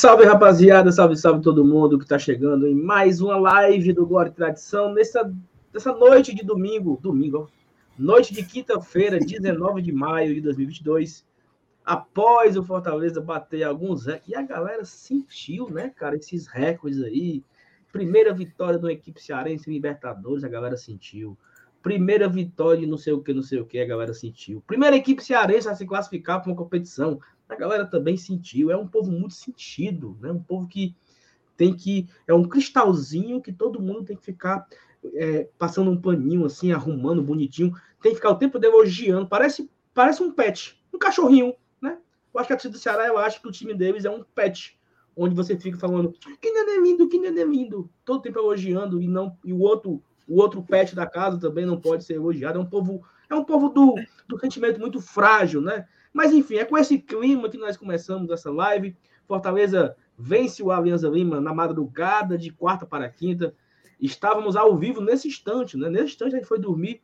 Salve, 0.00 0.24
rapaziada. 0.24 0.90
Salve, 0.90 1.14
salve 1.14 1.42
todo 1.42 1.62
mundo 1.62 1.98
que 1.98 2.06
está 2.06 2.18
chegando 2.18 2.66
em 2.66 2.74
mais 2.74 3.20
uma 3.20 3.36
live 3.36 3.92
do 3.92 4.06
Glória 4.06 4.30
e 4.30 4.32
Tradição 4.32 4.94
nessa, 4.94 5.30
nessa 5.74 5.92
noite 5.92 6.34
de 6.34 6.42
domingo. 6.42 6.98
Domingo, 7.02 7.50
noite 7.98 8.32
de 8.32 8.42
quinta-feira, 8.42 9.18
19 9.18 9.82
de 9.82 9.92
maio 9.92 10.34
de 10.34 10.40
2022. 10.40 11.22
Após 11.84 12.56
o 12.56 12.64
Fortaleza 12.64 13.20
bater 13.20 13.62
alguns 13.62 14.06
recordes. 14.06 14.28
E 14.30 14.34
a 14.34 14.40
galera 14.40 14.86
sentiu, 14.86 15.68
né, 15.68 15.92
cara, 15.94 16.16
esses 16.16 16.46
recordes 16.46 17.02
aí. 17.02 17.44
Primeira 17.92 18.32
vitória 18.32 18.78
de 18.78 18.86
uma 18.86 18.92
equipe 18.92 19.22
cearense 19.22 19.68
em 19.68 19.74
Libertadores, 19.74 20.44
a 20.44 20.48
galera 20.48 20.78
sentiu. 20.78 21.36
Primeira 21.82 22.26
vitória 22.26 22.80
de 22.80 22.86
não 22.86 22.96
sei 22.96 23.12
o 23.12 23.20
que, 23.20 23.34
não 23.34 23.42
sei 23.42 23.60
o 23.60 23.66
que, 23.66 23.78
a 23.78 23.86
galera 23.86 24.14
sentiu. 24.14 24.64
Primeira 24.66 24.96
equipe 24.96 25.22
cearense 25.22 25.68
a 25.68 25.74
se 25.74 25.84
classificar 25.84 26.40
para 26.40 26.50
uma 26.50 26.56
competição 26.56 27.20
a 27.50 27.56
galera 27.56 27.86
também 27.86 28.16
sentiu. 28.16 28.70
É 28.70 28.76
um 28.76 28.86
povo 28.86 29.10
muito 29.10 29.34
sentido, 29.34 30.16
né? 30.20 30.30
Um 30.30 30.42
povo 30.42 30.68
que 30.68 30.94
tem 31.56 31.74
que. 31.74 32.08
É 32.26 32.34
um 32.34 32.44
cristalzinho 32.44 33.40
que 33.40 33.52
todo 33.52 33.80
mundo 33.80 34.04
tem 34.04 34.16
que 34.16 34.24
ficar 34.24 34.66
é, 35.14 35.48
passando 35.58 35.90
um 35.90 36.00
paninho 36.00 36.44
assim, 36.44 36.72
arrumando 36.72 37.22
bonitinho. 37.22 37.72
Tem 38.00 38.12
que 38.12 38.16
ficar 38.16 38.30
o 38.30 38.36
tempo 38.36 38.58
elogiando. 38.62 39.28
Parece, 39.28 39.70
parece 39.92 40.22
um 40.22 40.32
pet, 40.32 40.80
um 40.92 40.98
cachorrinho, 40.98 41.54
né? 41.80 41.98
Eu 42.32 42.40
acho 42.40 42.46
que 42.46 42.52
a 42.52 42.56
torcida 42.56 42.72
do 42.72 42.78
Ceará, 42.78 43.06
eu 43.06 43.18
acho 43.18 43.40
que 43.40 43.48
o 43.48 43.52
time 43.52 43.74
deles 43.74 44.04
é 44.04 44.10
um 44.10 44.22
pet. 44.22 44.78
Onde 45.16 45.34
você 45.34 45.58
fica 45.58 45.76
falando, 45.76 46.12
que 46.40 46.50
neném 46.50 46.76
é 46.76 46.80
lindo, 46.80 47.08
que 47.08 47.18
neném 47.18 47.44
lindo, 47.44 47.90
todo 48.04 48.22
tempo 48.22 48.38
elogiando, 48.38 49.02
e 49.02 49.08
não 49.08 49.36
e 49.44 49.52
o 49.52 49.58
outro 49.58 50.02
o 50.30 50.40
outro 50.40 50.62
pet 50.62 50.94
da 50.94 51.06
casa 51.06 51.40
também 51.40 51.66
não 51.66 51.80
pode 51.80 52.04
ser 52.04 52.14
elogiado. 52.14 52.56
É 52.56 52.62
um 52.62 52.66
povo, 52.66 53.02
é 53.28 53.34
um 53.34 53.44
povo 53.44 53.68
do, 53.68 53.96
do 54.28 54.38
sentimento 54.38 54.78
muito 54.78 55.00
frágil, 55.00 55.60
né? 55.60 55.88
Mas 56.12 56.32
enfim, 56.32 56.56
é 56.56 56.64
com 56.64 56.76
esse 56.76 56.98
clima 56.98 57.48
que 57.48 57.58
nós 57.58 57.76
começamos 57.76 58.30
essa 58.30 58.50
live. 58.50 58.96
Fortaleza 59.26 59.96
vence 60.18 60.62
o 60.62 60.70
Alianza 60.70 61.08
Lima 61.08 61.40
na 61.40 61.54
madrugada 61.54 62.36
de 62.36 62.50
quarta 62.50 62.84
para 62.84 63.08
quinta. 63.08 63.54
Estávamos 64.00 64.56
ao 64.56 64.76
vivo 64.76 65.00
nesse 65.00 65.28
instante, 65.28 65.76
né? 65.76 65.88
Nesse 65.88 66.06
instante 66.06 66.34
a 66.34 66.38
gente 66.38 66.48
foi 66.48 66.58
dormir 66.58 67.00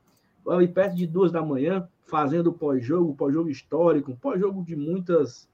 ali 0.49 0.69
perto 0.69 0.95
de 0.95 1.07
duas 1.07 1.33
da 1.33 1.43
manhã, 1.43 1.89
fazendo 2.05 2.53
pós-jogo, 2.53 3.15
pós-jogo 3.15 3.49
histórico, 3.51 4.17
pós-jogo 4.17 4.65
de 4.65 4.77
muitas 4.77 5.49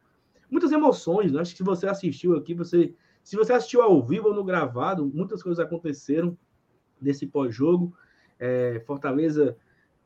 muitas 0.50 0.70
emoções, 0.70 1.32
né? 1.32 1.40
Acho 1.40 1.52
que 1.52 1.58
se 1.58 1.64
você 1.64 1.86
assistiu 1.86 2.36
aqui, 2.36 2.54
você 2.54 2.94
se 3.22 3.36
você 3.36 3.52
assistiu 3.52 3.82
ao 3.82 4.02
vivo 4.02 4.28
ou 4.28 4.34
no 4.34 4.44
gravado, 4.44 5.06
muitas 5.06 5.42
coisas 5.42 5.64
aconteceram 5.64 6.36
nesse 7.00 7.26
pós-jogo. 7.26 7.94
É, 8.38 8.82
Fortaleza 8.86 9.56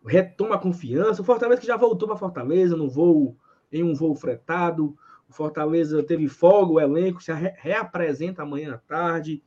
retoma 0.06 0.54
a 0.54 0.58
confiança. 0.58 1.20
O 1.20 1.24
Fortaleza 1.24 1.60
que 1.60 1.66
já 1.66 1.76
voltou 1.76 2.08
para 2.08 2.16
Fortaleza 2.16 2.76
no 2.76 2.88
voo, 2.88 3.36
em 3.72 3.82
um 3.82 3.94
voo 3.94 4.14
fretado. 4.14 4.96
O 5.28 5.32
Fortaleza 5.32 6.02
teve 6.02 6.28
folga, 6.28 6.72
o 6.72 6.80
elenco 6.80 7.22
se 7.22 7.32
reapresenta 7.32 8.42
amanhã 8.42 8.74
à 8.74 8.78
tarde. 8.78 9.42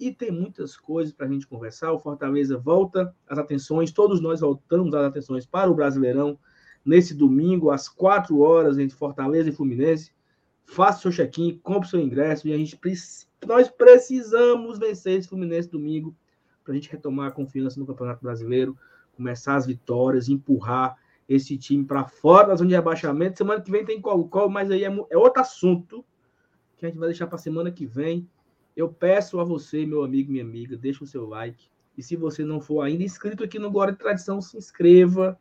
E 0.00 0.12
tem 0.12 0.30
muitas 0.30 0.76
coisas 0.76 1.12
para 1.12 1.26
a 1.26 1.28
gente 1.28 1.46
conversar. 1.46 1.92
O 1.92 1.98
Fortaleza 1.98 2.56
volta 2.56 3.14
as 3.28 3.38
atenções, 3.38 3.92
todos 3.92 4.20
nós 4.20 4.40
voltamos 4.40 4.94
as 4.94 5.04
atenções 5.04 5.44
para 5.44 5.70
o 5.70 5.74
Brasileirão 5.74 6.38
nesse 6.84 7.14
domingo, 7.14 7.70
às 7.70 7.88
quatro 7.88 8.40
horas, 8.40 8.78
entre 8.78 8.96
Fortaleza 8.96 9.50
e 9.50 9.52
Fluminense. 9.52 10.12
Faça 10.64 11.02
seu 11.02 11.10
check-in, 11.10 11.58
compre 11.62 11.88
seu 11.88 12.00
ingresso 12.00 12.46
e 12.46 12.52
a 12.52 12.56
gente 12.56 12.78
nós 13.46 13.68
precisamos 13.68 14.78
vencer 14.78 15.18
esse 15.18 15.28
Fluminense 15.28 15.68
domingo 15.68 16.14
para 16.64 16.72
a 16.72 16.76
gente 16.76 16.90
retomar 16.90 17.28
a 17.28 17.32
confiança 17.32 17.78
no 17.78 17.86
Campeonato 17.86 18.22
Brasileiro 18.22 18.76
começar 19.18 19.56
as 19.56 19.66
vitórias, 19.66 20.28
empurrar 20.28 20.96
esse 21.28 21.58
time 21.58 21.84
para 21.84 22.06
fora 22.06 22.48
da 22.48 22.54
zona 22.54 22.70
de 22.70 22.76
rebaixamento. 22.76 23.36
Semana 23.36 23.60
que 23.60 23.70
vem 23.70 23.84
tem 23.84 24.00
qual, 24.00 24.48
mas 24.48 24.70
aí 24.70 24.84
é, 24.84 25.06
é 25.10 25.18
outro 25.18 25.42
assunto 25.42 26.04
que 26.76 26.86
a 26.86 26.88
gente 26.88 26.98
vai 26.98 27.08
deixar 27.08 27.26
para 27.26 27.36
semana 27.36 27.70
que 27.70 27.84
vem. 27.84 28.26
Eu 28.74 28.88
peço 28.88 29.40
a 29.40 29.44
você, 29.44 29.84
meu 29.84 30.04
amigo, 30.04 30.30
minha 30.30 30.44
amiga, 30.44 30.76
deixa 30.76 31.04
o 31.04 31.06
seu 31.06 31.26
like. 31.26 31.68
E 31.96 32.02
se 32.02 32.14
você 32.14 32.44
não 32.44 32.60
for 32.60 32.80
ainda 32.80 33.02
inscrito 33.02 33.42
aqui 33.42 33.58
no 33.58 33.70
Glória 33.70 33.92
de 33.92 33.98
Tradição, 33.98 34.40
se 34.40 34.56
inscreva. 34.56 35.38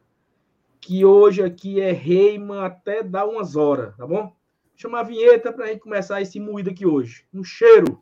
Que 0.82 1.06
hoje 1.06 1.44
aqui 1.44 1.80
é 1.80 1.92
reima 1.92 2.66
até 2.66 3.04
dar 3.04 3.26
umas 3.26 3.56
horas, 3.56 3.96
tá 3.96 4.06
bom? 4.06 4.36
Chama 4.76 5.00
a 5.00 5.04
vinheta 5.04 5.52
para 5.52 5.66
a 5.66 5.68
gente 5.70 5.80
começar 5.80 6.22
esse 6.22 6.40
moído 6.40 6.70
aqui 6.70 6.86
hoje. 6.86 7.26
Um 7.34 7.44
cheiro! 7.44 8.00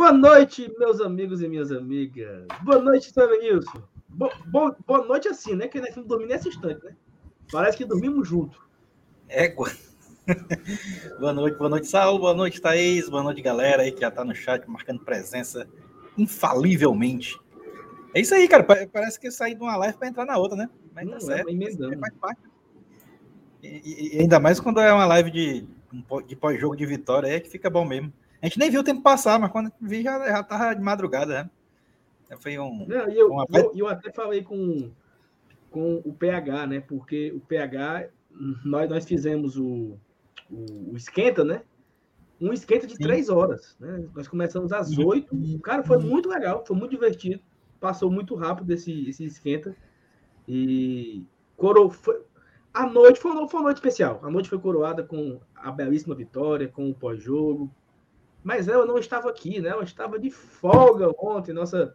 Boa 0.00 0.14
noite, 0.14 0.74
meus 0.78 0.98
amigos 0.98 1.42
e 1.42 1.46
minhas 1.46 1.70
amigas. 1.70 2.46
Boa 2.62 2.78
noite, 2.78 3.12
Sérgio 3.12 3.38
Nilson. 3.38 3.82
Bo, 4.08 4.30
bo, 4.46 4.74
boa 4.86 5.04
noite 5.04 5.28
assim, 5.28 5.54
né? 5.54 5.68
Que 5.68 5.78
nós 5.78 5.94
vamos 5.94 6.08
dormir 6.08 6.24
nesse 6.24 6.48
instante, 6.48 6.82
né? 6.82 6.96
Parece 7.52 7.76
que 7.76 7.84
dormimos 7.84 8.26
junto. 8.26 8.66
É, 9.28 9.50
boa 9.50 9.68
noite, 11.34 11.58
boa 11.58 11.68
noite, 11.68 11.86
Saulo, 11.86 12.18
boa 12.18 12.32
noite, 12.32 12.62
Thaís, 12.62 13.10
boa 13.10 13.22
noite, 13.22 13.42
galera 13.42 13.82
aí 13.82 13.92
que 13.92 14.00
já 14.00 14.10
tá 14.10 14.24
no 14.24 14.34
chat 14.34 14.66
marcando 14.66 15.00
presença 15.00 15.68
infalivelmente. 16.16 17.38
É 18.14 18.22
isso 18.22 18.34
aí, 18.34 18.48
cara. 18.48 18.64
Parece 18.64 19.20
que 19.20 19.26
eu 19.26 19.32
saí 19.32 19.54
de 19.54 19.60
uma 19.60 19.76
live 19.76 19.98
para 19.98 20.08
entrar 20.08 20.24
na 20.24 20.38
outra, 20.38 20.56
né? 20.56 20.70
Mas 20.94 21.04
tá 21.04 21.10
Não, 21.10 21.18
tá 21.18 21.26
certo. 21.26 21.50
É, 21.50 21.96
faz 21.98 22.14
parte. 22.14 22.40
E, 23.62 24.16
e, 24.16 24.18
ainda 24.22 24.40
mais 24.40 24.58
quando 24.60 24.80
é 24.80 24.90
uma 24.94 25.04
live 25.04 25.30
de, 25.30 25.68
de 26.26 26.36
pós-jogo 26.36 26.74
de 26.74 26.86
vitória, 26.86 27.28
é 27.28 27.38
que 27.38 27.50
fica 27.50 27.68
bom 27.68 27.84
mesmo. 27.84 28.10
A 28.42 28.46
gente 28.46 28.58
nem 28.58 28.70
viu 28.70 28.80
o 28.80 28.84
tempo 28.84 29.02
passar, 29.02 29.38
mas 29.38 29.50
quando 29.50 29.70
vi 29.80 30.02
já, 30.02 30.18
já 30.26 30.42
tava 30.42 30.74
de 30.74 30.82
madrugada, 30.82 31.44
né? 31.44 31.50
Foi 32.38 32.58
um. 32.58 32.86
Não, 32.86 33.08
e 33.08 33.18
eu, 33.18 33.30
uma... 33.30 33.46
eu, 33.52 33.72
eu, 33.74 33.88
até 33.88 34.10
falei 34.12 34.42
com, 34.42 34.90
com 35.70 35.96
o 36.04 36.12
PH, 36.12 36.66
né? 36.66 36.80
Porque 36.80 37.32
o 37.32 37.40
PH, 37.40 38.08
nós, 38.64 38.88
nós 38.88 39.04
fizemos 39.04 39.56
o, 39.56 39.98
o, 40.50 40.92
o 40.92 40.96
esquenta, 40.96 41.44
né? 41.44 41.62
Um 42.40 42.52
esquenta 42.52 42.86
de 42.86 42.96
Sim. 42.96 43.02
três 43.02 43.28
horas. 43.28 43.76
Né? 43.78 44.06
Nós 44.14 44.26
começamos 44.26 44.72
às 44.72 44.96
oito. 44.96 45.36
Cara, 45.62 45.82
foi 45.82 45.98
muito 45.98 46.28
legal, 46.28 46.64
foi 46.64 46.76
muito 46.76 46.92
divertido. 46.92 47.42
Passou 47.78 48.10
muito 48.10 48.34
rápido 48.34 48.70
esse, 48.70 49.08
esse 49.08 49.24
esquenta. 49.24 49.76
E 50.48 51.22
coro, 51.56 51.90
foi, 51.90 52.22
a 52.72 52.86
noite 52.86 53.20
foi, 53.20 53.32
foi 53.32 53.60
uma 53.60 53.64
noite 53.64 53.76
especial. 53.76 54.20
A 54.22 54.30
noite 54.30 54.48
foi 54.48 54.58
coroada 54.58 55.02
com 55.02 55.38
a 55.54 55.70
belíssima 55.70 56.14
vitória, 56.14 56.68
com 56.68 56.88
o 56.88 56.94
pós-jogo, 56.94 57.70
mas 58.42 58.68
eu 58.68 58.86
não 58.86 58.98
estava 58.98 59.28
aqui, 59.28 59.60
né? 59.60 59.72
Eu 59.72 59.82
estava 59.82 60.18
de 60.18 60.30
folga 60.30 61.10
ontem. 61.18 61.52
Nossa 61.52 61.94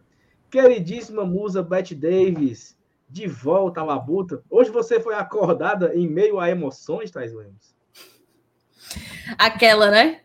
queridíssima 0.50 1.24
musa 1.24 1.62
Beth 1.62 1.94
Davis, 1.94 2.76
de 3.08 3.26
volta 3.26 3.80
à 3.80 3.84
labuta. 3.84 4.42
Hoje 4.48 4.70
você 4.70 5.00
foi 5.00 5.14
acordada 5.14 5.94
em 5.94 6.08
meio 6.08 6.38
a 6.38 6.48
emoções, 6.48 7.10
Thais 7.10 7.32
Lemos? 7.32 7.74
Aquela, 9.38 9.90
né? 9.90 10.20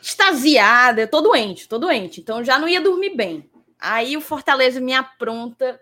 Extasiada, 0.00 1.06
tô 1.06 1.20
doente, 1.20 1.68
tô 1.68 1.78
doente, 1.78 2.20
então 2.20 2.44
já 2.44 2.58
não 2.58 2.68
ia 2.68 2.80
dormir 2.80 3.16
bem. 3.16 3.50
Aí 3.78 4.16
o 4.16 4.20
Fortaleza 4.20 4.80
me 4.80 4.92
apronta 4.92 5.80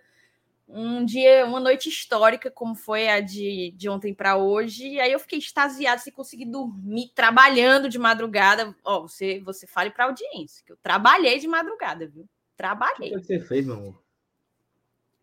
um 0.68 1.04
dia, 1.04 1.44
uma 1.44 1.60
noite 1.60 1.88
histórica, 1.88 2.50
como 2.50 2.74
foi 2.74 3.08
a 3.08 3.20
de, 3.20 3.72
de 3.76 3.88
ontem 3.88 4.14
para 4.14 4.36
hoje. 4.36 4.88
E 4.88 5.00
aí 5.00 5.12
eu 5.12 5.18
fiquei 5.18 5.38
extasiado 5.38 6.00
sem 6.00 6.12
conseguir 6.12 6.46
dormir, 6.46 7.10
trabalhando 7.14 7.88
de 7.88 7.98
madrugada. 7.98 8.74
Ó, 8.84 8.98
oh, 8.98 9.08
você, 9.08 9.40
você 9.40 9.66
fale 9.66 9.90
para 9.90 10.04
audiência, 10.04 10.62
que 10.64 10.72
eu 10.72 10.76
trabalhei 10.82 11.38
de 11.38 11.46
madrugada, 11.46 12.06
viu? 12.06 12.28
Trabalhei. 12.56 13.14
O 13.14 13.20
que 13.20 13.26
você 13.26 13.40
fez, 13.40 13.66
meu 13.66 13.76
amor? 13.76 14.02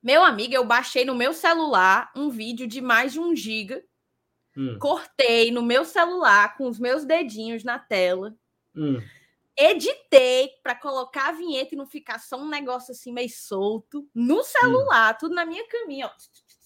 Meu 0.02 0.24
amigo, 0.24 0.54
eu 0.54 0.66
baixei 0.66 1.04
no 1.04 1.16
meu 1.16 1.34
celular 1.34 2.12
um 2.16 2.30
vídeo 2.30 2.68
de 2.68 2.80
mais 2.80 3.14
de 3.14 3.20
um 3.20 3.36
giga. 3.36 3.84
Hum. 4.56 4.78
Cortei 4.80 5.52
no 5.52 5.62
meu 5.62 5.84
celular 5.84 6.58
com 6.58 6.68
os 6.68 6.80
meus 6.80 7.06
dedinhos 7.06 7.64
na 7.64 7.78
tela. 7.80 8.36
Hum 8.76 9.00
editei 9.60 10.54
para 10.64 10.74
colocar 10.74 11.30
a 11.30 11.32
vinheta 11.34 11.76
e 11.76 11.78
não 11.78 11.86
ficar 11.86 12.18
só 12.18 12.38
um 12.38 12.48
negócio 12.48 12.94
assim 12.94 13.12
meio 13.12 13.30
solto 13.30 14.08
no 14.16 14.42
celular, 14.42 15.14
hum. 15.14 15.18
tudo 15.20 15.36
na 15.36 15.46
minha 15.46 15.68
caminha, 15.68 16.08
ó, 16.08 16.12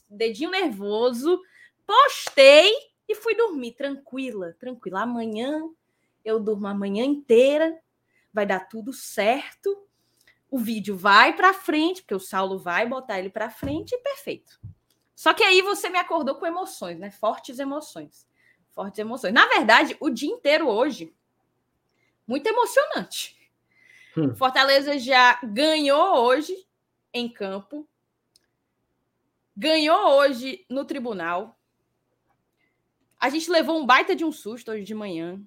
dedinho 0.07 0.51
nervoso. 0.51 1.41
Postei 1.85 2.71
e 3.09 3.15
fui 3.15 3.35
dormir 3.35 3.73
tranquila, 3.73 4.55
tranquila. 4.59 5.01
Amanhã 5.01 5.67
eu 6.23 6.39
durmo 6.39 6.67
a 6.67 6.73
manhã 6.73 7.03
inteira, 7.03 7.77
vai 8.31 8.45
dar 8.45 8.61
tudo 8.69 8.93
certo. 8.93 9.85
O 10.49 10.59
vídeo 10.59 10.95
vai 10.95 11.35
para 11.35 11.53
frente, 11.53 12.01
porque 12.01 12.13
o 12.13 12.19
Saulo 12.19 12.59
vai 12.59 12.87
botar 12.87 13.17
ele 13.17 13.29
para 13.29 13.49
frente 13.49 13.93
e 13.93 13.97
perfeito. 13.97 14.59
Só 15.15 15.33
que 15.33 15.43
aí 15.43 15.61
você 15.61 15.89
me 15.89 15.97
acordou 15.97 16.35
com 16.35 16.45
emoções, 16.45 16.99
né? 16.99 17.09
Fortes 17.09 17.57
emoções. 17.57 18.27
Fortes 18.71 18.99
emoções. 18.99 19.33
Na 19.33 19.47
verdade, 19.47 19.97
o 19.99 20.09
dia 20.09 20.29
inteiro 20.29 20.67
hoje 20.67 21.13
muito 22.27 22.47
emocionante. 22.47 23.37
Hum. 24.17 24.35
Fortaleza 24.35 24.97
já 24.97 25.39
ganhou 25.43 26.23
hoje 26.23 26.55
em 27.13 27.27
campo, 27.27 27.87
ganhou 29.55 30.17
hoje 30.17 30.65
no 30.69 30.85
tribunal. 30.85 31.59
A 33.19 33.29
gente 33.29 33.49
levou 33.49 33.79
um 33.79 33.85
baita 33.85 34.15
de 34.15 34.25
um 34.25 34.31
susto 34.31 34.71
hoje 34.71 34.83
de 34.83 34.93
manhã. 34.93 35.41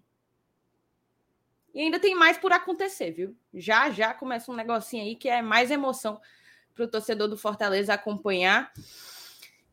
E 1.74 1.80
ainda 1.80 2.00
tem 2.00 2.14
mais 2.14 2.38
por 2.38 2.52
acontecer, 2.52 3.10
viu? 3.10 3.36
Já 3.52 3.90
já 3.90 4.14
começa 4.14 4.50
um 4.50 4.54
negocinho 4.54 5.04
aí 5.04 5.14
que 5.14 5.28
é 5.28 5.42
mais 5.42 5.70
emoção 5.70 6.20
para 6.74 6.84
o 6.84 6.88
torcedor 6.88 7.28
do 7.28 7.36
Fortaleza 7.36 7.92
acompanhar. 7.92 8.72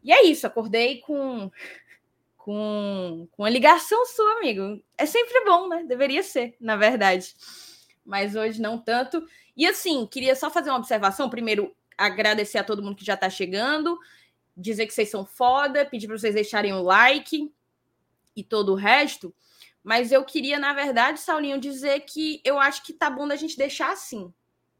E 0.04 0.12
é 0.12 0.26
isso, 0.26 0.46
acordei 0.46 1.00
com 1.00 1.50
com, 2.44 3.26
com 3.32 3.46
a 3.46 3.50
ligação 3.50 4.06
sua, 4.06 4.34
amigo. 4.34 4.84
É 4.98 5.06
sempre 5.06 5.46
bom, 5.46 5.70
né? 5.70 5.86
Deveria 5.86 6.22
ser, 6.22 6.58
na 6.60 6.76
verdade. 6.76 7.34
Mas 8.06 8.36
hoje 8.36 8.62
não 8.62 8.78
tanto. 8.78 9.26
E 9.56 9.66
assim, 9.66 10.06
queria 10.06 10.36
só 10.36 10.50
fazer 10.50 10.70
uma 10.70 10.78
observação. 10.78 11.30
Primeiro, 11.30 11.74
agradecer 11.98 12.58
a 12.58 12.64
todo 12.64 12.84
mundo 12.84 12.98
que 12.98 13.06
já 13.06 13.14
está 13.14 13.30
chegando, 13.30 13.98
dizer 14.58 14.88
que 14.88 14.94
vocês 14.94 15.10
são 15.10 15.26
foda, 15.26 15.86
pedir 15.86 16.08
para 16.08 16.18
vocês 16.18 16.36
deixarem 16.36 16.74
o 16.74 16.84
like 16.84 17.50
e 18.36 18.44
todo 18.44 18.74
o 18.74 18.76
resto. 18.76 19.34
Mas 19.82 20.12
eu 20.12 20.26
queria, 20.26 20.60
na 20.60 20.74
verdade, 20.74 21.22
Saulinho, 21.22 21.58
dizer 21.58 22.02
que 22.02 22.42
eu 22.44 22.60
acho 22.60 22.84
que 22.84 22.92
tá 22.92 23.10
bom 23.10 23.26
da 23.26 23.38
gente 23.38 23.58
deixar 23.58 23.94
assim. 23.94 24.34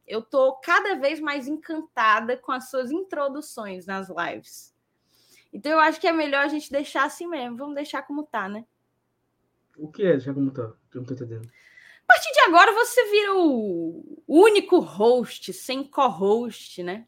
Eu 0.06 0.22
tô 0.22 0.52
cada 0.56 0.96
vez 0.96 1.22
mais 1.22 1.48
encantada 1.48 2.36
com 2.36 2.52
as 2.52 2.70
suas 2.70 2.92
introduções 2.92 3.86
nas 3.86 4.10
lives. 4.10 4.73
Então 5.54 5.72
eu 5.72 5.80
acho 5.80 6.02
que 6.02 6.08
é 6.08 6.12
melhor 6.12 6.44
a 6.44 6.48
gente 6.48 6.72
deixar 6.72 7.06
assim 7.06 7.28
mesmo. 7.28 7.56
Vamos 7.56 7.76
deixar 7.76 8.02
como 8.02 8.24
tá, 8.24 8.50
né? 8.50 8.66
O 9.78 9.88
que 9.88 10.04
é 10.04 10.14
deixar 10.14 10.34
como 10.34 10.50
tá? 10.52 10.64
Eu 10.64 11.02
não 11.02 11.06
tô 11.06 11.14
entendendo. 11.14 11.48
A 12.04 12.06
partir 12.08 12.34
de 12.34 12.40
agora 12.42 12.74
você 12.74 13.10
vira 13.10 13.36
o 13.36 14.24
único 14.28 14.80
host, 14.80 15.54
sem 15.54 15.84
co-host, 15.84 16.82
né? 16.84 17.06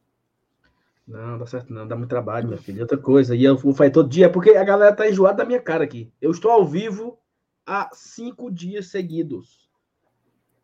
Não, 1.07 1.37
dá 1.37 1.45
certo 1.45 1.71
não, 1.71 1.87
dá 1.87 1.95
muito 1.95 2.09
trabalho, 2.09 2.47
minha 2.47 2.59
filha. 2.59 2.81
Outra 2.81 2.97
coisa, 2.97 3.35
e 3.35 3.43
eu 3.43 3.57
vou 3.57 3.73
fazer 3.73 3.91
todo 3.91 4.09
dia, 4.09 4.31
porque 4.31 4.51
a 4.51 4.63
galera 4.63 4.95
tá 4.95 5.07
enjoada 5.07 5.37
da 5.37 5.45
minha 5.45 5.61
cara 5.61 5.83
aqui. 5.83 6.11
Eu 6.21 6.31
estou 6.31 6.49
ao 6.49 6.65
vivo 6.65 7.19
há 7.65 7.89
cinco 7.93 8.49
dias 8.51 8.87
seguidos. 8.87 9.69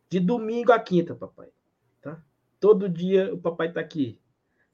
De 0.09 0.19
domingo 0.19 0.71
a 0.71 0.79
quinta, 0.79 1.13
papai. 1.13 1.49
Tá? 2.01 2.21
Todo 2.59 2.89
dia 2.89 3.33
o 3.33 3.37
papai 3.37 3.71
tá 3.71 3.79
aqui. 3.79 4.19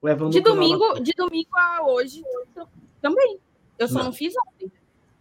Levando 0.01 0.31
de 0.31 0.41
domingo, 0.41 0.99
de 0.99 1.11
domingo 1.13 1.57
a 1.57 1.87
hoje, 1.87 2.23
também. 3.01 3.39
Eu 3.77 3.87
só 3.87 3.99
não, 3.99 4.05
não 4.05 4.13
fiz 4.13 4.33
ontem. 4.47 4.71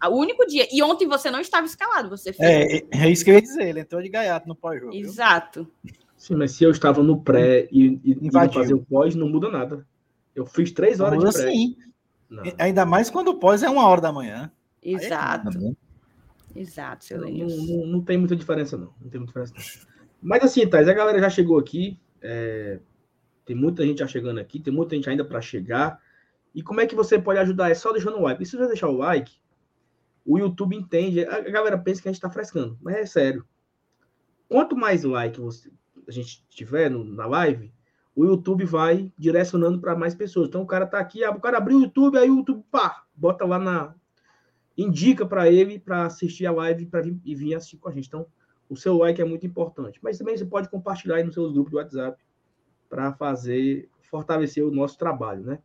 O 0.04 0.16
único 0.16 0.46
dia. 0.46 0.66
E 0.70 0.82
ontem 0.82 1.06
você 1.06 1.30
não 1.30 1.40
estava 1.40 1.66
escalado, 1.66 2.08
você 2.08 2.32
fez. 2.32 2.48
É, 2.48 2.82
é 2.90 3.10
isso 3.10 3.24
que 3.24 3.30
eu 3.30 3.34
ia 3.34 3.42
dizer. 3.42 3.68
Ele 3.68 3.80
entrou 3.80 4.02
de 4.02 4.08
gaiato 4.08 4.48
no 4.48 4.54
pós-jogo. 4.54 4.94
Exato. 4.94 5.66
Sim, 6.16 6.36
mas 6.36 6.52
se 6.52 6.64
eu 6.64 6.70
estava 6.70 7.02
no 7.02 7.20
pré 7.20 7.68
e, 7.70 8.00
e 8.04 8.32
fazer 8.32 8.74
o 8.74 8.84
pós, 8.84 9.14
não 9.14 9.28
muda 9.28 9.50
nada. 9.50 9.86
Eu 10.34 10.46
fiz 10.46 10.72
três 10.72 11.00
horas 11.00 11.18
muda 11.18 11.30
de 11.30 11.36
pré. 11.36 11.50
Sim. 11.50 11.76
Ainda 12.58 12.84
mais 12.84 13.08
quando 13.08 13.28
o 13.28 13.38
pós 13.38 13.62
é 13.62 13.68
uma 13.68 13.86
hora 13.86 14.00
da 14.00 14.12
manhã. 14.12 14.50
É 14.82 14.90
Exato. 14.90 15.48
É 16.54 16.60
Exato, 16.60 17.04
seu 17.04 17.20
não, 17.20 17.28
não, 17.30 17.86
não, 17.86 18.00
tem 18.00 18.16
muita 18.16 18.34
diferença, 18.34 18.78
não. 18.78 18.92
Não 19.00 19.10
tem 19.10 19.20
muita 19.20 19.26
diferença, 19.26 19.52
não. 19.54 19.86
Mas 20.22 20.42
assim, 20.42 20.66
Thais, 20.66 20.88
a 20.88 20.94
galera 20.94 21.20
já 21.20 21.28
chegou 21.28 21.58
aqui. 21.58 21.98
É... 22.22 22.80
Tem 23.44 23.54
muita 23.54 23.86
gente 23.86 23.98
já 23.98 24.06
chegando 24.06 24.40
aqui, 24.40 24.58
tem 24.58 24.72
muita 24.72 24.96
gente 24.96 25.08
ainda 25.08 25.24
para 25.24 25.40
chegar. 25.40 26.00
E 26.56 26.62
como 26.62 26.80
é 26.80 26.86
que 26.86 26.94
você 26.94 27.18
pode 27.18 27.38
ajudar? 27.38 27.70
É 27.70 27.74
só 27.74 27.92
deixando 27.92 28.16
o 28.16 28.22
like. 28.22 28.42
E 28.42 28.46
se 28.46 28.56
você 28.56 28.66
deixar 28.66 28.88
o 28.88 28.96
like, 28.96 29.30
o 30.24 30.38
YouTube 30.38 30.74
entende. 30.74 31.22
A 31.26 31.42
galera 31.42 31.76
pensa 31.76 32.00
que 32.00 32.08
a 32.08 32.10
gente 32.10 32.16
está 32.16 32.30
frescando, 32.30 32.78
mas 32.80 32.96
é 32.96 33.04
sério. 33.04 33.46
Quanto 34.48 34.74
mais 34.74 35.04
like 35.04 35.38
você, 35.38 35.70
a 36.08 36.10
gente 36.10 36.46
tiver 36.48 36.90
no, 36.90 37.04
na 37.04 37.26
live, 37.26 37.70
o 38.14 38.24
YouTube 38.24 38.64
vai 38.64 39.12
direcionando 39.18 39.78
para 39.78 39.94
mais 39.94 40.14
pessoas. 40.14 40.48
Então 40.48 40.62
o 40.62 40.66
cara 40.66 40.86
tá 40.86 40.98
aqui, 40.98 41.22
o 41.26 41.40
cara 41.40 41.58
abriu 41.58 41.76
o 41.76 41.82
YouTube, 41.82 42.16
aí 42.16 42.30
o 42.30 42.38
YouTube, 42.38 42.64
pá, 42.70 43.04
bota 43.14 43.44
lá 43.44 43.58
na. 43.58 43.94
Indica 44.78 45.26
para 45.26 45.50
ele 45.50 45.78
para 45.78 46.06
assistir 46.06 46.46
a 46.46 46.52
live 46.52 46.86
pra 46.86 47.02
vir, 47.02 47.20
e 47.22 47.34
vir 47.34 47.54
assistir 47.54 47.76
com 47.76 47.90
a 47.90 47.92
gente. 47.92 48.08
Então, 48.08 48.26
o 48.66 48.76
seu 48.76 48.96
like 48.96 49.20
é 49.20 49.24
muito 49.26 49.46
importante. 49.46 49.98
Mas 50.02 50.16
também 50.16 50.36
você 50.36 50.46
pode 50.46 50.70
compartilhar 50.70 51.16
aí 51.16 51.24
nos 51.24 51.34
seus 51.34 51.52
grupos 51.52 51.70
do 51.70 51.76
WhatsApp 51.76 52.22
para 52.88 53.12
fazer, 53.12 53.90
fortalecer 54.00 54.64
o 54.64 54.70
nosso 54.70 54.98
trabalho, 54.98 55.42
né? 55.42 55.58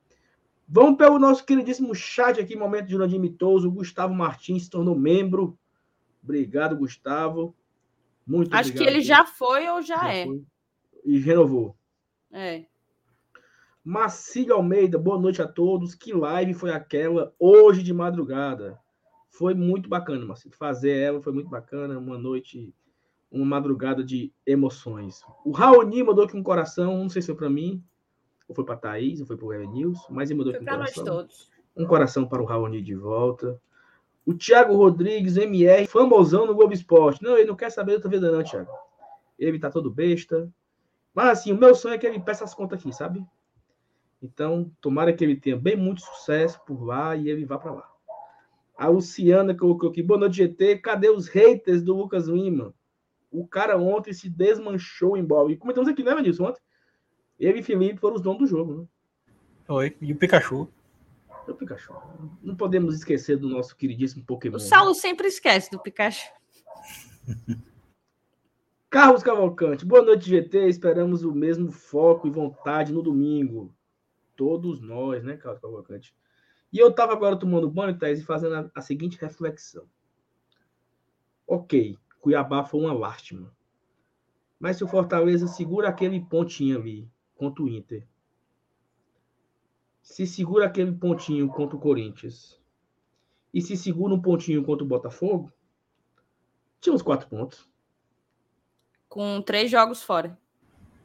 Vamos 0.74 0.98
pelo 0.98 1.20
nosso 1.20 1.46
queridíssimo 1.46 1.94
chat 1.94 2.40
aqui, 2.40 2.56
momento 2.56 2.86
de 2.86 2.94
Jurandir 2.94 3.20
Mitoso. 3.20 3.68
O 3.68 3.72
Gustavo 3.74 4.14
Martins 4.14 4.64
se 4.64 4.70
tornou 4.70 4.98
membro. 4.98 5.60
Obrigado, 6.24 6.78
Gustavo. 6.78 7.54
Muito 8.26 8.54
Acho 8.54 8.70
obrigado. 8.70 8.88
que 8.88 8.90
ele 8.90 9.04
já 9.04 9.26
foi 9.26 9.68
ou 9.68 9.82
já, 9.82 9.98
já 9.98 10.14
é. 10.14 10.26
Foi. 10.26 10.46
E 11.04 11.20
renovou. 11.20 11.76
É. 12.32 12.64
Marcílio 13.84 14.54
Almeida, 14.54 14.98
boa 14.98 15.20
noite 15.20 15.42
a 15.42 15.48
todos. 15.48 15.94
Que 15.94 16.14
live 16.14 16.54
foi 16.54 16.72
aquela 16.72 17.34
hoje 17.38 17.84
de 17.84 17.92
madrugada? 17.92 18.80
Foi 19.30 19.54
muito 19.54 19.90
bacana, 19.90 20.26
Marcílio. 20.26 20.58
Fazer 20.58 20.96
ela 20.96 21.22
foi 21.22 21.34
muito 21.34 21.50
bacana. 21.50 22.00
Uma 22.00 22.18
noite, 22.18 22.74
uma 23.30 23.44
madrugada 23.44 24.06
de 24.06 24.32
emoções. 24.46 25.22
O 25.44 25.52
Raoni 25.52 26.02
mandou 26.02 26.24
aqui 26.24 26.38
um 26.38 26.44
coração, 26.44 26.98
não 26.98 27.10
sei 27.10 27.22
se 27.22 27.26
foi 27.26 27.36
para 27.36 27.50
mim, 27.50 27.84
ou 28.52 28.56
foi 28.56 28.66
para 28.66 28.76
Thaís, 28.76 29.20
ou 29.22 29.26
foi 29.26 29.38
para 29.38 29.46
o 29.46 29.54
Evanilson, 29.54 30.08
mas 30.10 30.30
ele 30.30 30.40
mandou 30.40 30.54
foi 30.54 30.64
para 30.64 30.78
nós 30.78 30.94
todos. 30.94 31.50
Um 31.76 31.86
coração 31.86 32.28
para 32.28 32.42
o 32.42 32.46
Raoni 32.46 32.82
de 32.82 32.94
volta. 32.94 33.60
O 34.26 34.34
Thiago 34.34 34.76
Rodrigues, 34.76 35.38
MR, 35.38 35.88
famosão 35.88 36.46
no 36.46 36.54
Globo 36.54 36.74
Esporte. 36.74 37.24
Não, 37.24 37.38
ele 37.38 37.48
não 37.48 37.56
quer 37.56 37.72
saber 37.72 37.92
da 37.92 37.96
outra 37.96 38.10
vida, 38.10 38.32
não, 38.32 38.44
Thiago. 38.44 38.72
Ele 39.40 39.58
tá 39.58 39.72
todo 39.72 39.90
besta. 39.90 40.52
Mas 41.14 41.40
assim, 41.40 41.52
o 41.52 41.58
meu 41.58 41.74
sonho 41.74 41.96
é 41.96 41.98
que 41.98 42.06
ele 42.06 42.20
peça 42.20 42.44
as 42.44 42.54
contas 42.54 42.80
aqui, 42.80 42.94
sabe? 42.94 43.26
Então, 44.22 44.72
tomara 44.80 45.12
que 45.14 45.24
ele 45.24 45.36
tenha 45.36 45.58
bem 45.58 45.76
muito 45.76 46.02
sucesso 46.02 46.62
por 46.66 46.84
lá 46.84 47.16
e 47.16 47.30
ele 47.30 47.46
vá 47.46 47.58
para 47.58 47.72
lá. 47.72 47.90
A 48.78 48.88
Luciana 48.88 49.56
colocou 49.56 49.90
aqui, 49.90 50.04
boa 50.04 50.20
noite, 50.20 50.38
GT. 50.38 50.78
Cadê 50.80 51.10
os 51.10 51.28
haters 51.28 51.82
do 51.82 51.96
Lucas 51.96 52.28
Lima? 52.28 52.74
O 53.32 53.48
cara 53.48 53.78
ontem 53.78 54.14
se 54.14 54.30
desmanchou 54.30 55.18
em 55.18 55.24
bola. 55.24 55.52
E 55.52 55.58
comentamos 55.58 55.90
aqui, 55.90 56.04
né, 56.04 56.14
Manilson, 56.14 56.46
ontem? 56.50 56.62
Ele 57.42 57.60
e 57.60 57.64
Felipe 57.64 58.00
foram 58.00 58.18
os 58.18 58.22
donos 58.22 58.38
do 58.40 58.46
jogo, 58.46 58.82
né? 58.82 58.88
Oi, 59.68 59.98
e 60.00 60.14
o 60.14 60.16
Pikachu. 60.16 60.70
O 61.48 61.54
Pikachu. 61.56 61.92
Não 62.44 62.56
podemos 62.56 62.94
esquecer 62.94 63.36
do 63.36 63.50
nosso 63.50 63.76
queridíssimo 63.76 64.24
Pokémon. 64.24 64.58
O 64.58 64.60
Saulo 64.60 64.92
né? 64.92 64.96
sempre 64.96 65.28
esquece 65.28 65.72
do 65.72 65.80
Pikachu. 65.80 66.32
Carlos 68.92 69.24
Cavalcante, 69.24 69.84
boa 69.84 70.04
noite, 70.04 70.30
GT. 70.30 70.68
Esperamos 70.68 71.24
o 71.24 71.34
mesmo 71.34 71.72
foco 71.72 72.28
e 72.28 72.30
vontade 72.30 72.94
no 72.94 73.02
domingo. 73.02 73.74
Todos 74.36 74.80
nós, 74.80 75.24
né, 75.24 75.36
Carlos 75.36 75.62
Cavalcante? 75.62 76.14
E 76.72 76.78
eu 76.78 76.90
estava 76.90 77.14
agora 77.14 77.36
tomando 77.36 77.72
banho, 77.72 77.98
Thais, 77.98 78.20
e 78.20 78.24
fazendo 78.24 78.54
a, 78.54 78.70
a 78.76 78.82
seguinte 78.82 79.18
reflexão. 79.20 79.86
Ok, 81.48 81.98
Cuiabá 82.20 82.64
foi 82.64 82.82
uma 82.82 82.94
lástima. 82.94 83.52
Mas 84.60 84.78
se 84.78 84.84
o 84.84 84.88
Fortaleza 84.88 85.48
segura 85.48 85.90
aquele 85.90 86.20
pontinho 86.20 86.78
ali, 86.78 87.10
contra 87.42 87.64
o 87.64 87.68
Inter. 87.68 88.06
Se 90.00 90.28
segura 90.28 90.68
aquele 90.68 90.92
pontinho 90.92 91.48
contra 91.48 91.76
o 91.76 91.80
Corinthians. 91.80 92.62
E 93.52 93.60
se 93.60 93.76
segura 93.76 94.14
um 94.14 94.22
pontinho 94.22 94.64
contra 94.64 94.86
o 94.86 94.88
Botafogo, 94.88 95.52
tinha 96.80 96.94
uns 96.94 97.02
quatro 97.02 97.28
pontos. 97.28 97.68
Com 99.10 99.42
três 99.42 99.72
jogos 99.72 100.04
fora. 100.04 100.38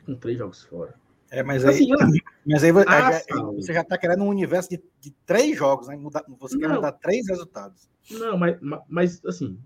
Com 0.04 0.14
três 0.14 0.36
jogos 0.36 0.62
fora. 0.64 0.94
É, 1.30 1.42
mas 1.42 1.64
aí, 1.64 1.74
assim, 1.74 2.20
mas 2.44 2.62
aí 2.62 2.70
ah, 2.86 3.42
você 3.54 3.72
já 3.72 3.80
está 3.80 3.96
querendo 3.96 4.22
um 4.22 4.28
universo 4.28 4.68
de, 4.68 4.84
de 5.00 5.10
três 5.24 5.56
jogos, 5.56 5.88
né? 5.88 5.98
você 6.38 6.58
quer 6.58 6.68
mudar 6.68 6.92
três 6.92 7.26
resultados. 7.28 7.88
Não, 8.10 8.36
mas, 8.36 8.58
mas 8.86 9.24
assim, 9.24 9.58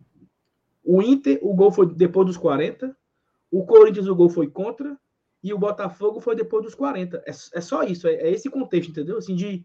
o 0.85 1.03
Inter, 1.03 1.39
o 1.43 1.53
gol 1.53 1.73
foi 1.73 1.93
depois 1.93 2.29
dos 2.29 2.37
40, 2.37 2.97
o 3.51 3.67
Corinthians, 3.67 4.07
o 4.07 4.15
gol 4.15 4.31
foi 4.31 4.49
contra, 4.49 4.97
e 5.43 5.53
o 5.55 5.59
Botafogo 5.59 6.21
foi 6.21 6.37
depois 6.37 6.65
dos 6.65 6.75
40. 6.75 7.23
É, 7.27 7.31
é 7.31 7.61
só 7.61 7.83
isso, 7.83 8.07
é, 8.07 8.15
é, 8.15 8.31
esse 8.31 8.51
contexto, 8.51 8.91
entendeu? 8.91 9.17
Assim, 9.17 9.35
de 9.35 9.65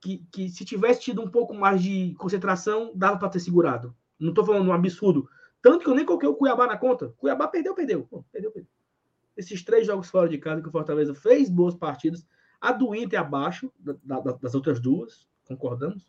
que, 0.00 0.18
que 0.30 0.48
se 0.48 0.64
tivesse 0.64 1.00
tido 1.00 1.22
um 1.22 1.30
pouco 1.30 1.54
mais 1.54 1.82
de 1.82 2.14
concentração, 2.14 2.92
dava 2.94 3.18
para 3.18 3.28
ter 3.28 3.40
segurado. 3.40 3.94
Não 4.18 4.30
estou 4.30 4.44
falando 4.44 4.68
um 4.68 4.72
absurdo. 4.72 5.28
Tanto 5.62 5.84
que 5.84 5.90
eu 5.90 5.94
nem 5.94 6.04
coloquei 6.04 6.28
o 6.28 6.34
Cuiabá 6.34 6.66
na 6.66 6.76
conta. 6.76 7.08
Cuiabá 7.16 7.48
perdeu, 7.48 7.74
perdeu. 7.74 8.04
Pô, 8.04 8.24
perdeu, 8.30 8.50
perdeu. 8.50 8.70
Esses 9.36 9.62
três 9.64 9.86
jogos 9.86 10.08
fora 10.08 10.28
de 10.28 10.38
casa 10.38 10.62
que 10.62 10.68
o 10.68 10.72
Fortaleza 10.72 11.14
fez 11.14 11.50
boas 11.50 11.74
partidas. 11.74 12.26
A 12.60 12.72
do 12.72 12.94
Inter 12.94 13.20
abaixo 13.20 13.72
da, 13.78 13.94
da, 14.02 14.32
das 14.32 14.54
outras 14.54 14.80
duas, 14.80 15.28
concordamos. 15.44 16.06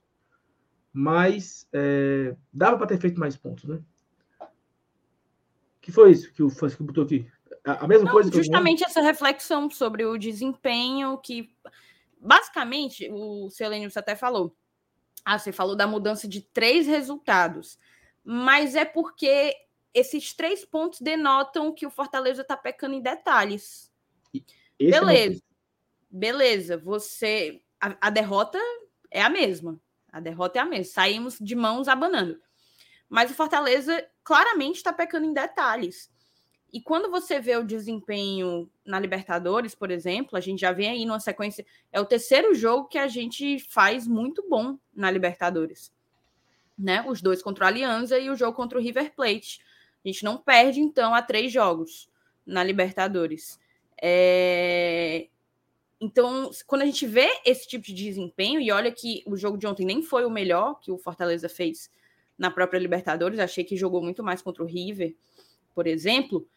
Mas 0.94 1.68
é, 1.74 2.36
dava 2.54 2.78
para 2.78 2.88
ter 2.88 2.98
feito 2.98 3.20
mais 3.20 3.36
pontos, 3.36 3.66
né? 3.66 3.82
que 5.88 5.92
foi 5.94 6.12
isso 6.12 6.34
que 6.34 6.44
o 6.44 6.50
Fusco 6.50 6.84
botou 6.84 7.06
aqui? 7.06 7.26
A, 7.68 7.84
a 7.84 7.88
mesma 7.88 8.06
Não, 8.06 8.12
coisa 8.14 8.32
Justamente 8.32 8.86
essa 8.86 9.02
reflexão 9.02 9.70
sobre 9.70 10.06
o 10.06 10.18
desempenho 10.18 11.18
que. 11.18 11.54
Basicamente, 12.20 13.10
o 13.12 13.50
Selênio 13.50 13.92
até 13.94 14.16
falou. 14.16 14.56
Ah, 15.24 15.38
você 15.38 15.52
falou 15.52 15.76
da 15.76 15.86
mudança 15.86 16.28
de 16.28 16.42
três 16.42 16.88
resultados. 16.88 17.78
Mas 18.24 18.76
é 18.76 18.86
porque 18.86 19.54
esses 19.94 20.34
três 20.34 20.64
pontos 20.64 21.02
denotam 21.02 21.74
que 21.74 21.86
o 21.86 21.92
Fortaleza 21.92 22.42
está 22.42 22.56
pecando 22.56 22.96
em 22.96 23.02
detalhes. 23.02 23.92
Esse 24.34 24.46
é 24.80 25.00
Beleza. 25.00 25.40
É 25.40 25.48
Beleza. 26.10 26.78
Você. 26.78 27.62
A, 27.80 28.08
a 28.08 28.10
derrota 28.10 28.58
é 29.12 29.22
a 29.22 29.30
mesma. 29.30 29.80
A 30.10 30.22
derrota 30.22 30.58
é 30.58 30.62
a 30.62 30.66
mesma. 30.66 30.94
Saímos 30.94 31.38
de 31.40 31.56
mãos 31.56 31.90
abanando. 31.90 32.40
Mas 33.10 33.30
o 33.30 33.36
Fortaleza 33.36 34.06
claramente 34.24 34.78
está 34.78 34.94
pecando 34.94 35.26
em 35.26 35.34
detalhes. 35.34 36.10
E 36.72 36.82
quando 36.82 37.10
você 37.10 37.40
vê 37.40 37.56
o 37.56 37.64
desempenho 37.64 38.70
na 38.86 39.00
Libertadores, 39.00 39.74
por 39.74 39.90
exemplo, 39.90 40.38
a 40.38 40.42
gente 40.42 40.60
já 40.60 40.72
vem 40.72 40.90
aí 40.90 41.06
numa 41.06 41.20
sequência. 41.20 41.66
É 41.92 42.00
o 42.00 42.06
terceiro 42.06 42.54
jogo 42.54 42.90
que 42.90 42.98
a 42.98 43.08
gente 43.08 43.60
faz 43.70 44.06
muito 44.06 44.48
bom 44.50 44.78
na 44.94 45.10
Libertadores. 45.10 45.94
Né? 46.78 47.04
Os 47.08 47.22
dois 47.22 47.42
contra 47.42 47.66
o 47.66 47.68
Alianza 47.68 48.20
e 48.20 48.30
o 48.30 48.36
jogo 48.36 48.56
contra 48.56 48.78
o 48.78 48.82
River 48.82 49.14
Plate. 49.16 49.62
A 50.04 50.08
gente 50.08 50.24
não 50.26 50.38
perde, 50.38 50.82
então, 50.82 51.14
a 51.14 51.22
três 51.22 51.52
jogos 51.52 52.10
na 52.46 52.64
Libertadores. 52.64 53.60
É... 54.02 55.28
Então, 56.00 56.52
quando 56.68 56.82
a 56.84 56.86
gente 56.86 57.08
vê 57.08 57.28
esse 57.46 57.68
tipo 57.68 57.86
de 57.86 57.94
desempenho, 57.94 58.60
e 58.60 58.72
olha 58.72 58.92
que 58.92 59.24
o 59.26 59.36
jogo 59.36 59.58
de 59.58 59.66
ontem 59.66 59.86
nem 59.86 60.04
foi 60.04 60.26
o 60.26 60.30
melhor 60.30 60.80
que 60.80 60.92
o 60.92 60.98
Fortaleza 60.98 61.50
fez 61.50 61.90
na 62.38 62.52
própria 62.52 62.78
Libertadores, 62.78 63.40
achei 63.40 63.64
que 63.64 63.76
jogou 63.76 64.04
muito 64.04 64.22
mais 64.22 64.42
contra 64.42 64.62
o 64.62 64.68
River, 64.68 65.16
por 65.74 65.88
exemplo 65.88 66.48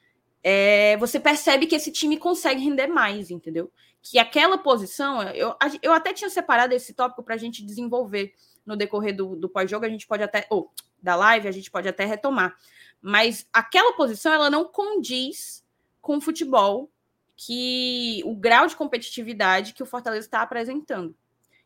é, 0.43 0.97
você 0.97 1.21
percebe 1.21 1.67
que 1.67 1.75
esse 1.75 1.93
time 1.93 2.17
consegue 2.17 2.63
render 2.63 2.87
mais, 2.87 3.31
entendeu? 3.31 3.71
Que 4.03 4.19
aquela 4.19 4.57
posição, 4.57 5.23
eu, 5.23 5.55
eu 5.83 5.93
até 5.93 6.13
tinha 6.13 6.31
separado 6.31 6.75
esse 6.75 6.95
tópico 6.95 7.23
para 7.23 7.35
a 7.35 7.39
gente 7.39 7.65
desenvolver 7.65 8.33
no 8.65 8.77
decorrer 8.77 9.15
do, 9.15 9.37
do 9.37 9.49
pós-jogo, 9.49 9.85
a 9.85 9.89
gente 9.89 10.07
pode 10.07 10.23
até, 10.23 10.47
ou 10.51 10.73
da 11.03 11.15
live, 11.17 11.49
a 11.49 11.53
gente 11.53 11.71
pode 11.71 11.89
até 11.89 12.05
retomar. 12.05 12.57
Mas 13.01 13.47
aquela 13.53 13.93
posição, 13.95 14.33
ela 14.33 14.51
não 14.51 14.65
condiz 14.65 15.65
com 16.01 16.17
o 16.17 16.21
futebol 16.21 16.91
que 17.37 18.23
o 18.25 18.35
grau 18.35 18.67
de 18.67 18.77
competitividade 18.77 19.73
que 19.73 19.83
o 19.83 19.87
Fortaleza 19.87 20.27
está 20.27 20.43
apresentando. 20.43 21.15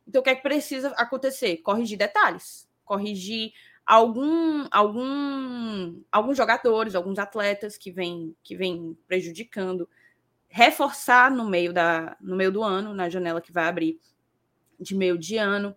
Então, 0.07 0.21
o 0.21 0.25
que 0.25 0.31
é 0.31 0.35
que 0.35 0.43
precisa 0.43 0.89
acontecer? 0.91 1.57
Corrigir 1.59 1.99
detalhes, 1.99 2.69
corrigir 2.85 3.53
algum, 3.87 4.67
algum, 4.71 6.03
alguns 6.11 6.37
jogadores, 6.37 6.95
alguns 6.95 7.19
atletas 7.19 7.77
que 7.77 7.91
vêm 7.91 8.35
que 8.43 8.57
vem 8.57 8.97
prejudicando, 9.07 9.89
reforçar 10.49 11.31
no 11.31 11.45
meio, 11.49 11.73
da, 11.73 12.17
no 12.21 12.37
meio 12.37 12.53
do 12.53 12.63
ano, 12.63 12.95
na 12.95 13.09
janela 13.09 13.41
que 13.41 13.53
vai 13.53 13.67
abrir 13.67 14.01
de 14.79 14.95
meio 14.95 15.19
de 15.19 15.37
ano. 15.37 15.75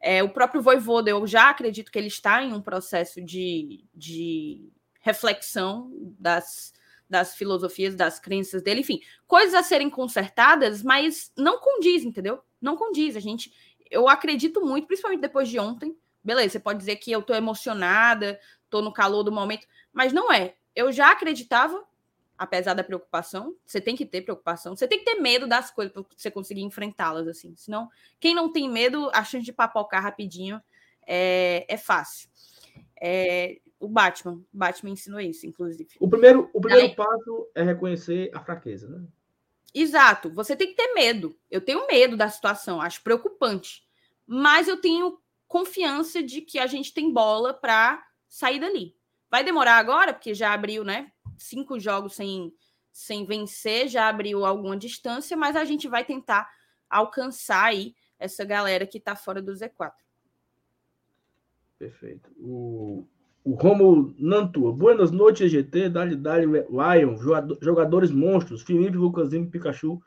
É, 0.00 0.22
o 0.22 0.28
próprio 0.28 0.62
Voivoda, 0.62 1.10
eu 1.10 1.26
já 1.26 1.50
acredito 1.50 1.90
que 1.90 1.98
ele 1.98 2.08
está 2.08 2.42
em 2.42 2.52
um 2.52 2.60
processo 2.60 3.22
de, 3.22 3.84
de 3.94 4.68
reflexão 5.00 5.90
das, 6.18 6.72
das 7.08 7.34
filosofias, 7.34 7.94
das 7.94 8.18
crenças 8.18 8.62
dele, 8.62 8.80
enfim, 8.80 9.00
coisas 9.26 9.54
a 9.54 9.62
serem 9.62 9.88
consertadas, 9.88 10.82
mas 10.82 11.32
não 11.36 11.58
condiz, 11.58 12.04
entendeu? 12.04 12.40
Não 12.60 12.76
condiz. 12.76 13.16
A 13.16 13.20
gente, 13.20 13.52
eu 13.90 14.08
acredito 14.08 14.64
muito, 14.64 14.86
principalmente 14.86 15.20
depois 15.20 15.48
de 15.48 15.58
ontem, 15.58 15.96
Beleza, 16.24 16.52
você 16.52 16.60
pode 16.60 16.78
dizer 16.78 16.96
que 16.96 17.12
eu 17.12 17.22
tô 17.22 17.34
emocionada, 17.34 18.40
tô 18.70 18.80
no 18.80 18.92
calor 18.92 19.22
do 19.22 19.30
momento, 19.30 19.66
mas 19.92 20.12
não 20.12 20.32
é. 20.32 20.54
Eu 20.74 20.90
já 20.90 21.10
acreditava, 21.12 21.84
apesar 22.38 22.74
da 22.74 22.82
preocupação, 22.82 23.54
você 23.64 23.80
tem 23.80 23.94
que 23.94 24.06
ter 24.06 24.22
preocupação, 24.22 24.74
você 24.74 24.88
tem 24.88 25.00
que 25.00 25.04
ter 25.04 25.20
medo 25.20 25.46
das 25.46 25.70
coisas 25.70 25.92
para 25.92 26.02
você 26.16 26.30
conseguir 26.30 26.62
enfrentá-las 26.62 27.28
assim. 27.28 27.54
Senão, 27.56 27.90
quem 28.18 28.34
não 28.34 28.50
tem 28.50 28.70
medo, 28.70 29.10
a 29.12 29.22
chance 29.22 29.44
de 29.44 29.52
papocar 29.52 30.02
rapidinho 30.02 30.60
é, 31.06 31.66
é 31.68 31.76
fácil. 31.76 32.30
É, 33.00 33.60
o 33.78 33.86
Batman, 33.86 34.32
o 34.32 34.44
Batman 34.50 34.90
ensinou 34.90 35.20
isso, 35.20 35.46
inclusive. 35.46 35.90
O 36.00 36.08
primeiro, 36.08 36.48
o 36.54 36.60
primeiro 36.60 36.86
Aí, 36.86 36.96
passo 36.96 37.50
é 37.54 37.62
reconhecer 37.62 38.30
a 38.32 38.40
fraqueza, 38.40 38.88
né? 38.88 39.04
Exato, 39.74 40.30
você 40.30 40.56
tem 40.56 40.68
que 40.68 40.76
ter 40.76 40.94
medo. 40.94 41.36
Eu 41.50 41.60
tenho 41.60 41.86
medo 41.86 42.16
da 42.16 42.28
situação, 42.28 42.80
acho 42.80 43.02
preocupante. 43.02 43.84
Mas 44.26 44.68
eu 44.68 44.80
tenho 44.80 45.18
confiança 45.54 46.20
de 46.20 46.40
que 46.40 46.58
a 46.58 46.66
gente 46.66 46.92
tem 46.92 47.12
bola 47.12 47.54
para 47.54 48.04
sair 48.28 48.58
dali. 48.58 48.96
Vai 49.30 49.44
demorar 49.44 49.76
agora, 49.76 50.12
porque 50.12 50.34
já 50.34 50.52
abriu, 50.52 50.82
né? 50.82 51.12
Cinco 51.38 51.78
jogos 51.78 52.16
sem, 52.16 52.52
sem 52.90 53.24
vencer, 53.24 53.86
já 53.86 54.08
abriu 54.08 54.44
alguma 54.44 54.76
distância, 54.76 55.36
mas 55.36 55.54
a 55.54 55.64
gente 55.64 55.86
vai 55.86 56.04
tentar 56.04 56.50
alcançar 56.90 57.66
aí 57.66 57.94
essa 58.18 58.44
galera 58.44 58.84
que 58.84 58.98
está 58.98 59.14
fora 59.14 59.40
do 59.40 59.52
Z4. 59.52 59.92
Perfeito. 61.78 62.32
O, 62.36 63.06
o 63.44 63.52
Romulo 63.52 64.12
Nantua. 64.18 64.72
Boas 64.72 65.12
noites, 65.12 65.52
GT. 65.52 65.88
Dali, 65.88 66.16
Dali, 66.16 66.46
Lion. 66.46 67.16
Jogadores 67.62 68.10
monstros. 68.10 68.62
Felipe, 68.62 68.96
Lucasinho, 68.96 69.48
Pikachu. 69.48 70.02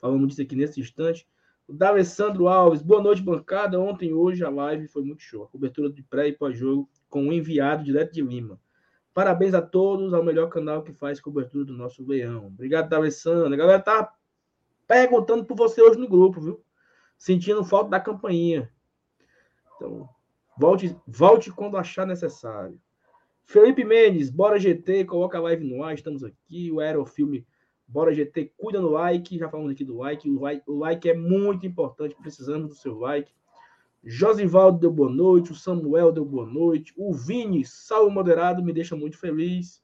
Falamos 0.00 0.26
disso 0.26 0.42
aqui 0.42 0.56
nesse 0.56 0.80
instante. 0.80 1.28
O 1.70 1.72
D'Alessandro 1.72 2.48
Alves, 2.48 2.82
boa 2.82 3.00
noite, 3.00 3.22
bancada. 3.22 3.78
Ontem 3.78 4.08
e 4.08 4.12
hoje 4.12 4.44
a 4.44 4.50
live 4.50 4.88
foi 4.88 5.04
muito 5.04 5.22
show. 5.22 5.44
A 5.44 5.46
cobertura 5.46 5.88
de 5.88 6.02
pré 6.02 6.26
e 6.26 6.32
pós-jogo 6.32 6.90
com 7.08 7.22
um 7.22 7.32
enviado 7.32 7.84
direto 7.84 8.12
de 8.12 8.20
Lima. 8.20 8.60
Parabéns 9.14 9.54
a 9.54 9.62
todos, 9.62 10.12
ao 10.12 10.24
melhor 10.24 10.48
canal 10.48 10.82
que 10.82 10.92
faz 10.92 11.20
cobertura 11.20 11.64
do 11.64 11.72
nosso 11.72 12.04
leão. 12.04 12.48
Obrigado, 12.48 12.88
D'Alessandro. 12.88 13.54
A 13.54 13.56
galera 13.56 13.80
tá 13.80 14.12
perguntando 14.88 15.44
por 15.44 15.56
você 15.56 15.80
hoje 15.80 15.96
no 15.96 16.08
grupo, 16.08 16.40
viu? 16.40 16.60
Sentindo 17.16 17.64
falta 17.64 17.90
da 17.90 18.00
campainha. 18.00 18.68
Então, 19.76 20.08
volte, 20.58 20.96
volte 21.06 21.52
quando 21.52 21.76
achar 21.76 22.04
necessário. 22.04 22.80
Felipe 23.44 23.84
Mendes, 23.84 24.28
bora 24.28 24.58
GT, 24.58 25.04
coloca 25.04 25.38
a 25.38 25.42
live 25.42 25.64
no 25.72 25.84
ar, 25.84 25.94
estamos 25.94 26.24
aqui. 26.24 26.72
O 26.72 26.80
Aerofilme 26.80 27.46
Bora 27.90 28.14
GT, 28.14 28.52
cuida 28.56 28.80
no 28.80 28.90
like. 28.90 29.36
Já 29.36 29.48
falamos 29.48 29.72
aqui 29.72 29.84
do 29.84 29.98
like. 29.98 30.30
O 30.30 30.40
like, 30.40 30.62
o 30.64 30.78
like 30.78 31.10
é 31.10 31.14
muito 31.14 31.66
importante. 31.66 32.14
Precisamos 32.14 32.68
do 32.68 32.74
seu 32.76 32.96
like. 32.96 33.32
Josivaldo 34.04 34.78
deu 34.78 34.92
boa 34.92 35.10
noite. 35.10 35.50
O 35.50 35.56
Samuel 35.56 36.12
deu 36.12 36.24
boa 36.24 36.46
noite. 36.46 36.94
O 36.96 37.12
Vini, 37.12 37.64
salve 37.64 38.14
moderado, 38.14 38.62
me 38.62 38.72
deixa 38.72 38.94
muito 38.94 39.18
feliz. 39.18 39.82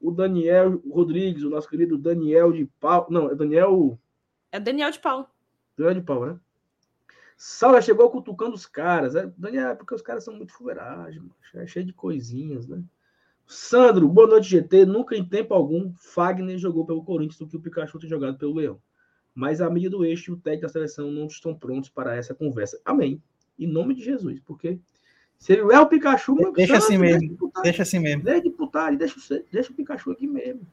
O 0.00 0.10
Daniel 0.10 0.82
Rodrigues, 0.90 1.44
o 1.44 1.50
nosso 1.50 1.68
querido 1.68 1.96
Daniel 1.96 2.52
de 2.52 2.66
Pau. 2.80 3.06
Não, 3.08 3.30
é 3.30 3.36
Daniel. 3.36 3.96
É 4.50 4.58
Daniel 4.58 4.90
de 4.90 4.98
Pau. 4.98 5.32
Daniel 5.78 5.94
de 5.94 6.02
Pau, 6.02 6.26
né? 6.26 6.40
Sala 7.36 7.80
chegou 7.80 8.10
cutucando 8.10 8.56
os 8.56 8.66
caras. 8.66 9.14
É, 9.14 9.32
Daniel, 9.38 9.68
é 9.68 9.74
porque 9.76 9.94
os 9.94 10.02
caras 10.02 10.24
são 10.24 10.34
muito 10.34 10.52
fuleiragem, 10.52 11.22
é 11.54 11.66
cheio 11.66 11.86
de 11.86 11.92
coisinhas, 11.92 12.66
né? 12.66 12.82
Sandro, 13.52 14.08
boa 14.08 14.26
noite, 14.26 14.48
GT. 14.48 14.86
Nunca 14.86 15.14
em 15.14 15.24
tempo 15.24 15.52
algum 15.52 15.92
Fagner 15.94 16.56
jogou 16.56 16.86
pelo 16.86 17.04
Corinthians 17.04 17.38
do 17.38 17.46
que 17.46 17.56
o 17.56 17.60
Pikachu 17.60 17.98
tem 17.98 18.08
jogado 18.08 18.38
pelo 18.38 18.54
Leão. 18.54 18.80
Mas 19.34 19.60
a 19.60 19.68
mídia 19.68 19.90
do 19.90 20.04
eixo 20.04 20.30
e 20.30 20.34
o 20.34 20.36
técnico 20.38 20.66
da 20.66 20.72
seleção 20.72 21.10
não 21.10 21.26
estão 21.26 21.54
prontos 21.54 21.90
para 21.90 22.16
essa 22.16 22.34
conversa. 22.34 22.80
Amém. 22.84 23.22
Em 23.58 23.66
nome 23.66 23.94
de 23.94 24.02
Jesus, 24.02 24.40
porque 24.40 24.78
se 25.38 25.52
ele 25.52 25.72
é 25.72 25.78
o 25.78 25.86
Pikachu, 25.86 26.34
meu 26.34 26.52
deixa 26.52 26.78
assim 26.78 26.96
mesmo. 26.96 27.52
deixa 27.62 27.82
assim 27.82 27.98
mesmo. 27.98 28.22
Deixa 28.22 28.42
de 28.42 28.50
putaria, 28.50 28.98
deixa, 28.98 29.44
deixa 29.50 29.70
o 29.70 29.74
Pikachu 29.74 30.12
aqui 30.12 30.26
mesmo. 30.26 30.66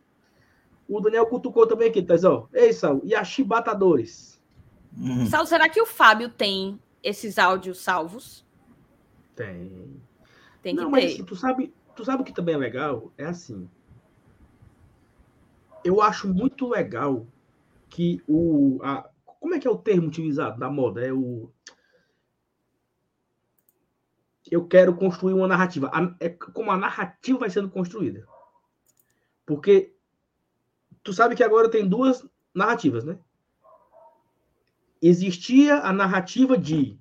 O 0.88 1.01
Daniel 1.01 1.25
cutucou 1.25 1.67
também 1.67 1.89
aqui, 1.89 2.01
Tazão. 2.01 2.48
Ei, 2.53 2.71
Sal, 2.71 3.01
e 3.03 3.13
a 3.13 3.24
Chibatadores? 3.24 4.41
Uhum. 4.98 5.25
Sal, 5.25 5.45
será 5.45 5.67
que 5.67 5.81
o 5.81 5.86
Fábio 5.86 6.29
tem 6.29 6.79
esses 7.03 7.38
áudios 7.38 7.79
salvos? 7.79 8.45
Tem. 9.36 10.01
Tem 10.62 10.75
que 10.75 10.81
não, 10.81 10.91
ter. 10.91 11.17
Mas, 11.17 11.17
tu 11.25 11.36
sabe, 11.36 11.74
Tu 12.00 12.06
sabe 12.06 12.22
o 12.22 12.25
que 12.25 12.32
também 12.32 12.56
é 12.56 12.58
legal? 12.58 13.12
É 13.18 13.25
assim. 13.25 13.70
Eu 15.84 16.01
acho 16.01 16.34
muito 16.34 16.65
legal 16.65 17.27
que 17.89 18.24
o. 18.25 18.79
A, 18.82 19.10
como 19.25 19.53
é 19.53 19.60
que 19.60 19.68
é 19.68 19.70
o 19.70 19.77
termo 19.77 20.08
utilizado 20.08 20.58
na 20.58 20.72
moda? 20.72 21.06
É 21.06 21.12
o. 21.12 21.51
Eu 24.50 24.65
quero 24.65 24.96
construir 24.96 25.34
uma 25.34 25.46
narrativa. 25.46 25.91
é 26.22 26.29
como 26.29 26.72
a 26.72 26.77
narrativa 26.77 27.39
vai 27.39 27.50
sendo 27.50 27.70
construída. 27.70 28.25
Porque 29.46 29.94
tu 31.03 31.12
sabe 31.12 31.36
que 31.36 31.44
agora 31.44 31.70
tem 31.70 31.86
duas 31.86 32.25
narrativas, 32.56 33.03
né? 33.03 33.20
Existia 35.01 35.79
a 35.82 35.91
narrativa 35.91 36.58
de 36.58 36.98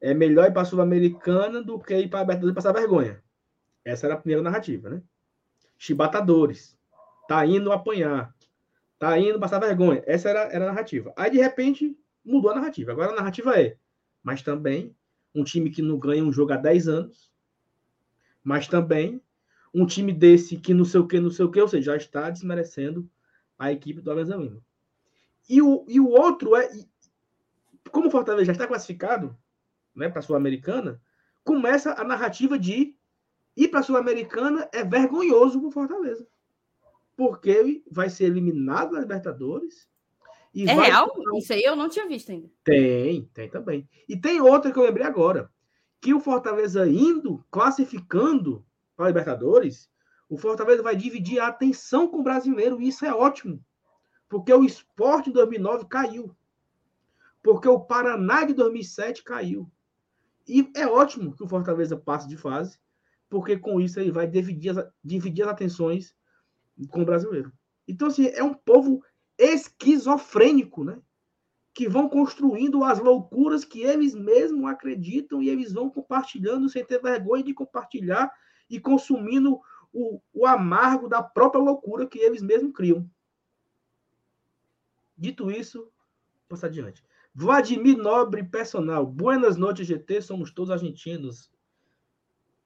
é 0.00 0.14
melhor 0.14 0.46
ir 0.46 0.52
para 0.52 0.62
a 0.62 0.64
Sul-Americana 0.64 1.60
do 1.60 1.80
que 1.80 1.98
ir 1.98 2.08
para 2.08 2.20
a 2.20 2.22
Abertura 2.22 2.52
e 2.52 2.54
passar 2.54 2.72
vergonha. 2.72 3.23
Essa 3.84 4.06
era 4.06 4.14
a 4.14 4.18
primeira 4.18 4.42
narrativa, 4.42 4.88
né? 4.88 5.02
Chibatadores. 5.76 6.78
Tá 7.28 7.44
indo 7.46 7.72
apanhar. 7.72 8.34
Tá 8.98 9.18
indo 9.18 9.38
passar 9.38 9.58
vergonha. 9.58 10.02
Essa 10.06 10.30
era, 10.30 10.40
era 10.44 10.64
a 10.64 10.68
narrativa. 10.68 11.12
Aí, 11.16 11.30
de 11.30 11.38
repente, 11.38 11.96
mudou 12.24 12.50
a 12.50 12.54
narrativa. 12.54 12.92
Agora 12.92 13.12
a 13.12 13.16
narrativa 13.16 13.60
é, 13.60 13.76
mas 14.22 14.42
também 14.42 14.96
um 15.34 15.44
time 15.44 15.70
que 15.70 15.82
não 15.82 15.98
ganha 15.98 16.24
um 16.24 16.32
jogo 16.32 16.52
há 16.52 16.56
10 16.56 16.88
anos, 16.88 17.30
mas 18.42 18.66
também 18.68 19.20
um 19.74 19.84
time 19.84 20.12
desse 20.12 20.56
que 20.56 20.72
não 20.72 20.84
sei 20.84 21.00
o 21.00 21.06
que, 21.06 21.18
não 21.18 21.30
sei 21.30 21.44
o 21.44 21.50
que, 21.50 21.60
ou 21.60 21.68
seja, 21.68 21.92
já 21.92 21.96
está 21.96 22.30
desmerecendo 22.30 23.10
a 23.58 23.72
equipe 23.72 24.00
do 24.00 24.10
Alianza 24.10 24.36
Lima. 24.36 24.62
E 25.48 25.60
o, 25.60 25.84
e 25.88 26.00
o 26.00 26.08
outro 26.08 26.56
é, 26.56 26.70
como 27.90 28.08
o 28.08 28.10
Fortaleza 28.10 28.46
já 28.46 28.52
está 28.52 28.66
classificado 28.66 29.36
né, 29.94 30.08
para 30.08 30.20
a 30.20 30.22
Sul-Americana, 30.22 31.00
começa 31.42 31.92
a 32.00 32.04
narrativa 32.04 32.58
de 32.58 32.93
Ir 33.56 33.68
para 33.68 33.80
a 33.80 33.82
Sul-Americana 33.82 34.68
é 34.72 34.82
vergonhoso 34.84 35.60
para 35.60 35.68
o 35.68 35.72
Fortaleza. 35.72 36.26
Porque 37.16 37.82
vai 37.90 38.10
ser 38.10 38.24
eliminado 38.24 38.92
da 38.92 39.00
Libertadores. 39.00 39.88
é 40.56 40.74
vai... 40.74 40.86
real? 40.86 41.12
Isso 41.36 41.52
aí 41.52 41.62
eu 41.62 41.76
não 41.76 41.88
tinha 41.88 42.08
visto 42.08 42.30
ainda. 42.30 42.50
Tem, 42.64 43.28
tem 43.32 43.48
também. 43.48 43.88
E 44.08 44.16
tem 44.16 44.40
outra 44.40 44.72
que 44.72 44.78
eu 44.78 44.84
lembrei 44.84 45.06
agora. 45.06 45.50
Que 46.00 46.12
o 46.12 46.20
Fortaleza 46.20 46.86
indo, 46.88 47.44
classificando 47.50 48.64
para 48.96 49.06
a 49.06 49.08
Libertadores, 49.08 49.90
O 50.28 50.36
Fortaleza 50.36 50.82
vai 50.82 50.96
dividir 50.96 51.38
a 51.38 51.48
atenção 51.48 52.08
com 52.08 52.18
o 52.18 52.22
brasileiro, 52.22 52.80
e 52.80 52.88
isso 52.88 53.04
é 53.04 53.12
ótimo. 53.12 53.62
Porque 54.28 54.52
o 54.52 54.64
esporte 54.64 55.30
em 55.30 55.32
2009 55.32 55.86
caiu. 55.86 56.34
Porque 57.42 57.68
o 57.68 57.78
Paraná 57.78 58.44
de 58.44 58.54
2007 58.54 59.22
caiu. 59.22 59.70
E 60.48 60.70
é 60.74 60.86
ótimo 60.86 61.36
que 61.36 61.42
o 61.42 61.48
Fortaleza 61.48 61.96
passe 61.96 62.26
de 62.26 62.36
fase, 62.36 62.78
porque 63.34 63.58
com 63.58 63.80
isso 63.80 63.98
ele 63.98 64.12
vai 64.12 64.28
dividir 64.28 64.78
as, 64.78 64.88
dividir 65.02 65.42
as 65.42 65.50
atenções 65.50 66.14
com 66.88 67.02
o 67.02 67.04
brasileiro. 67.04 67.52
Então, 67.86 68.06
assim, 68.06 68.28
é 68.28 68.44
um 68.44 68.54
povo 68.54 69.02
esquizofrênico, 69.36 70.84
né? 70.84 71.02
Que 71.74 71.88
vão 71.88 72.08
construindo 72.08 72.84
as 72.84 73.00
loucuras 73.00 73.64
que 73.64 73.82
eles 73.82 74.14
mesmos 74.14 74.70
acreditam 74.70 75.42
e 75.42 75.48
eles 75.48 75.72
vão 75.72 75.90
compartilhando 75.90 76.68
sem 76.68 76.84
ter 76.84 77.02
vergonha 77.02 77.42
de 77.42 77.52
compartilhar 77.52 78.32
e 78.70 78.78
consumindo 78.78 79.58
o, 79.92 80.20
o 80.32 80.46
amargo 80.46 81.08
da 81.08 81.20
própria 81.20 81.60
loucura 81.60 82.06
que 82.06 82.20
eles 82.20 82.40
mesmos 82.40 82.72
criam. 82.72 83.04
Dito 85.18 85.50
isso, 85.50 85.90
passar 86.48 86.68
adiante. 86.68 87.02
Vladimir 87.34 87.96
Nobre 87.96 88.44
Personal. 88.44 89.04
Buenas 89.04 89.56
noites, 89.56 89.88
GT. 89.88 90.22
Somos 90.22 90.52
todos 90.52 90.70
argentinos. 90.70 91.52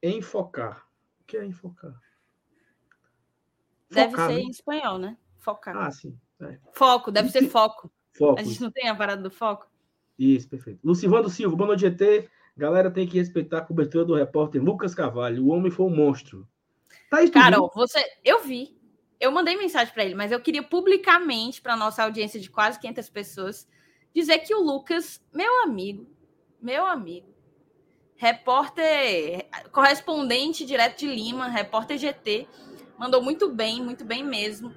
Enfocar. 0.03 0.87
O 1.21 1.25
que 1.25 1.37
é 1.37 1.45
enfocar? 1.45 1.95
Deve 3.91 4.15
ser 4.15 4.29
né? 4.29 4.41
em 4.41 4.51
espanhol, 4.51 4.99
né? 4.99 5.17
Focar. 5.39 5.77
Ah, 5.77 5.91
sim. 5.91 6.19
É. 6.41 6.59
Foco, 6.73 7.11
deve 7.11 7.31
ser 7.31 7.49
foco. 7.49 7.91
Foco. 8.13 8.39
A 8.39 8.43
gente 8.43 8.61
não 8.61 8.71
tem 8.71 8.89
a 8.89 8.95
parada 8.95 9.23
do 9.23 9.31
foco? 9.31 9.69
Isso, 10.19 10.49
perfeito. 10.49 10.81
Lucivando 10.85 11.31
Silva, 11.31 11.57
boa 11.57 11.69
noite, 11.69 11.81
GT. 11.81 12.29
Galera 12.57 12.91
tem 12.91 13.07
que 13.07 13.19
respeitar 13.19 13.59
a 13.59 13.65
cobertura 13.65 14.05
do 14.05 14.15
repórter 14.15 14.63
Lucas 14.63 14.95
Carvalho. 14.95 15.45
O 15.45 15.49
homem 15.49 15.71
foi 15.71 15.87
um 15.87 15.95
monstro. 15.95 16.47
Tá 17.09 17.19
Carol, 17.31 17.71
você. 17.75 18.05
Eu 18.25 18.43
vi. 18.43 18.77
Eu 19.21 19.33
mandei 19.33 19.57
mensagem 19.57 19.93
para 19.93 20.05
ele, 20.05 20.15
mas 20.15 20.31
eu 20.31 20.41
queria 20.41 20.63
publicamente, 20.63 21.61
para 21.61 21.77
nossa 21.77 22.03
audiência 22.05 22.39
de 22.39 22.51
quase 22.51 22.79
500 22.79 23.09
pessoas, 23.11 23.69
dizer 24.15 24.39
que 24.41 24.55
o 24.55 24.61
Lucas, 24.61 25.21
meu 25.33 25.63
amigo, 25.63 26.09
meu 26.61 26.87
amigo, 26.87 27.29
repórter, 28.19 29.49
correspondente 29.71 30.67
direto 30.67 30.99
de 30.99 31.07
Lima, 31.07 31.49
repórter 31.49 31.97
GT, 31.97 32.49
mandou 32.99 33.23
muito 33.23 33.49
bem, 33.49 33.81
muito 33.81 34.05
bem 34.05 34.25
mesmo. 34.25 34.75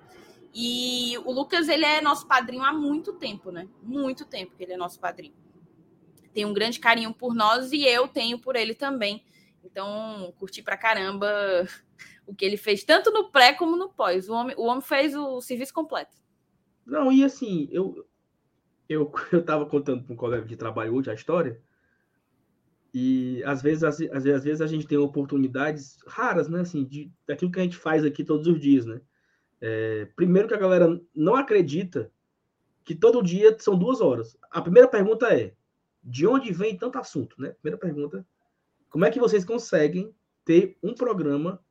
E 0.53 1.17
o 1.25 1.31
Lucas, 1.31 1.67
ele 1.67 1.83
é 1.83 2.01
nosso 2.01 2.27
padrinho 2.27 2.63
há 2.63 2.71
muito 2.71 3.13
tempo, 3.13 3.51
né? 3.51 3.67
Muito 3.81 4.25
tempo 4.25 4.55
que 4.55 4.63
ele 4.63 4.73
é 4.73 4.77
nosso 4.77 4.99
padrinho. 4.99 5.33
Tem 6.33 6.45
um 6.45 6.53
grande 6.53 6.79
carinho 6.79 7.13
por 7.13 7.33
nós 7.33 7.71
e 7.71 7.83
eu 7.83 8.07
tenho 8.07 8.37
por 8.39 8.55
ele 8.55 8.75
também. 8.75 9.23
Então, 9.63 10.31
curti 10.37 10.61
pra 10.61 10.77
caramba 10.77 11.27
o 12.27 12.35
que 12.35 12.45
ele 12.45 12.57
fez, 12.57 12.83
tanto 12.83 13.11
no 13.11 13.31
pré 13.31 13.53
como 13.53 13.75
no 13.75 13.89
pós. 13.89 14.29
O 14.29 14.33
homem, 14.33 14.55
o 14.55 14.65
homem 14.65 14.81
fez 14.81 15.15
o 15.15 15.41
serviço 15.41 15.73
completo. 15.73 16.15
Não, 16.85 17.11
e 17.11 17.23
assim, 17.23 17.67
eu, 17.71 18.05
eu, 18.87 19.11
eu 19.33 19.43
tava 19.43 19.65
contando 19.65 20.03
para 20.03 20.13
um 20.13 20.17
colega 20.17 20.45
de 20.45 20.55
trabalho 20.55 20.93
hoje 20.93 21.09
a 21.09 21.15
história, 21.15 21.59
e 22.93 23.41
às 23.45 23.61
vezes, 23.61 23.83
às, 23.83 24.01
às, 24.01 24.23
vezes 24.23 24.61
a 24.61 24.67
gente 24.67 24.85
tem 24.85 24.97
oportunidades 24.97 25.97
raras, 26.05 26.49
né? 26.49 26.61
Assim, 26.61 26.83
de, 26.83 27.11
daquilo 27.25 27.51
que 27.51 27.59
a 27.59 27.63
gente 27.63 27.77
faz 27.77 28.03
aqui 28.03 28.23
todos 28.23 28.47
os 28.47 28.59
dias, 28.59 28.85
né? 28.85 29.01
É, 29.61 30.05
primeiro 30.15 30.47
que 30.47 30.53
a 30.53 30.59
galera 30.59 30.99
não 31.15 31.35
acredita 31.35 32.11
que 32.83 32.95
todo 32.95 33.23
dia 33.23 33.55
são 33.59 33.77
duas 33.77 34.01
horas. 34.01 34.37
A 34.49 34.61
primeira 34.61 34.89
pergunta 34.89 35.33
é: 35.33 35.53
de 36.03 36.27
onde 36.27 36.51
vem 36.51 36.77
tanto 36.77 36.97
assunto, 36.97 37.39
né? 37.41 37.51
Primeira 37.61 37.77
pergunta: 37.77 38.25
como 38.89 39.05
é 39.05 39.11
que 39.11 39.19
vocês 39.19 39.45
conseguem 39.45 40.13
ter 40.43 40.77
um 40.83 40.93
programa 40.93 41.63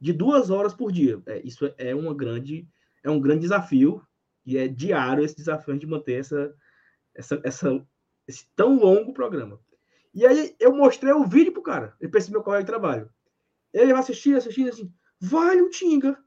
de 0.00 0.12
duas 0.12 0.50
horas 0.50 0.72
por 0.72 0.92
dia? 0.92 1.20
É, 1.26 1.40
isso 1.44 1.72
é 1.78 1.92
uma 1.94 2.14
grande, 2.14 2.68
é 3.02 3.10
um 3.10 3.20
grande 3.20 3.40
desafio 3.40 4.06
e 4.46 4.56
é 4.56 4.68
diário 4.68 5.24
esse 5.24 5.34
desafio 5.34 5.76
de 5.76 5.86
manter 5.86 6.20
essa, 6.20 6.54
essa, 7.12 7.40
essa, 7.42 7.86
esse 8.28 8.46
tão 8.54 8.78
longo 8.78 9.12
programa. 9.12 9.58
E 10.12 10.26
aí 10.26 10.54
eu 10.58 10.74
mostrei 10.74 11.12
o 11.12 11.24
vídeo 11.24 11.52
pro 11.52 11.62
cara, 11.62 11.94
ele 12.00 12.10
esse 12.16 12.30
meu 12.30 12.42
colega 12.42 12.64
de 12.64 12.70
trabalho. 12.70 13.10
Ele 13.72 13.92
vai 13.92 14.00
assistir, 14.00 14.36
assistindo 14.36 14.68
assim, 14.68 14.92
vale 15.20 15.62
o 15.62 15.70
Tinga, 15.70 16.18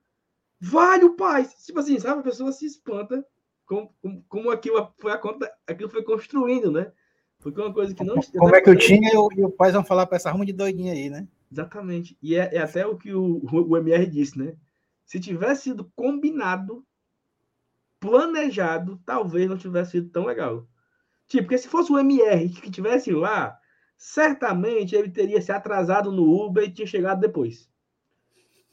vale 0.59 1.03
o 1.03 1.15
pai. 1.15 1.47
Tipo 1.65 1.79
assim, 1.79 1.99
sabe? 1.99 2.21
A 2.21 2.23
pessoa 2.23 2.51
se 2.51 2.65
espanta 2.65 3.25
como, 3.65 3.93
como, 4.01 4.25
como 4.27 4.51
aquilo, 4.51 4.93
foi 4.97 5.11
a 5.11 5.17
conta, 5.17 5.51
aquilo 5.67 5.89
foi 5.89 6.03
construindo, 6.03 6.71
né? 6.71 6.91
Porque 7.39 7.59
uma 7.59 7.73
coisa 7.73 7.93
que 7.93 8.03
não. 8.03 8.15
Como 8.21 8.55
é 8.55 8.61
que 8.61 8.69
o 8.69 8.77
Tinga 8.77 9.09
e 9.13 9.17
o, 9.17 9.29
e 9.35 9.43
o 9.43 9.51
pai 9.51 9.71
vão 9.71 9.83
falar 9.83 10.05
para 10.05 10.15
essa 10.15 10.31
ruma 10.31 10.45
de 10.45 10.53
doidinha 10.53 10.93
aí, 10.93 11.09
né? 11.09 11.27
Exatamente. 11.51 12.17
E 12.21 12.35
é, 12.35 12.55
é 12.55 12.59
até 12.59 12.87
o 12.87 12.97
que 12.97 13.13
o, 13.13 13.41
o 13.43 13.77
MR 13.77 14.05
disse, 14.07 14.39
né? 14.39 14.55
Se 15.05 15.19
tivesse 15.19 15.63
sido 15.63 15.91
combinado, 15.95 16.85
planejado, 17.99 18.99
talvez 19.05 19.49
não 19.49 19.57
tivesse 19.57 19.91
sido 19.91 20.09
tão 20.09 20.25
legal. 20.25 20.65
Tipo, 21.27 21.43
porque 21.43 21.57
se 21.57 21.67
fosse 21.67 21.91
o 21.91 21.99
MR 21.99 22.49
que 22.49 22.71
tivesse 22.71 23.11
lá, 23.11 23.59
certamente 23.97 24.95
ele 24.95 25.09
teria 25.09 25.41
se 25.41 25.51
atrasado 25.51 26.11
no 26.11 26.23
Uber 26.23 26.63
e 26.63 26.71
tinha 26.71 26.87
chegado 26.87 27.19
depois. 27.19 27.69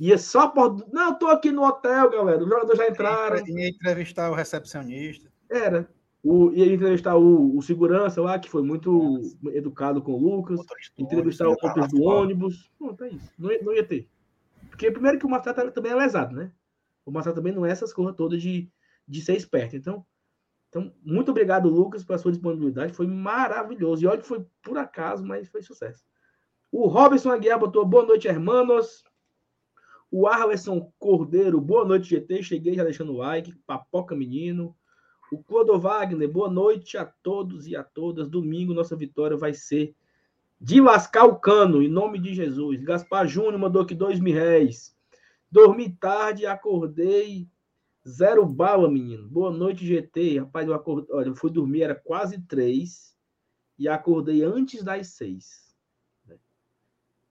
Ia 0.00 0.16
só 0.16 0.48
por. 0.48 0.86
Não, 0.90 1.10
eu 1.10 1.14
tô 1.14 1.28
aqui 1.28 1.52
no 1.52 1.62
hotel, 1.62 2.10
galera. 2.10 2.42
Os 2.42 2.48
jogadores 2.48 2.78
já 2.78 2.88
entraram. 2.88 3.46
Ia 3.46 3.68
entrevistar 3.68 4.30
o 4.30 4.34
recepcionista. 4.34 5.30
Era. 5.50 5.86
O, 6.22 6.50
ia 6.52 6.72
entrevistar 6.72 7.16
o, 7.16 7.56
o 7.56 7.62
segurança 7.62 8.20
lá, 8.22 8.38
que 8.38 8.48
foi 8.48 8.62
muito 8.62 9.20
educado 9.52 10.00
com 10.00 10.12
o 10.12 10.18
Lucas. 10.18 10.58
Entrevistar 10.98 11.48
o 11.48 11.50
motorista 11.50 11.88
do 11.88 12.02
ônibus. 12.02 12.70
Não, 12.80 12.94
tá 12.94 13.08
isso. 13.08 13.30
Não, 13.38 13.50
não 13.62 13.74
ia 13.74 13.84
ter. 13.84 14.08
Porque, 14.70 14.90
primeiro, 14.90 15.18
que 15.18 15.26
o 15.26 15.28
Marcelo 15.28 15.70
também 15.70 15.92
é 15.92 15.94
lesado, 15.94 16.34
né? 16.34 16.50
O 17.04 17.10
Marcelo 17.10 17.36
também 17.36 17.52
não 17.52 17.66
é 17.66 17.70
essas 17.70 17.92
coisas 17.92 18.16
todas 18.16 18.40
de, 18.40 18.70
de 19.06 19.20
ser 19.20 19.36
esperto. 19.36 19.76
Então, 19.76 20.04
então, 20.70 20.92
muito 21.02 21.32
obrigado, 21.32 21.68
Lucas, 21.68 22.04
pela 22.04 22.18
sua 22.18 22.30
disponibilidade. 22.30 22.92
Foi 22.92 23.06
maravilhoso. 23.06 24.04
E 24.04 24.06
olha 24.06 24.20
que 24.20 24.26
foi 24.26 24.46
por 24.62 24.78
acaso, 24.78 25.26
mas 25.26 25.48
foi 25.48 25.62
sucesso. 25.62 26.04
O 26.70 26.86
Robson 26.86 27.30
Aguiar 27.30 27.58
botou 27.58 27.84
boa 27.84 28.06
noite, 28.06 28.28
hermanos. 28.28 29.04
O 30.12 30.28
Arleson 30.28 30.92
Cordeiro, 30.96 31.60
boa 31.60 31.84
noite, 31.84 32.10
GT. 32.10 32.44
Cheguei 32.44 32.74
já 32.74 32.84
deixando 32.84 33.12
o 33.12 33.16
like. 33.16 33.52
Papoca, 33.66 34.14
menino. 34.14 34.76
O 35.32 35.42
Clodo 35.42 35.76
Wagner, 35.78 36.28
boa 36.28 36.48
noite 36.48 36.96
a 36.96 37.04
todos 37.04 37.66
e 37.66 37.74
a 37.74 37.82
todas. 37.82 38.28
Domingo, 38.28 38.72
nossa 38.72 38.94
vitória 38.94 39.36
vai 39.36 39.52
ser 39.52 39.94
de 40.60 40.80
lascar 40.80 41.24
o 41.24 41.36
cano, 41.36 41.82
em 41.82 41.88
nome 41.88 42.18
de 42.20 42.32
Jesus. 42.32 42.82
Gaspar 42.82 43.26
Júnior 43.26 43.58
mandou 43.58 43.82
aqui 43.82 43.94
dois 43.94 44.20
mil 44.20 44.34
réis. 44.34 44.96
Dormi 45.50 45.90
tarde, 45.90 46.46
acordei 46.46 47.48
Zero 48.08 48.46
bala, 48.46 48.90
menino. 48.90 49.28
Boa 49.28 49.50
noite, 49.50 49.86
GT. 49.86 50.38
Rapaz, 50.40 50.66
eu 50.66 50.74
acordei. 50.74 51.14
Olha, 51.14 51.28
eu 51.28 51.34
fui 51.34 51.50
dormir, 51.50 51.82
era 51.82 51.94
quase 51.94 52.40
três. 52.42 53.16
E 53.78 53.88
acordei 53.88 54.42
antes 54.42 54.82
das 54.82 55.08
seis. 55.08 55.74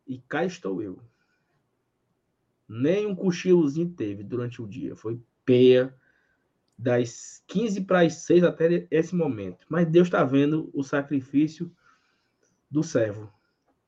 E 0.07 0.19
cá 0.27 0.43
estou 0.43 0.81
eu. 0.81 0.99
Nem 2.67 3.05
um 3.05 3.15
cochilozinho 3.15 3.91
teve 3.91 4.23
durante 4.23 4.61
o 4.61 4.67
dia. 4.67 4.95
Foi 4.95 5.19
peia 5.43 5.95
das 6.77 7.43
15 7.47 7.81
para 7.81 8.01
as 8.01 8.13
6 8.23 8.43
até 8.43 8.87
esse 8.89 9.15
momento. 9.15 9.65
Mas 9.67 9.87
Deus 9.87 10.07
está 10.07 10.23
vendo 10.23 10.69
o 10.73 10.83
sacrifício 10.83 11.71
do 12.69 12.81
servo. 12.81 13.31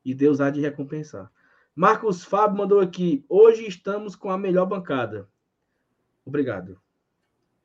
E 0.04 0.14
Deus 0.14 0.42
há 0.42 0.50
de 0.50 0.60
recompensar. 0.60 1.32
Marcos 1.76 2.24
Fábio 2.24 2.58
mandou 2.58 2.80
aqui. 2.80 3.24
Hoje 3.30 3.66
estamos 3.66 4.16
com 4.16 4.30
a 4.30 4.38
melhor 4.38 4.66
bancada. 4.66 5.30
Obrigado. 6.32 6.80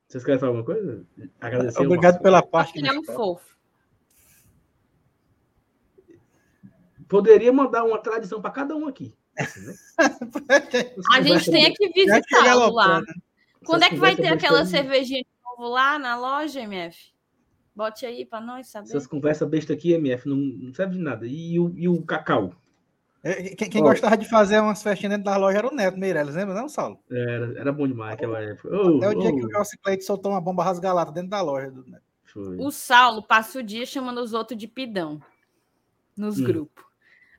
Vocês 0.09 0.24
querem 0.24 0.40
falar 0.40 0.50
alguma 0.50 0.64
coisa? 0.64 1.07
Agradecer. 1.40 1.81
Obrigado 1.81 2.20
pela 2.20 2.42
parte. 2.42 2.76
Ele 2.76 2.88
é 2.88 2.92
um 2.92 3.05
fofo. 3.05 3.57
Poderia 7.09 7.52
mandar 7.52 7.85
uma 7.85 7.98
tradição 7.98 8.42
para 8.42 8.50
cada 8.50 8.74
um 8.74 8.88
aqui. 8.88 9.14
Né? 9.37 9.74
a 11.14 11.22
gente 11.22 11.48
tem 11.48 11.72
que 11.72 11.88
visitar 11.90 12.55
lá. 12.55 13.00
Quando 13.64 13.85
é 13.85 13.88
que 13.88 13.96
vai 13.96 14.16
ter 14.16 14.26
aquela 14.26 14.66
cervejinha 14.66 15.22
de 15.22 15.29
novo 15.44 15.72
lá 15.72 15.96
na 15.96 16.18
loja, 16.18 16.61
MF? 16.61 17.14
Bote 17.72 18.05
aí 18.05 18.26
para 18.26 18.40
nós 18.40 18.66
saber. 18.66 18.88
Essas 18.88 19.07
conversas 19.07 19.48
besta 19.48 19.74
aqui, 19.74 19.92
MF, 19.92 20.29
não, 20.29 20.37
não 20.37 20.74
serve 20.74 20.96
de 20.96 21.00
nada. 21.00 21.24
E 21.24 21.57
o, 21.61 21.72
e 21.76 21.88
o 21.88 22.02
cacau? 22.02 22.52
É, 23.26 23.56
quem, 23.56 23.68
quem 23.68 23.80
oh. 23.82 23.84
gostava 23.84 24.16
de 24.16 24.28
fazer 24.28 24.60
umas 24.60 24.80
festinhas 24.80 25.10
dentro 25.10 25.24
da 25.24 25.36
loja 25.36 25.58
era 25.58 25.66
o 25.66 25.74
Neto 25.74 25.98
Meirelles, 25.98 26.36
lembra, 26.36 26.54
não, 26.54 26.68
Saulo? 26.68 27.00
Era, 27.10 27.58
era 27.58 27.72
bom 27.72 27.88
demais 27.88 28.14
aquela 28.14 28.40
época. 28.40 28.68
Oh, 28.72 28.98
Até 28.98 29.08
o 29.08 29.18
dia 29.18 29.30
oh. 29.30 29.36
que 29.36 29.46
o 29.46 29.50
Joss 29.50 29.76
Cleide 29.82 30.04
soltou 30.04 30.30
uma 30.30 30.40
bomba 30.40 30.62
rasgalada 30.62 31.10
dentro 31.10 31.30
da 31.30 31.42
loja 31.42 31.68
do 31.68 31.84
Neto. 31.84 32.04
Foi. 32.22 32.56
O 32.58 32.70
Saulo 32.70 33.26
passa 33.26 33.58
o 33.58 33.64
dia 33.64 33.84
chamando 33.84 34.18
os 34.20 34.32
outros 34.32 34.56
de 34.56 34.68
pidão 34.68 35.20
nos 36.16 36.38
hum. 36.38 36.44
grupos. 36.44 36.84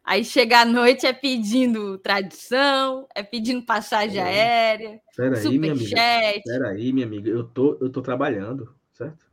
Aí 0.04 0.26
chega 0.26 0.62
à 0.62 0.66
noite 0.66 1.06
é 1.06 1.14
pedindo 1.14 1.98
tradição, 2.00 3.08
é 3.16 3.24
pedindo 3.24 3.66
passagem 3.66 4.20
é. 4.20 4.24
aérea, 4.24 5.02
Peraí, 5.16 5.48
amiga. 5.48 6.42
Peraí, 6.46 6.94
minha 6.94 7.06
amiga. 7.06 7.30
Eu 7.30 7.46
tô, 7.46 7.78
eu 7.80 7.90
tô 7.90 8.02
trabalhando, 8.02 8.74
certo? 8.92 9.26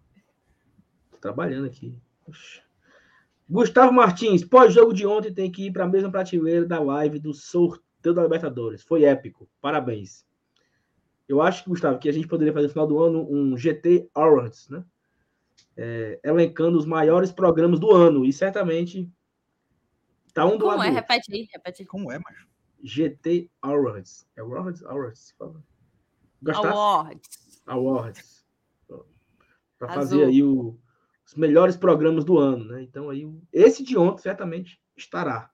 Tô 1.11 1.17
trabalhando 1.19 1.67
aqui. 1.67 1.97
Oxe. 2.29 2.64
Gustavo 3.49 3.93
Martins, 3.93 4.45
pós-jogo 4.45 4.93
de 4.95 5.07
ontem 5.07 5.33
tem 5.33 5.51
que 5.51 5.67
ir 5.67 5.73
para 5.73 5.85
a 5.85 5.89
mesma 5.89 6.11
prateleira 6.11 6.65
da 6.67 6.81
live 6.81 7.19
do 7.19 7.33
sorteio. 7.35 7.85
da 8.15 8.23
Libertadores. 8.23 8.83
Foi 8.83 9.05
épico. 9.05 9.49
Parabéns. 9.63 10.27
Eu 11.27 11.41
acho, 11.41 11.67
Gustavo, 11.69 11.99
que 11.99 12.07
a 12.09 12.13
gente 12.13 12.29
poderia 12.29 12.53
fazer 12.53 12.67
no 12.67 12.73
final 12.73 12.87
do 12.87 13.03
ano 13.03 13.27
um 13.31 13.57
GT 13.57 14.11
Awards, 14.15 14.69
né? 14.69 14.85
É, 15.75 16.21
elencando 16.23 16.77
os 16.77 16.85
maiores 16.85 17.33
programas 17.33 17.81
do 17.81 17.91
ano. 17.93 18.25
E 18.27 18.31
certamente 18.33 19.11
tá 20.35 20.45
um 20.45 20.59
do 20.59 20.67
Como 20.67 20.77
lado. 20.77 20.83
é? 20.83 20.91
do 20.91 20.97
outro. 20.97 21.01
Repete 21.01 21.33
aí, 21.35 21.49
repete 21.51 21.83
aí. 21.83 21.87
Como 21.87 22.13
é, 22.13 22.19
macho? 22.19 22.47
GT 22.83 23.51
Awards. 23.63 24.27
É 24.37 24.43
Awards? 24.43 24.85
Awards. 24.85 25.35
Gostasse? 26.43 26.67
Awards. 26.69 27.63
Awards. 27.67 28.45
Para 29.79 29.89
Azul. 29.93 29.95
fazer 30.03 30.25
aí 30.27 30.43
o- 30.43 30.79
os 31.27 31.35
melhores 31.35 31.77
programas 31.77 32.25
do 32.25 32.39
ano, 32.39 32.65
né? 32.67 32.83
Então 32.83 33.11
aí 33.11 33.31
esse 33.53 33.83
de 33.83 33.97
ontem 33.97 34.23
certamente 34.23 34.81
estará. 34.97 35.51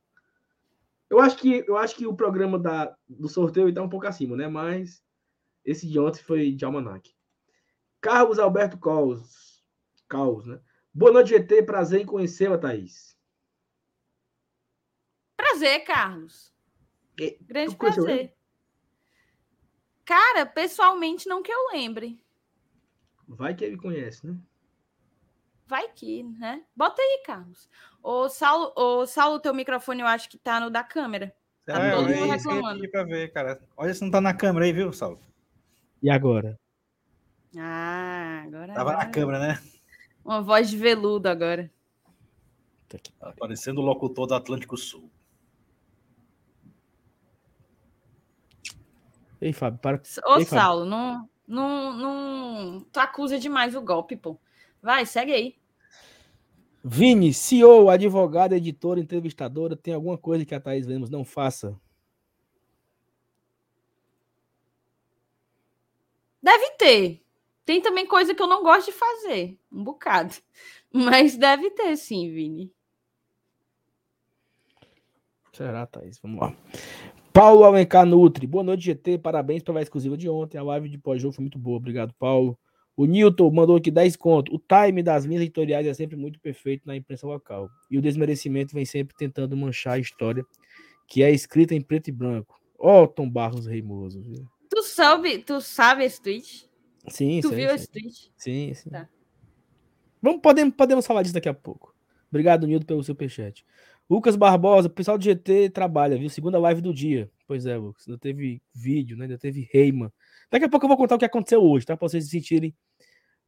Eu 1.08 1.20
acho 1.20 1.36
que 1.36 1.64
eu 1.66 1.76
acho 1.76 1.96
que 1.96 2.06
o 2.06 2.14
programa 2.14 2.58
da, 2.58 2.96
do 3.08 3.28
sorteio 3.28 3.68
está 3.68 3.82
um 3.82 3.88
pouco 3.88 4.06
acima, 4.06 4.36
né? 4.36 4.48
Mas 4.48 5.02
esse 5.64 5.88
de 5.88 5.98
ontem 5.98 6.22
foi 6.22 6.52
de 6.52 6.64
almanac. 6.64 7.14
Carlos 8.00 8.38
Alberto 8.38 8.78
Caos, 8.78 9.64
Caos, 10.08 10.46
né? 10.46 10.60
Boa 10.92 11.12
noite, 11.12 11.30
GT. 11.30 11.62
Prazer 11.62 12.00
em 12.00 12.06
conhecê-la, 12.06 12.58
Thaís. 12.58 13.16
Prazer, 15.36 15.84
Carlos. 15.84 16.52
E- 17.18 17.38
Grande 17.42 17.72
tu 17.72 17.78
conheceu 17.78 18.04
prazer. 18.04 18.34
Cara, 20.04 20.44
pessoalmente, 20.46 21.28
não 21.28 21.42
que 21.42 21.52
eu 21.52 21.68
lembre. 21.72 22.24
Vai 23.28 23.54
que 23.54 23.64
ele 23.64 23.76
conhece, 23.76 24.26
né? 24.26 24.36
Vai 25.70 25.86
que, 25.92 26.24
né? 26.24 26.64
Bota 26.74 27.00
aí, 27.00 27.22
Carlos. 27.24 27.70
Ô, 28.02 28.28
Saulo, 28.28 28.72
ô, 28.74 29.06
Saulo, 29.06 29.38
teu 29.38 29.54
microfone 29.54 30.00
eu 30.00 30.06
acho 30.08 30.28
que 30.28 30.36
tá 30.36 30.58
no 30.58 30.68
da 30.68 30.82
câmera. 30.82 31.32
Tá 31.64 31.78
É, 31.80 31.90
todo 31.92 32.08
mundo 32.08 32.26
reclamando. 32.32 32.90
pra 32.90 33.04
ver, 33.04 33.32
cara. 33.32 33.62
Olha 33.76 33.94
se 33.94 34.02
não 34.02 34.10
tá 34.10 34.20
na 34.20 34.34
câmera 34.34 34.66
aí, 34.66 34.72
viu, 34.72 34.92
Saulo? 34.92 35.20
E 36.02 36.10
agora? 36.10 36.58
Ah, 37.56 38.42
agora. 38.44 38.74
Tava 38.74 38.90
na 38.94 38.98
agora. 38.98 39.10
câmera, 39.12 39.38
né? 39.38 39.62
Uma 40.24 40.42
voz 40.42 40.68
de 40.68 40.76
veludo 40.76 41.28
agora. 41.28 41.70
Aparecendo 43.20 43.78
o 43.78 43.84
locutor 43.84 44.26
do 44.26 44.34
Atlântico 44.34 44.76
Sul. 44.76 45.08
Ei, 49.40 49.52
Fábio, 49.52 49.78
para. 49.78 49.96
Ô, 50.26 50.38
Ei, 50.38 50.44
Fábio. 50.44 50.46
Saulo, 50.46 50.84
não, 50.84 51.30
não, 51.46 51.92
não. 51.92 52.80
Tu 52.92 52.98
acusa 52.98 53.38
demais 53.38 53.76
o 53.76 53.80
golpe, 53.80 54.16
pô. 54.16 54.36
Vai, 54.82 55.06
segue 55.06 55.32
aí. 55.32 55.59
Vini, 56.82 57.34
CEO, 57.34 57.90
advogada, 57.90 58.56
editora, 58.56 58.98
entrevistadora, 58.98 59.76
tem 59.76 59.92
alguma 59.92 60.16
coisa 60.16 60.44
que 60.46 60.54
a 60.54 60.60
Thaís 60.60 60.86
Lemos 60.86 61.10
não 61.10 61.24
faça? 61.24 61.78
Deve 66.42 66.70
ter. 66.78 67.22
Tem 67.66 67.82
também 67.82 68.06
coisa 68.06 68.34
que 68.34 68.42
eu 68.42 68.46
não 68.46 68.62
gosto 68.62 68.86
de 68.86 68.92
fazer. 68.92 69.58
Um 69.70 69.84
bocado. 69.84 70.34
Mas 70.90 71.36
deve 71.36 71.70
ter, 71.70 71.94
sim, 71.96 72.30
Vini. 72.30 72.72
Será, 75.52 75.86
Thaís? 75.86 76.18
Vamos 76.18 76.40
lá. 76.40 76.56
Paulo 77.32 77.64
Alencar 77.64 78.06
Nutri. 78.06 78.46
Boa 78.46 78.64
noite, 78.64 78.84
GT. 78.84 79.18
Parabéns 79.18 79.62
pela 79.62 79.82
exclusiva 79.82 80.16
de 80.16 80.28
ontem. 80.28 80.56
A 80.56 80.62
live 80.62 80.88
de 80.88 80.96
pós-jogo 80.96 81.34
foi 81.34 81.42
muito 81.42 81.58
boa. 81.58 81.76
Obrigado, 81.76 82.14
Paulo. 82.14 82.58
O 82.96 83.06
Newton 83.06 83.50
mandou 83.50 83.76
aqui 83.76 83.90
10 83.90 84.16
conto. 84.16 84.54
O 84.54 84.58
time 84.58 85.02
das 85.02 85.24
linhas 85.24 85.42
editoriais 85.42 85.86
é 85.86 85.94
sempre 85.94 86.16
muito 86.16 86.38
perfeito 86.40 86.86
na 86.86 86.96
imprensa 86.96 87.26
local. 87.26 87.70
E 87.90 87.96
o 87.96 88.02
desmerecimento 88.02 88.74
vem 88.74 88.84
sempre 88.84 89.16
tentando 89.16 89.56
manchar 89.56 89.94
a 89.94 89.98
história, 89.98 90.44
que 91.06 91.22
é 91.22 91.30
escrita 91.30 91.74
em 91.74 91.80
preto 91.80 92.08
e 92.08 92.12
branco. 92.12 92.60
Ó, 92.78 93.06
Tom 93.06 93.28
Barros 93.28 93.66
Reimoso. 93.66 94.22
viu? 94.22 94.46
Tu 94.68 94.82
sabe, 94.82 95.38
tu 95.38 95.60
sabe 95.60 96.04
esse 96.04 96.20
tweet? 96.20 96.68
Sim, 97.08 97.40
tu 97.40 97.48
sim, 97.48 97.54
viu 97.54 97.68
sim. 97.68 97.74
esse 97.74 97.90
tweet? 97.90 98.32
Sim, 98.36 98.74
sim. 98.74 98.90
Tá. 98.90 99.08
Vamos, 100.22 100.40
podemos, 100.40 100.74
podemos 100.74 101.06
falar 101.06 101.22
disso 101.22 101.34
daqui 101.34 101.48
a 101.48 101.54
pouco. 101.54 101.94
Obrigado, 102.28 102.66
Nildo, 102.66 102.86
pelo 102.86 103.02
superchat. 103.02 103.64
Lucas 104.08 104.36
Barbosa, 104.36 104.88
o 104.88 104.90
pessoal 104.90 105.16
do 105.16 105.24
GT 105.24 105.70
trabalha, 105.70 106.18
viu? 106.18 106.28
Segunda 106.28 106.58
live 106.58 106.80
do 106.80 106.92
dia. 106.92 107.30
Pois 107.46 107.66
é, 107.66 107.76
Lucas. 107.76 108.06
Ainda 108.06 108.18
teve 108.18 108.62
vídeo, 108.74 109.16
né? 109.16 109.24
Ainda 109.24 109.38
teve 109.38 109.68
Reima. 109.72 110.12
Daqui 110.50 110.64
a 110.64 110.68
pouco 110.68 110.84
eu 110.84 110.88
vou 110.88 110.96
contar 110.96 111.14
o 111.14 111.18
que 111.18 111.24
aconteceu 111.24 111.62
hoje, 111.62 111.86
tá? 111.86 111.96
Pra 111.96 112.08
vocês 112.08 112.28
sentirem 112.28 112.74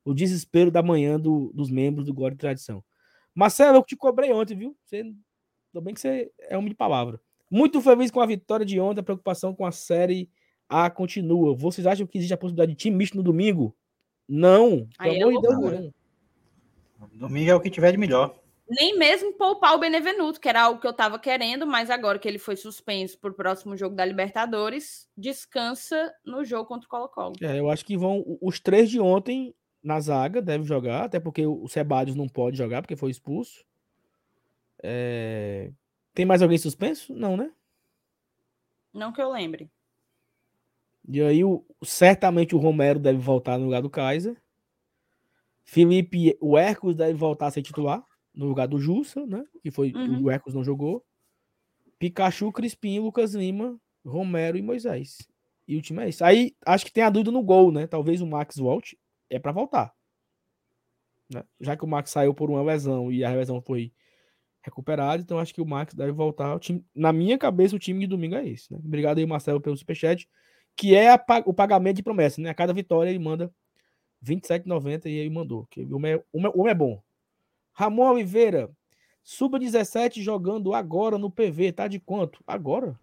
o 0.05 0.15
desespero 0.15 0.71
da 0.71 0.83
manhã 0.83 1.19
do- 1.19 1.51
dos 1.55 1.71
membros 1.71 2.07
do 2.07 2.15
Glória 2.15 2.35
e 2.35 2.39
Tradição. 2.39 2.83
Marcelo, 3.35 3.79
eu 3.79 3.83
te 3.83 3.97
cobrei 3.97 4.33
ontem, 4.33 4.57
viu? 4.57 4.77
Você, 4.85 4.97
ainda 4.99 5.81
bem 5.81 5.95
que 5.95 6.01
você 6.01 6.31
é 6.41 6.57
homem 6.57 6.71
de 6.71 6.75
palavra. 6.77 7.21
Muito 7.51 7.81
feliz 7.81 8.11
com 8.11 8.21
a 8.21 8.27
vitória 8.27 8.65
de 8.65 8.79
ontem. 8.81 9.01
A 9.01 9.05
preocupação 9.05 9.55
com 9.55 9.65
a 9.67 9.73
série 9.73 10.31
A 10.69 10.89
continua. 10.91 11.55
Vocês 11.55 11.87
acham 11.87 12.07
que 12.07 12.19
existe 12.19 12.33
a 12.33 12.37
possibilidade 12.37 12.73
de 12.73 12.79
time 12.79 12.97
misto 12.97 13.17
no 13.17 13.23
domingo? 13.23 13.77
Não. 14.29 14.89
Aí 14.99 15.21
amor 15.23 15.35
de 15.35 15.49
Deus, 15.49 15.55
não. 15.61 15.95
Domingo 17.15 17.51
é 17.51 17.55
o 17.55 17.61
que 17.61 17.69
tiver 17.71 17.93
de 17.93 17.99
melhor. 17.99 18.39
Nem 18.75 18.97
mesmo 18.97 19.35
poupar 19.35 19.75
o 19.75 19.79
Benevenuto, 19.79 20.41
que 20.41 20.49
era 20.49 20.63
algo 20.63 20.81
que 20.81 20.87
eu 20.87 20.95
tava 20.95 21.19
querendo, 21.19 21.67
mas 21.67 21.91
agora 21.91 22.19
que 22.19 22.27
ele 22.27 22.39
foi 22.39 22.57
suspenso 22.57 23.19
pro 23.19 23.35
próximo 23.35 23.77
jogo 23.77 23.95
da 23.95 24.05
Libertadores, 24.05 25.07
descansa 25.15 26.11
no 26.25 26.43
jogo 26.43 26.67
contra 26.67 26.87
o 26.87 26.91
Colo-Colo. 26.91 27.35
É, 27.43 27.59
eu 27.59 27.71
acho 27.71 27.85
que 27.85 27.99
vão. 27.99 28.25
Os 28.41 28.61
três 28.61 28.89
de 28.89 28.99
ontem 28.99 29.55
na 29.83 30.01
zaga 30.01 30.41
devem 30.41 30.67
jogar, 30.67 31.05
até 31.05 31.21
porque 31.21 31.47
o 31.47 31.69
Sebadios 31.69 32.17
não 32.17 32.27
pode 32.27 32.57
jogar, 32.57 32.81
porque 32.81 32.97
foi 32.97 33.11
expulso. 33.11 33.63
É, 34.83 35.71
Tem 36.15 36.25
mais 36.25 36.41
alguém 36.41 36.57
suspenso? 36.57 37.13
Não, 37.15 37.37
né? 37.37 37.53
Não 38.93 39.13
que 39.13 39.21
eu 39.21 39.31
lembre. 39.31 39.71
E 41.07 41.21
aí, 41.21 41.45
o... 41.45 41.63
certamente 41.83 42.55
o 42.55 42.59
Romero 42.59 42.99
deve 42.99 43.19
voltar 43.19 43.59
no 43.59 43.65
lugar 43.67 43.83
do 43.83 43.91
Kaiser. 43.91 44.41
Felipe, 45.63 46.39
o 46.41 46.57
Hercos 46.57 46.95
deve 46.95 47.15
voltar 47.15 47.49
a 47.49 47.51
ser 47.51 47.63
titular 47.63 48.03
no 48.35 48.47
lugar 48.47 48.67
do 48.69 48.79
Jussa, 48.79 49.25
né? 49.27 49.45
Que 49.63 49.71
foi 49.71 49.93
Uhum. 49.93 50.25
o 50.25 50.31
Hercos 50.31 50.55
não 50.55 50.65
jogou. 50.65 51.05
Pikachu, 51.99 52.51
Crispim, 52.53 52.99
Lucas 52.99 53.35
Lima, 53.35 53.79
Romero 54.05 54.57
e 54.57 54.63
Moisés. 54.63 55.19
E 55.69 55.77
o 55.77 55.83
time 55.83 56.03
é 56.05 56.09
isso. 56.09 56.25
Aí 56.25 56.55
acho 56.67 56.85
que 56.85 56.93
tem 56.93 57.05
a 57.05 57.11
dúvida 57.11 57.31
no 57.31 57.43
gol, 57.43 57.71
né? 57.71 57.87
Talvez 57.87 58.21
o 58.21 58.27
Max 58.27 58.57
volte. 58.57 58.99
É 59.31 59.39
para 59.39 59.53
voltar. 59.53 59.95
né? 61.33 61.45
Já 61.61 61.77
que 61.77 61.85
o 61.85 61.89
Max 61.89 62.11
saiu 62.11 62.35
por 62.35 62.51
uma 62.51 62.63
lesão 62.63 63.11
e 63.11 63.25
a 63.25 63.31
lesão 63.35 63.63
foi 63.63 63.93
recuperada, 64.63 65.23
então 65.23 65.39
acho 65.39 65.55
que 65.55 65.63
o 65.63 65.67
Max 65.67 65.95
deve 65.95 66.13
voltar. 66.13 66.55
O 66.55 66.59
time... 66.59 66.85
Na 66.95 67.13
minha 67.13 67.39
cabeça, 67.39 67.75
o 67.75 67.79
time 67.79 68.01
de 68.01 68.07
domingo 68.07 68.35
é 68.35 68.47
esse. 68.47 68.71
Né? 68.73 68.79
Obrigado 68.85 69.19
aí, 69.19 69.27
Marcelo, 69.27 69.61
pelo 69.61 69.77
superchat. 69.77 70.29
Que 70.77 70.95
é 70.95 71.17
pa- 71.17 71.43
o 71.47 71.55
pagamento 71.55 71.97
de 71.97 72.03
promessa, 72.03 72.41
né? 72.41 72.51
A 72.51 72.55
cada 72.55 72.73
vitória 72.73 73.09
ele 73.11 73.19
manda 73.19 73.53
R$27,90 74.23 75.07
e 75.07 75.11
ele 75.15 75.31
mandou. 75.31 75.67
Que 75.71 75.83
o 75.85 75.97
homem 75.97 76.13
é, 76.13 76.17
o 76.33 76.61
homem 76.61 76.71
é 76.71 76.75
bom. 76.75 77.03
Ramon 77.73 78.11
Oliveira, 78.11 78.71
Suba 79.23 79.59
17 79.59 80.23
jogando 80.23 80.75
agora 80.75 81.17
no 81.17 81.31
PV, 81.31 81.73
tá 81.73 81.87
de 81.87 82.01
quanto? 82.01 82.43
Agora? 82.47 82.99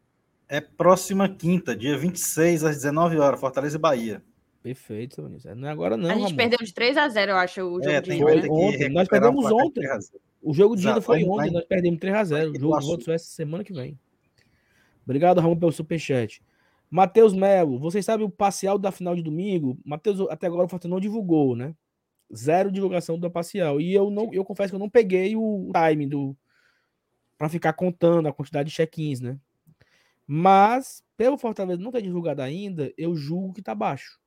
É 0.47 0.59
próxima 0.59 1.29
quinta, 1.29 1.75
dia 1.75 1.97
26, 1.97 2.63
às 2.63 2.75
19 2.77 3.17
horas, 3.17 3.39
Fortaleza 3.39 3.77
e 3.77 3.79
Bahia. 3.79 4.21
Perfeito, 4.61 5.15
seu 5.15 5.23
Vinícius. 5.25 5.55
Não 5.55 5.67
é 5.67 5.71
agora 5.71 5.95
não, 5.95 6.09
a 6.09 6.13
gente 6.13 6.23
Ramon. 6.23 6.35
perdeu 6.35 6.59
de 6.59 6.73
3 6.73 6.97
a 6.97 7.07
0 7.07 7.31
eu 7.31 7.37
acho, 7.37 7.61
o 7.61 7.75
jogo 7.81 7.89
É, 7.89 8.01
de 8.01 8.09
tem, 8.09 8.17
ida, 8.17 8.25
vai 8.25 8.35
ter 8.35 8.47
que 8.47 8.49
Ontem, 8.49 8.89
nós 8.89 9.07
perdemos 9.07 9.45
ontem. 9.45 9.81
3 9.81 9.91
a 9.91 9.99
0. 9.99 10.21
O 10.41 10.53
jogo 10.53 10.75
de 10.75 10.87
ida 10.87 11.01
foi 11.01 11.23
ontem, 11.23 11.51
nós 11.51 11.65
perdemos 11.65 11.99
3x0. 11.99 12.09
O 12.09 12.29
vai 12.29 12.41
jogo 12.41 12.53
ter 12.53 12.59
do 12.59 12.67
o 12.87 12.89
outro 12.89 13.11
é 13.11 13.15
essa 13.15 13.29
semana 13.29 13.63
que 13.63 13.73
vem. 13.73 13.97
Obrigado, 15.05 15.39
Ramon, 15.39 15.57
pelo 15.57 15.71
superchat. 15.71 16.41
Matheus 16.89 17.33
Melo, 17.33 17.79
vocês 17.79 18.03
sabem 18.03 18.25
o 18.25 18.29
parcial 18.29 18.77
da 18.77 18.91
final 18.91 19.15
de 19.15 19.21
domingo? 19.21 19.77
Matheus, 19.85 20.19
até 20.29 20.47
agora 20.47 20.65
o 20.65 20.69
Fortaleza 20.69 20.93
não 20.93 20.99
divulgou, 20.99 21.55
né? 21.55 21.73
Zero 22.35 22.71
divulgação 22.71 23.17
do 23.17 23.29
parcial. 23.31 23.81
E 23.81 23.93
eu 23.93 24.09
não, 24.09 24.33
eu 24.33 24.45
confesso 24.45 24.71
que 24.71 24.75
eu 24.75 24.79
não 24.79 24.89
peguei 24.89 25.35
o 25.35 25.71
time 25.73 26.05
do 26.07 26.35
para 27.37 27.49
ficar 27.49 27.73
contando 27.73 28.27
a 28.27 28.33
quantidade 28.33 28.69
de 28.69 28.75
check-ins, 28.75 29.21
né? 29.21 29.39
Mas 30.27 31.03
pelo 31.17 31.37
Fortaleza 31.37 31.81
não 31.81 31.91
ter 31.91 32.01
divulgado 32.01 32.41
ainda, 32.41 32.93
eu 32.97 33.15
julgo 33.15 33.53
que 33.53 33.61
tá 33.61 33.73
baixo. 33.73 34.19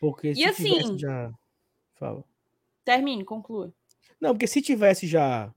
Porque 0.00 0.34
se 0.34 0.44
assim- 0.44 0.64
tivesse 0.78 0.98
já 0.98 1.32
fala. 1.94 2.24
Termine, 2.84 3.24
conclua. 3.24 3.72
Não, 4.20 4.30
porque 4.32 4.46
se 4.46 4.62
tivesse 4.62 5.06
já 5.06 5.54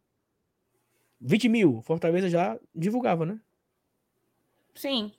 20 1.19 1.47
mil, 1.49 1.81
Fortaleza 1.81 2.29
já 2.29 2.59
divulgava, 2.75 3.25
né? 3.25 3.39
Sim. 4.75 5.11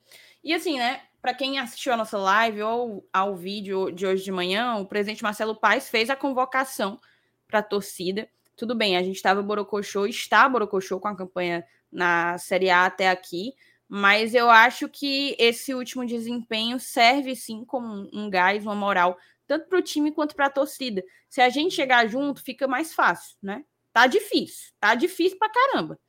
E 0.43 0.53
assim, 0.53 0.77
né? 0.77 1.01
Para 1.25 1.33
quem 1.33 1.57
assistiu 1.57 1.91
a 1.91 1.97
nossa 1.97 2.19
live 2.19 2.61
ou 2.61 3.09
ao 3.11 3.35
vídeo 3.35 3.89
de 3.89 4.05
hoje 4.05 4.23
de 4.23 4.31
manhã, 4.31 4.75
o 4.75 4.85
presidente 4.85 5.23
Marcelo 5.23 5.55
Paes 5.55 5.89
fez 5.89 6.11
a 6.11 6.15
convocação 6.15 6.99
para 7.47 7.57
a 7.57 7.63
torcida. 7.63 8.29
Tudo 8.55 8.75
bem, 8.75 8.95
a 8.95 9.01
gente 9.01 9.15
estava 9.15 9.41
Borocochô, 9.41 10.05
está 10.05 10.47
Borocochô 10.47 10.99
com 10.99 11.07
a 11.07 11.15
campanha 11.17 11.65
na 11.91 12.37
Série 12.37 12.69
A 12.69 12.85
até 12.85 13.09
aqui, 13.09 13.53
mas 13.89 14.35
eu 14.35 14.51
acho 14.51 14.87
que 14.87 15.35
esse 15.39 15.73
último 15.73 16.05
desempenho 16.05 16.79
serve 16.79 17.35
sim 17.35 17.65
como 17.65 18.07
um- 18.13 18.29
gás, 18.29 18.63
uma 18.63 18.75
moral, 18.75 19.17
tanto 19.47 19.67
para 19.67 19.79
o 19.79 19.81
time 19.81 20.11
quanto 20.11 20.35
para 20.35 20.45
a 20.45 20.51
torcida. 20.51 21.03
Se 21.27 21.41
a 21.41 21.49
gente 21.49 21.73
chegar 21.73 22.07
junto, 22.07 22.39
fica 22.39 22.67
mais 22.67 22.93
fácil, 22.93 23.35
né? 23.41 23.65
Tá 23.91 24.05
difícil, 24.05 24.73
tá 24.79 24.93
difícil 24.93 25.39
pra 25.39 25.49
caramba. 25.49 25.99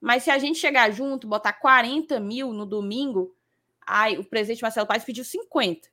Mas 0.00 0.22
se 0.22 0.30
a 0.30 0.38
gente 0.38 0.60
chegar 0.60 0.92
junto, 0.92 1.26
botar 1.26 1.54
40 1.54 2.20
mil 2.20 2.52
no 2.52 2.64
domingo, 2.64 3.34
ai, 3.86 4.18
o 4.18 4.24
presidente 4.24 4.62
Marcelo 4.62 4.86
Paes 4.86 5.04
pediu 5.04 5.24
50. 5.24 5.88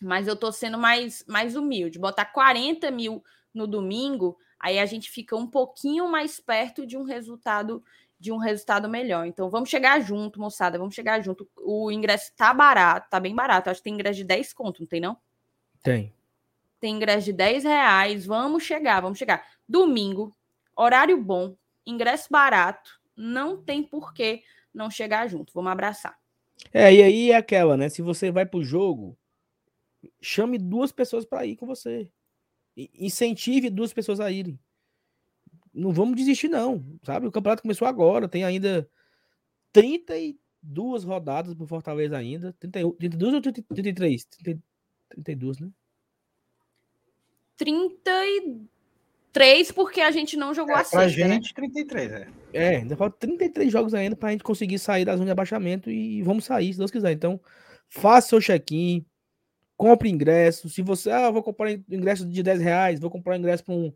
Mas 0.00 0.26
eu 0.26 0.36
tô 0.36 0.50
sendo 0.50 0.78
mais, 0.78 1.24
mais 1.26 1.54
humilde. 1.54 1.98
Botar 1.98 2.24
40 2.24 2.90
mil 2.90 3.22
no 3.54 3.66
domingo, 3.66 4.36
aí 4.58 4.78
a 4.78 4.86
gente 4.86 5.10
fica 5.10 5.36
um 5.36 5.46
pouquinho 5.46 6.08
mais 6.08 6.40
perto 6.40 6.86
de 6.86 6.96
um 6.96 7.02
resultado 7.02 7.82
de 8.22 8.30
um 8.30 8.36
resultado 8.36 8.88
melhor. 8.88 9.26
Então 9.26 9.50
vamos 9.50 9.68
chegar 9.68 10.00
junto, 10.00 10.38
moçada, 10.40 10.78
vamos 10.78 10.94
chegar 10.94 11.20
junto. 11.20 11.48
O 11.56 11.90
ingresso 11.90 12.30
tá 12.36 12.54
barato, 12.54 13.10
tá 13.10 13.18
bem 13.18 13.34
barato. 13.34 13.68
Acho 13.68 13.80
que 13.80 13.84
tem 13.84 13.94
ingresso 13.94 14.18
de 14.18 14.24
10 14.24 14.52
conto, 14.52 14.80
não 14.80 14.86
tem 14.86 15.00
não? 15.00 15.16
Tem. 15.82 16.14
Tem 16.78 16.94
ingresso 16.94 17.24
de 17.24 17.32
10 17.32 17.64
reais. 17.64 18.24
Vamos 18.24 18.62
chegar, 18.62 19.00
vamos 19.00 19.18
chegar. 19.18 19.44
Domingo, 19.68 20.32
horário 20.76 21.20
bom, 21.20 21.56
ingresso 21.84 22.28
barato. 22.30 23.00
Não 23.16 23.60
tem 23.60 23.82
por 23.82 24.14
que 24.14 24.44
não 24.72 24.88
chegar 24.88 25.28
junto. 25.28 25.52
Vamos 25.52 25.72
abraçar. 25.72 26.16
É, 26.72 26.92
e 26.92 27.02
aí 27.02 27.30
é 27.30 27.36
aquela, 27.36 27.76
né? 27.76 27.88
Se 27.88 28.02
você 28.02 28.30
vai 28.30 28.44
pro 28.44 28.62
jogo, 28.62 29.16
chame 30.20 30.58
duas 30.58 30.92
pessoas 30.92 31.24
para 31.24 31.46
ir 31.46 31.56
com 31.56 31.66
você. 31.66 32.10
Incentive 32.76 33.70
duas 33.70 33.92
pessoas 33.92 34.20
a 34.20 34.30
irem 34.30 34.58
não 35.72 35.92
vamos 35.92 36.16
desistir, 36.16 36.48
não. 36.48 36.84
Sabe? 37.02 37.26
O 37.26 37.32
campeonato 37.32 37.62
começou 37.62 37.88
agora, 37.88 38.28
tem 38.28 38.44
ainda 38.44 38.88
32 39.72 41.04
rodadas 41.04 41.54
pro 41.54 41.66
Fortaleza 41.66 42.16
ainda. 42.16 42.52
31, 42.58 42.92
32 42.92 43.34
ou 43.34 43.40
33? 43.40 44.28
32, 45.10 45.58
né? 45.58 45.70
33, 49.32 49.72
porque 49.72 50.00
a 50.00 50.10
gente 50.10 50.36
não 50.36 50.52
jogou 50.52 50.76
é, 50.76 50.80
a 50.80 50.84
sexta, 50.84 50.96
Pra 50.98 51.08
gente, 51.08 51.48
né? 51.48 51.54
33, 51.54 52.12
é. 52.12 52.28
É, 52.52 52.76
ainda 52.76 52.96
falta 52.96 53.16
33 53.18 53.72
jogos 53.72 53.94
ainda 53.94 54.14
pra 54.14 54.30
gente 54.30 54.44
conseguir 54.44 54.78
sair 54.78 55.04
da 55.04 55.14
zona 55.14 55.26
de 55.26 55.30
abaixamento 55.32 55.90
e 55.90 56.22
vamos 56.22 56.44
sair, 56.44 56.72
se 56.72 56.78
Deus 56.78 56.90
quiser. 56.90 57.12
Então, 57.12 57.40
faça 57.88 58.28
seu 58.28 58.40
check-in, 58.40 59.04
compre 59.76 60.10
ingresso. 60.10 60.68
Se 60.68 60.82
você, 60.82 61.10
ah, 61.10 61.30
vou 61.30 61.42
comprar 61.42 61.72
ingresso 61.72 62.26
de 62.26 62.42
10 62.42 62.60
reais, 62.60 63.00
vou 63.00 63.10
comprar 63.10 63.38
ingresso 63.38 63.64
para 63.64 63.74
um 63.74 63.92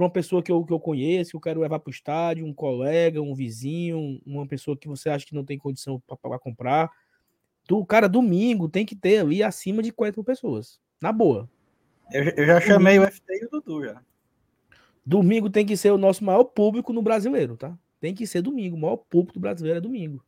para 0.00 0.04
uma 0.06 0.10
pessoa 0.10 0.42
que 0.42 0.50
eu, 0.50 0.64
que 0.64 0.72
eu 0.72 0.80
conheço, 0.80 1.32
que 1.32 1.36
eu 1.36 1.40
quero 1.40 1.60
levar 1.60 1.78
para 1.78 1.90
o 1.90 1.92
estádio, 1.92 2.46
um 2.46 2.54
colega, 2.54 3.20
um 3.20 3.34
vizinho, 3.34 4.18
uma 4.24 4.46
pessoa 4.46 4.74
que 4.74 4.88
você 4.88 5.10
acha 5.10 5.26
que 5.26 5.34
não 5.34 5.44
tem 5.44 5.58
condição 5.58 6.02
para 6.22 6.38
comprar. 6.38 6.90
Tu, 7.66 7.84
cara, 7.84 8.08
domingo 8.08 8.66
tem 8.66 8.86
que 8.86 8.96
ter 8.96 9.18
ali 9.18 9.42
acima 9.42 9.82
de 9.82 9.92
40 9.92 10.22
pessoas. 10.24 10.80
Na 11.02 11.12
boa. 11.12 11.50
Eu, 12.10 12.24
eu 12.30 12.46
já 12.46 12.60
chamei 12.60 12.94
domingo, 12.94 13.12
o 13.12 13.14
FT 13.14 13.24
e 13.30 13.44
o 13.44 13.50
Dudu 13.50 13.84
já. 13.84 14.02
Domingo 15.04 15.48
tem 15.50 15.64
que 15.64 15.76
ser 15.76 15.90
o 15.90 15.98
nosso 15.98 16.24
maior 16.24 16.44
público 16.44 16.92
no 16.92 17.02
brasileiro, 17.02 17.56
tá? 17.56 17.76
Tem 18.00 18.14
que 18.14 18.26
ser 18.26 18.42
domingo. 18.42 18.76
O 18.76 18.80
maior 18.80 18.96
público 18.96 19.34
do 19.34 19.40
brasileiro 19.40 19.78
é 19.78 19.80
domingo. 19.80 20.24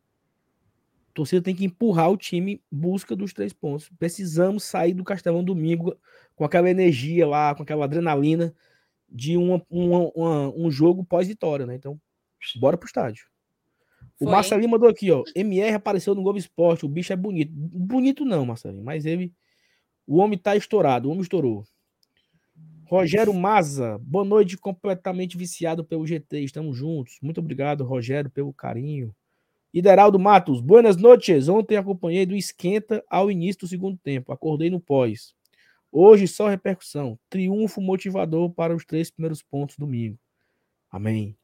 A 1.09 1.13
torcida 1.13 1.41
tem 1.41 1.55
que 1.55 1.65
empurrar 1.65 2.11
o 2.11 2.17
time 2.17 2.61
busca 2.71 3.15
dos 3.15 3.33
três 3.33 3.53
pontos. 3.53 3.89
Precisamos 3.99 4.63
sair 4.63 4.93
do 4.93 5.03
Castelão 5.03 5.43
domingo 5.43 5.95
com 6.35 6.43
aquela 6.43 6.69
energia 6.69 7.27
lá, 7.27 7.53
com 7.53 7.63
aquela 7.63 7.85
adrenalina 7.85 8.53
de 9.07 9.37
uma, 9.37 9.61
uma, 9.69 10.11
uma, 10.15 10.55
um 10.55 10.71
jogo 10.71 11.03
pós-vitória, 11.03 11.67
né? 11.67 11.75
Então, 11.75 11.99
bora 12.59 12.77
pro 12.77 12.87
estádio. 12.87 13.25
O 14.19 14.25
Marcelinho 14.25 14.69
mandou 14.69 14.89
aqui, 14.89 15.11
ó. 15.11 15.23
MR 15.35 15.75
apareceu 15.75 16.15
no 16.15 16.23
Globo 16.23 16.39
Esporte. 16.39 16.85
O 16.85 16.89
bicho 16.89 17.13
é 17.13 17.15
bonito. 17.15 17.51
Bonito 17.53 18.25
não, 18.25 18.45
Marcelinho, 18.45 18.83
mas 18.83 19.05
ele. 19.05 19.33
O 20.07 20.17
homem 20.17 20.37
tá 20.37 20.55
estourado. 20.55 21.07
O 21.07 21.11
homem 21.11 21.21
estourou. 21.21 21.63
Rogério 22.85 23.33
Maza, 23.33 23.97
boa 23.99 24.25
noite, 24.25 24.57
completamente 24.57 25.37
viciado 25.37 25.83
pelo 25.85 26.05
GT. 26.05 26.41
Estamos 26.41 26.75
juntos. 26.77 27.17
Muito 27.21 27.39
obrigado, 27.39 27.83
Rogério, 27.83 28.29
pelo 28.29 28.53
carinho. 28.53 29.15
Ideraldo 29.73 30.19
Matos, 30.19 30.61
buenas 30.61 30.97
noites. 30.97 31.47
Ontem 31.47 31.77
acompanhei 31.77 32.25
do 32.25 32.35
esquenta 32.35 33.03
ao 33.09 33.31
início 33.31 33.61
do 33.61 33.67
segundo 33.67 33.97
tempo. 33.97 34.31
Acordei 34.31 34.69
no 34.69 34.79
pós. 34.79 35.33
Hoje 35.91 36.27
só 36.27 36.47
repercussão. 36.47 37.17
Triunfo 37.29 37.81
motivador 37.81 38.51
para 38.51 38.75
os 38.75 38.85
três 38.85 39.09
primeiros 39.09 39.41
pontos 39.41 39.77
domingo. 39.77 40.19
Amém. 40.91 41.37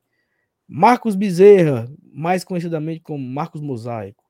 Marcos 0.68 1.16
Bezerra, 1.16 1.92
mais 2.14 2.44
conhecidamente 2.44 3.00
como 3.00 3.28
Marcos 3.28 3.62
Mosaico. 3.62 4.24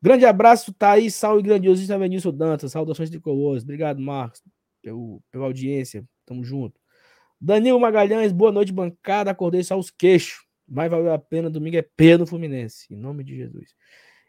Grande 0.00 0.24
abraço, 0.24 0.72
Thaís, 0.72 1.14
Sal 1.14 1.40
e 1.40 1.42
grandiosíssimo 1.42 1.96
Avenilson 1.96 2.32
Dantas. 2.32 2.72
Saudações 2.72 3.10
de 3.10 3.20
colores. 3.20 3.62
Obrigado, 3.62 4.00
Marcos, 4.00 4.42
pelo, 4.80 5.20
pela 5.30 5.46
audiência. 5.46 6.06
Tamo 6.24 6.44
junto. 6.44 6.80
Danilo 7.40 7.78
Magalhães, 7.78 8.32
boa 8.32 8.50
noite, 8.50 8.72
bancada. 8.72 9.30
Acordei 9.30 9.62
só 9.62 9.78
os 9.78 9.90
queixos. 9.90 10.44
Mas 10.66 10.90
valeu 10.90 11.12
a 11.12 11.18
pena. 11.18 11.50
Domingo 11.50 11.76
é 11.76 12.16
no 12.16 12.26
Fluminense. 12.26 12.92
Em 12.92 12.96
nome 12.96 13.22
de 13.22 13.36
Jesus. 13.36 13.74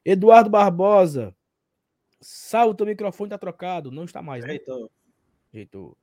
Eduardo 0.03 0.49
Barbosa. 0.49 1.33
Salve, 2.19 2.75
teu 2.75 2.85
microfone 2.85 3.29
tá 3.29 3.37
trocado. 3.37 3.91
Não 3.91 4.03
está 4.03 4.21
mais. 4.21 4.43
Né? 4.43 4.59
Ajeitou. 5.53 5.97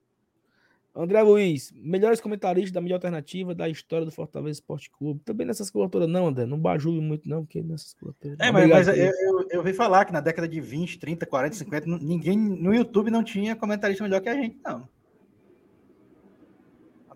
André 0.95 1.23
Luiz, 1.23 1.73
melhores 1.75 2.21
comentaristas 2.21 2.71
da 2.71 2.81
mídia 2.81 2.97
alternativa 2.97 3.55
da 3.55 3.67
história 3.67 4.05
do 4.05 4.13
Fortaleza 4.13 4.59
Esporte 4.59 4.91
Clube. 4.91 5.23
Também 5.25 5.47
nessas 5.47 5.71
coberturas, 5.71 6.07
não, 6.07 6.27
André. 6.27 6.45
Não 6.45 6.59
bajule 6.59 7.01
muito, 7.01 7.27
não, 7.27 7.45
porque 7.45 7.63
nessas 7.63 7.95
coberturas. 7.95 8.39
É, 8.39 8.51
mas, 8.51 8.69
mas 8.69 8.89
eu, 8.89 8.95
eu, 8.95 9.49
eu, 9.51 9.63
vi 9.63 9.73
falar 9.73 10.05
que 10.05 10.13
na 10.13 10.21
década 10.21 10.47
de 10.47 10.61
20, 10.61 10.99
30, 10.99 11.25
40, 11.25 11.57
50, 11.57 11.87
ninguém 11.99 12.37
no 12.37 12.75
YouTube 12.75 13.11
não 13.11 13.25
tinha 13.25 13.57
comentarista 13.57 14.05
melhor 14.05 14.21
que 14.21 14.29
a 14.29 14.35
gente, 14.35 14.59
não. 14.63 14.87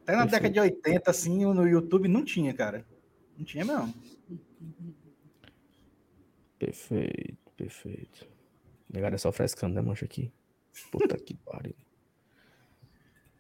Até 0.07 0.15
na 0.15 0.23
Perfeito. 0.23 0.43
década 0.43 0.55
de 0.55 0.61
80, 0.61 1.11
assim, 1.11 1.45
no 1.45 1.67
YouTube 1.67 2.07
não 2.07 2.25
tinha, 2.25 2.55
cara. 2.55 2.87
Não 3.37 3.45
tinha 3.45 3.65
mesmo. 3.65 3.93
Perfeito, 6.57 7.53
perfeito. 7.57 8.29
Negado 8.89 9.17
é 9.17 9.19
só 9.19 9.33
frescando, 9.33 9.75
né, 9.75 9.81
mancha 9.81 10.05
aqui? 10.05 10.33
Puta 10.93 11.19
que 11.19 11.35
pariu. 11.35 11.75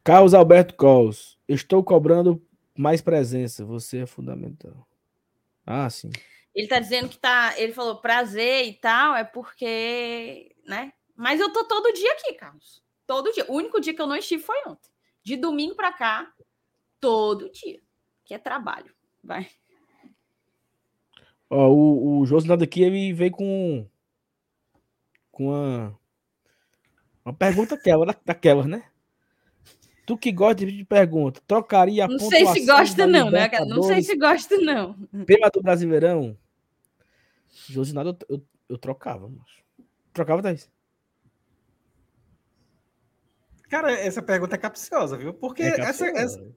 Carlos 0.02 0.34
Alberto 0.34 0.74
Cols, 0.74 1.38
estou 1.48 1.84
cobrando 1.84 2.44
mais 2.76 3.00
presença. 3.00 3.64
Você 3.64 3.98
é 3.98 4.06
fundamental. 4.06 4.88
Ah, 5.64 5.88
sim. 5.88 6.10
Ele 6.52 6.66
tá 6.66 6.80
dizendo 6.80 7.08
que 7.08 7.18
tá. 7.18 7.54
Ele 7.56 7.72
falou 7.72 8.00
prazer 8.00 8.66
e 8.66 8.72
tal, 8.72 9.14
é 9.14 9.22
porque. 9.22 10.52
né? 10.66 10.92
Mas 11.14 11.38
eu 11.38 11.52
tô 11.52 11.64
todo 11.64 11.92
dia 11.92 12.12
aqui, 12.14 12.34
Carlos. 12.34 12.82
Todo 13.06 13.32
dia. 13.32 13.44
O 13.48 13.54
único 13.54 13.80
dia 13.80 13.94
que 13.94 14.02
eu 14.02 14.06
não 14.06 14.16
estive 14.16 14.42
foi 14.42 14.56
ontem. 14.66 14.90
De 15.22 15.36
domingo 15.36 15.76
para 15.76 15.92
cá, 15.92 16.32
todo 17.00 17.50
dia. 17.50 17.80
Que 18.24 18.34
é 18.34 18.38
trabalho. 18.38 18.92
Vai. 19.22 19.48
Ó, 21.48 21.68
o, 21.68 22.20
o 22.20 22.26
Josinado 22.26 22.64
aqui, 22.64 22.82
ele 22.82 23.12
veio 23.12 23.30
com. 23.30 23.86
Com 25.30 25.48
uma. 25.48 25.98
Uma 27.24 27.34
pergunta 27.34 27.74
aquela, 27.74 28.06
daquela, 28.24 28.66
né? 28.66 28.84
Tu 30.06 30.16
que 30.16 30.30
gosta 30.30 30.64
de 30.64 30.84
pergunta, 30.84 31.40
trocaria 31.44 32.04
a 32.04 32.08
Não 32.08 32.18
sei 32.20 32.46
se 32.46 32.64
gosta, 32.64 33.06
não, 33.08 33.28
né? 33.28 33.50
Não 33.66 33.82
sei 33.82 34.00
se 34.02 34.16
gosta, 34.16 34.56
não. 34.58 34.94
Pela 35.26 35.50
do 35.50 35.60
Brasileirão. 35.60 36.38
Josinado, 37.68 38.10
eu, 38.28 38.36
eu, 38.36 38.46
eu 38.68 38.78
trocava, 38.78 39.28
mas. 39.28 39.46
Trocava, 40.12 40.42
Thaís? 40.42 40.70
Cara, 43.68 43.92
essa 43.92 44.22
pergunta 44.22 44.54
é 44.54 44.58
capciosa, 44.58 45.16
viu? 45.16 45.34
Porque 45.34 45.62
é 45.62 45.80
essa, 45.80 46.06
essa, 46.06 46.40
é, 46.40 46.44
é, 46.44 46.52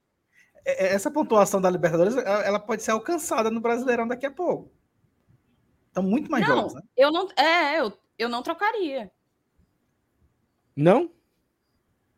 essa, 0.65 1.11
pontuação 1.11 1.61
da 1.61 1.69
Libertadores 1.69 2.15
ela 2.15 2.59
pode 2.59 2.83
ser 2.83 2.91
alcançada 2.91 3.49
no 3.49 3.61
Brasileirão 3.61 4.07
daqui 4.07 4.25
a 4.25 4.31
pouco. 4.31 4.71
Estão 5.87 6.03
muito 6.03 6.29
mais 6.29 6.47
não, 6.47 6.55
jogos, 6.55 6.73
né? 6.75 6.81
Eu 6.95 7.11
não, 7.11 7.27
é, 7.35 7.79
eu, 7.79 7.93
eu 8.17 8.29
não 8.29 8.43
trocaria. 8.43 9.11
Não? 10.75 11.11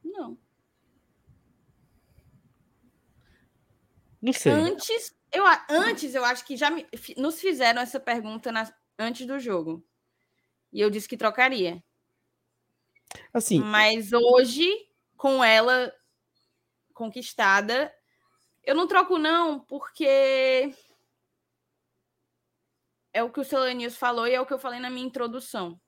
Não. 0.04 0.38
Não 4.22 4.34
sei. 4.34 4.52
Antes, 4.52 5.16
eu, 5.32 5.44
antes 5.70 6.14
eu 6.14 6.24
acho 6.24 6.46
que 6.46 6.56
já 6.56 6.70
me, 6.70 6.86
nos 7.18 7.40
fizeram 7.40 7.82
essa 7.82 8.00
pergunta 8.00 8.52
na, 8.52 8.72
antes 9.00 9.26
do 9.26 9.40
jogo. 9.40 9.84
E 10.72 10.80
eu 10.80 10.90
disse 10.90 11.08
que 11.08 11.18
trocaria. 11.18 11.84
Assim. 13.34 13.60
Mas 13.60 14.14
hoje, 14.14 14.70
com 15.18 15.44
ela 15.44 15.92
conquistada, 16.94 17.92
eu 18.64 18.76
não 18.76 18.88
troco, 18.88 19.18
não, 19.18 19.60
porque 19.60 20.74
é 23.14 23.24
o 23.24 23.32
que 23.32 23.40
o 23.40 23.44
Selenius 23.44 23.98
falou 23.98 24.28
e 24.28 24.34
é 24.34 24.42
o 24.42 24.46
que 24.46 24.54
eu 24.54 24.60
falei 24.60 24.80
na 24.80 24.90
minha 24.90 25.06
introdução. 25.06 25.80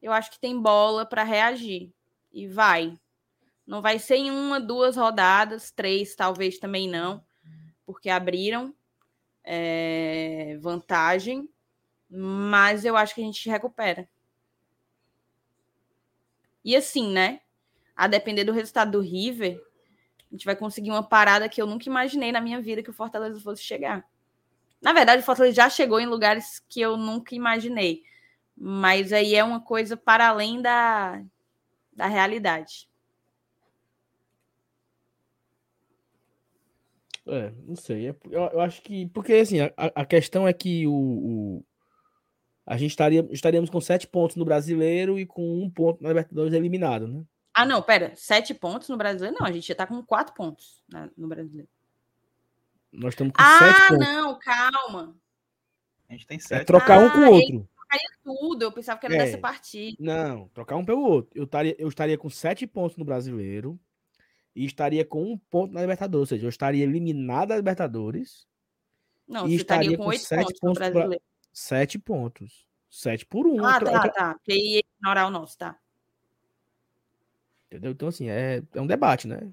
Eu 0.00 0.12
acho 0.12 0.30
que 0.30 0.40
tem 0.40 0.60
bola 0.60 1.04
para 1.04 1.22
reagir. 1.22 1.92
E 2.32 2.46
vai. 2.46 2.98
Não 3.66 3.82
vai 3.82 3.98
ser 3.98 4.16
em 4.16 4.30
uma, 4.30 4.60
duas 4.60 4.96
rodadas, 4.96 5.70
três, 5.70 6.14
talvez 6.14 6.58
também 6.58 6.88
não 6.88 7.24
porque 7.90 8.08
abriram 8.08 8.72
é, 9.42 10.56
vantagem, 10.60 11.48
mas 12.08 12.84
eu 12.84 12.96
acho 12.96 13.12
que 13.12 13.20
a 13.20 13.24
gente 13.24 13.50
recupera. 13.50 14.08
E 16.64 16.76
assim, 16.76 17.10
né? 17.10 17.40
A 17.96 18.06
depender 18.06 18.44
do 18.44 18.52
resultado 18.52 18.92
do 18.92 19.00
River, 19.00 19.60
a 20.30 20.34
gente 20.34 20.44
vai 20.44 20.54
conseguir 20.54 20.90
uma 20.90 21.02
parada 21.02 21.48
que 21.48 21.60
eu 21.60 21.66
nunca 21.66 21.88
imaginei 21.88 22.30
na 22.30 22.40
minha 22.40 22.60
vida 22.60 22.82
que 22.82 22.90
o 22.90 22.94
Fortaleza 22.94 23.40
fosse 23.40 23.62
chegar. 23.62 24.04
Na 24.80 24.92
verdade, 24.92 25.22
o 25.22 25.24
Fortaleza 25.24 25.56
já 25.56 25.68
chegou 25.68 26.00
em 26.00 26.06
lugares 26.06 26.62
que 26.68 26.80
eu 26.80 26.96
nunca 26.96 27.34
imaginei. 27.34 28.02
Mas 28.56 29.12
aí 29.12 29.34
é 29.34 29.42
uma 29.42 29.60
coisa 29.60 29.96
para 29.96 30.28
além 30.28 30.62
da, 30.62 31.22
da 31.92 32.06
realidade. 32.06 32.88
É, 37.26 37.52
não 37.66 37.76
sei. 37.76 38.08
É, 38.08 38.16
eu, 38.30 38.42
eu, 38.42 38.60
acho 38.60 38.82
que. 38.82 39.06
Porque 39.08 39.34
assim, 39.34 39.60
a, 39.60 39.72
a 39.76 40.04
questão 40.04 40.46
é 40.46 40.52
que 40.52 40.86
o, 40.86 40.92
o, 40.92 41.64
a 42.66 42.76
gente 42.76 42.90
estaria, 42.90 43.26
estaríamos 43.30 43.70
com 43.70 43.80
sete 43.80 44.06
pontos 44.06 44.36
no 44.36 44.44
brasileiro 44.44 45.18
e 45.18 45.26
com 45.26 45.62
um 45.62 45.70
ponto 45.70 46.02
na 46.02 46.08
Libertadores 46.08 46.52
eliminado, 46.52 47.06
né? 47.06 47.24
Ah, 47.60 47.66
não, 47.66 47.82
pera. 47.82 48.14
Sete 48.16 48.54
pontos 48.54 48.88
no 48.88 48.96
brasileiro? 48.96 49.36
Não, 49.38 49.46
a 49.46 49.52
gente 49.52 49.68
já 49.68 49.74
tá 49.74 49.86
com 49.86 50.02
quatro 50.02 50.32
pontos 50.32 50.82
no 51.14 51.28
brasileiro. 51.28 51.68
Nós 52.90 53.12
estamos 53.12 53.34
com 53.34 53.42
ah, 53.42 53.58
sete 53.58 53.88
pontos. 53.88 54.06
Ah, 54.06 54.12
não, 54.12 54.38
calma. 54.38 55.16
A 56.08 56.12
gente 56.14 56.26
tem 56.26 56.38
é 56.38 56.40
sete. 56.40 56.62
É 56.62 56.64
trocar 56.64 57.02
ah, 57.02 57.04
um 57.04 57.10
com 57.10 57.18
o 57.18 57.30
outro. 57.34 57.68
Trocaria 57.76 58.08
tudo, 58.24 58.62
eu 58.62 58.72
pensava 58.72 58.98
que 58.98 59.04
era 59.04 59.14
é. 59.16 59.18
dessa 59.18 59.36
partida. 59.36 59.94
Não, 60.00 60.48
trocar 60.48 60.76
um 60.76 60.84
pelo 60.86 61.02
outro. 61.02 61.30
Eu 61.34 61.44
estaria, 61.44 61.76
eu 61.78 61.88
estaria 61.88 62.16
com 62.16 62.30
sete 62.30 62.66
pontos 62.66 62.96
no 62.96 63.04
brasileiro 63.04 63.78
e 64.56 64.64
estaria 64.64 65.04
com 65.04 65.22
um 65.22 65.36
ponto 65.36 65.74
na 65.74 65.82
Libertadores. 65.82 66.32
Ou 66.32 66.36
seja, 66.36 66.46
eu 66.46 66.50
estaria 66.50 66.84
eliminado 66.84 67.48
da 67.48 67.56
Libertadores. 67.56 68.48
Não, 69.28 69.46
e 69.46 69.50
você 69.50 69.56
estaria 69.56 69.98
com 69.98 70.06
oito 70.06 70.26
pontos, 70.26 70.58
pontos 70.58 70.62
no 70.62 70.72
brasileiro. 70.92 71.22
Sete 71.52 71.98
pontos. 71.98 72.66
Sete 72.88 73.26
por 73.26 73.46
um. 73.46 73.62
Ah, 73.62 73.78
tá, 73.78 74.08
tá. 74.08 74.34
Porque 74.34 74.54
ia 74.54 74.78
ignorar 74.80 75.26
o 75.26 75.30
nosso, 75.30 75.58
tá. 75.58 75.78
Entendeu? 77.70 77.92
Então, 77.92 78.08
assim, 78.08 78.28
é, 78.28 78.62
é 78.74 78.80
um 78.80 78.86
debate, 78.86 79.28
né? 79.28 79.48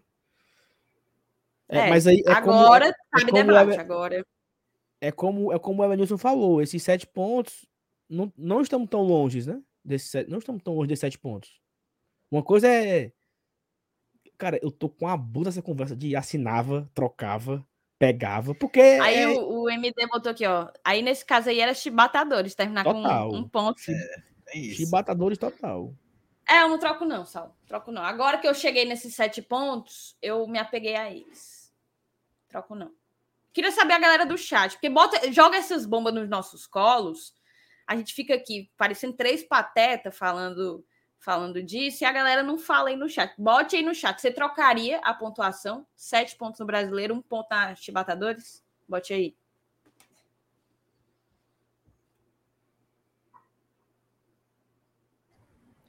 É, 1.70 1.80
é 1.80 1.90
mas 1.90 2.08
aí 2.08 2.24
é 2.26 2.32
agora 2.32 2.92
como, 3.14 3.38
é, 3.38 3.44
debate, 3.44 3.78
é, 3.78 3.80
agora. 3.80 4.26
É 5.00 5.12
como, 5.12 5.54
é 5.54 5.60
como 5.60 5.82
o 5.84 5.86
Evanilson 5.86 6.18
falou, 6.18 6.62
esses 6.62 6.82
sete 6.82 7.06
pontos 7.06 7.68
não, 8.10 8.34
não 8.36 8.62
estamos 8.62 8.90
tão 8.90 9.04
longe, 9.04 9.48
né? 9.48 9.62
Desse, 9.86 10.26
não 10.28 10.40
estamos 10.40 10.64
tão 10.64 10.74
longe 10.74 10.88
desses 10.88 11.02
sete 11.02 11.20
pontos. 11.20 11.62
Uma 12.32 12.42
coisa 12.42 12.68
é. 12.68 13.12
Cara, 14.36 14.60
eu 14.64 14.72
tô 14.72 14.90
com 14.90 15.08
a 15.08 15.16
bunda 15.16 15.50
essa 15.50 15.62
conversa 15.62 15.96
de 15.96 16.16
assinava, 16.16 16.90
trocava, 16.96 17.66
pegava, 18.00 18.56
porque. 18.56 18.80
Aí 18.80 19.18
é... 19.18 19.28
o, 19.28 19.64
o, 19.64 19.70
MD 19.70 20.08
botou 20.08 20.32
aqui, 20.32 20.46
ó. 20.46 20.70
Aí 20.84 21.04
nesse 21.04 21.24
caso 21.24 21.50
aí 21.50 21.60
era 21.60 21.74
chibatadores, 21.74 22.56
terminar 22.56 22.84
total. 22.84 23.30
com 23.30 23.36
um, 23.36 23.40
um 23.40 23.48
ponto. 23.48 23.80
É, 23.90 24.56
é 24.56 24.58
isso. 24.58 24.78
Chibatadores 24.78 25.38
total. 25.38 25.94
É, 26.50 26.62
eu 26.62 26.70
não 26.70 26.80
troco, 26.80 27.04
não, 27.04 27.26
Sal. 27.26 27.56
Troco 27.68 27.92
não. 27.92 28.04
Agora 28.04 28.38
que 28.38 28.48
eu 28.48 28.54
cheguei 28.54 28.86
nesses 28.86 29.14
sete 29.14 29.42
pontos, 29.42 30.18
eu 30.22 30.48
me 30.48 30.58
apeguei 30.58 30.96
a 30.96 31.12
eles. 31.12 31.74
Troco 32.48 32.74
não. 32.74 32.92
Queria 33.52 33.72
saber 33.72 33.94
a 33.94 34.00
galera 34.00 34.26
do 34.26 34.38
chat, 34.38 34.74
porque 34.74 34.90
bota, 34.90 35.32
joga 35.32 35.58
essas 35.58 35.86
bombas 35.86 36.14
nos 36.14 36.30
nossos 36.30 36.66
colos. 36.66 37.34
A 37.86 37.96
gente 37.96 38.14
fica 38.14 38.36
aqui 38.36 38.72
parecendo 38.78 39.14
três 39.14 39.44
patetas 39.44 40.16
falando 40.18 40.86
falando 41.20 41.62
disso 41.64 42.04
e 42.04 42.06
a 42.06 42.12
galera 42.12 42.44
não 42.44 42.58
fala 42.58 42.90
aí 42.90 42.96
no 42.96 43.10
chat. 43.10 43.34
Bote 43.38 43.76
aí 43.76 43.82
no 43.82 43.94
chat. 43.94 44.22
Você 44.22 44.32
trocaria 44.32 45.00
a 45.00 45.14
pontuação? 45.14 45.86
Sete 45.96 46.36
pontos 46.36 46.60
no 46.60 46.66
brasileiro, 46.66 47.14
um 47.14 47.22
ponto 47.22 47.48
na 47.50 47.76
Chibatadores? 47.76 48.64
Bote 48.88 49.14
aí. 49.14 49.36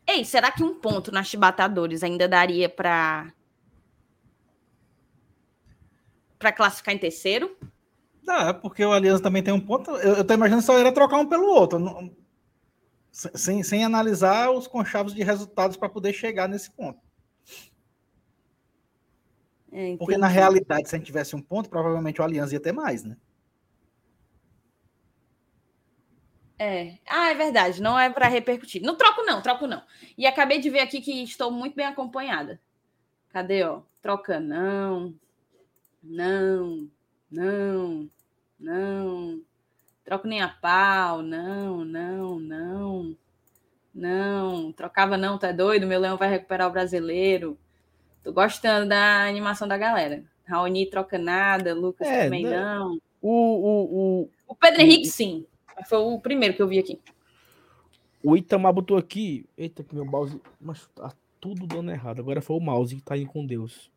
Ei, 0.08 0.24
será 0.24 0.50
que 0.50 0.64
um 0.64 0.74
ponto 0.74 1.12
na 1.12 1.22
Chibatadores 1.22 2.02
ainda 2.02 2.26
daria 2.26 2.66
para 2.66 3.30
para 6.38 6.50
classificar 6.50 6.94
em 6.94 6.98
terceiro? 6.98 7.54
Dá, 8.22 8.54
porque 8.54 8.82
o 8.82 8.92
Aliança 8.92 9.22
também 9.22 9.42
tem 9.42 9.52
um 9.52 9.60
ponto. 9.60 9.90
Eu, 9.90 10.16
eu 10.16 10.24
tô 10.24 10.32
imaginando 10.32 10.62
só 10.62 10.78
era 10.78 10.90
trocar 10.92 11.18
um 11.18 11.26
pelo 11.26 11.46
outro, 11.46 11.78
não, 11.78 12.10
sem, 13.10 13.62
sem 13.62 13.84
analisar 13.84 14.50
os 14.50 14.66
conchavos 14.66 15.14
de 15.14 15.22
resultados 15.22 15.76
para 15.76 15.88
poder 15.90 16.14
chegar 16.14 16.48
nesse 16.48 16.70
ponto. 16.70 17.00
É, 19.70 19.94
porque 19.98 20.16
na 20.16 20.28
realidade, 20.28 20.88
se 20.88 20.94
a 20.94 20.98
gente 20.98 21.06
tivesse 21.06 21.36
um 21.36 21.42
ponto, 21.42 21.68
provavelmente 21.68 22.20
o 22.20 22.24
Aliança 22.24 22.54
ia 22.54 22.60
ter 22.60 22.72
mais, 22.72 23.04
né? 23.04 23.16
É. 26.58 26.94
Ah, 27.06 27.30
é 27.30 27.34
verdade. 27.34 27.80
Não 27.80 27.98
é 27.98 28.10
para 28.10 28.26
repercutir. 28.26 28.82
Não 28.82 28.96
troco, 28.96 29.22
não, 29.22 29.40
troco 29.40 29.66
não. 29.66 29.82
E 30.16 30.26
acabei 30.26 30.58
de 30.58 30.68
ver 30.68 30.80
aqui 30.80 31.00
que 31.00 31.22
estou 31.22 31.50
muito 31.50 31.76
bem 31.76 31.86
acompanhada. 31.86 32.60
Cadê, 33.30 33.62
ó? 33.62 33.82
Troca 34.02 34.40
não. 34.40 35.14
Não. 36.02 36.88
Não. 37.30 38.10
Não. 38.58 39.40
Troco 40.04 40.26
nem 40.26 40.40
a 40.40 40.48
pau. 40.48 41.22
Não, 41.22 41.84
não, 41.84 42.40
não. 42.40 43.16
Não. 43.94 44.72
Trocava 44.72 45.16
não, 45.16 45.38
tá 45.38 45.52
doido? 45.52 45.86
Meu 45.86 46.00
leão 46.00 46.16
vai 46.16 46.28
recuperar 46.28 46.68
o 46.68 46.72
brasileiro. 46.72 47.56
Tô 48.22 48.32
gostando 48.32 48.88
da 48.88 49.26
animação 49.26 49.68
da 49.68 49.78
galera. 49.78 50.24
Raoni 50.44 50.86
troca 50.86 51.18
nada, 51.18 51.74
Lucas 51.74 52.08
é, 52.08 52.24
também 52.24 52.44
né? 52.44 52.58
não. 52.58 52.98
O, 53.20 53.30
o, 53.30 54.22
o, 54.22 54.30
o 54.48 54.54
Pedro 54.54 54.80
Henrique, 54.80 55.06
sim. 55.08 55.46
Foi 55.86 55.98
o 55.98 56.18
primeiro 56.18 56.54
que 56.54 56.62
eu 56.62 56.68
vi 56.68 56.78
aqui. 56.78 57.00
O 58.22 58.36
Itamar 58.36 58.72
botou 58.72 58.96
aqui. 58.96 59.46
Eita, 59.56 59.84
que 59.84 59.94
meu 59.94 60.04
mouse. 60.04 60.40
Mas 60.60 60.86
tá 60.88 61.12
tudo 61.40 61.66
dando 61.66 61.90
errado. 61.90 62.20
Agora 62.20 62.40
foi 62.40 62.56
o 62.56 62.60
mouse 62.60 62.96
que 62.96 63.02
tá 63.02 63.16
indo 63.16 63.30
com 63.30 63.46
Deus. 63.46 63.90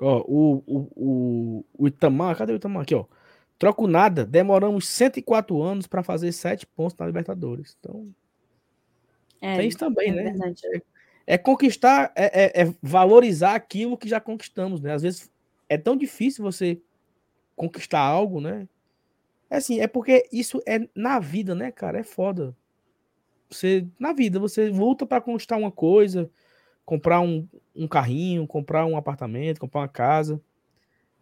Ó, 0.00 0.24
o, 0.26 0.62
o, 0.66 0.78
o, 0.96 1.64
o 1.76 1.88
Itamar. 1.88 2.36
Cadê 2.36 2.52
o 2.52 2.56
Itamar? 2.56 2.82
Aqui, 2.82 2.94
ó. 2.94 3.04
Troco 3.58 3.86
nada. 3.86 4.24
Demoramos 4.24 4.88
104 4.88 5.60
anos 5.60 5.86
para 5.86 6.02
fazer 6.02 6.32
7 6.32 6.66
pontos 6.66 6.96
na 6.96 7.06
Libertadores. 7.06 7.76
Então. 7.78 8.08
É, 9.40 9.56
tem 9.56 9.68
isso 9.68 9.78
também, 9.78 10.10
é 10.10 10.32
né? 10.32 10.54
É, 10.64 11.34
é, 11.34 11.38
conquistar, 11.38 12.12
é, 12.16 12.60
é, 12.60 12.62
é 12.62 12.74
valorizar 12.82 13.54
aquilo 13.54 13.98
que 13.98 14.08
já 14.08 14.20
conquistamos, 14.20 14.80
né? 14.80 14.94
Às 14.94 15.02
vezes 15.02 15.30
é 15.68 15.76
tão 15.76 15.96
difícil 15.96 16.42
você 16.42 16.80
conquistar 17.58 18.00
algo, 18.00 18.40
né? 18.40 18.66
É 19.50 19.56
assim, 19.56 19.80
é 19.80 19.86
porque 19.86 20.26
isso 20.32 20.62
é 20.66 20.88
na 20.94 21.18
vida, 21.18 21.54
né, 21.54 21.70
cara? 21.70 21.98
É 21.98 22.02
foda. 22.02 22.56
Você, 23.50 23.86
na 23.98 24.12
vida, 24.12 24.38
você 24.38 24.68
luta 24.68 25.04
para 25.06 25.20
conquistar 25.20 25.56
uma 25.56 25.70
coisa, 25.70 26.30
comprar 26.84 27.20
um, 27.20 27.46
um 27.74 27.88
carrinho, 27.88 28.46
comprar 28.46 28.86
um 28.86 28.96
apartamento, 28.96 29.60
comprar 29.60 29.80
uma 29.80 29.88
casa. 29.88 30.40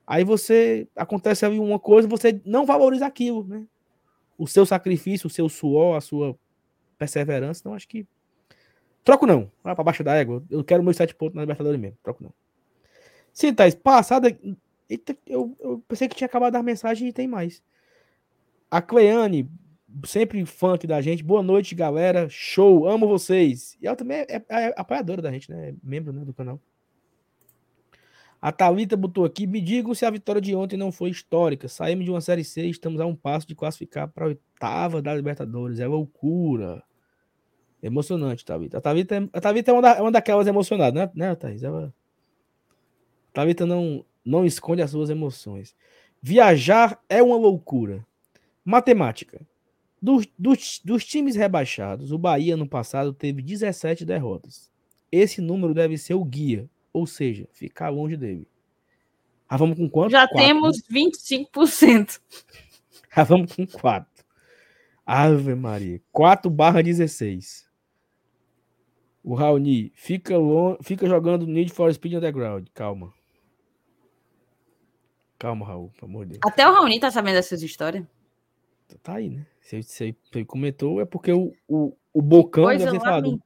Aí 0.07 0.24
você 0.24 0.87
acontece 0.95 1.45
ali 1.45 1.59
uma 1.59 1.78
coisa, 1.78 2.07
você 2.07 2.41
não 2.45 2.66
valoriza 2.66 3.07
aquilo, 3.07 3.45
né? 3.45 3.66
O 4.39 4.47
seu 4.47 4.66
sacrifício, 4.66 5.28
o 5.28 5.30
seu 5.30 5.49
suor, 5.49 5.97
a 5.97 6.01
sua 6.01 6.37
perseverança. 6.99 7.61
Então, 7.61 7.74
acho 7.74 7.89
que. 7.89 8.07
Troco 9.03 9.24
não. 9.26 9.51
Vai 9.62 9.74
pra 9.74 9.84
baixo 9.84 10.05
da 10.05 10.14
égua. 10.14 10.45
Eu 10.51 10.64
quero 10.64 10.82
meus 10.82 10.97
sete 10.97 11.14
pontos 11.14 11.37
na 11.37 11.43
Libertadores 11.43 11.80
mesmo. 11.80 11.97
Troco 12.03 12.22
não. 12.22 12.32
Sim, 13.32 13.55
Thais, 13.55 13.74
passada 13.74 14.37
Eita, 14.89 15.16
eu, 15.26 15.57
eu 15.61 15.82
pensei 15.89 16.09
que 16.09 16.14
tinha 16.14 16.26
acabado 16.26 16.55
a 16.57 16.62
mensagem 16.62 17.09
e 17.09 17.12
tem 17.12 17.26
mais. 17.26 17.62
A 18.70 18.80
Cleane, 18.80 19.51
sempre 20.05 20.45
aqui 20.74 20.87
da 20.87 21.01
gente. 21.01 21.22
Boa 21.22 21.43
noite, 21.43 21.74
galera. 21.74 22.28
Show, 22.28 22.89
amo 22.89 23.07
vocês. 23.07 23.76
E 23.80 23.87
ela 23.87 23.97
também 23.97 24.18
é, 24.18 24.26
é, 24.30 24.45
é 24.49 24.74
apoiadora 24.76 25.22
da 25.22 25.32
gente, 25.32 25.51
né? 25.51 25.70
É 25.70 25.74
membro 25.82 26.12
né, 26.12 26.24
do 26.24 26.32
canal. 26.32 26.61
A 28.41 28.53
Thalita 28.53 28.97
botou 28.97 29.24
aqui: 29.24 29.47
me 29.47 29.61
digam 29.61 29.95
se 29.95 30.05
a 30.05 30.11
vitória 30.11 30.41
de 30.41 30.55
ontem 30.55 30.76
não 30.76 30.93
foi 30.93 31.11
histórica. 31.11 31.68
Saímos 31.68 32.05
de 32.05 32.11
uma 32.11 32.20
Série 32.20 32.45
C 32.45 32.66
e 32.66 32.70
estamos 32.70 33.01
a 33.01 33.07
um 33.07 33.16
passo 33.16 33.47
de 33.47 33.55
classificar 33.55 34.09
para 34.09 34.26
a 34.26 34.28
oitava 34.28 35.03
da 35.03 35.14
Libertadores. 35.14 35.80
É 35.80 35.87
loucura. 35.87 36.82
Emocionante, 37.82 38.45
Thalita. 38.45 38.78
A 38.78 38.80
Thalita, 38.80 39.16
é, 39.16 39.28
a 39.32 39.41
Thalita 39.41 39.70
é, 39.70 39.74
uma, 39.74 39.82
da, 39.82 39.91
é 39.93 40.01
uma 40.01 40.12
daquelas 40.12 40.47
emocionadas, 40.47 40.95
né, 40.95 41.11
né 41.14 41.34
Thaís? 41.34 41.62
Ela... 41.62 41.95
A 43.30 43.32
Thalita 43.32 43.66
não, 43.66 44.05
não 44.27 44.45
esconde 44.45 44.83
as 44.83 44.91
suas 44.91 45.09
emoções. 45.09 45.74
Viajar 46.20 47.01
é 47.09 47.22
uma 47.22 47.37
loucura. 47.37 48.05
Matemática. 48.64 49.41
Dos, 50.03 50.27
dos, 50.37 50.81
dos, 50.85 51.05
times 51.05 51.37
rebaixados, 51.37 52.11
o 52.11 52.18
Bahia 52.18 52.57
no 52.57 52.68
passado 52.68 53.12
teve 53.12 53.41
17 53.41 54.05
derrotas. 54.05 54.70
Esse 55.11 55.41
número 55.41 55.72
deve 55.72 55.97
ser 55.97 56.14
o 56.14 56.24
guia, 56.24 56.68
ou 56.93 57.07
seja, 57.07 57.49
ficar 57.53 57.89
longe 57.89 58.16
dele. 58.16 58.47
Ah, 59.49 59.57
vamos 59.57 59.79
com 59.79 59.89
quanto? 59.89 60.11
Já 60.11 60.27
4, 60.27 60.47
temos 60.47 60.77
né? 60.91 61.01
25%. 61.55 62.20
Ah, 63.14 63.24
vamos 63.24 63.55
com 63.55 63.66
4. 63.66 64.07
Ave 65.07 65.55
Maria. 65.55 66.03
4 66.12 66.51
barra 66.51 66.83
16. 66.83 67.66
O 69.24 69.35
Raoni 69.35 69.91
fica, 69.95 70.35
fica 70.83 71.07
jogando 71.07 71.47
Need 71.47 71.72
for 71.72 71.93
Speed 71.95 72.14
Underground. 72.14 72.68
Calma. 72.74 73.16
Calma, 75.39 75.66
Raul, 75.66 75.91
pelo 75.91 76.11
amor 76.11 76.26
de 76.26 76.32
Deus. 76.32 76.41
Até 76.45 76.66
o 76.68 76.72
Raoni 76.72 76.99
tá 76.99 77.11
sabendo 77.11 77.34
dessas 77.34 77.62
histórias. 77.62 78.05
Tá 79.03 79.16
aí, 79.16 79.30
né? 79.30 79.47
Se, 79.61 80.16
ele 80.32 80.45
comentou, 80.45 81.01
é 81.01 81.05
porque 81.05 81.32
o, 81.32 81.53
o, 81.68 81.97
o 82.12 82.22
Bocão 82.22 82.64
Coisa 82.64 82.84
deve 82.84 82.99
ter 82.99 83.05
falado. 83.05 83.41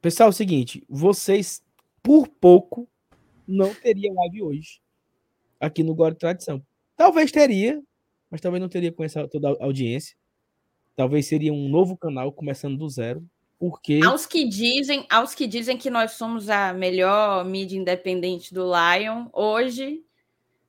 Pessoal, 0.00 0.28
é 0.28 0.30
o 0.30 0.32
seguinte, 0.32 0.84
vocês, 0.88 1.62
por 2.02 2.28
pouco, 2.28 2.88
não 3.46 3.74
teria 3.74 4.12
live 4.12 4.42
hoje 4.42 4.80
aqui 5.60 5.82
no 5.82 5.94
Guarda 5.94 6.18
Tradição. 6.18 6.64
Talvez 6.96 7.32
teria, 7.32 7.82
mas 8.30 8.40
talvez 8.40 8.60
não 8.60 8.68
teria 8.68 8.92
com 8.92 9.02
essa 9.02 9.26
toda 9.26 9.50
a 9.50 9.64
audiência. 9.64 10.16
Talvez 10.94 11.26
seria 11.26 11.52
um 11.52 11.68
novo 11.68 11.96
canal 11.96 12.32
começando 12.32 12.76
do 12.76 12.88
zero, 12.88 13.24
porque 13.58 14.00
aos 14.04 14.24
que 14.24 14.48
dizem, 14.48 15.04
aos 15.10 15.34
que 15.34 15.46
dizem 15.46 15.76
que 15.76 15.90
nós 15.90 16.12
somos 16.12 16.48
a 16.48 16.72
melhor 16.72 17.44
mídia 17.44 17.76
independente 17.76 18.54
do 18.54 18.64
Lion, 18.64 19.26
hoje 19.32 20.04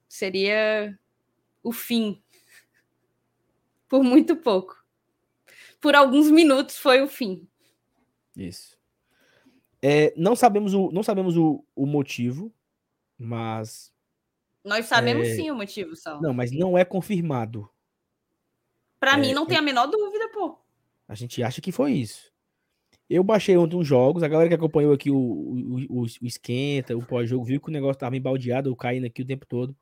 seria 0.07 0.97
o 1.61 1.71
fim. 1.71 2.21
Por 3.87 4.03
muito 4.03 4.35
pouco. 4.35 4.83
Por 5.79 5.95
alguns 5.95 6.31
minutos 6.31 6.77
foi 6.77 7.01
o 7.01 7.07
fim. 7.07 7.47
Isso. 8.35 8.77
É, 9.81 10.13
não 10.17 10.35
sabemos 10.35 10.73
o, 10.73 10.91
não 10.91 11.03
sabemos 11.03 11.37
o, 11.37 11.63
o 11.75 11.85
motivo, 11.85 12.51
mas. 13.17 13.93
Nós 14.63 14.87
sabemos 14.87 15.27
é... 15.27 15.35
sim 15.35 15.51
o 15.51 15.55
motivo, 15.55 15.95
Sal. 15.95 16.21
Não, 16.21 16.33
mas 16.33 16.51
não 16.51 16.77
é 16.77 16.83
confirmado. 16.83 17.69
Para 18.99 19.13
é, 19.13 19.17
mim, 19.17 19.33
não 19.33 19.45
tem 19.45 19.57
a 19.57 19.61
menor 19.61 19.87
dúvida, 19.87 20.27
pô. 20.29 20.57
A 21.07 21.15
gente 21.15 21.41
acha 21.41 21.61
que 21.61 21.71
foi 21.71 21.93
isso. 21.93 22.31
Eu 23.09 23.23
baixei 23.23 23.57
ontem 23.57 23.75
uns 23.75 23.87
jogos, 23.87 24.21
a 24.21 24.27
galera 24.27 24.49
que 24.49 24.55
acompanhou 24.55 24.93
aqui 24.93 25.09
o, 25.09 25.17
o, 25.17 26.01
o, 26.01 26.01
o 26.03 26.25
esquenta, 26.27 26.95
o 26.95 27.03
pós-jogo, 27.03 27.43
viu 27.43 27.59
que 27.59 27.69
o 27.69 27.71
negócio 27.71 27.99
tava 27.99 28.15
embaldeado, 28.15 28.69
eu 28.69 28.75
caindo 28.75 29.05
aqui 29.05 29.23
o 29.23 29.25
tempo 29.25 29.47
todo. 29.47 29.75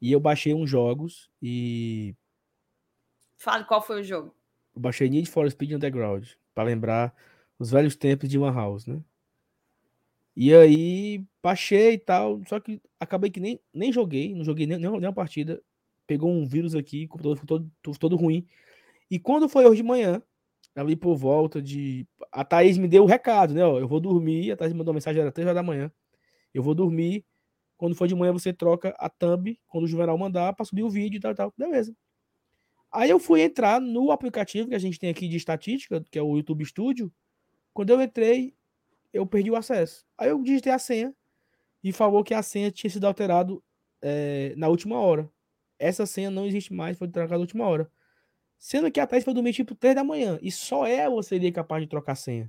E 0.00 0.10
eu 0.10 0.18
baixei 0.18 0.52
uns 0.52 0.68
jogos 0.68 1.30
e. 1.40 2.16
Fale 3.36 3.64
qual 3.64 3.80
foi 3.80 4.00
o 4.00 4.04
jogo. 4.04 4.34
Eu 4.74 4.80
baixei 4.80 5.08
Need 5.08 5.30
for 5.30 5.48
Speed 5.48 5.72
Underground, 5.72 6.30
para 6.52 6.64
lembrar 6.64 7.14
os 7.58 7.70
velhos 7.70 7.94
tempos 7.94 8.28
de 8.28 8.36
One 8.36 8.54
House, 8.54 8.86
né? 8.86 9.00
E 10.34 10.52
aí, 10.52 11.24
baixei 11.40 11.92
e 11.92 11.98
tal, 11.98 12.42
só 12.48 12.58
que 12.58 12.80
acabei 12.98 13.30
que 13.30 13.38
nem, 13.38 13.60
nem 13.72 13.92
joguei, 13.92 14.34
não 14.34 14.44
joguei 14.44 14.66
nem, 14.66 14.78
nem, 14.78 14.90
uma 14.90 15.12
partida. 15.12 15.62
Pegou 16.06 16.30
um 16.30 16.44
vírus 16.44 16.74
aqui, 16.74 17.04
o 17.04 17.08
computador 17.08 17.36
ficou 17.36 17.60
todo, 17.82 17.98
todo 17.98 18.16
ruim. 18.16 18.46
E 19.08 19.18
quando 19.20 19.48
foi 19.48 19.64
hoje 19.66 19.82
de 19.82 19.88
manhã, 19.88 20.20
ali 20.74 20.96
por 20.96 21.16
volta 21.16 21.60
de. 21.60 22.06
A 22.30 22.44
Thaís 22.44 22.78
me 22.78 22.88
deu 22.88 23.04
o 23.04 23.06
recado, 23.06 23.54
né? 23.54 23.64
Ó, 23.64 23.78
eu 23.78 23.88
vou 23.88 24.00
dormir. 24.00 24.52
A 24.52 24.56
Thaís 24.56 24.72
mandou 24.72 24.92
uma 24.92 24.96
mensagem, 24.96 25.20
era 25.20 25.32
3 25.32 25.46
horas 25.46 25.56
da 25.56 25.62
manhã. 25.62 25.92
Eu 26.54 26.62
vou 26.62 26.74
dormir. 26.74 27.24
Quando 27.76 27.96
for 27.96 28.06
de 28.06 28.14
manhã, 28.14 28.32
você 28.32 28.52
troca 28.52 28.94
a 28.98 29.08
thumb, 29.08 29.58
quando 29.66 29.84
o 29.84 29.88
Juvenal 29.88 30.16
mandar, 30.16 30.52
para 30.52 30.64
subir 30.64 30.84
o 30.84 30.90
vídeo 30.90 31.18
e 31.18 31.20
tal, 31.20 31.34
tal. 31.34 31.52
Beleza. 31.56 31.94
Aí 32.92 33.10
eu 33.10 33.18
fui 33.18 33.40
entrar 33.40 33.80
no 33.80 34.12
aplicativo 34.12 34.68
que 34.68 34.74
a 34.74 34.78
gente 34.78 34.98
tem 34.98 35.10
aqui 35.10 35.26
de 35.26 35.36
estatística, 35.36 36.04
que 36.10 36.18
é 36.18 36.22
o 36.22 36.36
YouTube 36.36 36.64
Studio. 36.64 37.12
Quando 37.72 37.90
eu 37.90 38.00
entrei, 38.00 38.54
eu 39.12 39.26
perdi 39.26 39.50
o 39.50 39.56
acesso. 39.56 40.04
Aí 40.16 40.28
eu 40.28 40.42
digitei 40.42 40.72
a 40.72 40.78
senha 40.78 41.14
e 41.82 41.92
falou 41.92 42.22
que 42.22 42.34
a 42.34 42.42
senha 42.42 42.70
tinha 42.70 42.90
sido 42.90 43.06
alterado 43.06 43.62
é, 44.00 44.54
na 44.56 44.68
última 44.68 45.00
hora. 45.00 45.28
Essa 45.78 46.06
senha 46.06 46.30
não 46.30 46.46
existe 46.46 46.72
mais, 46.72 46.98
foi 46.98 47.08
trocada 47.08 47.34
na 47.34 47.40
última 47.40 47.66
hora. 47.66 47.90
Sendo 48.62 48.92
que 48.92 49.00
a 49.00 49.06
Thais 49.08 49.24
foi 49.24 49.34
dormir 49.34 49.52
tipo 49.52 49.74
3 49.74 49.96
da 49.96 50.04
manhã. 50.04 50.38
E 50.40 50.52
só 50.52 50.86
ela 50.86 51.20
seria 51.24 51.50
capaz 51.50 51.82
de 51.82 51.88
trocar 51.88 52.12
a 52.12 52.14
senha. 52.14 52.48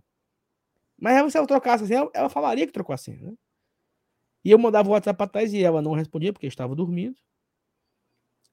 Mas 0.95 1.31
se 1.31 1.37
ela 1.39 1.47
trocasse 1.47 1.83
a 1.85 1.87
senha, 1.87 2.07
ela 2.13 2.29
falaria 2.29 2.67
que 2.67 2.71
trocou 2.71 2.93
a 2.93 2.97
senha, 2.97 3.31
né? 3.31 3.33
E 4.45 4.51
eu 4.51 4.59
mandava 4.59 4.87
o 4.87 4.91
WhatsApp 4.91 5.17
pra 5.17 5.25
Thais 5.25 5.53
e 5.53 5.63
ela 5.63 5.81
não 5.81 5.93
respondia 5.93 6.31
porque 6.31 6.45
estava 6.45 6.75
dormindo. 6.75 7.17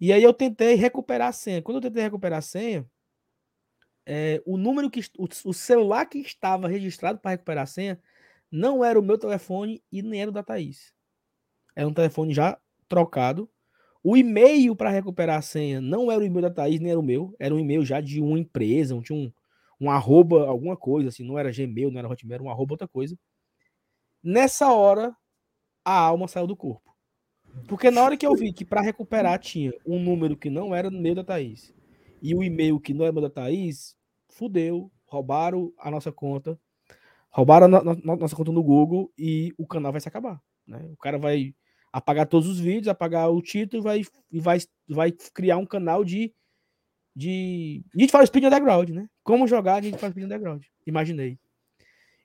E 0.01 0.11
aí 0.11 0.23
eu 0.23 0.33
tentei 0.33 0.75
recuperar 0.75 1.29
a 1.29 1.33
senha. 1.33 1.61
Quando 1.61 1.77
eu 1.77 1.83
tentei 1.83 2.03
recuperar 2.03 2.39
a 2.39 2.43
senha, 2.43 2.91
é, 4.07 4.43
o 4.47 4.57
número 4.57 4.91
que 4.91 5.01
o, 5.19 5.29
o, 5.45 5.53
celular 5.53 6.07
que 6.07 6.19
estava 6.19 6.67
registrado 6.67 7.19
para 7.19 7.33
recuperar 7.33 7.65
a 7.65 7.67
senha 7.67 8.01
não 8.51 8.83
era 8.83 8.99
o 8.99 9.03
meu 9.03 9.19
telefone 9.19 9.85
e 9.93 10.01
nem 10.01 10.23
era 10.23 10.31
o 10.31 10.33
da 10.33 10.43
Thaís. 10.43 10.95
Era 11.77 11.87
um 11.87 11.93
telefone 11.93 12.33
já 12.33 12.59
trocado. 12.89 13.51
O 14.03 14.17
e-mail 14.17 14.75
para 14.75 14.91
recuperar 14.91 15.39
a 15.39 15.43
senha 15.43 15.81
não 15.81 16.11
era 16.11 16.21
o 16.21 16.25
e-mail 16.25 16.43
da 16.43 16.51
Thaís, 16.51 16.81
nem 16.81 16.91
era 16.91 17.01
o 17.01 17.03
meu. 17.03 17.35
Era 17.39 17.55
um 17.55 17.59
e-mail 17.59 17.85
já 17.85 18.01
de 18.01 18.21
uma 18.21 18.39
empresa, 18.39 18.95
um, 18.95 19.03
tinha 19.03 19.19
um, 19.19 19.31
um 19.81 19.91
arroba, 19.91 20.47
alguma 20.47 20.77
coisa, 20.77 21.11
assim, 21.11 21.25
não 21.25 21.39
era 21.39 21.53
Gmail, 21.53 21.91
não 21.91 21.99
era 21.99 22.09
Hotmail, 22.09 22.35
era 22.35 22.43
um 22.43 22.51
arroba, 22.51 22.75
outra 22.75 22.89
coisa. 22.89 23.17
Nessa 24.23 24.73
hora, 24.73 25.15
a 25.85 25.99
alma 25.99 26.29
saiu 26.29 26.47
do 26.47 26.57
corpo. 26.57 26.91
Porque 27.67 27.91
na 27.91 28.03
hora 28.03 28.17
que 28.17 28.27
eu 28.27 28.35
vi 28.35 28.53
que 28.53 28.65
para 28.65 28.81
recuperar 28.81 29.39
tinha 29.39 29.73
um 29.85 29.99
número 29.99 30.37
que 30.37 30.49
não 30.49 30.75
era 30.75 30.91
meio 30.91 31.15
da 31.15 31.25
Thaís 31.25 31.75
e 32.23 32.35
o 32.35 32.43
e-mail 32.43 32.79
que 32.79 32.95
não 32.95 33.05
é 33.05 33.13
da 33.13 33.31
Thaís, 33.31 33.97
fudeu, 34.29 34.91
roubaram 35.07 35.73
a 35.79 35.91
nossa 35.91 36.13
conta, 36.13 36.59
roubaram 37.31 37.67
a 37.67 37.69
no, 37.69 37.95
no, 37.95 38.17
nossa 38.17 38.37
conta 38.37 38.53
no 38.53 38.63
Google 38.63 39.13
e 39.19 39.53
o 39.59 39.67
canal 39.67 39.93
vai 39.93 40.01
se 40.01 40.09
acabar. 40.09 40.41
Né? 40.67 40.89
O 40.93 40.97
cara 40.97 41.19
vai 41.19 41.55
apagar 41.93 42.27
todos 42.27 42.49
os 42.49 42.59
vídeos, 42.59 42.89
apagar 42.89 43.31
o 43.31 43.43
título 43.43 43.83
vai, 43.83 44.03
e 44.31 44.41
vai, 44.41 44.59
vai 44.89 45.13
criar 45.13 45.57
um 45.59 45.67
canal 45.67 46.05
de 46.05 46.33
de 47.15 47.85
Need 47.95 48.11
for 48.13 48.25
Speed 48.27 48.45
Underground, 48.45 48.91
né? 48.91 49.09
Como 49.23 49.47
jogar 49.47 49.83
Need 49.83 49.99
for 49.99 50.11
Speed 50.11 50.25
Underground. 50.25 50.65
Imaginei. 50.87 51.39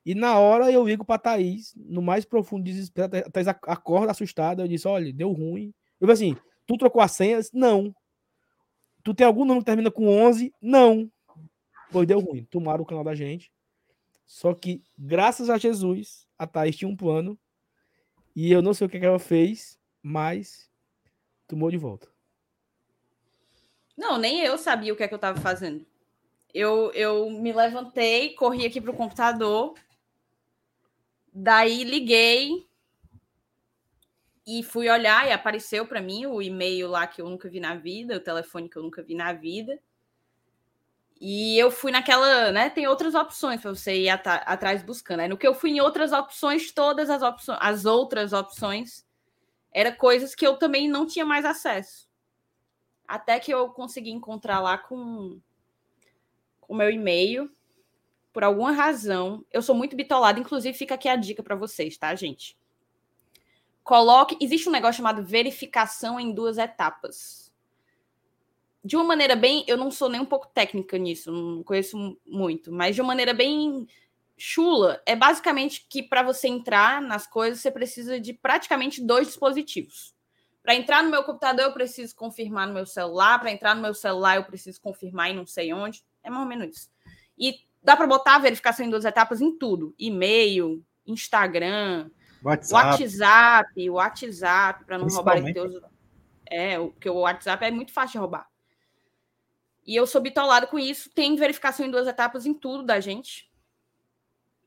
E 0.05 0.13
na 0.13 0.37
hora 0.37 0.71
eu 0.71 0.85
ligo 0.85 1.03
pra 1.03 1.17
Thaís, 1.17 1.73
no 1.75 2.01
mais 2.01 2.23
profundo 2.23 2.63
desespero, 2.63 3.17
a 3.17 3.29
Thaís 3.31 3.47
acorda 3.47 4.11
assustada, 4.11 4.63
eu 4.63 4.67
disse, 4.67 4.87
olha, 4.87 5.11
deu 5.11 5.31
ruim. 5.31 5.73
Eu 5.99 6.07
falei 6.07 6.13
assim, 6.13 6.37
tu 6.67 6.77
trocou 6.77 7.01
a 7.01 7.07
senha? 7.07 7.39
Não. 7.51 7.93
Tu 9.03 9.13
tem 9.13 9.25
algum 9.25 9.41
número 9.41 9.61
que 9.61 9.65
termina 9.65 9.89
com 9.89 10.07
11? 10.07 10.53
Não. 10.61 11.11
Pois 11.91 12.07
deu 12.07 12.19
ruim. 12.19 12.43
Tomaram 12.45 12.83
o 12.83 12.85
canal 12.85 13.03
da 13.03 13.15
gente. 13.15 13.51
Só 14.27 14.53
que, 14.53 14.83
graças 14.97 15.49
a 15.49 15.57
Jesus, 15.57 16.27
a 16.37 16.45
Thaís 16.45 16.75
tinha 16.75 16.89
um 16.89 16.95
plano. 16.95 17.37
E 18.35 18.51
eu 18.51 18.61
não 18.61 18.73
sei 18.73 18.85
o 18.85 18.89
que, 18.89 18.99
que 18.99 19.05
ela 19.05 19.19
fez, 19.19 19.79
mas 20.03 20.69
tomou 21.47 21.71
de 21.71 21.77
volta. 21.77 22.07
Não, 23.97 24.17
nem 24.17 24.41
eu 24.41 24.57
sabia 24.57 24.91
o 24.91 24.95
que 24.95 25.03
é 25.03 25.07
que 25.07 25.13
eu 25.13 25.17
estava 25.17 25.39
fazendo. 25.39 25.85
Eu, 26.53 26.91
eu 26.93 27.29
me 27.29 27.53
levantei, 27.53 28.33
corri 28.33 28.65
aqui 28.65 28.81
para 28.81 28.91
o 28.91 28.95
computador, 28.95 29.73
daí 31.33 31.83
liguei 31.83 32.67
e 34.45 34.63
fui 34.63 34.89
olhar 34.89 35.27
e 35.27 35.31
apareceu 35.31 35.87
para 35.87 36.01
mim 36.01 36.25
o 36.25 36.41
e-mail 36.41 36.87
lá 36.87 37.07
que 37.07 37.21
eu 37.21 37.29
nunca 37.29 37.49
vi 37.49 37.59
na 37.59 37.75
vida, 37.75 38.17
o 38.17 38.21
telefone 38.21 38.69
que 38.69 38.77
eu 38.77 38.83
nunca 38.83 39.01
vi 39.01 39.15
na 39.15 39.33
vida. 39.33 39.79
E 41.19 41.57
eu 41.57 41.71
fui 41.71 41.91
naquela, 41.91 42.51
né? 42.51 42.69
Tem 42.69 42.87
outras 42.87 43.15
opções 43.15 43.61
para 43.61 43.73
você 43.73 43.95
ir 43.95 44.09
at 44.09 44.25
atrás 44.27 44.83
buscando. 44.83 45.19
Né? 45.19 45.27
No 45.27 45.37
que 45.37 45.47
eu 45.47 45.53
fui 45.53 45.71
em 45.71 45.79
outras 45.79 46.11
opções, 46.11 46.71
todas 46.71 47.09
as 47.09 47.21
opções, 47.21 47.57
as 47.61 47.85
outras 47.85 48.33
opções, 48.33 49.05
era 49.71 49.91
coisas 49.91 50.35
que 50.35 50.45
eu 50.45 50.57
também 50.57 50.89
não 50.89 51.05
tinha 51.05 51.25
mais 51.25 51.45
acesso. 51.45 52.09
Até 53.07 53.39
que 53.39 53.53
eu 53.53 53.69
consegui 53.69 54.11
encontrar 54.11 54.59
lá 54.59 54.77
com 54.77 55.39
o 56.67 56.75
meu 56.75 56.89
e-mail. 56.89 57.49
Por 58.33 58.43
alguma 58.43 58.71
razão, 58.71 59.45
eu 59.51 59.61
sou 59.61 59.73
muito 59.73 59.95
bitolada, 59.95 60.39
inclusive 60.39 60.77
fica 60.77 60.95
aqui 60.95 61.07
a 61.07 61.15
dica 61.15 61.41
para 61.41 61.55
vocês, 61.55 61.97
tá, 61.97 62.13
gente? 62.15 62.57
Coloque. 63.83 64.37
Existe 64.41 64.67
um 64.67 64.71
negócio 64.71 64.97
chamado 64.97 65.23
verificação 65.23 66.19
em 66.19 66.33
duas 66.33 66.57
etapas. 66.57 67.44
De 68.85 68.95
uma 68.95 69.03
maneira 69.03 69.35
bem. 69.35 69.65
Eu 69.67 69.77
não 69.77 69.89
sou 69.89 70.07
nem 70.07 70.21
um 70.21 70.25
pouco 70.25 70.47
técnica 70.53 70.97
nisso, 70.97 71.31
não 71.31 71.63
conheço 71.63 72.17
muito, 72.25 72.71
mas 72.71 72.95
de 72.95 73.01
uma 73.01 73.07
maneira 73.07 73.33
bem 73.33 73.87
chula, 74.37 75.01
é 75.05 75.15
basicamente 75.15 75.85
que 75.89 76.03
para 76.03 76.21
você 76.21 76.47
entrar 76.47 77.01
nas 77.01 77.25
coisas, 77.25 77.61
você 77.61 77.71
precisa 77.71 78.19
de 78.19 78.33
praticamente 78.33 79.01
dois 79.01 79.27
dispositivos. 79.27 80.13
Para 80.61 80.75
entrar 80.75 81.03
no 81.03 81.11
meu 81.11 81.23
computador, 81.23 81.65
eu 81.65 81.73
preciso 81.73 82.15
confirmar 82.15 82.67
no 82.67 82.73
meu 82.73 82.85
celular. 82.85 83.39
Para 83.39 83.51
entrar 83.51 83.75
no 83.75 83.81
meu 83.81 83.93
celular, 83.93 84.35
eu 84.35 84.43
preciso 84.43 84.81
confirmar 84.81 85.29
em 85.29 85.35
não 85.35 85.45
sei 85.45 85.71
onde. 85.73 86.03
É 86.23 86.29
mais 86.29 86.41
ou 86.41 86.47
menos 86.49 86.75
isso. 86.75 86.89
E 87.37 87.59
dá 87.83 87.95
para 87.95 88.07
botar 88.07 88.35
a 88.35 88.39
verificação 88.39 88.85
em 88.85 88.89
duas 88.89 89.05
etapas 89.05 89.41
em 89.41 89.55
tudo: 89.57 89.93
e-mail, 89.97 90.83
Instagram, 91.05 92.09
WhatsApp. 92.43 93.03
WhatsApp, 93.03 93.89
WhatsApp, 93.89 94.85
para 94.85 94.97
não 94.97 95.07
roubar 95.07 95.43
teus. 95.43 95.81
É, 96.47 96.79
porque 96.79 97.09
o 97.09 97.19
WhatsApp 97.19 97.65
é 97.65 97.71
muito 97.71 97.93
fácil 97.93 98.13
de 98.13 98.17
roubar. 98.19 98.47
E 99.85 99.95
eu 99.95 100.07
sou 100.07 100.19
bitolado 100.19 100.67
com 100.67 100.79
isso. 100.79 101.09
Tem 101.11 101.35
verificação 101.35 101.85
em 101.85 101.91
duas 101.91 102.07
etapas 102.07 102.45
em 102.45 102.53
tudo 102.53 102.83
da 102.83 102.99
gente. 102.99 103.49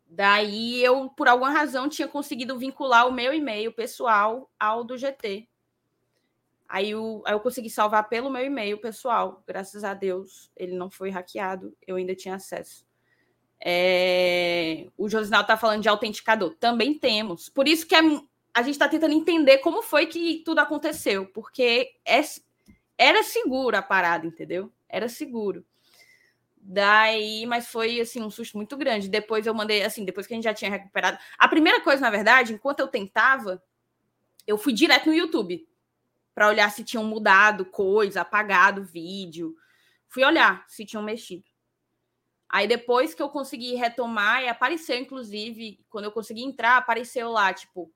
Daí 0.06 0.82
eu, 0.82 1.10
por 1.10 1.28
alguma 1.28 1.50
razão, 1.50 1.88
tinha 1.88 2.08
conseguido 2.08 2.58
vincular 2.58 3.06
o 3.06 3.12
meu 3.12 3.34
e-mail 3.34 3.72
pessoal 3.72 4.50
ao 4.58 4.84
do 4.84 4.96
GT. 4.96 5.46
Aí 6.68 6.90
eu, 6.90 7.22
aí 7.26 7.34
eu 7.34 7.40
consegui 7.40 7.68
salvar 7.68 8.08
pelo 8.08 8.30
meu 8.30 8.44
e-mail 8.44 8.78
pessoal. 8.78 9.42
Graças 9.46 9.84
a 9.84 9.92
Deus, 9.92 10.50
ele 10.56 10.76
não 10.76 10.90
foi 10.90 11.10
hackeado. 11.10 11.76
Eu 11.86 11.96
ainda 11.96 12.14
tinha 12.14 12.36
acesso. 12.36 12.86
É... 13.60 14.86
O 14.96 15.08
Josinal 15.08 15.42
está 15.42 15.56
falando 15.56 15.82
de 15.82 15.88
autenticador. 15.88 16.54
Também 16.60 16.98
temos. 16.98 17.48
Por 17.48 17.66
isso 17.66 17.86
que 17.86 17.94
é... 17.94 17.98
a 17.98 18.62
gente 18.62 18.74
está 18.74 18.88
tentando 18.88 19.14
entender 19.14 19.58
como 19.58 19.82
foi 19.82 20.06
que 20.06 20.42
tudo 20.44 20.60
aconteceu, 20.60 21.26
porque 21.26 21.90
é... 22.04 22.20
era 22.96 23.22
seguro 23.22 23.76
a 23.76 23.82
parada, 23.82 24.26
entendeu? 24.26 24.72
Era 24.88 25.08
seguro. 25.08 25.64
Daí, 26.60 27.46
mas 27.46 27.68
foi 27.68 28.00
assim 28.00 28.22
um 28.22 28.30
susto 28.30 28.56
muito 28.56 28.76
grande. 28.76 29.08
Depois 29.08 29.46
eu 29.46 29.54
mandei 29.54 29.82
assim, 29.82 30.04
depois 30.04 30.26
que 30.26 30.34
a 30.34 30.36
gente 30.36 30.44
já 30.44 30.54
tinha 30.54 30.70
recuperado. 30.70 31.18
A 31.38 31.48
primeira 31.48 31.80
coisa, 31.80 32.00
na 32.00 32.10
verdade, 32.10 32.52
enquanto 32.52 32.80
eu 32.80 32.88
tentava, 32.88 33.62
eu 34.46 34.58
fui 34.58 34.72
direto 34.72 35.06
no 35.06 35.14
YouTube 35.14 35.66
para 36.34 36.48
olhar 36.48 36.70
se 36.70 36.84
tinham 36.84 37.04
mudado 37.04 37.64
coisa, 37.64 38.20
apagado 38.20 38.84
vídeo. 38.84 39.54
Fui 40.08 40.24
olhar 40.24 40.64
se 40.68 40.84
tinham 40.84 41.02
mexido. 41.02 41.44
Aí 42.48 42.66
depois 42.66 43.14
que 43.14 43.22
eu 43.22 43.28
consegui 43.28 43.74
retomar, 43.74 44.42
e 44.42 44.48
apareceu, 44.48 44.96
inclusive, 44.96 45.84
quando 45.90 46.06
eu 46.06 46.12
consegui 46.12 46.42
entrar, 46.42 46.78
apareceu 46.78 47.30
lá, 47.30 47.52
tipo, 47.52 47.92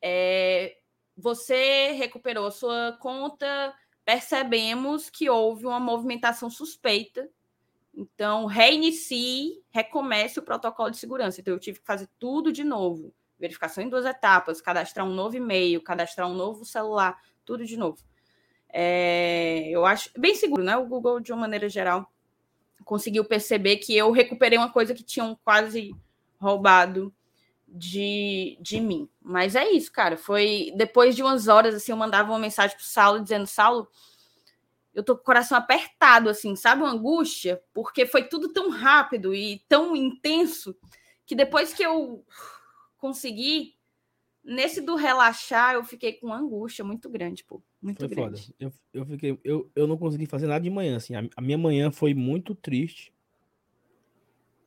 é, 0.00 0.76
você 1.16 1.92
recuperou 1.92 2.50
sua 2.50 2.96
conta, 3.00 3.74
percebemos 4.04 5.08
que 5.10 5.28
houve 5.30 5.66
uma 5.66 5.80
movimentação 5.80 6.50
suspeita. 6.50 7.28
Então, 7.94 8.46
reinicie, 8.46 9.62
recomece 9.70 10.38
o 10.38 10.42
protocolo 10.42 10.90
de 10.90 10.96
segurança. 10.96 11.40
Então, 11.40 11.54
eu 11.54 11.60
tive 11.60 11.80
que 11.80 11.86
fazer 11.86 12.08
tudo 12.18 12.52
de 12.52 12.64
novo. 12.64 13.12
Verificação 13.38 13.84
em 13.84 13.88
duas 13.88 14.04
etapas, 14.04 14.60
cadastrar 14.60 15.06
um 15.06 15.12
novo 15.12 15.36
e-mail, 15.36 15.82
cadastrar 15.82 16.28
um 16.28 16.34
novo 16.34 16.64
celular, 16.64 17.20
tudo 17.44 17.64
de 17.66 17.76
novo. 17.76 18.02
É, 18.72 19.68
eu 19.68 19.84
acho 19.84 20.10
bem 20.16 20.34
seguro, 20.34 20.62
né? 20.62 20.76
O 20.76 20.86
Google, 20.86 21.20
de 21.20 21.32
uma 21.32 21.42
maneira 21.42 21.68
geral, 21.68 22.10
conseguiu 22.84 23.24
perceber 23.24 23.76
que 23.76 23.94
eu 23.94 24.10
recuperei 24.10 24.56
uma 24.56 24.72
coisa 24.72 24.94
que 24.94 25.02
tinham 25.02 25.38
quase 25.44 25.94
roubado 26.40 27.14
de, 27.72 28.58
de 28.60 28.80
mim. 28.80 29.08
Mas 29.20 29.56
é 29.56 29.70
isso, 29.70 29.90
cara. 29.90 30.16
Foi 30.16 30.72
depois 30.76 31.16
de 31.16 31.22
umas 31.22 31.48
horas, 31.48 31.74
assim, 31.74 31.90
eu 31.90 31.96
mandava 31.96 32.30
uma 32.30 32.38
mensagem 32.38 32.76
pro 32.76 32.84
Saulo 32.84 33.22
dizendo: 33.22 33.46
Saulo, 33.46 33.88
eu 34.94 35.02
tô 35.02 35.16
com 35.16 35.22
o 35.22 35.24
coração 35.24 35.56
apertado, 35.56 36.28
assim, 36.28 36.54
sabe? 36.54 36.82
Uma 36.82 36.92
angústia, 36.92 37.62
porque 37.72 38.04
foi 38.04 38.24
tudo 38.24 38.52
tão 38.52 38.68
rápido 38.68 39.34
e 39.34 39.64
tão 39.68 39.96
intenso 39.96 40.76
que 41.24 41.34
depois 41.34 41.72
que 41.72 41.82
eu 41.82 42.24
consegui, 42.98 43.74
nesse 44.44 44.82
do 44.82 44.94
relaxar, 44.94 45.74
eu 45.74 45.84
fiquei 45.84 46.12
com 46.12 46.26
uma 46.26 46.38
angústia 46.38 46.84
muito 46.84 47.08
grande, 47.08 47.42
pô. 47.42 47.62
Muito 47.80 47.98
foi 47.98 48.08
grande. 48.08 48.42
foda. 48.42 48.54
Eu, 48.60 48.72
eu, 48.92 49.06
fiquei, 49.06 49.38
eu, 49.42 49.70
eu 49.74 49.86
não 49.86 49.96
consegui 49.96 50.26
fazer 50.26 50.46
nada 50.46 50.62
de 50.62 50.70
manhã, 50.70 50.96
assim. 50.96 51.14
A, 51.14 51.24
a 51.36 51.40
minha 51.40 51.58
manhã 51.58 51.90
foi 51.90 52.12
muito 52.12 52.54
triste. 52.54 53.12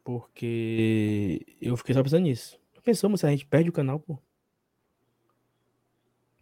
Porque 0.04 1.44
eu 1.60 1.76
fiquei 1.78 1.96
só 1.96 2.04
pensando 2.04 2.24
nisso. 2.24 2.60
Pensamos 2.86 3.20
se 3.20 3.26
a 3.26 3.32
gente 3.32 3.48
perde 3.48 3.70
o 3.70 3.74
canal, 3.74 4.00
pô. 4.00 4.20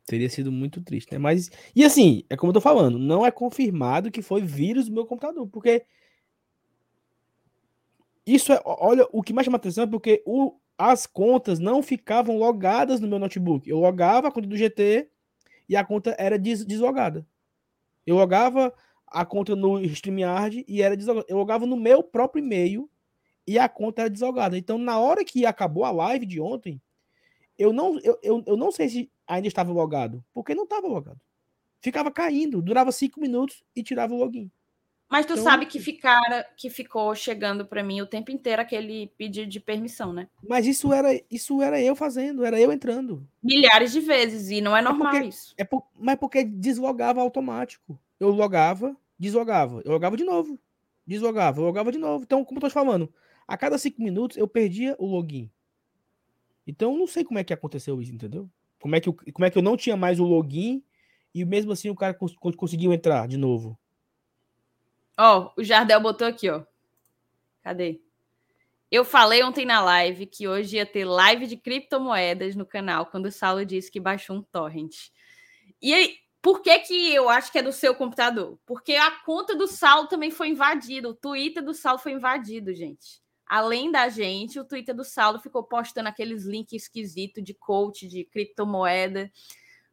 Teria 0.05 0.29
sido 0.29 0.51
muito 0.51 0.81
triste, 0.81 1.13
né? 1.13 1.17
Mas. 1.17 1.49
E 1.73 1.85
assim, 1.85 2.25
é 2.29 2.35
como 2.35 2.49
eu 2.49 2.53
tô 2.53 2.61
falando, 2.61 2.99
não 2.99 3.25
é 3.25 3.31
confirmado 3.31 4.11
que 4.11 4.21
foi 4.21 4.41
vírus 4.41 4.87
do 4.87 4.93
meu 4.93 5.05
computador, 5.05 5.47
porque. 5.47 5.85
Isso 8.27 8.51
é. 8.51 8.61
Olha, 8.65 9.07
o 9.13 9.23
que 9.23 9.31
mais 9.31 9.45
chama 9.45 9.55
atenção 9.55 9.85
é 9.85 9.87
porque 9.87 10.21
o, 10.25 10.57
as 10.77 11.07
contas 11.07 11.59
não 11.59 11.81
ficavam 11.81 12.37
logadas 12.37 12.99
no 12.99 13.07
meu 13.07 13.17
notebook. 13.17 13.69
Eu 13.69 13.79
logava 13.79 14.27
a 14.27 14.31
conta 14.31 14.47
do 14.47 14.57
GT 14.57 15.09
e 15.69 15.77
a 15.77 15.85
conta 15.85 16.13
era 16.19 16.37
des 16.37 16.65
deslogada. 16.65 17.25
Eu 18.05 18.17
logava 18.17 18.73
a 19.07 19.25
conta 19.25 19.55
no 19.55 19.81
StreamYard 19.81 20.65
e 20.67 20.81
era 20.81 20.97
deslogada. 20.97 21.25
Eu 21.29 21.37
logava 21.37 21.65
no 21.65 21.77
meu 21.77 22.03
próprio 22.03 22.43
e-mail 22.43 22.89
e 23.45 23.59
a 23.59 23.67
conta 23.67 24.03
era 24.03 24.09
deslogada. 24.09 24.57
Então, 24.57 24.77
na 24.77 24.99
hora 24.99 25.23
que 25.23 25.45
acabou 25.45 25.85
a 25.85 25.91
live 25.91 26.25
de 26.25 26.39
ontem, 26.39 26.81
eu 27.57 27.71
não, 27.71 27.99
eu, 27.99 28.17
eu, 28.23 28.43
eu 28.45 28.57
não 28.57 28.71
sei 28.71 28.89
se 28.89 29.11
ainda 29.27 29.47
estava 29.47 29.71
logado, 29.71 30.23
porque 30.33 30.55
não 30.55 30.63
estava 30.63 30.87
logado. 30.87 31.19
Ficava 31.81 32.11
caindo, 32.11 32.61
durava 32.61 32.91
cinco 32.91 33.19
minutos 33.19 33.63
e 33.75 33.83
tirava 33.83 34.13
o 34.13 34.17
login. 34.17 34.49
Mas 35.09 35.27
tu 35.27 35.33
então, 35.33 35.43
sabe 35.43 35.67
que 35.67 35.79
ficara, 35.79 36.43
que 36.57 36.71
ficou 36.71 37.13
chegando 37.13 37.65
para 37.67 37.83
mim 37.83 38.01
o 38.01 38.07
tempo 38.07 38.31
inteiro 38.31 38.61
aquele 38.61 39.11
pedido 39.15 39.47
de 39.47 39.59
permissão, 39.59 40.11
né? 40.11 40.27
Mas 40.41 40.65
isso 40.65 40.91
era 40.91 41.09
isso 41.29 41.61
era 41.61 41.79
eu 41.79 41.95
fazendo, 41.95 42.43
era 42.43 42.59
eu 42.59 42.71
entrando. 42.71 43.23
Milhares 43.43 43.91
de 43.91 43.99
vezes 43.99 44.49
e 44.49 44.59
não 44.59 44.75
é 44.75 44.81
normal 44.81 45.09
é 45.09 45.11
porque, 45.11 45.27
isso. 45.27 45.53
É 45.55 45.63
por, 45.63 45.85
mas 45.99 46.15
porque 46.15 46.43
deslogava 46.43 47.21
automático. 47.21 47.99
Eu 48.19 48.29
logava, 48.29 48.97
deslogava, 49.19 49.83
eu 49.85 49.91
logava 49.91 50.17
de 50.17 50.23
novo, 50.23 50.57
deslogava, 51.05 51.59
eu 51.59 51.65
logava 51.65 51.91
de 51.91 51.99
novo. 51.99 52.23
Então, 52.23 52.43
como 52.43 52.57
eu 52.57 52.61
tô 52.61 52.69
te 52.69 52.73
falando, 52.73 53.13
a 53.47 53.57
cada 53.57 53.77
cinco 53.77 54.01
minutos 54.01 54.37
eu 54.37 54.47
perdia 54.47 54.95
o 54.99 55.05
login. 55.05 55.51
Então, 56.65 56.97
não 56.97 57.07
sei 57.07 57.23
como 57.23 57.39
é 57.39 57.43
que 57.43 57.53
aconteceu 57.53 58.01
isso, 58.01 58.13
entendeu? 58.13 58.49
Como 58.79 58.95
é 58.95 58.99
que 58.99 59.09
eu, 59.09 59.17
como 59.33 59.45
é 59.45 59.49
que 59.49 59.57
eu 59.57 59.61
não 59.61 59.77
tinha 59.77 59.97
mais 59.97 60.19
o 60.19 60.23
login 60.23 60.83
e 61.33 61.43
mesmo 61.43 61.71
assim 61.71 61.89
o 61.89 61.95
cara 61.95 62.13
cons 62.13 62.35
conseguiu 62.55 62.93
entrar 62.93 63.27
de 63.27 63.37
novo. 63.37 63.77
Ó, 65.17 65.51
oh, 65.57 65.61
o 65.61 65.63
Jardel 65.63 65.99
botou 65.99 66.27
aqui, 66.27 66.49
ó. 66.49 66.63
Cadê? 67.63 67.99
Eu 68.91 69.03
falei 69.03 69.43
ontem 69.43 69.65
na 69.65 69.81
live 69.81 70.27
que 70.27 70.47
hoje 70.47 70.77
ia 70.77 70.85
ter 70.85 71.05
live 71.05 71.47
de 71.47 71.57
criptomoedas 71.57 72.55
no 72.55 72.65
canal, 72.65 73.07
quando 73.07 73.25
o 73.25 73.31
Saulo 73.31 73.65
disse 73.65 73.91
que 73.91 73.99
baixou 73.99 74.35
um 74.35 74.41
torrent. 74.43 75.09
E 75.81 75.93
aí, 75.93 76.17
por 76.41 76.61
que, 76.61 76.77
que 76.79 77.13
eu 77.13 77.27
acho 77.29 77.51
que 77.51 77.57
é 77.57 77.63
do 77.63 77.71
seu 77.71 77.95
computador? 77.95 78.59
Porque 78.65 78.95
a 78.95 79.09
conta 79.21 79.55
do 79.55 79.67
Saulo 79.67 80.07
também 80.07 80.29
foi 80.29 80.49
invadida, 80.49 81.09
o 81.09 81.15
Twitter 81.15 81.63
do 81.63 81.73
Saulo 81.73 81.97
foi 81.97 82.11
invadido, 82.11 82.73
gente. 82.73 83.22
Além 83.45 83.91
da 83.91 84.09
gente, 84.09 84.59
o 84.59 84.65
Twitter 84.65 84.95
do 84.95 85.03
Saulo 85.03 85.39
ficou 85.39 85.63
postando 85.63 86.09
aqueles 86.09 86.45
links 86.45 86.73
esquisitos 86.73 87.43
de 87.43 87.53
coach, 87.53 88.07
de 88.07 88.23
criptomoeda, 88.25 89.31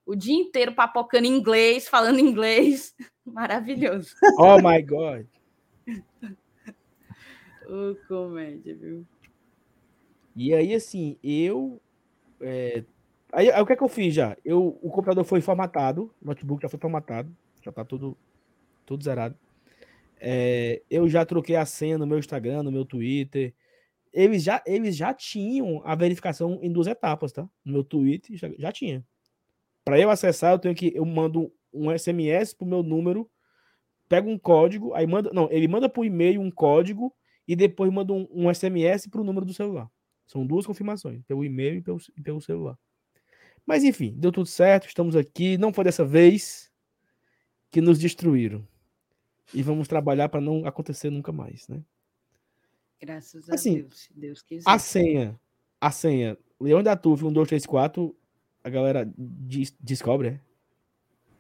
o 0.06 0.14
dia 0.14 0.34
inteiro 0.34 0.74
papocando 0.74 1.26
inglês, 1.26 1.88
falando 1.88 2.18
inglês. 2.20 2.94
Maravilhoso. 3.24 4.14
Oh 4.38 4.56
my 4.56 4.82
God. 4.82 5.26
Oh, 7.72 7.94
comédia, 8.08 8.74
viu? 8.74 9.06
E 10.34 10.52
aí, 10.52 10.74
assim, 10.74 11.16
eu. 11.22 11.80
É... 12.40 12.82
Aí, 13.32 13.48
aí, 13.48 13.62
o 13.62 13.66
que 13.66 13.74
é 13.74 13.76
que 13.76 13.82
eu 13.84 13.88
fiz 13.88 14.12
já? 14.12 14.36
Eu, 14.44 14.76
o 14.82 14.90
computador 14.90 15.22
foi 15.22 15.40
formatado, 15.40 16.12
o 16.20 16.26
notebook 16.26 16.60
já 16.60 16.68
foi 16.68 16.80
formatado, 16.80 17.32
já 17.62 17.70
tá 17.70 17.84
tudo, 17.84 18.16
tudo 18.84 19.04
zerado. 19.04 19.36
É, 20.20 20.82
eu 20.90 21.08
já 21.08 21.24
troquei 21.24 21.56
a 21.56 21.64
senha 21.64 21.96
no 21.96 22.06
meu 22.06 22.18
Instagram, 22.18 22.62
no 22.62 22.70
meu 22.70 22.84
Twitter. 22.84 23.54
Eles 24.12 24.42
já, 24.42 24.62
eles 24.66 24.96
já 24.96 25.14
tinham 25.14 25.80
a 25.84 25.94
verificação 25.94 26.58
em 26.62 26.70
duas 26.70 26.86
etapas, 26.86 27.32
tá? 27.32 27.48
No 27.64 27.72
meu 27.72 27.84
Twitter 27.84 28.36
já, 28.58 28.70
tinha. 28.70 29.04
Para 29.84 29.98
eu 29.98 30.10
acessar, 30.10 30.52
eu 30.52 30.58
tenho 30.58 30.74
que 30.74 30.92
eu 30.94 31.04
mando 31.04 31.52
um 31.72 31.90
SMS 31.96 32.52
pro 32.52 32.66
meu 32.66 32.82
número, 32.82 33.30
pego 34.08 34.28
um 34.28 34.38
código, 34.38 34.92
aí 34.94 35.06
manda, 35.06 35.30
não, 35.32 35.50
ele 35.50 35.68
manda 35.68 35.88
por 35.88 36.04
e-mail 36.04 36.40
um 36.40 36.50
código 36.50 37.14
e 37.46 37.56
depois 37.56 37.90
manda 37.92 38.12
um, 38.12 38.28
um 38.30 38.52
SMS 38.52 39.08
pro 39.08 39.24
número 39.24 39.46
do 39.46 39.54
celular. 39.54 39.88
São 40.26 40.46
duas 40.46 40.66
confirmações, 40.66 41.22
pelo 41.24 41.44
e-mail 41.44 41.76
e 41.78 41.82
pelo, 41.82 41.98
e 42.16 42.20
pelo 42.20 42.40
celular. 42.40 42.78
Mas 43.64 43.84
enfim, 43.84 44.14
deu 44.16 44.32
tudo 44.32 44.46
certo, 44.46 44.86
estamos 44.86 45.16
aqui, 45.16 45.56
não 45.56 45.72
foi 45.72 45.84
dessa 45.84 46.04
vez 46.04 46.70
que 47.70 47.80
nos 47.80 47.98
destruíram. 47.98 48.66
E 49.52 49.62
vamos 49.62 49.88
trabalhar 49.88 50.28
para 50.28 50.40
não 50.40 50.66
acontecer 50.66 51.10
nunca 51.10 51.32
mais, 51.32 51.66
né? 51.68 51.82
Graças 53.00 53.48
a 53.48 53.54
assim, 53.54 53.76
Deus, 53.76 53.98
se 53.98 54.12
Deus 54.12 54.42
quiser. 54.42 54.70
A 54.70 54.78
senha, 54.78 55.40
a 55.80 55.90
senha, 55.90 56.36
Leão 56.60 56.82
da 56.82 56.94
Tuve 56.94 57.24
1234, 57.24 58.14
a 58.62 58.68
galera 58.68 59.10
des 59.16 59.74
descobre, 59.80 60.28
é? 60.28 60.40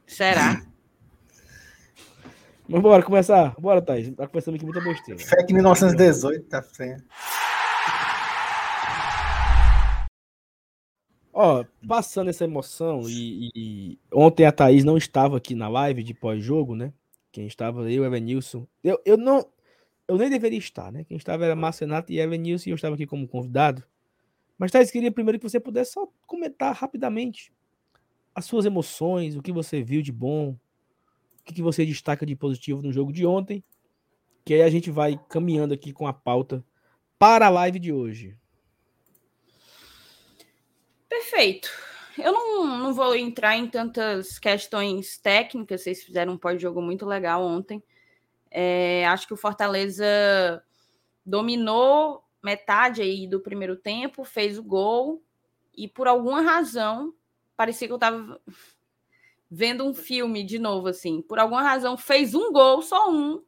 Será? 0.06 0.64
Mas 2.66 2.82
bora 2.82 3.02
começar. 3.02 3.54
Bora, 3.58 3.82
Thaís. 3.82 4.14
Tá 4.14 4.28
começando 4.28 4.54
aqui 4.54 4.64
muita 4.64 4.80
besteira. 4.80 5.20
FEC 5.20 5.52
1918, 5.52 6.48
tá 6.48 6.62
sem. 6.62 6.96
Ó, 11.32 11.64
passando 11.86 12.30
essa 12.30 12.44
emoção, 12.44 13.02
e, 13.08 13.50
e, 13.54 13.98
ontem 14.12 14.46
a 14.46 14.52
Thaís 14.52 14.84
não 14.84 14.96
estava 14.96 15.36
aqui 15.36 15.54
na 15.54 15.68
live 15.68 16.02
de 16.02 16.14
pós-jogo, 16.14 16.74
né? 16.74 16.92
Quem 17.32 17.46
estava, 17.46 17.90
eu, 17.90 18.04
Evanilson. 18.04 18.66
Eu, 18.82 19.00
eu 19.04 19.16
não. 19.16 19.46
Eu 20.08 20.16
nem 20.16 20.28
deveria 20.28 20.58
estar, 20.58 20.90
né? 20.90 21.04
Quem 21.04 21.16
estava 21.16 21.44
era 21.44 21.54
Marcenato 21.54 22.12
e 22.12 22.18
Evanilson, 22.18 22.68
e 22.68 22.72
eu 22.72 22.76
estava 22.76 22.94
aqui 22.94 23.06
como 23.06 23.28
convidado. 23.28 23.84
Mas, 24.58 24.70
Thaís, 24.70 24.90
queria 24.90 25.12
primeiro 25.12 25.38
que 25.38 25.48
você 25.48 25.60
pudesse 25.60 25.92
só 25.92 26.08
comentar 26.26 26.74
rapidamente 26.74 27.52
as 28.34 28.44
suas 28.44 28.64
emoções, 28.64 29.36
o 29.36 29.42
que 29.42 29.52
você 29.52 29.82
viu 29.82 30.02
de 30.02 30.12
bom, 30.12 30.56
o 31.40 31.52
que 31.52 31.62
você 31.62 31.86
destaca 31.86 32.26
de 32.26 32.36
positivo 32.36 32.82
no 32.82 32.92
jogo 32.92 33.12
de 33.12 33.24
ontem, 33.24 33.62
que 34.44 34.54
aí 34.54 34.62
a 34.62 34.70
gente 34.70 34.90
vai 34.90 35.20
caminhando 35.28 35.74
aqui 35.74 35.92
com 35.92 36.06
a 36.06 36.12
pauta 36.12 36.64
para 37.18 37.46
a 37.46 37.50
live 37.50 37.78
de 37.78 37.92
hoje. 37.92 38.36
Perfeito. 41.08 41.70
Eu 42.22 42.32
não, 42.32 42.78
não 42.78 42.94
vou 42.94 43.14
entrar 43.14 43.56
em 43.56 43.68
tantas 43.68 44.38
questões 44.38 45.18
técnicas, 45.18 45.82
vocês 45.82 46.02
fizeram 46.02 46.34
um 46.34 46.38
pós-jogo 46.38 46.80
muito 46.80 47.06
legal 47.06 47.44
ontem. 47.44 47.82
É, 48.50 49.06
acho 49.06 49.26
que 49.26 49.34
o 49.34 49.36
Fortaleza 49.36 50.64
dominou 51.24 52.24
metade 52.42 53.02
aí 53.02 53.26
do 53.26 53.40
primeiro 53.40 53.76
tempo, 53.76 54.24
fez 54.24 54.58
o 54.58 54.62
gol 54.62 55.22
e 55.74 55.86
por 55.86 56.08
alguma 56.08 56.40
razão 56.40 57.14
parecia 57.56 57.86
que 57.86 57.92
eu 57.92 57.96
estava 57.96 58.40
vendo 59.50 59.84
um 59.84 59.92
filme 59.92 60.42
de 60.42 60.58
novo, 60.58 60.88
assim. 60.88 61.20
Por 61.20 61.38
alguma 61.38 61.62
razão, 61.62 61.96
fez 61.96 62.34
um 62.34 62.50
gol, 62.52 62.80
só 62.80 63.10
um, 63.10 63.42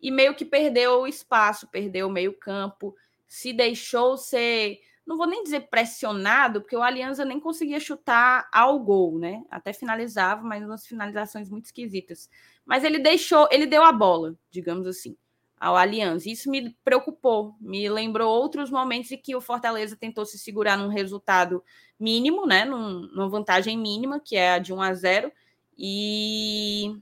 e 0.00 0.10
meio 0.10 0.34
que 0.34 0.44
perdeu 0.44 1.00
o 1.00 1.06
espaço, 1.06 1.66
perdeu 1.66 2.06
o 2.06 2.10
meio-campo, 2.10 2.94
se 3.26 3.52
deixou 3.52 4.16
ser 4.16 4.80
não 5.06 5.16
vou 5.16 5.26
nem 5.26 5.44
dizer 5.44 5.68
pressionado, 5.68 6.60
porque 6.60 6.76
o 6.76 6.82
Aliança 6.82 7.24
nem 7.24 7.38
conseguia 7.38 7.78
chutar 7.78 8.48
ao 8.52 8.78
gol, 8.80 9.18
né? 9.18 9.44
Até 9.48 9.72
finalizava, 9.72 10.42
mas 10.42 10.64
umas 10.64 10.84
finalizações 10.84 11.48
muito 11.48 11.66
esquisitas. 11.66 12.28
Mas 12.64 12.82
ele 12.82 12.98
deixou, 12.98 13.48
ele 13.52 13.66
deu 13.66 13.84
a 13.84 13.92
bola, 13.92 14.36
digamos 14.50 14.84
assim, 14.84 15.16
ao 15.60 15.76
Aliança. 15.76 16.28
Isso 16.28 16.50
me 16.50 16.76
preocupou, 16.84 17.54
me 17.60 17.88
lembrou 17.88 18.28
outros 18.28 18.68
momentos 18.68 19.12
em 19.12 19.16
que 19.16 19.36
o 19.36 19.40
Fortaleza 19.40 19.96
tentou 19.96 20.26
se 20.26 20.38
segurar 20.38 20.76
num 20.76 20.88
resultado 20.88 21.62
mínimo, 22.00 22.44
né? 22.44 22.64
Num, 22.64 23.02
numa 23.12 23.28
vantagem 23.28 23.78
mínima, 23.78 24.18
que 24.18 24.34
é 24.34 24.54
a 24.54 24.58
de 24.58 24.72
1 24.72 24.82
a 24.82 24.92
0, 24.92 25.32
e, 25.78 26.96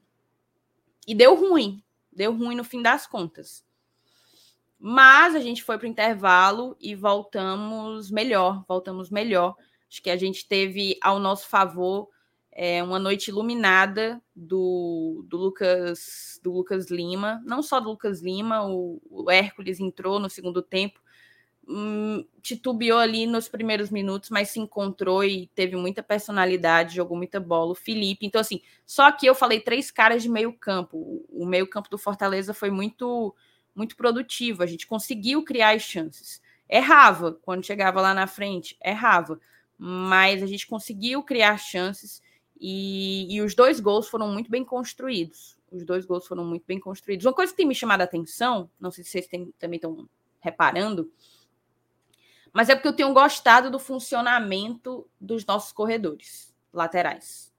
e 1.09 1.15
deu 1.15 1.35
ruim. 1.35 1.83
Deu 2.13 2.37
ruim 2.37 2.55
no 2.55 2.65
fim 2.65 2.83
das 2.83 3.07
contas. 3.07 3.65
Mas 4.87 5.35
a 5.35 5.41
gente 5.41 5.63
foi 5.63 5.79
para 5.79 5.87
o 5.87 5.91
intervalo 5.91 6.77
e 6.79 6.95
voltamos 6.95 8.11
melhor, 8.11 8.63
voltamos 8.69 9.09
melhor. 9.09 9.57
Acho 9.89 10.03
que 10.03 10.11
a 10.11 10.17
gente 10.19 10.47
teve 10.47 10.99
ao 11.01 11.19
nosso 11.19 11.49
favor 11.49 12.11
é, 12.53 12.83
uma 12.83 12.99
noite 12.99 13.29
iluminada 13.29 14.21
do, 14.37 15.25
do, 15.27 15.39
Lucas 15.39 16.39
do 16.43 16.53
Lucas 16.53 16.91
Lima, 16.91 17.43
não 17.47 17.63
só 17.63 17.81
do 17.81 17.89
Lucas 17.89 18.21
Lima, 18.21 18.67
o, 18.67 19.01
o 19.09 19.31
Hércules 19.31 19.81
entrou 19.81 20.19
no 20.19 20.29
segundo 20.29 20.61
tempo, 20.61 21.01
hum, 21.67 22.23
titubeou 22.43 22.99
ali 22.99 23.27
nos 23.27 23.49
primeiros 23.49 23.89
minutos, 23.89 24.29
mas 24.29 24.51
se 24.51 24.61
encontrou 24.61 25.25
e 25.25 25.47
teve 25.55 25.77
muita 25.77 26.03
personalidade, 26.03 26.97
jogou 26.97 27.17
muita 27.17 27.41
bola. 27.41 27.73
O 27.73 27.75
Felipe, 27.75 28.27
então 28.27 28.39
assim, 28.39 28.61
só 28.85 29.11
que 29.11 29.25
eu 29.25 29.35
falei 29.35 29.61
três 29.61 29.91
caras 29.91 30.23
de 30.23 30.29
meio 30.29 30.53
campo. 30.53 31.25
O 31.31 31.47
meio 31.47 31.67
campo 31.67 31.89
do 31.89 31.97
Fortaleza 31.97 32.53
foi 32.53 32.69
muito 32.69 33.35
muito 33.75 33.97
produtivo, 33.97 34.63
a 34.63 34.67
gente 34.67 34.87
conseguiu 34.87 35.43
criar 35.43 35.75
as 35.75 35.83
chances. 35.83 36.41
Errava 36.69 37.33
quando 37.43 37.65
chegava 37.65 38.01
lá 38.01 38.15
na 38.15 38.27
frente, 38.27 38.77
errava, 38.83 39.39
mas 39.77 40.43
a 40.43 40.47
gente 40.47 40.67
conseguiu 40.67 41.23
criar 41.23 41.59
chances 41.59 42.23
e, 42.61 43.35
e 43.35 43.43
os 43.43 43.55
dois 43.55 43.81
gols 43.81 44.09
foram 44.09 44.33
muito 44.33 44.51
bem 44.51 44.65
construídos. 44.65 45.59
Os 45.71 45.85
dois 45.85 46.07
gols 46.07 46.27
foram 46.27 46.45
muito 46.45 46.65
bem 46.67 46.79
construídos. 46.79 47.27
Uma 47.27 47.33
coisa 47.33 47.53
que 47.53 47.57
tem 47.57 47.67
me 47.67 47.75
chamado 47.75 48.01
a 48.01 48.05
atenção, 48.05 48.71
não 48.79 48.91
sei 48.91 49.03
se 49.03 49.11
vocês 49.11 49.27
tem, 49.27 49.53
também 49.59 49.77
estão 49.77 50.09
reparando, 50.41 51.11
mas 52.53 52.69
é 52.69 52.75
porque 52.77 52.89
eu 52.89 52.97
tenho 52.97 53.13
gostado 53.13 53.71
do 53.71 53.81
funcionamento 53.81 55.09
dos 55.21 55.45
nossos 55.45 55.73
corredores 55.73 56.55
laterais. 56.73 57.53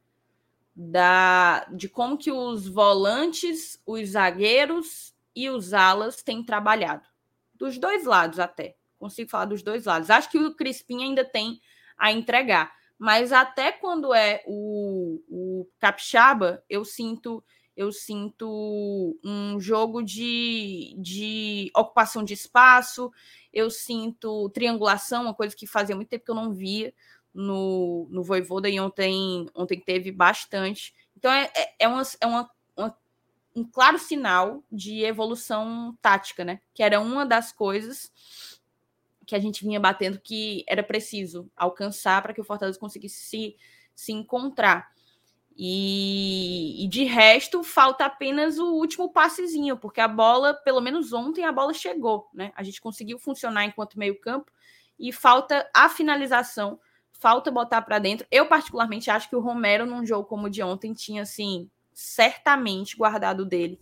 Da, 0.73 1.65
de 1.65 1.89
como 1.89 2.17
que 2.17 2.31
os 2.31 2.67
volantes, 2.67 3.81
os 3.85 4.09
zagueiros 4.09 5.14
e 5.35 5.49
os 5.49 5.73
alas 5.73 6.23
têm 6.23 6.43
trabalhado. 6.43 7.05
Dos 7.53 7.77
dois 7.77 8.05
lados, 8.05 8.39
até. 8.39 8.75
Consigo 8.97 9.29
falar 9.29 9.45
dos 9.45 9.61
dois 9.61 9.85
lados. 9.85 10.09
Acho 10.09 10.29
que 10.29 10.37
o 10.37 10.55
Crispim 10.55 11.03
ainda 11.03 11.25
tem 11.25 11.59
a 11.97 12.11
entregar. 12.11 12.73
Mas 12.97 13.31
até 13.33 13.71
quando 13.71 14.13
é 14.13 14.43
o, 14.47 15.21
o 15.27 15.67
Capixaba, 15.79 16.63
eu 16.69 16.85
sinto 16.85 17.43
eu 17.75 17.91
sinto 17.91 19.19
um 19.21 19.59
jogo 19.59 20.01
de, 20.01 20.95
de 20.97 21.69
ocupação 21.75 22.23
de 22.23 22.33
espaço, 22.33 23.11
eu 23.51 23.69
sinto 23.69 24.49
triangulação, 24.51 25.23
uma 25.23 25.33
coisa 25.33 25.53
que 25.53 25.67
fazia 25.67 25.93
muito 25.93 26.07
tempo 26.07 26.23
que 26.23 26.31
eu 26.31 26.35
não 26.35 26.53
via 26.53 26.93
no, 27.33 28.07
no 28.09 28.23
Voivoda, 28.23 28.69
e 28.69 28.79
ontem, 28.79 29.45
ontem 29.53 29.77
teve 29.77 30.09
bastante. 30.09 30.93
Então 31.17 31.29
é, 31.29 31.51
é, 31.53 31.75
é 31.79 31.87
uma, 31.89 32.01
é 32.21 32.25
uma 32.25 32.49
um 33.55 33.63
claro 33.63 33.97
sinal 33.97 34.63
de 34.69 35.03
evolução 35.03 35.97
tática, 36.01 36.43
né? 36.43 36.59
Que 36.73 36.83
era 36.83 36.99
uma 36.99 37.25
das 37.25 37.51
coisas 37.51 38.11
que 39.25 39.35
a 39.35 39.39
gente 39.39 39.63
vinha 39.63 39.79
batendo 39.79 40.19
que 40.19 40.63
era 40.67 40.83
preciso 40.83 41.49
alcançar 41.55 42.21
para 42.21 42.33
que 42.33 42.41
o 42.41 42.43
Fortaleza 42.43 42.77
conseguisse 42.77 43.21
se, 43.25 43.55
se 43.95 44.11
encontrar. 44.11 44.93
E, 45.57 46.83
e, 46.83 46.87
de 46.89 47.05
resto, 47.05 47.63
falta 47.63 48.05
apenas 48.05 48.59
o 48.59 48.73
último 48.73 49.09
passezinho, 49.11 49.77
porque 49.77 50.01
a 50.01 50.07
bola, 50.07 50.53
pelo 50.53 50.81
menos 50.81 51.13
ontem, 51.13 51.45
a 51.45 51.51
bola 51.51 51.73
chegou, 51.73 52.29
né? 52.33 52.51
A 52.55 52.61
gente 52.61 52.81
conseguiu 52.81 53.17
funcionar 53.17 53.63
enquanto 53.63 53.97
meio-campo 53.97 54.51
e 54.99 55.13
falta 55.13 55.69
a 55.73 55.87
finalização, 55.87 56.77
falta 57.13 57.49
botar 57.49 57.81
para 57.83 57.99
dentro. 57.99 58.27
Eu, 58.29 58.47
particularmente, 58.47 59.09
acho 59.09 59.29
que 59.29 59.35
o 59.35 59.39
Romero, 59.39 59.85
num 59.85 60.05
jogo 60.05 60.27
como 60.27 60.47
o 60.47 60.49
de 60.49 60.61
ontem, 60.61 60.93
tinha 60.93 61.21
assim 61.21 61.69
certamente 61.95 62.97
guardado 62.97 63.45
dele, 63.45 63.79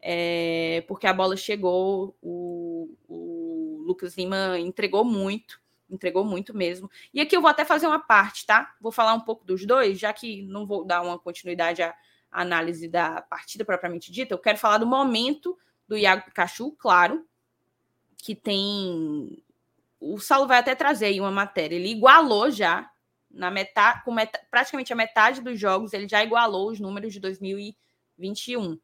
é, 0.00 0.84
porque 0.86 1.06
a 1.06 1.12
bola 1.14 1.34
chegou, 1.34 2.14
o, 2.20 2.94
o 3.08 3.82
Lucas 3.86 4.16
Lima 4.16 4.58
entregou 4.58 5.02
muito, 5.02 5.58
entregou 5.90 6.24
muito 6.24 6.54
mesmo. 6.54 6.90
E 7.12 7.22
aqui 7.22 7.34
eu 7.34 7.40
vou 7.40 7.50
até 7.50 7.64
fazer 7.64 7.86
uma 7.86 7.98
parte, 7.98 8.44
tá? 8.44 8.74
Vou 8.78 8.92
falar 8.92 9.14
um 9.14 9.20
pouco 9.20 9.46
dos 9.46 9.64
dois, 9.64 9.98
já 9.98 10.12
que 10.12 10.42
não 10.42 10.66
vou 10.66 10.84
dar 10.84 11.00
uma 11.00 11.18
continuidade 11.18 11.82
à 11.82 11.94
análise 12.30 12.86
da 12.86 13.22
partida 13.22 13.64
propriamente 13.64 14.12
dita, 14.12 14.34
eu 14.34 14.38
quero 14.38 14.58
falar 14.58 14.76
do 14.76 14.86
momento 14.86 15.58
do 15.88 15.96
Iago 15.96 16.26
Pikachu, 16.26 16.72
claro, 16.72 17.26
que 18.18 18.34
tem. 18.34 19.42
O 19.98 20.18
Saulo 20.18 20.46
vai 20.46 20.58
até 20.58 20.74
trazer 20.74 21.06
aí 21.06 21.18
uma 21.18 21.30
matéria. 21.30 21.74
Ele 21.74 21.88
igualou 21.88 22.50
já 22.50 22.88
na 23.30 23.50
metade, 23.50 24.02
com 24.04 24.12
metade, 24.12 24.46
praticamente 24.50 24.92
a 24.92 24.96
metade 24.96 25.40
dos 25.40 25.58
jogos, 25.58 25.92
ele 25.92 26.08
já 26.08 26.22
igualou 26.22 26.70
os 26.70 26.80
números 26.80 27.12
de 27.12 27.20
2021. 27.20 28.78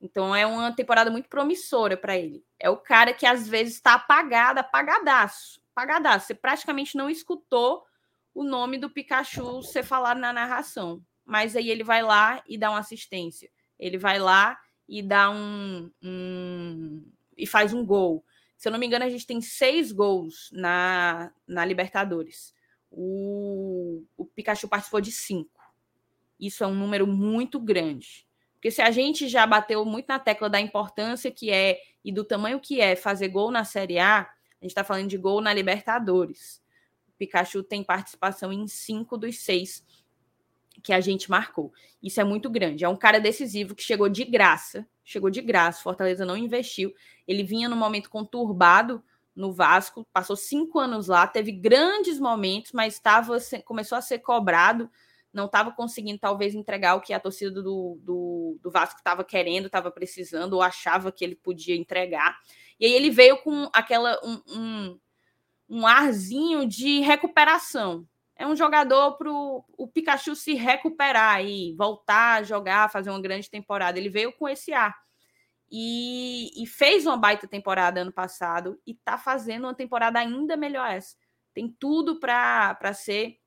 Então 0.00 0.34
é 0.34 0.44
uma 0.44 0.74
temporada 0.74 1.10
muito 1.10 1.28
promissora 1.28 1.96
para 1.96 2.16
ele. 2.16 2.44
É 2.58 2.68
o 2.68 2.76
cara 2.76 3.12
que 3.12 3.24
às 3.24 3.46
vezes 3.46 3.74
está 3.74 3.94
apagado, 3.94 4.58
apagadaço, 4.58 5.60
apagadaço. 5.70 6.26
Você 6.26 6.34
praticamente 6.34 6.96
não 6.96 7.08
escutou 7.08 7.84
o 8.34 8.42
nome 8.42 8.78
do 8.78 8.90
Pikachu 8.90 9.62
ser 9.62 9.84
falado 9.84 10.18
na 10.18 10.32
narração. 10.32 11.00
Mas 11.24 11.54
aí 11.54 11.70
ele 11.70 11.84
vai 11.84 12.02
lá 12.02 12.42
e 12.48 12.58
dá 12.58 12.70
uma 12.70 12.80
assistência. 12.80 13.48
Ele 13.78 13.96
vai 13.96 14.18
lá 14.18 14.58
e 14.88 15.02
dá 15.02 15.30
um, 15.30 15.90
um 16.02 17.04
e 17.36 17.46
faz 17.46 17.72
um 17.72 17.86
gol. 17.86 18.24
Se 18.56 18.66
eu 18.68 18.72
não 18.72 18.78
me 18.78 18.86
engano, 18.86 19.04
a 19.04 19.08
gente 19.08 19.26
tem 19.26 19.40
seis 19.40 19.92
gols 19.92 20.50
na, 20.52 21.32
na 21.46 21.64
Libertadores 21.64 22.52
o, 22.92 24.04
o 24.16 24.24
Pikachu 24.26 24.68
participou 24.68 25.00
de 25.00 25.10
cinco. 25.10 25.50
Isso 26.38 26.62
é 26.62 26.66
um 26.66 26.74
número 26.74 27.06
muito 27.06 27.58
grande. 27.58 28.26
Porque 28.54 28.70
se 28.70 28.82
a 28.82 28.90
gente 28.90 29.26
já 29.28 29.46
bateu 29.46 29.84
muito 29.84 30.06
na 30.06 30.18
tecla 30.18 30.48
da 30.48 30.60
importância 30.60 31.30
que 31.30 31.50
é 31.50 31.80
e 32.04 32.12
do 32.12 32.24
tamanho 32.24 32.60
que 32.60 32.80
é 32.80 32.94
fazer 32.94 33.28
gol 33.28 33.50
na 33.50 33.64
Série 33.64 33.98
A, 33.98 34.20
a 34.20 34.24
gente 34.60 34.70
está 34.70 34.84
falando 34.84 35.08
de 35.08 35.16
gol 35.16 35.40
na 35.40 35.52
Libertadores. 35.52 36.62
O 37.08 37.12
Pikachu 37.18 37.62
tem 37.62 37.82
participação 37.82 38.52
em 38.52 38.66
cinco 38.68 39.16
dos 39.16 39.38
seis 39.38 39.84
que 40.82 40.92
a 40.92 41.00
gente 41.00 41.30
marcou. 41.30 41.72
Isso 42.02 42.20
é 42.20 42.24
muito 42.24 42.50
grande. 42.50 42.84
É 42.84 42.88
um 42.88 42.96
cara 42.96 43.18
decisivo 43.18 43.74
que 43.74 43.82
chegou 43.82 44.08
de 44.08 44.24
graça. 44.24 44.86
Chegou 45.04 45.30
de 45.30 45.40
graça. 45.40 45.82
Fortaleza 45.82 46.24
não 46.24 46.36
investiu. 46.36 46.92
Ele 47.26 47.42
vinha 47.42 47.68
num 47.68 47.76
momento 47.76 48.10
conturbado 48.10 49.02
no 49.34 49.52
Vasco, 49.52 50.06
passou 50.12 50.36
cinco 50.36 50.78
anos 50.78 51.08
lá, 51.08 51.26
teve 51.26 51.52
grandes 51.52 52.18
momentos, 52.18 52.72
mas 52.72 52.94
estava 52.94 53.38
começou 53.64 53.96
a 53.96 54.02
ser 54.02 54.18
cobrado, 54.18 54.90
não 55.32 55.46
estava 55.46 55.72
conseguindo 55.72 56.18
talvez 56.18 56.54
entregar 56.54 56.94
o 56.94 57.00
que 57.00 57.14
a 57.14 57.20
torcida 57.20 57.62
do, 57.62 57.98
do, 58.02 58.58
do 58.62 58.70
Vasco 58.70 58.98
estava 58.98 59.24
querendo, 59.24 59.66
estava 59.66 59.90
precisando, 59.90 60.52
ou 60.54 60.62
achava 60.62 61.10
que 61.10 61.24
ele 61.24 61.34
podia 61.34 61.74
entregar. 61.74 62.38
E 62.78 62.84
aí 62.84 62.92
ele 62.92 63.10
veio 63.10 63.38
com 63.38 63.70
aquela 63.72 64.20
um, 64.22 64.42
um, 64.48 65.00
um 65.68 65.86
arzinho 65.86 66.68
de 66.68 67.00
recuperação. 67.00 68.06
É 68.36 68.46
um 68.46 68.56
jogador 68.56 69.16
para 69.16 69.30
o 69.30 69.90
Pikachu 69.92 70.34
se 70.34 70.54
recuperar 70.54 71.44
e 71.44 71.74
voltar 71.74 72.40
a 72.40 72.42
jogar, 72.42 72.90
fazer 72.90 73.08
uma 73.08 73.20
grande 73.20 73.48
temporada. 73.48 73.98
Ele 73.98 74.08
veio 74.10 74.32
com 74.32 74.48
esse 74.48 74.72
ar 74.72 74.94
e, 75.74 76.62
e, 76.62 76.66
fez 76.66 77.06
uma 77.06 77.16
baita 77.16 77.48
temporada 77.48 78.02
ano 78.02 78.12
passado 78.12 78.78
e 78.86 78.90
está 78.92 79.16
fazendo 79.16 79.64
uma 79.64 79.74
temporada 79.74 80.18
ainda 80.18 80.54
melhor 80.54 80.90
essa. 80.90 81.16
Tem 81.54 81.74
tudo 81.80 82.20
para 82.20 82.92
ser 82.92 83.38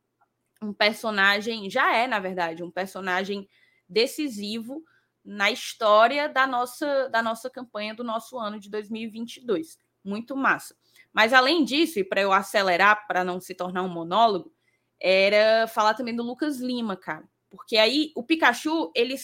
um 0.60 0.74
personagem, 0.74 1.70
já 1.70 1.96
é, 1.96 2.08
na 2.08 2.18
verdade, 2.18 2.64
um 2.64 2.72
personagem 2.72 3.48
decisivo 3.88 4.84
na 5.24 5.52
história 5.52 6.28
da 6.28 6.48
nossa, 6.48 7.10
da 7.10 7.22
nossa 7.22 7.48
campanha 7.48 7.94
do 7.94 8.04
nosso 8.04 8.40
ano 8.40 8.60
de 8.60 8.72
2022. 8.72 9.78
Muito 10.04 10.36
massa. 10.36 10.76
Mas 11.14 11.32
além 11.32 11.64
disso, 11.64 12.00
e 12.00 12.04
para 12.04 12.22
eu 12.22 12.34
acelerar, 12.34 13.06
para 13.06 13.24
não 13.24 13.40
se 13.40 13.54
tornar 13.54 13.84
um 13.84 13.90
monólogo, 13.90 14.52
era 15.00 15.68
falar 15.68 15.94
também 15.94 16.16
do 16.16 16.24
Lucas 16.24 16.58
Lima, 16.60 16.96
cara. 16.96 17.30
Porque 17.52 17.78
aí 17.78 18.12
o 18.16 18.24
Pikachu, 18.24 18.92
ele 18.96 19.16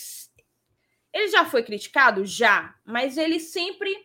ele 1.14 1.28
já 1.28 1.46
foi 1.46 1.64
criticado? 1.64 2.26
Já, 2.26 2.76
mas 2.86 3.18
ele 3.18 3.40
sempre, 3.40 3.96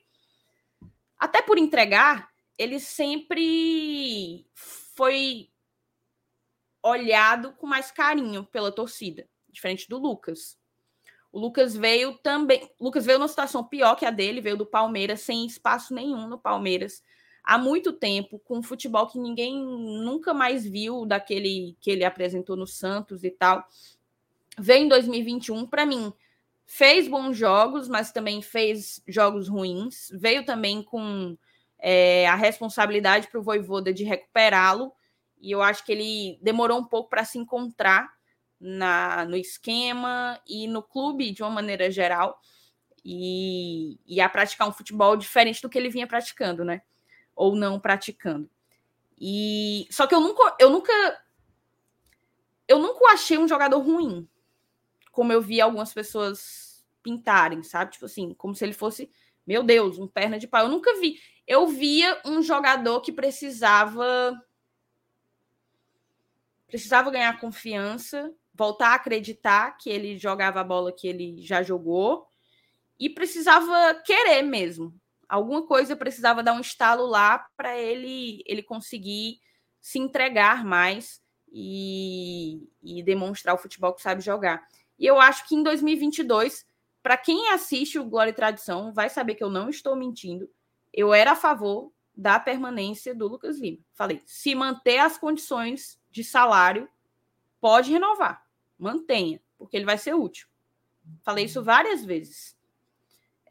até 1.18 1.40
por 1.42 1.58
entregar, 1.58 2.28
ele 2.58 2.80
sempre 2.80 4.46
foi 4.54 5.50
olhado 6.82 7.52
com 7.54 7.66
mais 7.66 7.90
carinho 7.90 8.44
pela 8.44 8.72
torcida, 8.72 9.28
diferente 9.48 9.88
do 9.88 9.98
Lucas. 9.98 10.58
O 11.32 11.38
Lucas 11.38 11.76
veio 11.76 12.16
também. 12.18 12.70
Lucas 12.80 13.04
veio 13.04 13.18
numa 13.18 13.28
situação 13.28 13.62
pior 13.62 13.94
que 13.96 14.06
a 14.06 14.10
dele, 14.10 14.40
veio 14.40 14.56
do 14.56 14.64
Palmeiras, 14.64 15.20
sem 15.20 15.44
espaço 15.44 15.92
nenhum 15.92 16.26
no 16.28 16.38
Palmeiras. 16.38 17.02
há 17.44 17.58
muito 17.58 17.92
tempo, 17.92 18.40
com 18.40 18.58
um 18.58 18.62
futebol 18.62 19.06
que 19.06 19.18
ninguém 19.18 19.62
nunca 19.62 20.34
mais 20.34 20.66
viu 20.66 21.06
daquele 21.06 21.76
que 21.80 21.90
ele 21.90 22.04
apresentou 22.04 22.56
no 22.56 22.66
Santos 22.66 23.22
e 23.22 23.30
tal. 23.30 23.64
Veio 24.58 24.84
em 24.84 24.88
2021, 24.88 25.66
para 25.66 25.86
mim, 25.86 26.12
fez 26.66 27.06
bons 27.06 27.36
jogos, 27.36 27.88
mas 27.88 28.10
também 28.10 28.42
fez 28.42 29.00
jogos 29.06 29.48
ruins. 29.48 30.08
Veio 30.12 30.44
também 30.44 30.82
com 30.82 31.38
é, 31.78 32.26
a 32.26 32.34
responsabilidade 32.34 33.28
para 33.28 33.38
o 33.38 33.42
Voivoda 33.42 33.94
de 33.94 34.04
recuperá-lo, 34.04 34.92
e 35.40 35.52
eu 35.52 35.62
acho 35.62 35.84
que 35.84 35.92
ele 35.92 36.38
demorou 36.42 36.78
um 36.78 36.84
pouco 36.84 37.08
para 37.08 37.24
se 37.24 37.38
encontrar 37.38 38.10
na, 38.58 39.24
no 39.26 39.36
esquema 39.36 40.40
e 40.46 40.66
no 40.66 40.82
clube 40.82 41.30
de 41.30 41.42
uma 41.42 41.50
maneira 41.50 41.90
geral, 41.90 42.40
e, 43.04 44.00
e 44.04 44.20
a 44.20 44.28
praticar 44.28 44.68
um 44.68 44.72
futebol 44.72 45.16
diferente 45.16 45.62
do 45.62 45.68
que 45.68 45.78
ele 45.78 45.88
vinha 45.88 46.06
praticando, 46.06 46.64
né? 46.64 46.82
Ou 47.36 47.54
não 47.54 47.78
praticando. 47.78 48.50
E 49.18 49.86
só 49.90 50.06
que 50.06 50.14
eu 50.14 50.20
nunca, 50.20 50.56
eu 50.58 50.70
nunca, 50.70 50.92
eu 52.66 52.80
nunca 52.80 53.12
achei 53.12 53.38
um 53.38 53.46
jogador 53.46 53.78
ruim 53.78 54.28
como 55.16 55.32
eu 55.32 55.40
vi 55.40 55.62
algumas 55.62 55.94
pessoas 55.94 56.84
pintarem, 57.02 57.62
sabe? 57.62 57.92
Tipo 57.92 58.04
assim, 58.04 58.34
como 58.34 58.54
se 58.54 58.62
ele 58.62 58.74
fosse, 58.74 59.10
meu 59.46 59.62
Deus, 59.62 59.98
um 59.98 60.06
perna 60.06 60.38
de 60.38 60.46
pau. 60.46 60.64
Eu 60.64 60.68
nunca 60.68 61.00
vi. 61.00 61.18
Eu 61.46 61.66
via 61.68 62.20
um 62.22 62.42
jogador 62.42 63.00
que 63.00 63.10
precisava 63.10 64.38
precisava 66.66 67.10
ganhar 67.10 67.40
confiança, 67.40 68.30
voltar 68.52 68.88
a 68.88 68.94
acreditar 68.96 69.78
que 69.78 69.88
ele 69.88 70.18
jogava 70.18 70.60
a 70.60 70.64
bola 70.64 70.92
que 70.92 71.08
ele 71.08 71.40
já 71.40 71.62
jogou 71.62 72.26
e 73.00 73.08
precisava 73.08 73.94
querer 74.04 74.42
mesmo. 74.42 74.94
Alguma 75.26 75.66
coisa 75.66 75.96
precisava 75.96 76.42
dar 76.42 76.52
um 76.52 76.60
estalo 76.60 77.06
lá 77.06 77.38
para 77.56 77.78
ele 77.78 78.42
ele 78.44 78.62
conseguir 78.62 79.40
se 79.80 79.98
entregar 79.98 80.62
mais 80.62 81.22
e, 81.50 82.68
e 82.82 83.02
demonstrar 83.02 83.54
o 83.54 83.58
futebol 83.58 83.94
que 83.94 84.02
sabe 84.02 84.20
jogar. 84.20 84.62
E 84.98 85.06
eu 85.06 85.20
acho 85.20 85.46
que 85.48 85.54
em 85.54 85.62
2022, 85.62 86.66
para 87.02 87.16
quem 87.16 87.50
assiste 87.50 87.98
o 87.98 88.04
Glória 88.04 88.30
e 88.30 88.34
Tradição, 88.34 88.92
vai 88.92 89.08
saber 89.08 89.34
que 89.34 89.44
eu 89.44 89.50
não 89.50 89.68
estou 89.68 89.94
mentindo. 89.94 90.48
Eu 90.92 91.12
era 91.12 91.32
a 91.32 91.36
favor 91.36 91.92
da 92.16 92.40
permanência 92.40 93.14
do 93.14 93.28
Lucas 93.28 93.58
Lima. 93.58 93.78
Falei, 93.92 94.22
se 94.24 94.54
manter 94.54 94.98
as 94.98 95.18
condições 95.18 96.00
de 96.10 96.24
salário, 96.24 96.88
pode 97.60 97.92
renovar. 97.92 98.46
Mantenha, 98.78 99.40
porque 99.58 99.76
ele 99.76 99.84
vai 99.84 99.98
ser 99.98 100.14
útil. 100.14 100.48
Falei 101.22 101.44
isso 101.44 101.62
várias 101.62 102.04
vezes. 102.04 102.56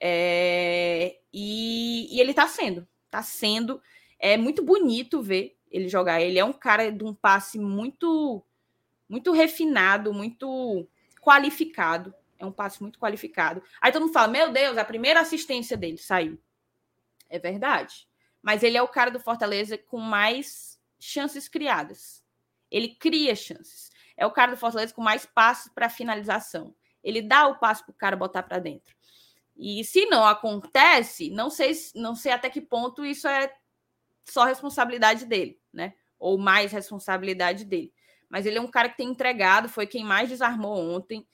É, 0.02 1.20
e, 1.32 2.16
e, 2.16 2.20
ele 2.20 2.32
está 2.32 2.48
sendo. 2.48 2.88
Está 3.06 3.22
sendo. 3.22 3.82
É 4.20 4.36
muito 4.36 4.64
bonito 4.64 5.22
ver 5.22 5.56
ele 5.72 5.88
jogar. 5.88 6.22
Ele 6.22 6.40
é 6.40 6.46
um 6.46 6.54
cara 6.54 6.92
de 6.92 7.04
um 7.04 7.14
passe 7.14 7.60
muito, 7.60 8.44
muito 9.08 9.32
refinado, 9.32 10.14
muito 10.14 10.88
qualificado. 11.26 12.14
É 12.38 12.46
um 12.46 12.52
passe 12.52 12.80
muito 12.82 13.00
qualificado. 13.00 13.64
Aí 13.82 13.92
todo 13.92 14.04
mundo 14.04 14.14
fala: 14.14 14.28
Meu 14.28 14.52
Deus, 14.52 14.78
a 14.78 14.86
primeira 14.86 15.22
assistência 15.22 15.76
dele 15.76 15.98
saiu. 15.98 16.40
É 17.28 17.40
verdade. 17.40 18.08
Mas 18.42 18.62
ele 18.62 18.78
é 18.78 18.82
o 18.82 18.88
cara 18.88 19.10
do 19.10 19.20
Fortaleza 19.20 19.76
com 19.78 19.98
mais 19.98 20.80
chances 21.00 21.50
criadas. 21.50 22.24
Ele 22.70 22.90
cria 22.90 23.36
chances. 23.36 23.90
É 24.16 24.26
o 24.26 24.32
cara 24.32 24.52
do 24.52 24.58
Fortaleza 24.58 24.94
com 24.94 25.02
mais 25.02 25.26
passes 25.26 25.72
para 25.74 25.90
finalização. 25.90 26.76
Ele 27.04 27.22
dá 27.22 27.48
o 27.48 27.58
passo 27.58 27.84
para 27.86 27.92
o 27.92 27.96
cara 27.96 28.16
botar 28.16 28.44
para 28.44 28.60
dentro. 28.60 28.96
E 29.56 29.84
se 29.84 30.06
não 30.08 30.26
acontece, 30.26 31.30
não 31.30 31.50
sei, 31.50 31.72
não 31.96 32.16
sei 32.16 32.34
até 32.34 32.50
que 32.50 32.62
ponto 32.62 33.06
isso 33.06 33.28
é 33.28 33.52
só 34.26 34.44
responsabilidade 34.44 35.26
dele, 35.26 35.60
né? 35.72 35.94
Ou 36.20 36.38
mais 36.38 36.72
responsabilidade 36.72 37.64
dele. 37.64 37.94
Mas 38.30 38.46
ele 38.46 38.58
é 38.58 38.62
um 38.62 38.68
cara 38.68 38.90
que 38.90 38.98
tem 38.98 39.10
entregado, 39.10 39.70
foi 39.70 39.88
quem 39.88 40.04
mais 40.04 40.30
desarmou 40.30 40.78
ontem. 40.78 41.26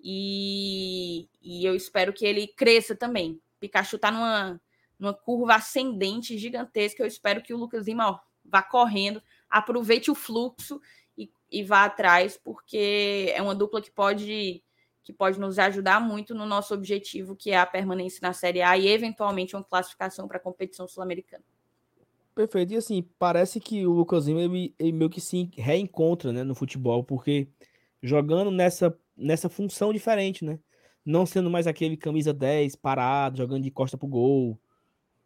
E, 0.00 1.28
e 1.40 1.64
eu 1.64 1.74
espero 1.74 2.12
que 2.12 2.26
ele 2.26 2.48
cresça 2.48 2.94
também. 2.94 3.40
Pikachu 3.60 3.98
tá 3.98 4.10
numa, 4.10 4.60
numa 4.98 5.14
curva 5.14 5.54
ascendente 5.54 6.36
gigantesca. 6.36 7.02
Eu 7.02 7.06
espero 7.06 7.42
que 7.42 7.54
o 7.54 7.56
Lucas 7.56 7.86
Lima 7.86 8.10
ó, 8.10 8.18
vá 8.44 8.62
correndo, 8.62 9.22
aproveite 9.48 10.10
o 10.10 10.14
fluxo 10.14 10.80
e, 11.16 11.30
e 11.50 11.62
vá 11.62 11.84
atrás, 11.84 12.36
porque 12.36 13.32
é 13.34 13.40
uma 13.40 13.54
dupla 13.54 13.80
que 13.80 13.90
pode 13.90 14.62
que 15.04 15.12
pode 15.12 15.38
nos 15.40 15.58
ajudar 15.58 16.00
muito 16.00 16.32
no 16.32 16.46
nosso 16.46 16.72
objetivo, 16.72 17.34
que 17.34 17.50
é 17.50 17.58
a 17.58 17.66
permanência 17.66 18.20
na 18.22 18.32
Série 18.32 18.62
A 18.62 18.78
e 18.78 18.86
eventualmente 18.86 19.56
uma 19.56 19.64
classificação 19.64 20.28
para 20.28 20.36
a 20.36 20.40
competição 20.40 20.86
sul-americana. 20.86 21.42
Perfeito. 22.34 22.72
E 22.72 22.76
assim, 22.76 23.02
parece 23.18 23.60
que 23.60 23.86
o 23.86 23.92
Lucas 23.92 24.26
Lima 24.26 24.40
ele, 24.40 24.74
ele, 24.78 24.92
meio 24.92 25.10
que 25.10 25.20
se 25.20 25.50
reencontra 25.54 26.32
né, 26.32 26.42
no 26.42 26.54
futebol, 26.54 27.04
porque 27.04 27.48
jogando 28.02 28.50
nessa, 28.50 28.96
nessa 29.16 29.48
função 29.48 29.92
diferente, 29.92 30.44
né? 30.44 30.58
Não 31.04 31.26
sendo 31.26 31.50
mais 31.50 31.66
aquele 31.66 31.96
camisa 31.96 32.32
10 32.32 32.76
parado, 32.76 33.38
jogando 33.38 33.62
de 33.62 33.70
costa 33.70 33.98
pro 33.98 34.08
gol. 34.08 34.58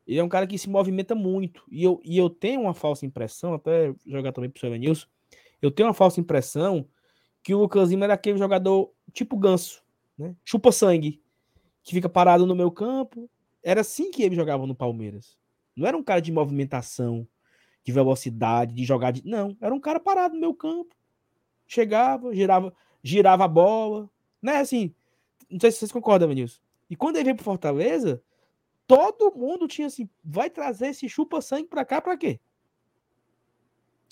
Ele 0.07 0.19
é 0.19 0.25
um 0.25 0.29
cara 0.29 0.47
que 0.47 0.59
se 0.59 0.69
movimenta 0.69 1.15
muito. 1.15 1.65
E 1.71 1.85
eu, 1.85 2.01
e 2.05 2.17
eu 2.17 2.31
tenho 2.31 2.63
uma 2.63 2.75
falsa 2.75 3.05
impressão, 3.07 3.55
até 3.55 3.95
jogar 4.07 4.33
também 4.33 4.51
pro 4.51 4.61
Sr. 4.61 4.79
Nilson, 4.79 5.07
eu 5.61 5.71
tenho 5.71 5.89
uma 5.89 5.95
falsa 5.95 6.21
impressão 6.21 6.89
que 7.43 7.55
o 7.55 7.59
Lucas 7.59 7.91
Lima 7.91 8.05
era 8.05 8.15
aquele 8.15 8.39
jogador 8.39 8.93
tipo 9.13 9.37
ganso, 9.37 9.83
né? 10.19 10.35
Chupa 10.45 10.73
sangue, 10.73 11.23
que 11.85 11.95
fica 11.95 12.09
parado 12.09 12.47
no 12.47 12.57
meu 12.57 12.71
campo. 12.71 13.31
Era 13.63 13.83
assim 13.83 14.11
que 14.11 14.23
ele 14.23 14.35
jogava 14.35 14.67
no 14.67 14.75
Palmeiras. 14.75 15.37
Não 15.77 15.87
era 15.87 15.97
um 15.97 16.03
cara 16.03 16.21
de 16.21 16.33
movimentação, 16.33 17.29
de 17.85 17.93
velocidade, 17.93 18.75
de 18.75 18.85
jogar 18.85 19.11
de. 19.11 19.25
Não, 19.25 19.57
era 19.61 19.75
um 19.75 19.81
cara 19.81 20.01
parado 20.01 20.35
no 20.35 20.41
meu 20.41 20.55
campo. 20.55 20.95
Chegava, 21.67 22.35
girava, 22.35 22.75
girava 23.03 23.45
a 23.45 23.49
bola. 23.49 24.11
Né? 24.41 24.57
Assim, 24.57 24.95
não 25.51 25.61
sei 25.61 25.71
se 25.71 25.79
vocês 25.79 25.93
concordam, 25.93 26.29
Vinícius. 26.29 26.61
E 26.89 26.97
quando 26.97 27.17
ele 27.17 27.25
veio 27.25 27.37
pro 27.37 27.45
Fortaleza, 27.45 28.23
todo 28.87 29.37
mundo 29.37 29.69
tinha 29.69 29.89
assim, 29.89 30.09
vai 30.25 30.49
trazer 30.49 30.89
esse 30.89 31.09
chupa-sangue 31.09 31.69
pra 31.69 31.85
cá 31.85 32.01
pra 32.01 32.17
quê? 32.17 32.41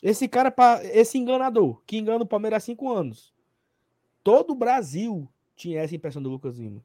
Esse 0.02 0.28
cara, 0.28 0.52
esse 0.92 1.16
enganador, 1.16 1.80
que 1.86 1.96
engana 1.96 2.24
o 2.24 2.26
Palmeiras 2.26 2.62
há 2.62 2.66
cinco 2.66 2.92
anos. 2.92 3.32
Todo 4.22 4.50
o 4.50 4.54
Brasil 4.54 5.28
tinha 5.56 5.80
essa 5.80 5.96
impressão 5.96 6.22
do 6.22 6.30
Lucas 6.30 6.58
Lima. 6.58 6.84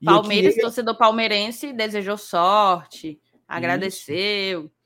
E 0.00 0.04
Palmeiras, 0.04 0.54
torcedor 0.56 0.96
palmeirense, 0.96 1.72
desejou 1.72 2.18
sorte, 2.18 3.20
Agradeceu. 3.46 4.64
Isso. 4.64 4.76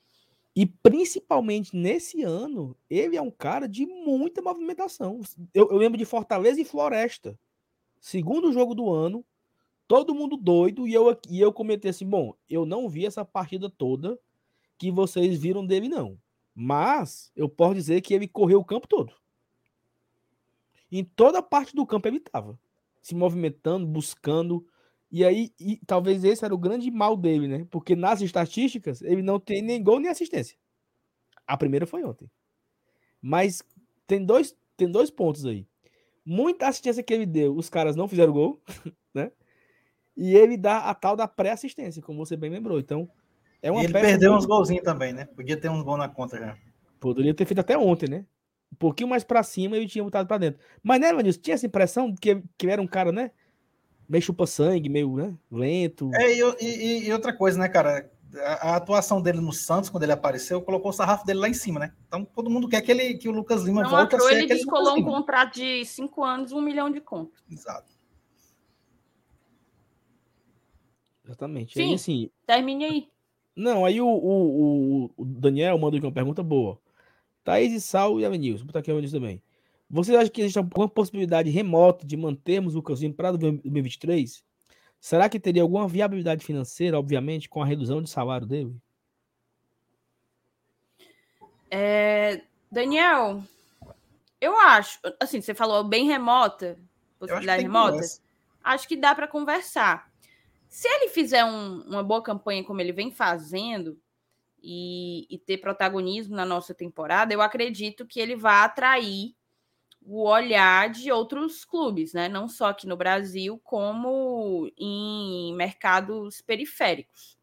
E 0.55 0.67
principalmente 0.67 1.77
nesse 1.77 2.23
ano, 2.23 2.77
ele 2.89 3.17
é 3.17 3.23
um 3.23 3.31
cara 3.31 3.69
de 3.69 3.87
muita 3.87 4.43
movimentação. 4.43 5.21
Eu, 5.55 5.71
eu, 5.71 5.77
lembro 5.77 5.97
de 5.97 6.05
Fortaleza 6.05 6.61
e 6.61 6.65
Floresta. 6.65 7.39
Segundo 8.01 8.53
jogo 8.53 8.75
do 8.75 8.91
ano, 8.93 9.25
todo 9.87 10.15
mundo 10.15 10.37
doido. 10.37 10.89
E 10.89 10.95
eu, 10.95 11.17
e 11.29 11.41
eu 11.41 11.53
comentei 11.53 11.91
assim: 11.91 12.07
bom, 12.07 12.35
eu 12.49 12.67
não 12.67 12.89
vi 12.89 13.07
essa 13.07 13.25
partida 13.25 13.71
toda 13.71 14.19
que 14.77 14.91
vocês 14.91 15.39
viram 15.39 15.65
dele, 15.65 15.89
não. 15.89 16.19
Mas 16.55 17.31
eu 17.37 17.49
posso 17.49 17.75
dizer 17.75 18.01
que 18.01 18.13
ele 18.13 18.27
correu 18.27 18.59
o 18.59 18.65
campo 18.65 18.89
todo. 18.89 19.15
Em 20.91 21.05
toda 21.05 21.43
parte 21.43 21.75
do 21.75 21.87
campo 21.87 22.09
ele 22.09 22.17
estava 22.17 22.59
se 23.01 23.15
movimentando, 23.15 23.87
buscando, 23.87 24.67
e 25.11 25.25
aí, 25.25 25.53
e, 25.59 25.81
talvez 25.87 26.23
esse 26.23 26.45
era 26.45 26.55
o 26.55 26.59
grande 26.59 26.91
mal 26.91 27.17
dele, 27.17 27.49
né? 27.49 27.67
Porque 27.71 27.97
nas 27.97 28.21
estatísticas, 28.21 29.03
ele 29.03 29.23
não 29.23 29.41
tem 29.41 29.61
nem 29.61 29.83
gol 29.83 29.99
nem 29.99 30.11
assistência. 30.11 30.57
A 31.47 31.57
primeira 31.57 31.87
foi 31.87 32.05
ontem. 32.05 32.31
Mas 33.21 33.63
tem 34.07 34.25
dois, 34.25 34.57
tem 34.77 34.91
dois 34.91 35.11
pontos 35.11 35.45
aí. 35.45 35.67
Muita 36.25 36.69
assistência 36.69 37.03
que 37.03 37.13
ele 37.13 37.27
deu, 37.27 37.57
os 37.57 37.69
caras 37.69 37.97
não 37.97 38.07
fizeram 38.07 38.33
gol, 38.33 38.63
né? 39.13 39.33
E 40.17 40.37
ele 40.37 40.57
dá 40.57 40.79
a 40.79 40.95
tal 40.95 41.17
da 41.17 41.27
pré-assistência, 41.27 42.03
como 42.03 42.25
você 42.25 42.37
bem 42.37 42.51
lembrou. 42.51 42.79
Então, 42.79 43.11
é 43.61 43.71
uma 43.71 43.83
e 43.83 43.85
ele 43.85 43.93
perdeu 43.93 44.33
uns 44.33 44.47
golzinhos 44.47 44.85
também, 44.85 45.13
né? 45.13 45.25
Podia 45.25 45.57
ter 45.57 45.69
uns 45.69 45.83
gols 45.83 45.99
na 45.99 46.09
conta 46.09 46.39
já. 46.39 46.57
Poderia 47.01 47.35
ter 47.35 47.47
feito 47.47 47.61
até 47.61 47.77
ontem, 47.77 48.09
né? 48.09 48.27
Um 48.73 48.77
pouquinho 48.77 49.09
mais 49.09 49.25
para 49.25 49.43
cima 49.43 49.77
e 49.77 49.87
tinha 49.89 50.05
botado 50.05 50.29
para 50.29 50.39
dentro. 50.39 50.61
Mas, 50.83 51.01
né, 51.01 51.13
Vanilson, 51.13 51.41
tinha 51.41 51.55
essa 51.55 51.67
impressão 51.67 52.15
que, 52.15 52.43
que 52.57 52.69
era 52.69 52.81
um 52.81 52.87
cara, 52.87 53.11
né? 53.11 53.33
Meio 54.11 54.23
chupa-sangue, 54.23 54.89
meio 54.89 55.17
né, 55.17 55.35
lento. 55.51 56.11
É, 56.15 56.35
e, 56.35 56.43
e, 56.61 57.07
e, 57.07 57.13
outra 57.13 57.33
coisa, 57.33 57.57
né, 57.57 57.69
cara? 57.69 58.11
A, 58.35 58.71
a, 58.71 58.77
atuação 58.77 59.23
dele 59.23 59.41
no 59.41 59.53
Santos, 59.53 59.89
quando 59.89 60.03
ele 60.03 60.13
apareceu, 60.13 60.61
colocou 60.61 60.91
o 60.91 60.93
sarrafo 60.93 61.25
dele 61.25 61.39
lá 61.39 61.49
em 61.49 61.55
cima, 61.55 61.81
né? 61.81 61.93
Então 62.07 62.25
todo 62.25 62.51
mundo 62.51 62.69
quer 62.69 62.81
que, 62.81 62.91
ele, 62.91 63.15
que 63.15 63.29
o 63.29 63.33
Lucas 63.33 63.63
Lima 63.63 63.83
Não, 63.83 63.91
volte 63.91 64.17
a 64.17 64.21
ser 64.21 64.35
ele 64.35 64.47
descolou 64.47 64.97
um 64.99 65.03
contrato 65.03 65.55
de 65.55 65.85
cinco 65.85 66.25
anos, 66.25 66.53
um 66.53 66.61
milhão 66.61 66.91
de 66.91 67.01
conto. 67.01 67.41
Exato. 67.51 67.93
Exatamente. 71.25 71.75
Sim, 71.75 71.91
aí, 71.91 71.95
assim, 71.95 72.31
termine 72.47 72.85
aí. 72.85 73.09
Não, 73.55 73.85
aí 73.85 74.01
o, 74.01 74.09
o, 74.09 75.11
o 75.17 75.25
Daniel 75.25 75.79
manda 75.79 75.97
aqui 75.97 76.07
uma 76.07 76.13
pergunta 76.13 76.43
boa. 76.43 76.81
Thaís 77.45 77.73
e 77.73 77.81
Sal 77.81 78.21
e 78.21 78.25
Avenilson. 78.25 78.59
Vou 78.59 78.67
botar 78.67 78.81
aqui 78.81 78.91
a 78.91 78.95
Avenilson 78.95 79.17
também. 79.17 79.43
Você 79.91 80.15
acha 80.15 80.31
que 80.31 80.41
existe 80.41 80.59
alguma 80.59 80.89
possibilidade 80.89 81.51
remota 81.51 82.07
de 82.07 82.17
mantermos 82.17 82.77
o 82.77 82.83
Casinho 82.83 83.13
para 83.13 83.33
2023? 83.33 84.45
Será 85.01 85.29
que 85.29 85.41
teria 85.41 85.63
alguma 85.63 85.89
viabilidade 85.89 86.45
financeira, 86.45 86.97
obviamente, 86.97 87.49
com 87.49 87.61
a 87.61 87.67
redução 87.67 88.01
de 88.01 88.09
salário 88.09 88.47
dele? 88.47 88.77
É, 91.69 92.43
Daniel, 92.71 93.43
eu 94.41 94.57
acho, 94.61 95.01
assim, 95.19 95.41
você 95.41 95.55
falou 95.55 95.83
bem 95.83 96.07
remota, 96.07 96.79
possibilidade 97.19 97.63
remota. 97.63 97.93
Conversa. 97.93 98.21
Acho 98.63 98.87
que 98.87 98.97
dá 98.97 99.13
para 99.13 99.27
conversar. 99.27 100.09
Se 100.69 100.87
ele 100.87 101.09
fizer 101.09 101.45
um, 101.45 101.81
uma 101.83 102.03
boa 102.05 102.23
campanha 102.23 102.63
como 102.63 102.81
ele 102.81 102.93
vem 102.93 103.11
fazendo 103.11 103.99
e, 104.63 105.27
e, 105.29 105.37
ter 105.39 105.59
protagonismo 105.59 106.37
na 106.37 106.45
nossa 106.45 106.73
temporada, 106.73 107.35
eu 107.35 107.43
acredito 107.43 108.07
que 108.07 108.21
ele 108.21 108.37
vai 108.37 108.63
atrair 108.65 109.35
o 110.03 110.29
olhar 110.29 110.91
de 110.91 111.13
outros 111.13 111.65
clubes, 111.65 112.13
né? 112.13 112.29
Não 112.29 112.49
só 112.49 112.71
aqui 112.71 112.87
no 112.87 112.97
Brasil, 112.97 113.61
como 113.63 114.71
em 114.77 115.55
mercados 115.55 116.41
periféricos. 116.41 117.39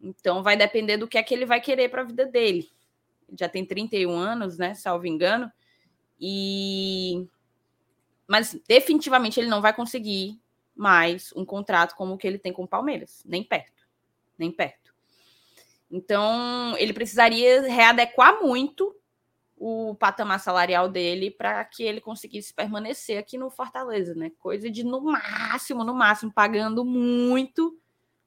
Então 0.00 0.42
vai 0.42 0.56
depender 0.56 0.96
do 0.96 1.08
que 1.08 1.18
é 1.18 1.22
que 1.22 1.34
ele 1.34 1.44
vai 1.44 1.60
querer 1.60 1.88
para 1.88 2.02
a 2.02 2.06
vida 2.06 2.24
dele. 2.24 2.70
Já 3.38 3.48
tem 3.48 3.64
31 3.64 4.10
anos, 4.12 4.56
né? 4.56 4.74
Salvo 4.74 5.06
engano. 5.06 5.50
E 6.20 7.26
mas 8.26 8.58
definitivamente 8.68 9.40
ele 9.40 9.48
não 9.48 9.62
vai 9.62 9.72
conseguir 9.72 10.38
mais 10.76 11.32
um 11.34 11.44
contrato 11.44 11.96
como 11.96 12.14
o 12.14 12.18
que 12.18 12.26
ele 12.26 12.38
tem 12.38 12.52
com 12.52 12.64
o 12.64 12.68
Palmeiras, 12.68 13.22
nem 13.26 13.42
perto. 13.42 13.88
Nem 14.38 14.52
perto. 14.52 14.94
Então, 15.90 16.76
ele 16.76 16.92
precisaria 16.92 17.62
readequar 17.62 18.40
muito 18.42 18.94
o 19.60 19.94
patamar 19.96 20.38
salarial 20.38 20.88
dele 20.88 21.30
para 21.30 21.64
que 21.64 21.82
ele 21.82 22.00
conseguisse 22.00 22.54
permanecer 22.54 23.18
aqui 23.18 23.36
no 23.36 23.50
Fortaleza, 23.50 24.14
né? 24.14 24.30
Coisa 24.38 24.70
de 24.70 24.84
no 24.84 25.00
máximo, 25.00 25.82
no 25.82 25.92
máximo, 25.92 26.32
pagando 26.32 26.84
muito, 26.84 27.76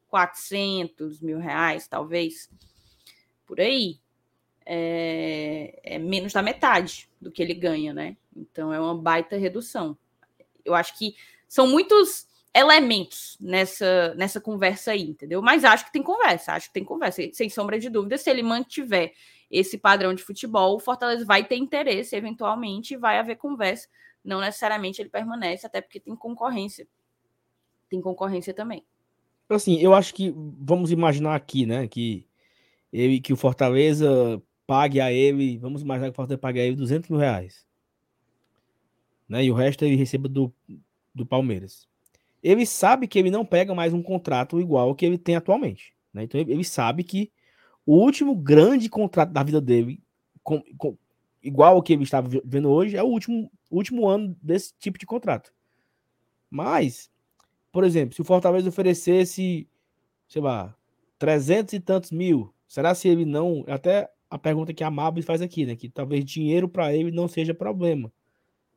400 0.10 1.22
mil 1.22 1.40
reais, 1.40 1.88
talvez, 1.88 2.50
por 3.46 3.60
aí. 3.62 4.00
É, 4.64 5.80
é 5.84 5.98
menos 5.98 6.34
da 6.34 6.42
metade 6.42 7.10
do 7.20 7.32
que 7.32 7.42
ele 7.42 7.54
ganha, 7.54 7.94
né? 7.94 8.16
Então 8.36 8.72
é 8.72 8.80
uma 8.80 8.96
baita 8.96 9.38
redução. 9.38 9.98
Eu 10.64 10.76
acho 10.76 10.98
que 10.98 11.16
são 11.48 11.66
muitos 11.66 12.28
elementos 12.54 13.38
nessa, 13.40 14.14
nessa 14.16 14.40
conversa 14.40 14.92
aí, 14.92 15.04
entendeu? 15.04 15.42
Mas 15.42 15.64
acho 15.64 15.86
que 15.86 15.92
tem 15.92 16.04
conversa, 16.04 16.54
acho 16.54 16.68
que 16.68 16.74
tem 16.74 16.84
conversa, 16.84 17.22
sem 17.34 17.50
sombra 17.50 17.80
de 17.80 17.90
dúvida. 17.90 18.18
Se 18.18 18.30
ele 18.30 18.44
mantiver 18.44 19.14
esse 19.52 19.78
padrão 19.78 20.14
de 20.14 20.24
futebol, 20.24 20.76
o 20.76 20.80
Fortaleza 20.80 21.26
vai 21.26 21.44
ter 21.44 21.58
interesse, 21.58 22.16
eventualmente, 22.16 22.94
e 22.94 22.98
vai 22.98 23.20
haver 23.20 23.36
conversa. 23.36 23.90
Não 24.24 24.40
necessariamente 24.40 25.02
ele 25.02 25.10
permanece, 25.10 25.68
até 25.68 25.82
porque 25.82 26.00
tem 26.00 26.16
concorrência. 26.16 26.88
Tem 27.90 28.00
concorrência 28.00 28.54
também. 28.54 28.86
Assim, 29.50 29.78
eu 29.80 29.94
acho 29.94 30.14
que 30.14 30.34
vamos 30.36 30.92
imaginar 30.92 31.36
aqui, 31.36 31.66
né, 31.66 31.86
que 31.86 32.26
ele, 32.94 33.20
que 33.20 33.34
o 33.34 33.36
Fortaleza 33.36 34.42
pague 34.66 35.02
a 35.02 35.12
ele, 35.12 35.58
vamos 35.58 35.82
imaginar 35.82 36.08
que 36.08 36.14
o 36.14 36.16
Fortaleza 36.16 36.40
pague 36.40 36.62
a 36.62 36.64
ele 36.64 36.78
200 36.78 37.10
mil 37.10 37.20
reais. 37.20 37.66
Né, 39.28 39.44
e 39.44 39.52
o 39.52 39.54
resto 39.54 39.84
ele 39.84 39.98
receba 39.98 40.30
do, 40.30 40.54
do 41.14 41.26
Palmeiras. 41.26 41.86
Ele 42.42 42.66
sabe 42.66 43.08
que 43.08 43.20
ele 43.20 43.30
não 43.30 43.46
pega 43.46 43.76
mais 43.76 43.94
um 43.94 44.02
contrato 44.02 44.62
igual 44.62 44.90
ao 44.90 44.96
que 44.96 45.06
ele 45.06 45.18
tem 45.18 45.36
atualmente. 45.36 45.94
Né? 46.14 46.24
Então 46.24 46.40
ele 46.40 46.64
sabe 46.64 47.04
que 47.04 47.30
o 47.92 47.96
último 47.96 48.34
grande 48.34 48.88
contrato 48.88 49.34
da 49.34 49.44
vida 49.44 49.60
dele, 49.60 50.02
com, 50.42 50.64
com, 50.78 50.98
igual 51.44 51.76
ao 51.76 51.84
que 51.84 51.92
ele 51.92 52.04
estava 52.04 52.30
vendo 52.46 52.70
hoje, 52.70 52.96
é 52.96 53.04
o 53.04 53.08
último, 53.08 53.52
último 53.70 54.08
ano 54.08 54.34
desse 54.42 54.74
tipo 54.80 54.98
de 54.98 55.06
contrato. 55.06 55.54
Mas, 56.50 57.12
por 57.70 57.84
exemplo, 57.84 58.16
se 58.16 58.22
o 58.22 58.24
Fortaleza 58.24 58.70
oferecesse, 58.70 59.68
sei 60.26 60.42
lá, 60.42 60.74
300 61.20 61.74
e 61.74 61.80
tantos 61.82 62.12
mil, 62.12 62.54
será 62.66 62.96
se 62.96 63.10
ele 63.10 63.26
não. 63.26 63.66
Até 63.68 64.10
a 64.30 64.40
pergunta 64.40 64.74
que 64.74 64.86
a 64.86 64.90
Mabel 64.90 65.22
faz 65.22 65.42
aqui, 65.42 65.66
né? 65.66 65.76
Que 65.76 65.90
talvez 65.90 66.24
dinheiro 66.24 66.70
para 66.70 66.96
ele 66.96 67.12
não 67.12 67.28
seja 67.28 67.54
problema. 67.54 68.10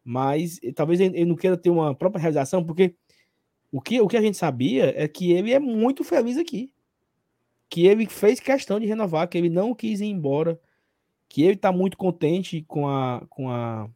Mas 0.03 0.59
talvez 0.75 0.99
ele 0.99 1.25
não 1.25 1.37
queira 1.37 1.57
ter 1.57 1.71
uma 1.71 1.95
própria 1.95 2.21
realização, 2.21 2.65
porque 2.65 2.97
o 3.71 3.81
que, 3.81 4.01
o 4.01 4.09
que 4.09 4.17
a 4.17 4.21
gente 4.21 4.37
sabia 4.37 4.93
é 5.01 5.07
que 5.07 5.31
ele 5.31 5.53
é 5.53 5.61
muito 5.61 6.03
feliz 6.03 6.37
aqui 6.37 6.73
que 7.75 7.89
ele 7.89 8.07
fez 8.07 8.39
questão 8.39 8.79
de 8.79 8.87
renovar, 8.87 9.27
que 9.27 9.37
ele 9.37 9.51
não 9.51 9.75
quis 9.75 10.01
ir 10.01 10.07
embora, 10.07 10.61
que 11.29 11.43
ele 11.43 11.55
está 11.55 11.73
muito 11.73 11.97
contente 11.97 12.63
com 12.69 12.89
a, 12.89 13.27
com 13.29 13.51
a 13.51 13.91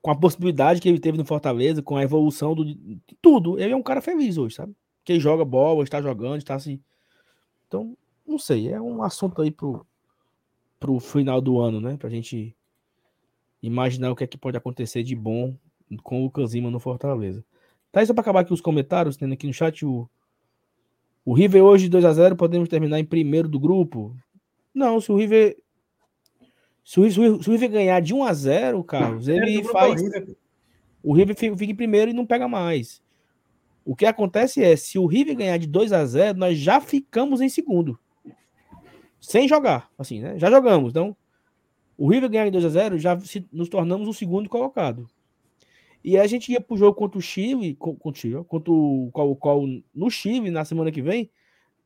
com 0.00 0.12
a 0.12 0.14
possibilidade 0.14 0.80
que 0.80 0.88
ele 0.88 1.00
teve 1.00 1.18
no 1.18 1.24
Fortaleza, 1.24 1.82
com 1.82 1.96
a 1.96 2.04
evolução 2.04 2.54
do, 2.54 2.64
de 2.64 3.00
tudo. 3.20 3.58
Ele 3.58 3.72
é 3.72 3.76
um 3.76 3.82
cara 3.82 4.00
feliz 4.00 4.38
hoje, 4.38 4.54
sabe? 4.54 4.72
Que 5.04 5.18
joga 5.18 5.44
bola, 5.44 5.82
está 5.82 6.00
jogando, 6.00 6.36
está 6.36 6.54
assim. 6.54 6.80
Então, 7.66 7.98
não 8.24 8.38
sei, 8.38 8.68
é 8.68 8.80
um 8.80 9.02
assunto 9.02 9.42
aí 9.42 9.50
pro, 9.50 9.84
pro 10.78 11.00
final 11.00 11.40
do 11.40 11.58
ano, 11.58 11.80
né? 11.80 11.96
Pra 11.96 12.08
gente 12.08 12.54
imaginar 13.60 14.12
o 14.12 14.14
que 14.14 14.22
é 14.22 14.28
que 14.28 14.38
pode 14.38 14.56
acontecer 14.56 15.02
de 15.02 15.16
bom 15.16 15.56
com 16.04 16.20
o 16.20 16.22
Lucas 16.26 16.54
Lima 16.54 16.70
no 16.70 16.78
Fortaleza. 16.78 17.44
Tá 17.90 18.06
só 18.06 18.14
para 18.14 18.20
acabar 18.20 18.42
aqui 18.42 18.54
os 18.54 18.60
comentários, 18.60 19.16
tendo 19.16 19.32
aqui 19.32 19.48
no 19.48 19.52
chat 19.52 19.84
o 19.84 20.08
o 21.26 21.34
River 21.34 21.62
hoje 21.62 21.88
2 21.88 22.04
a 22.04 22.12
0 22.12 22.36
podemos 22.36 22.68
terminar 22.68 23.00
em 23.00 23.04
primeiro 23.04 23.48
do 23.48 23.58
grupo? 23.60 24.16
Não, 24.72 25.00
se 25.00 25.10
o 25.10 25.16
River 25.16 25.58
se 26.84 27.00
o, 27.00 27.10
se 27.10 27.18
o 27.20 27.52
River 27.52 27.68
ganhar 27.68 28.00
de 28.00 28.14
1 28.14 28.22
a 28.22 28.32
0, 28.32 28.84
Carlos, 28.84 29.26
ele 29.26 29.64
faz 29.64 30.00
o 31.02 31.12
River 31.12 31.36
fica 31.36 31.64
em 31.64 31.74
primeiro 31.74 32.10
e 32.10 32.14
não 32.14 32.26
pega 32.26 32.48
mais. 32.48 33.02
O 33.84 33.94
que 33.94 34.06
acontece 34.06 34.62
é, 34.62 34.74
se 34.76 34.98
o 34.98 35.06
River 35.06 35.36
ganhar 35.36 35.56
de 35.56 35.66
2 35.66 35.92
a 35.92 36.04
0, 36.04 36.36
nós 36.36 36.58
já 36.58 36.80
ficamos 36.80 37.40
em 37.40 37.48
segundo. 37.48 37.96
Sem 39.20 39.46
jogar, 39.46 39.88
assim, 39.96 40.20
né? 40.20 40.36
Já 40.36 40.50
jogamos. 40.50 40.90
Então, 40.90 41.16
o 41.96 42.10
River 42.10 42.28
ganhar 42.28 42.46
de 42.46 42.50
2 42.50 42.64
a 42.64 42.68
0, 42.68 42.98
já 42.98 43.18
se, 43.20 43.46
nos 43.52 43.68
tornamos 43.68 44.08
o 44.08 44.12
segundo 44.12 44.48
colocado. 44.48 45.08
E 46.06 46.16
a 46.16 46.24
gente 46.24 46.52
ia 46.52 46.60
pro 46.60 46.76
jogo 46.76 46.96
contra 46.96 47.18
o 47.18 47.20
Chile, 47.20 47.74
contra 47.74 48.08
o, 48.08 48.14
Chile, 48.14 48.44
contra 48.44 48.72
o 48.72 49.10
qual, 49.12 49.34
qual 49.34 49.62
no 49.92 50.08
Chile 50.08 50.52
na 50.52 50.64
semana 50.64 50.92
que 50.92 51.02
vem, 51.02 51.28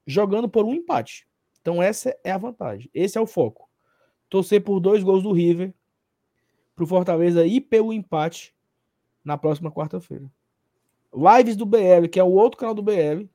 jogando 0.06 0.46
por 0.46 0.66
um 0.66 0.74
empate. 0.74 1.26
Então 1.62 1.82
essa 1.82 2.14
é 2.22 2.30
a 2.30 2.36
vantagem. 2.36 2.90
Esse 2.92 3.16
é 3.16 3.20
o 3.20 3.26
foco. 3.26 3.66
Torcer 4.28 4.62
por 4.62 4.78
dois 4.78 5.02
gols 5.02 5.22
do 5.22 5.32
River 5.32 5.72
pro 6.76 6.86
Fortaleza 6.86 7.46
ir 7.46 7.62
pelo 7.62 7.94
empate 7.94 8.54
na 9.24 9.38
próxima 9.38 9.72
quarta-feira. 9.72 10.30
Lives 11.14 11.56
do 11.56 11.64
BL, 11.64 12.06
que 12.12 12.20
é 12.20 12.22
o 12.22 12.30
outro 12.30 12.58
canal 12.58 12.74
do 12.74 12.82
BL. 12.82 13.26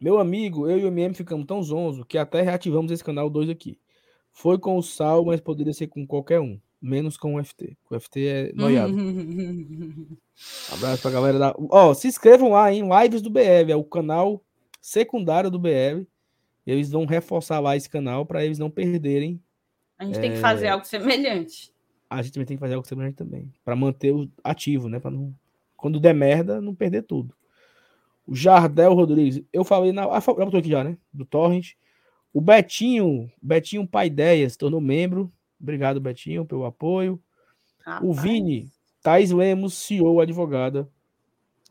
Meu 0.00 0.18
amigo, 0.18 0.66
eu 0.70 0.78
e 0.78 0.84
o 0.84 0.88
MM 0.88 1.14
ficamos 1.14 1.44
tão 1.44 1.62
zonzo 1.62 2.06
que 2.06 2.16
até 2.16 2.40
reativamos 2.40 2.90
esse 2.90 3.04
canal 3.04 3.28
2 3.28 3.50
aqui. 3.50 3.78
Foi 4.32 4.58
com 4.58 4.78
o 4.78 4.82
Sal, 4.82 5.26
mas 5.26 5.38
poderia 5.38 5.74
ser 5.74 5.88
com 5.88 6.06
qualquer 6.06 6.40
um 6.40 6.58
menos 6.80 7.16
com 7.16 7.34
o 7.34 7.44
FT. 7.44 7.76
O 7.90 7.98
FT 7.98 8.26
é 8.26 8.52
noiado. 8.54 8.94
Abraço 10.72 11.02
pra 11.02 11.10
galera 11.10 11.38
da. 11.38 11.54
Ó, 11.58 11.90
oh, 11.90 11.94
se 11.94 12.08
inscrevam 12.08 12.50
lá 12.50 12.72
em 12.72 12.82
Lives 12.82 13.22
do 13.22 13.30
BL, 13.30 13.70
é 13.70 13.76
o 13.76 13.84
canal 13.84 14.42
secundário 14.80 15.50
do 15.50 15.58
BL. 15.58 16.06
Eles 16.66 16.90
vão 16.90 17.06
reforçar 17.06 17.60
lá 17.60 17.76
esse 17.76 17.88
canal 17.88 18.26
para 18.26 18.44
eles 18.44 18.58
não 18.58 18.70
perderem. 18.70 19.42
A 19.98 20.04
gente 20.04 20.18
é... 20.18 20.20
tem 20.20 20.32
que 20.32 20.38
fazer 20.38 20.66
é, 20.66 20.70
algo 20.70 20.84
semelhante. 20.84 21.72
A 22.08 22.22
gente 22.22 22.32
também 22.32 22.46
tem 22.46 22.56
que 22.56 22.60
fazer 22.60 22.74
algo 22.74 22.86
semelhante 22.86 23.16
também. 23.16 23.52
para 23.64 23.74
manter 23.74 24.12
o 24.12 24.30
ativo, 24.44 24.88
né? 24.88 25.00
Para 25.00 25.10
não. 25.10 25.34
Quando 25.76 26.00
der 26.00 26.14
merda, 26.14 26.60
não 26.60 26.74
perder 26.74 27.02
tudo. 27.02 27.34
O 28.26 28.34
Jardel 28.34 28.92
Rodrigues, 28.94 29.42
eu 29.52 29.64
falei 29.64 29.92
na. 29.92 30.04
Ah, 30.04 30.20
já 30.20 30.32
botou 30.32 30.60
aqui 30.60 30.68
já, 30.68 30.84
né? 30.84 30.98
Do 31.12 31.24
Torrent. 31.24 31.72
O 32.32 32.40
Betinho, 32.40 33.30
Betinho 33.40 33.86
Pai 33.86 34.08
Ideias, 34.08 34.56
tornou 34.56 34.80
membro. 34.80 35.32
Obrigado, 35.60 36.00
Betinho, 36.00 36.44
pelo 36.44 36.64
apoio. 36.64 37.20
Rapaz. 37.84 38.08
O 38.08 38.12
Vini, 38.12 38.70
Thais 39.02 39.30
Lemos, 39.30 39.74
CEO, 39.74 40.20
advogada, 40.20 40.88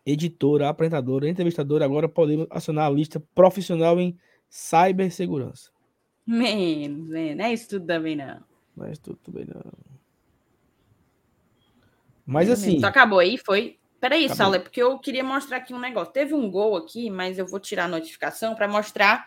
editora, 0.06 0.70
apresentadora, 0.70 1.30
entrevistadora. 1.30 1.86
Agora 1.86 2.10
podemos 2.10 2.48
acionar 2.50 2.88
a 2.88 2.90
lista 2.90 3.22
profissional 3.34 4.00
em 4.00 4.18
cibersegurança. 4.50 5.72
Menos, 6.26 7.10
não 7.10 7.46
é 7.46 7.54
isso 7.54 7.70
tudo 7.70 7.86
também, 7.86 8.16
não. 8.16 8.44
Não 8.76 8.86
é 8.86 8.92
isso 8.92 9.02
tudo 9.02 9.18
também, 9.24 9.46
não. 9.46 9.62
Mas 12.26 12.50
assim. 12.50 12.78
Então 12.78 12.90
acabou 12.90 13.20
aí, 13.20 13.38
foi. 13.38 13.78
Peraí, 14.00 14.30
Sala, 14.30 14.58
é 14.58 14.60
porque 14.60 14.82
eu 14.82 15.00
queria 15.00 15.24
mostrar 15.24 15.58
aqui 15.58 15.74
um 15.74 15.80
negócio. 15.80 16.14
Teve 16.14 16.34
um 16.34 16.52
gol 16.52 16.76
aqui, 16.76 17.10
mas 17.10 17.40
eu 17.40 17.48
vou 17.48 17.60
tirar 17.60 17.86
a 17.86 17.88
notificação 17.88 18.54
para 18.54 18.68
mostrar. 18.68 19.26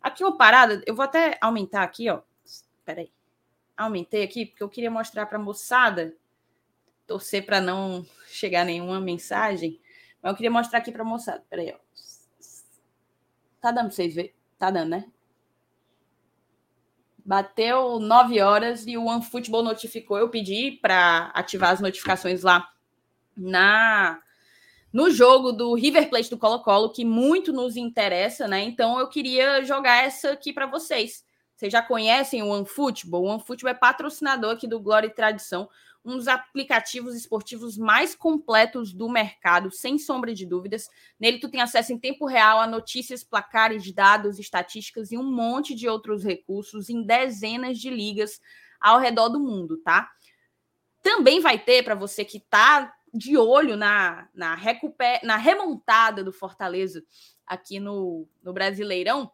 Aqui 0.00 0.22
uma 0.22 0.36
parada, 0.36 0.82
eu 0.86 0.94
vou 0.94 1.04
até 1.04 1.36
aumentar 1.40 1.82
aqui, 1.82 2.08
ó. 2.08 2.20
Peraí 2.84 3.10
aumentei 3.84 4.22
aqui 4.22 4.46
porque 4.46 4.62
eu 4.62 4.68
queria 4.68 4.90
mostrar 4.90 5.26
para 5.26 5.38
a 5.38 5.42
moçada, 5.42 6.14
torcer 7.06 7.44
para 7.44 7.60
não 7.60 8.06
chegar 8.26 8.64
nenhuma 8.64 9.00
mensagem, 9.00 9.80
mas 10.22 10.30
eu 10.30 10.36
queria 10.36 10.50
mostrar 10.50 10.78
aqui 10.78 10.92
para 10.92 11.02
a 11.02 11.06
moçada. 11.06 11.44
Peraí, 11.48 11.74
ó. 11.74 11.78
Tá 13.60 13.70
dando 13.70 13.86
para 13.86 13.96
vocês 13.96 14.14
verem? 14.14 14.34
Tá 14.58 14.70
dando, 14.70 14.90
né? 14.90 15.04
Bateu 17.24 17.98
9 18.00 18.40
horas 18.40 18.86
e 18.86 18.96
o 18.96 19.04
OneFootball 19.04 19.62
notificou. 19.62 20.18
Eu 20.18 20.30
pedi 20.30 20.78
para 20.82 21.26
ativar 21.34 21.70
as 21.70 21.80
notificações 21.80 22.42
lá 22.42 22.72
na 23.36 24.20
no 24.92 25.08
jogo 25.10 25.52
do 25.52 25.74
River 25.74 26.10
Plate 26.10 26.30
do 26.30 26.38
Colo-Colo, 26.38 26.92
que 26.92 27.04
muito 27.04 27.52
nos 27.52 27.76
interessa, 27.76 28.48
né? 28.48 28.64
Então 28.64 28.98
eu 28.98 29.08
queria 29.08 29.62
jogar 29.62 30.04
essa 30.04 30.32
aqui 30.32 30.52
para 30.52 30.66
vocês. 30.66 31.24
Vocês 31.60 31.74
já 31.74 31.82
conhecem 31.82 32.42
o 32.42 32.48
OneFootball? 32.48 33.22
O 33.22 33.26
OneFootball 33.26 33.70
é 33.70 33.74
patrocinador 33.74 34.52
aqui 34.52 34.66
do 34.66 34.80
Glória 34.80 35.08
e 35.08 35.14
Tradição, 35.14 35.68
um 36.02 36.16
dos 36.16 36.26
aplicativos 36.26 37.14
esportivos 37.14 37.76
mais 37.76 38.14
completos 38.14 38.94
do 38.94 39.10
mercado, 39.10 39.70
sem 39.70 39.98
sombra 39.98 40.32
de 40.32 40.46
dúvidas. 40.46 40.88
Nele 41.20 41.38
tu 41.38 41.50
tem 41.50 41.60
acesso 41.60 41.92
em 41.92 41.98
tempo 41.98 42.24
real 42.24 42.60
a 42.60 42.66
notícias, 42.66 43.22
placares, 43.22 43.92
dados, 43.92 44.38
estatísticas 44.38 45.12
e 45.12 45.18
um 45.18 45.22
monte 45.22 45.74
de 45.74 45.86
outros 45.86 46.24
recursos 46.24 46.88
em 46.88 47.02
dezenas 47.02 47.78
de 47.78 47.90
ligas 47.90 48.40
ao 48.80 48.98
redor 48.98 49.28
do 49.28 49.38
mundo, 49.38 49.76
tá? 49.84 50.10
Também 51.02 51.40
vai 51.40 51.58
ter 51.58 51.82
para 51.82 51.94
você 51.94 52.24
que 52.24 52.38
está 52.38 52.90
de 53.12 53.36
olho 53.36 53.76
na, 53.76 54.30
na, 54.32 54.54
recuper, 54.54 55.20
na 55.22 55.36
remontada 55.36 56.24
do 56.24 56.32
Fortaleza 56.32 57.04
aqui 57.46 57.78
no, 57.78 58.26
no 58.42 58.54
Brasileirão, 58.54 59.30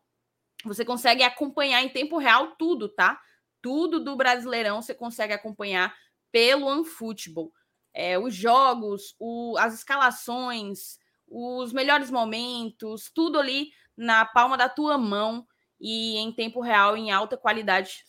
você 0.67 0.85
consegue 0.85 1.23
acompanhar 1.23 1.83
em 1.83 1.89
tempo 1.89 2.19
real 2.19 2.57
tudo, 2.57 2.89
tá? 2.89 3.21
Tudo 3.61 4.03
do 4.03 4.17
Brasileirão 4.17 4.83
você 4.83 4.95
consegue 4.95 5.33
acompanhar 5.33 5.95
pelo 6.31 6.67
OneFootball. 6.67 7.53
É, 7.93 8.19
os 8.19 8.35
jogos, 8.35 9.15
o, 9.19 9.57
as 9.59 9.75
escalações, 9.75 10.99
os 11.27 11.73
melhores 11.73 12.11
momentos, 12.11 13.11
tudo 13.15 13.39
ali 13.39 13.71
na 13.97 14.25
palma 14.25 14.57
da 14.57 14.69
tua 14.69 14.99
mão 14.99 15.47
e 15.81 16.17
em 16.19 16.33
tempo 16.33 16.61
real, 16.61 16.97
em 16.97 17.11
alta 17.11 17.37
qualidade, 17.37 18.05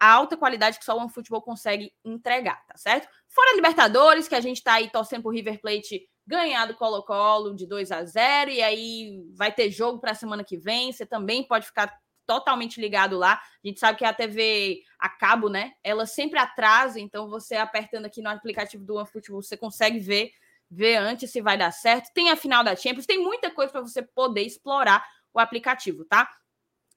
a 0.00 0.12
alta 0.12 0.36
qualidade 0.36 0.78
que 0.78 0.84
só 0.84 0.96
o 0.96 1.00
OneFootball 1.00 1.42
consegue 1.42 1.92
entregar, 2.04 2.64
tá 2.66 2.76
certo? 2.76 3.08
Fora 3.28 3.54
Libertadores, 3.54 4.28
que 4.28 4.34
a 4.34 4.40
gente 4.40 4.62
tá 4.62 4.74
aí 4.74 4.90
torcendo 4.90 5.22
pro 5.22 5.30
River 5.30 5.60
Plate 5.60 6.08
ganhar 6.28 6.66
do 6.66 6.74
Colo-Colo 6.74 7.54
de 7.54 7.66
2 7.66 7.90
a 7.90 8.04
0 8.04 8.50
e 8.50 8.62
aí 8.62 9.24
vai 9.34 9.50
ter 9.50 9.70
jogo 9.70 9.98
para 9.98 10.10
a 10.10 10.14
semana 10.14 10.44
que 10.44 10.58
vem. 10.58 10.92
Você 10.92 11.06
também 11.06 11.42
pode 11.42 11.66
ficar 11.66 11.98
totalmente 12.26 12.78
ligado 12.78 13.16
lá. 13.16 13.40
A 13.64 13.66
gente 13.66 13.80
sabe 13.80 13.96
que 13.96 14.04
a 14.04 14.12
TV 14.12 14.82
a 14.98 15.08
cabo, 15.08 15.48
né? 15.48 15.72
Ela 15.82 16.04
sempre 16.04 16.38
atrasa, 16.38 17.00
então 17.00 17.30
você 17.30 17.56
apertando 17.56 18.04
aqui 18.04 18.20
no 18.20 18.28
aplicativo 18.28 18.84
do 18.84 18.96
OneFootball, 18.96 19.42
você 19.42 19.56
consegue 19.56 19.98
ver 19.98 20.30
ver 20.70 20.96
antes 20.96 21.30
se 21.30 21.40
vai 21.40 21.56
dar 21.56 21.70
certo. 21.70 22.12
Tem 22.12 22.28
a 22.28 22.36
final 22.36 22.62
da 22.62 22.76
Champions, 22.76 23.06
tem 23.06 23.18
muita 23.18 23.50
coisa 23.50 23.72
para 23.72 23.80
você 23.80 24.02
poder 24.02 24.42
explorar 24.42 25.02
o 25.32 25.40
aplicativo, 25.40 26.04
tá? 26.04 26.28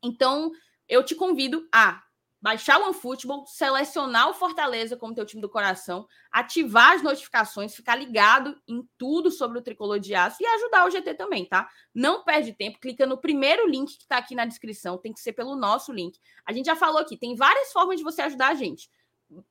Então, 0.04 0.52
eu 0.90 1.06
te 1.06 1.16
convido 1.16 1.66
a 1.74 2.04
baixar 2.42 2.80
o 2.80 2.86
OneFootball, 2.86 3.46
selecionar 3.46 4.30
o 4.30 4.34
Fortaleza 4.34 4.98
como 4.98 5.14
teu 5.14 5.26
time 5.26 5.42
do 5.42 5.50
coração, 5.50 6.08
ativar 6.32 6.94
as 6.94 7.04
notificações, 7.04 7.76
ficar 7.76 7.96
ligado 7.96 8.60
em 8.68 8.82
tudo 8.98 9.30
sobre 9.30 9.60
o 9.60 9.62
tricolor 9.62 10.00
de 10.00 10.16
aço 10.16 10.38
e 10.42 10.46
ajudar 10.46 10.86
o 10.86 10.90
GT 10.90 11.14
também, 11.14 11.46
tá? 11.46 11.70
Não 11.94 12.24
perde 12.24 12.54
tempo, 12.54 12.80
clica 12.80 13.06
no 13.06 13.18
primeiro 13.18 13.68
link 13.68 13.98
que 13.98 14.08
tá 14.08 14.18
aqui 14.18 14.34
na 14.34 14.46
descrição, 14.46 14.98
tem 14.98 15.14
que 15.14 15.20
ser 15.20 15.34
pelo 15.34 15.56
nosso 15.56 15.94
link. 15.94 16.20
A 16.46 16.52
gente 16.52 16.66
já 16.66 16.76
falou 16.76 17.00
aqui, 17.00 17.16
tem 17.16 17.36
várias 17.36 17.72
formas 17.72 17.98
de 17.98 18.04
você 18.04 18.24
ajudar 18.24 18.48
a 18.48 18.56
gente. 18.56 18.90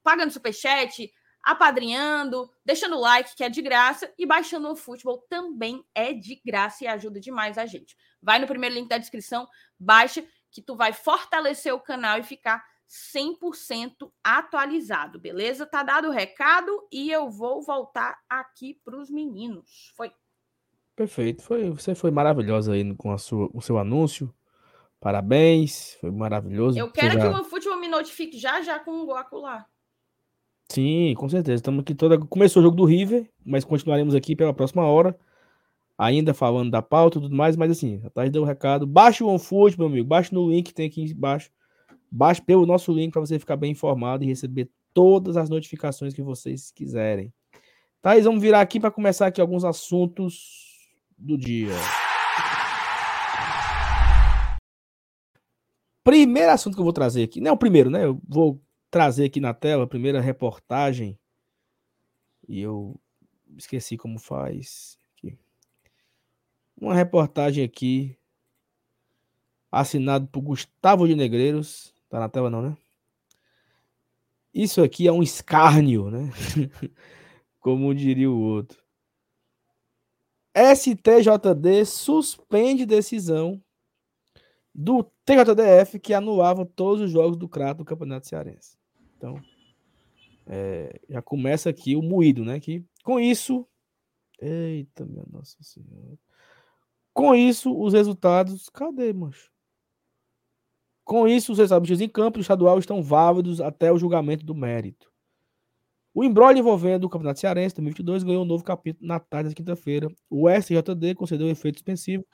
Pagando 0.02 0.32
superchat, 0.32 1.12
apadrinhando, 1.42 2.50
deixando 2.64 2.98
like, 2.98 3.34
que 3.36 3.44
é 3.44 3.48
de 3.48 3.62
graça, 3.62 4.12
e 4.18 4.26
baixando 4.26 4.68
o 4.68 4.76
futebol 4.76 5.24
também 5.28 5.82
é 5.94 6.12
de 6.12 6.40
graça 6.44 6.84
e 6.84 6.86
ajuda 6.86 7.20
demais 7.20 7.56
a 7.56 7.66
gente. 7.66 7.96
Vai 8.20 8.38
no 8.38 8.46
primeiro 8.46 8.74
link 8.74 8.88
da 8.88 8.98
descrição, 8.98 9.48
baixa, 9.78 10.26
que 10.50 10.60
tu 10.60 10.74
vai 10.76 10.92
fortalecer 10.92 11.72
o 11.72 11.80
canal 11.80 12.18
e 12.18 12.24
ficar 12.24 12.62
100% 12.90 14.10
atualizado, 14.24 15.20
beleza? 15.20 15.64
Tá 15.64 15.84
dado 15.84 16.08
o 16.08 16.10
recado 16.10 16.70
e 16.90 17.10
eu 17.10 17.30
vou 17.30 17.62
voltar 17.62 18.18
aqui 18.28 18.80
para 18.84 18.98
os 18.98 19.08
meninos. 19.08 19.92
Foi. 19.96 20.10
Perfeito, 20.96 21.42
foi, 21.42 21.70
você 21.70 21.94
foi 21.94 22.10
maravilhosa 22.10 22.72
aí 22.72 22.94
com 22.96 23.12
a 23.12 23.18
sua, 23.18 23.48
o 23.54 23.62
seu 23.62 23.78
anúncio. 23.78 24.34
Parabéns, 24.98 25.96
foi 26.00 26.10
maravilhoso. 26.10 26.78
Eu 26.78 26.90
quero 26.90 27.14
já... 27.14 27.20
que 27.20 27.26
o 27.26 27.38
OneFootball 27.38 27.80
me 27.80 27.88
notifique 27.88 28.36
já 28.36 28.60
já 28.60 28.80
com 28.80 28.90
o 28.90 29.06
Goku 29.06 29.38
lá. 29.38 29.64
Sim, 30.68 31.14
com 31.16 31.28
certeza. 31.28 31.56
Estamos 31.56 31.80
aqui 31.80 31.94
toda. 31.94 32.18
Começou 32.18 32.60
o 32.60 32.64
jogo 32.64 32.76
do 32.76 32.84
River, 32.84 33.28
mas 33.44 33.64
continuaremos 33.64 34.14
aqui 34.14 34.36
pela 34.36 34.52
próxima 34.52 34.84
hora. 34.84 35.18
Ainda 35.96 36.34
falando 36.34 36.70
da 36.70 36.82
pauta 36.82 37.18
e 37.18 37.22
tudo 37.22 37.34
mais, 37.34 37.56
mas 37.56 37.70
assim, 37.70 38.02
a 38.14 38.28
deu 38.28 38.42
o 38.42 38.44
um 38.44 38.48
recado. 38.48 38.86
Baixe 38.86 39.22
o 39.22 39.28
OneFoot, 39.28 39.78
meu 39.78 39.86
amigo. 39.86 40.06
Baixe 40.06 40.34
no 40.34 40.50
link 40.50 40.66
que 40.66 40.74
tem 40.74 40.86
aqui 40.86 41.02
embaixo. 41.02 41.50
Baixe 42.10 42.42
pelo 42.42 42.66
nosso 42.66 42.92
link 42.92 43.12
para 43.12 43.20
você 43.20 43.38
ficar 43.38 43.56
bem 43.56 43.72
informado 43.72 44.24
e 44.24 44.26
receber 44.26 44.68
todas 44.92 45.36
as 45.36 45.48
notificações 45.48 46.12
que 46.12 46.22
vocês 46.22 46.72
quiserem. 46.72 47.32
Thaís, 48.02 48.24
vamos 48.24 48.42
virar 48.42 48.60
aqui 48.60 48.80
para 48.80 48.90
começar 48.90 49.26
aqui 49.26 49.40
alguns 49.40 49.64
assuntos 49.64 50.90
do 51.16 51.38
dia. 51.38 51.74
Primeiro 56.02 56.50
assunto 56.50 56.74
que 56.74 56.80
eu 56.80 56.84
vou 56.84 56.92
trazer 56.92 57.24
aqui, 57.24 57.40
não 57.40 57.50
é 57.50 57.52
o 57.52 57.58
primeiro, 57.58 57.90
né? 57.90 58.04
Eu 58.04 58.20
vou 58.26 58.60
trazer 58.90 59.26
aqui 59.26 59.38
na 59.38 59.54
tela 59.54 59.84
a 59.84 59.86
primeira 59.86 60.20
reportagem. 60.20 61.18
E 62.48 62.60
eu 62.60 62.98
esqueci 63.56 63.96
como 63.96 64.18
faz. 64.18 64.98
Uma 66.80 66.94
reportagem 66.94 67.62
aqui 67.62 68.16
assinado 69.70 70.26
por 70.28 70.40
Gustavo 70.40 71.06
de 71.06 71.14
Negreiros 71.14 71.94
Tá 72.10 72.18
na 72.18 72.28
tela 72.28 72.50
não, 72.50 72.60
né? 72.60 72.76
Isso 74.52 74.82
aqui 74.82 75.06
é 75.06 75.12
um 75.12 75.22
escárnio, 75.22 76.10
né? 76.10 76.28
Como 77.60 77.94
diria 77.94 78.28
o 78.28 78.38
outro. 78.38 78.82
STJD 80.52 81.84
suspende 81.86 82.84
decisão 82.84 83.62
do 84.74 85.04
TJDF 85.24 86.00
que 86.00 86.12
anulava 86.12 86.66
todos 86.66 87.02
os 87.02 87.10
jogos 87.12 87.36
do 87.36 87.48
Crato 87.48 87.78
do 87.78 87.84
Campeonato 87.84 88.26
Cearense. 88.26 88.76
Então, 89.16 89.40
é, 90.46 91.00
já 91.08 91.22
começa 91.22 91.70
aqui 91.70 91.94
o 91.94 92.02
moído, 92.02 92.44
né? 92.44 92.58
Que 92.58 92.84
com 93.04 93.20
isso, 93.20 93.64
eita, 94.40 95.06
minha 95.06 95.24
nossa 95.30 95.56
senhora. 95.62 96.18
Com 97.12 97.36
isso, 97.36 97.72
os 97.78 97.92
resultados, 97.92 98.68
cadê, 98.68 99.12
mancho? 99.12 99.52
Com 101.10 101.26
isso, 101.26 101.50
os 101.50 101.58
resultados 101.58 102.00
em 102.00 102.08
campo 102.08 102.38
do 102.38 102.40
estadual 102.40 102.78
estão 102.78 103.02
válidos 103.02 103.60
até 103.60 103.90
o 103.90 103.98
julgamento 103.98 104.46
do 104.46 104.54
mérito. 104.54 105.10
O 106.14 106.22
embrolho 106.22 106.60
envolvendo 106.60 107.02
o 107.02 107.08
Campeonato 107.08 107.40
Cearense 107.40 107.74
2022 107.74 108.22
ganhou 108.22 108.44
um 108.44 108.46
novo 108.46 108.62
capítulo 108.62 109.08
na 109.08 109.18
tarde 109.18 109.48
da 109.48 109.54
quinta-feira. 109.56 110.06
O 110.30 110.48
SJD 110.48 111.16
concedeu 111.16 111.48
efeito 111.48 111.78
suspensivo 111.78 112.24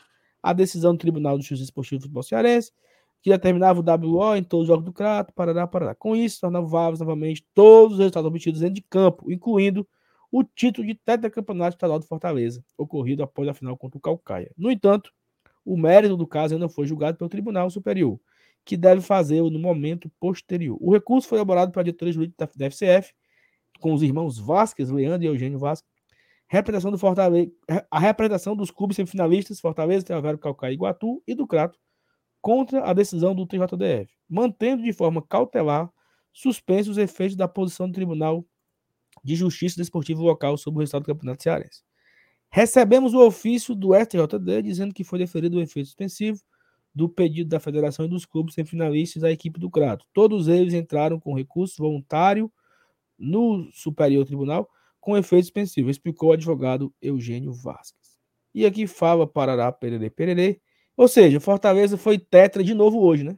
à 0.43 0.53
decisão 0.53 0.93
do 0.93 0.99
Tribunal 0.99 1.39
de 1.39 1.45
Justiça 1.45 1.62
Esportiva 1.62 2.01
do 2.01 2.03
Futebol 2.03 2.22
Cearense, 2.22 2.70
que 3.22 3.31
determinava 3.31 3.81
o 3.81 3.83
WO 3.83 4.37
em 4.37 4.45
todos 4.45 4.64
os 4.64 4.68
jogos 4.68 4.85
do 4.85 4.93
Crato, 4.93 5.33
Parará, 5.33 5.66
Parará. 5.66 5.95
Com 5.95 6.14
isso, 6.14 6.43
tornava 6.43 6.66
válidos 6.66 7.01
novamente 7.01 7.47
todos 7.55 7.95
os 7.95 7.99
resultados 7.99 8.29
obtidos 8.29 8.61
dentro 8.61 8.74
de 8.74 8.83
campo, 8.83 9.33
incluindo 9.33 9.89
o 10.31 10.45
título 10.45 10.87
de 10.87 10.95
tetracampeonato 10.95 11.77
estadual 11.77 11.99
de 11.99 12.07
Fortaleza, 12.07 12.62
ocorrido 12.77 13.22
após 13.22 13.49
a 13.49 13.55
final 13.55 13.74
contra 13.79 13.97
o 13.97 14.03
Calcaia. 14.03 14.53
No 14.55 14.70
entanto, 14.70 15.11
o 15.64 15.79
mérito 15.79 16.14
do 16.14 16.27
caso 16.27 16.53
ainda 16.53 16.68
foi 16.68 16.87
julgado 16.87 17.16
pelo 17.16 17.31
Tribunal 17.31 17.70
Superior 17.70 18.20
que 18.67 18.77
deve 18.77 19.01
fazer 19.01 19.41
no 19.41 19.59
momento 19.61 20.11
posterior. 20.19 20.77
O 20.81 20.93
recurso 20.93 21.29
foi 21.29 21.39
elaborado 21.39 21.71
pela 21.71 21.85
diretoria 21.85 22.12
jurídica 22.12 22.51
da 22.57 22.67
FCF, 22.67 23.14
com 23.79 23.95
os 23.95 24.03
irmãos 24.03 24.39
Vasquez, 24.39 24.91
Leandro 24.91 25.25
e 25.25 25.29
Eugênio 25.29 25.59
Vasquez, 25.59 25.89
representação 26.49 26.91
do 26.91 26.99
Fortaleza, 26.99 27.51
a 27.89 27.99
representação 28.01 28.57
dos 28.57 28.73
clubes 28.73 28.97
semifinalistas 28.97 29.61
Fortaleza, 29.61 30.05
Teavero, 30.05 30.37
Calcaia 30.37 30.73
e 30.73 30.75
Iguatu 30.75 31.23
e 31.27 31.35
do 31.35 31.47
Crato 31.47 31.79
contra 32.43 32.85
a 32.85 32.93
decisão 32.93 33.35
do 33.35 33.47
TJDF, 33.47 34.12
mantendo 34.29 34.83
de 34.83 34.93
forma 34.93 35.23
cautelar 35.23 35.89
suspensos 36.33 36.97
os 36.97 36.99
efeitos 36.99 37.37
da 37.37 37.47
posição 37.47 37.87
do 37.87 37.95
Tribunal 37.95 38.45
de 39.23 39.37
Justiça 39.37 39.77
Desportivo 39.77 40.23
Local 40.23 40.57
sobre 40.57 40.79
o 40.79 40.81
resultado 40.81 41.03
do 41.03 41.07
Campeonato 41.07 41.43
Cearense. 41.43 41.83
Recebemos 42.51 43.14
o 43.14 43.25
ofício 43.25 43.77
do 43.77 43.95
STJD 43.95 44.62
dizendo 44.62 44.93
que 44.93 45.05
foi 45.05 45.21
deferido 45.21 45.57
o 45.57 45.61
efeito 45.61 45.87
suspensivo 45.87 46.41
do 46.97 47.11
pedido 47.11 47.51
da 47.51 47.61
federação 47.61 48.07
e 48.07 48.09
dos 48.09 48.25
clubes 48.25 48.55
semifinalistas 48.55 49.23
à 49.23 49.31
equipe 49.31 49.61
do 49.61 49.69
Crato. 49.69 50.07
Todos 50.15 50.49
eles 50.49 50.73
entraram 50.73 51.21
com 51.21 51.35
recurso 51.35 51.77
voluntário 51.77 52.51
no 53.19 53.69
Superior 53.71 54.25
Tribunal 54.25 54.67
com 54.99 55.15
efeito 55.15 55.45
suspensivo, 55.45 55.91
explicou 55.91 56.31
o 56.31 56.33
advogado 56.33 56.91
Eugênio 57.01 57.53
Vasquez. 57.53 58.17
E 58.55 58.65
aqui 58.65 58.87
fala 58.87 59.27
Parará 59.27 59.71
Pererê 59.71 60.09
Pererê. 60.09 60.59
Ou 60.97 61.07
seja, 61.07 61.39
Fortaleza 61.39 61.99
foi 61.99 62.19
tetra 62.19 62.65
de 62.65 62.73
novo 62.73 63.03
hoje, 63.03 63.23
né? 63.23 63.37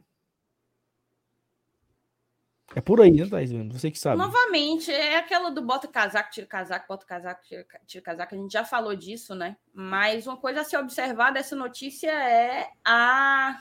É 2.75 2.81
por 2.81 3.01
aí, 3.01 3.11
né, 3.11 3.27
Thaís? 3.27 3.51
Você 3.71 3.89
que 3.89 3.97
sabe. 3.97 4.17
Novamente, 4.17 4.91
é 4.91 5.17
aquela 5.17 5.49
do 5.49 5.61
bota 5.61 5.87
casaco, 5.87 6.29
tira 6.31 6.45
casaco, 6.45 6.87
bota 6.87 7.05
casaco, 7.05 7.41
tira, 7.87 8.03
casaco. 8.03 8.35
A 8.35 8.37
gente 8.37 8.51
já 8.51 8.63
falou 8.63 8.95
disso, 8.95 9.33
né? 9.33 9.57
Mas 9.73 10.27
uma 10.27 10.37
coisa 10.37 10.61
a 10.61 10.63
se 10.63 10.77
observar 10.77 11.31
dessa 11.31 11.55
notícia 11.55 12.11
é 12.11 12.69
a, 12.85 13.59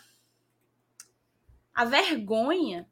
a 1.74 1.84
vergonha 1.86 2.86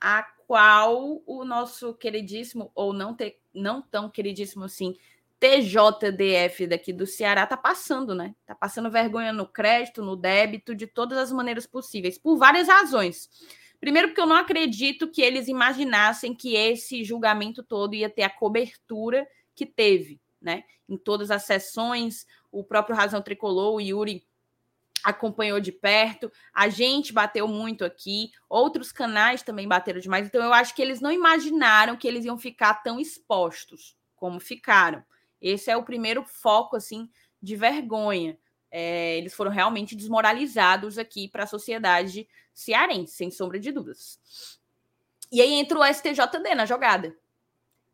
a 0.00 0.22
qual 0.46 1.22
o 1.26 1.44
nosso 1.44 1.94
queridíssimo, 1.94 2.70
ou 2.74 2.92
não, 2.92 3.14
ter, 3.14 3.40
não 3.54 3.80
tão 3.80 4.10
queridíssimo 4.10 4.64
assim, 4.64 4.96
TJDF 5.38 6.66
daqui 6.66 6.92
do 6.92 7.06
Ceará 7.06 7.46
tá 7.46 7.56
passando, 7.56 8.14
né? 8.14 8.34
Tá 8.44 8.54
passando 8.54 8.90
vergonha 8.90 9.32
no 9.32 9.46
crédito, 9.46 10.02
no 10.02 10.16
débito, 10.16 10.74
de 10.74 10.86
todas 10.86 11.18
as 11.18 11.32
maneiras 11.32 11.66
possíveis, 11.66 12.18
por 12.18 12.36
várias 12.36 12.68
razões. 12.68 13.28
Primeiro, 13.80 14.08
porque 14.08 14.20
eu 14.20 14.26
não 14.26 14.36
acredito 14.36 15.10
que 15.10 15.22
eles 15.22 15.48
imaginassem 15.48 16.34
que 16.34 16.54
esse 16.54 17.04
julgamento 17.04 17.62
todo 17.62 17.94
ia 17.94 18.08
ter 18.08 18.22
a 18.22 18.30
cobertura 18.30 19.26
que 19.54 19.66
teve, 19.66 20.20
né? 20.40 20.64
Em 20.88 20.96
todas 20.96 21.30
as 21.30 21.44
sessões, 21.44 22.26
o 22.50 22.64
próprio 22.64 22.96
Razão 22.96 23.22
Tricolor, 23.22 23.74
o 23.74 23.80
Yuri 23.80 24.26
acompanhou 25.04 25.60
de 25.60 25.70
perto, 25.70 26.32
a 26.52 26.68
gente 26.68 27.12
bateu 27.12 27.46
muito 27.46 27.84
aqui, 27.84 28.30
outros 28.48 28.90
canais 28.90 29.42
também 29.42 29.68
bateram 29.68 30.00
demais, 30.00 30.26
então 30.26 30.42
eu 30.42 30.52
acho 30.52 30.74
que 30.74 30.82
eles 30.82 31.00
não 31.00 31.12
imaginaram 31.12 31.96
que 31.96 32.08
eles 32.08 32.24
iam 32.24 32.36
ficar 32.36 32.82
tão 32.82 32.98
expostos 32.98 33.96
como 34.16 34.40
ficaram. 34.40 35.04
Esse 35.40 35.70
é 35.70 35.76
o 35.76 35.84
primeiro 35.84 36.24
foco 36.24 36.74
assim 36.74 37.08
de 37.40 37.54
vergonha. 37.54 38.36
É, 38.78 39.16
eles 39.16 39.32
foram 39.32 39.50
realmente 39.50 39.96
desmoralizados 39.96 40.98
aqui 40.98 41.28
para 41.28 41.44
a 41.44 41.46
sociedade 41.46 42.28
cearense, 42.52 43.14
sem 43.14 43.30
sombra 43.30 43.58
de 43.58 43.72
dúvidas. 43.72 44.20
E 45.32 45.40
aí 45.40 45.54
entra 45.54 45.78
o 45.78 45.84
STJD 45.86 46.54
na 46.54 46.66
jogada. 46.66 47.16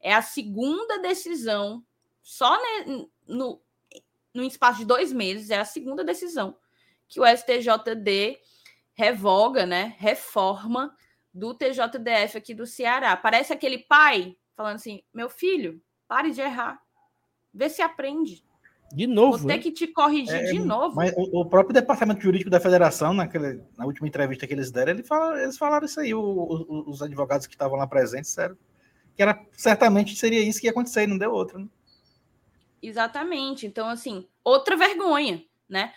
É 0.00 0.12
a 0.12 0.20
segunda 0.20 0.98
decisão, 0.98 1.86
só 2.20 2.50
né, 2.60 3.06
no, 3.28 3.62
no 4.34 4.42
espaço 4.42 4.80
de 4.80 4.84
dois 4.84 5.12
meses, 5.12 5.50
é 5.50 5.60
a 5.60 5.64
segunda 5.64 6.02
decisão 6.02 6.58
que 7.06 7.20
o 7.20 7.24
STJD 7.24 8.40
revoga, 8.92 9.64
né, 9.64 9.94
reforma 9.98 10.96
do 11.32 11.54
TJDF 11.54 12.38
aqui 12.38 12.54
do 12.54 12.66
Ceará. 12.66 13.16
Parece 13.16 13.52
aquele 13.52 13.78
pai 13.78 14.36
falando 14.56 14.74
assim: 14.74 15.00
meu 15.14 15.28
filho, 15.28 15.80
pare 16.08 16.32
de 16.32 16.40
errar, 16.40 16.82
vê 17.54 17.68
se 17.68 17.80
aprende. 17.82 18.44
De 18.92 19.06
novo. 19.06 19.38
Vou 19.38 19.48
ter 19.48 19.58
que 19.58 19.72
te 19.72 19.86
corrigir 19.86 20.34
é, 20.34 20.44
de 20.44 20.58
novo. 20.58 20.94
Mas 20.94 21.12
o, 21.16 21.40
o, 21.40 21.46
próprio 21.46 21.72
departamento 21.72 22.20
jurídico 22.20 22.50
da 22.50 22.60
federação, 22.60 23.14
naquele, 23.14 23.60
na 23.76 23.86
última 23.86 24.06
entrevista 24.06 24.46
que 24.46 24.52
eles 24.52 24.70
deram, 24.70 24.92
ele 24.92 25.02
fala, 25.02 25.42
eles 25.42 25.56
falaram 25.56 25.86
isso 25.86 25.98
aí, 25.98 26.12
o, 26.12 26.20
o, 26.20 26.90
os 26.90 27.02
advogados 27.02 27.46
que 27.46 27.54
estavam 27.54 27.78
lá 27.78 27.86
presentes, 27.86 28.30
sério. 28.30 28.56
Que 29.16 29.22
era, 29.22 29.40
certamente 29.52 30.14
seria 30.16 30.40
isso 30.40 30.60
que 30.60 30.66
ia 30.66 30.70
acontecer, 30.70 31.04
e 31.04 31.06
não 31.06 31.18
deu 31.18 31.32
outra. 31.32 31.58
Né? 31.58 31.66
Exatamente. 32.82 33.66
Então, 33.66 33.88
assim, 33.88 34.26
outra 34.44 34.76
vergonha, 34.76 35.42
né? 35.68 35.92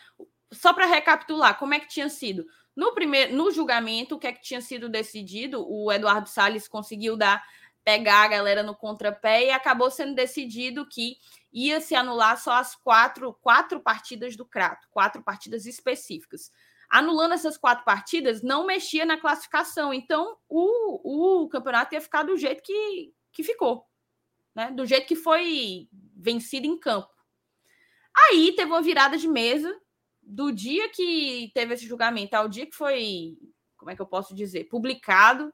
Só 0.51 0.73
para 0.73 0.85
recapitular, 0.85 1.57
como 1.57 1.73
é 1.73 1.79
que 1.79 1.87
tinha 1.87 2.07
sido? 2.07 2.45
No 2.75 2.93
primeiro, 2.93 3.35
no 3.35 3.51
julgamento, 3.51 4.15
o 4.15 4.19
que 4.19 4.27
é 4.27 4.33
que 4.33 4.41
tinha 4.41 4.61
sido 4.61 4.89
decidido? 4.89 5.65
O 5.67 5.91
Eduardo 5.91 6.29
Salles 6.29 6.67
conseguiu 6.67 7.15
dar 7.15 7.43
pegar 7.85 8.23
a 8.23 8.27
galera 8.27 8.63
no 8.63 8.75
contrapé 8.75 9.45
e 9.45 9.51
acabou 9.51 9.91
sendo 9.91 10.15
decidido 10.15 10.89
que 10.89 11.17
ia 11.53 11.79
se 11.79 11.93
anular 11.93 12.41
só 12.41 12.53
as 12.53 12.75
quatro, 12.75 13.31
quatro 13.35 13.79
partidas 13.79 14.35
do 14.35 14.43
Crato, 14.43 14.87
quatro 14.89 15.23
partidas 15.23 15.67
específicas. 15.67 16.51
Anulando 16.89 17.35
essas 17.35 17.57
quatro 17.57 17.85
partidas, 17.85 18.41
não 18.41 18.65
mexia 18.65 19.05
na 19.05 19.19
classificação. 19.19 19.93
Então, 19.93 20.35
o, 20.49 21.43
o 21.43 21.47
campeonato 21.47 21.93
ia 21.93 22.01
ficar 22.01 22.23
do 22.23 22.35
jeito 22.35 22.63
que, 22.63 23.13
que 23.31 23.43
ficou, 23.43 23.85
né? 24.55 24.71
do 24.71 24.85
jeito 24.85 25.07
que 25.07 25.15
foi 25.15 25.87
vencido 26.15 26.65
em 26.65 26.79
campo. 26.79 27.13
Aí 28.17 28.53
teve 28.55 28.71
uma 28.71 28.81
virada 28.81 29.15
de 29.15 29.27
mesa 29.27 29.79
do 30.23 30.51
dia 30.51 30.89
que 30.89 31.51
teve 31.53 31.75
esse 31.75 31.85
julgamento 31.85 32.33
ao 32.33 32.49
dia 32.49 32.65
que 32.65 32.75
foi, 32.75 33.37
como 33.77 33.91
é 33.91 33.95
que 33.95 34.01
eu 34.01 34.07
posso 34.07 34.33
dizer, 34.33 34.63
publicado 34.69 35.53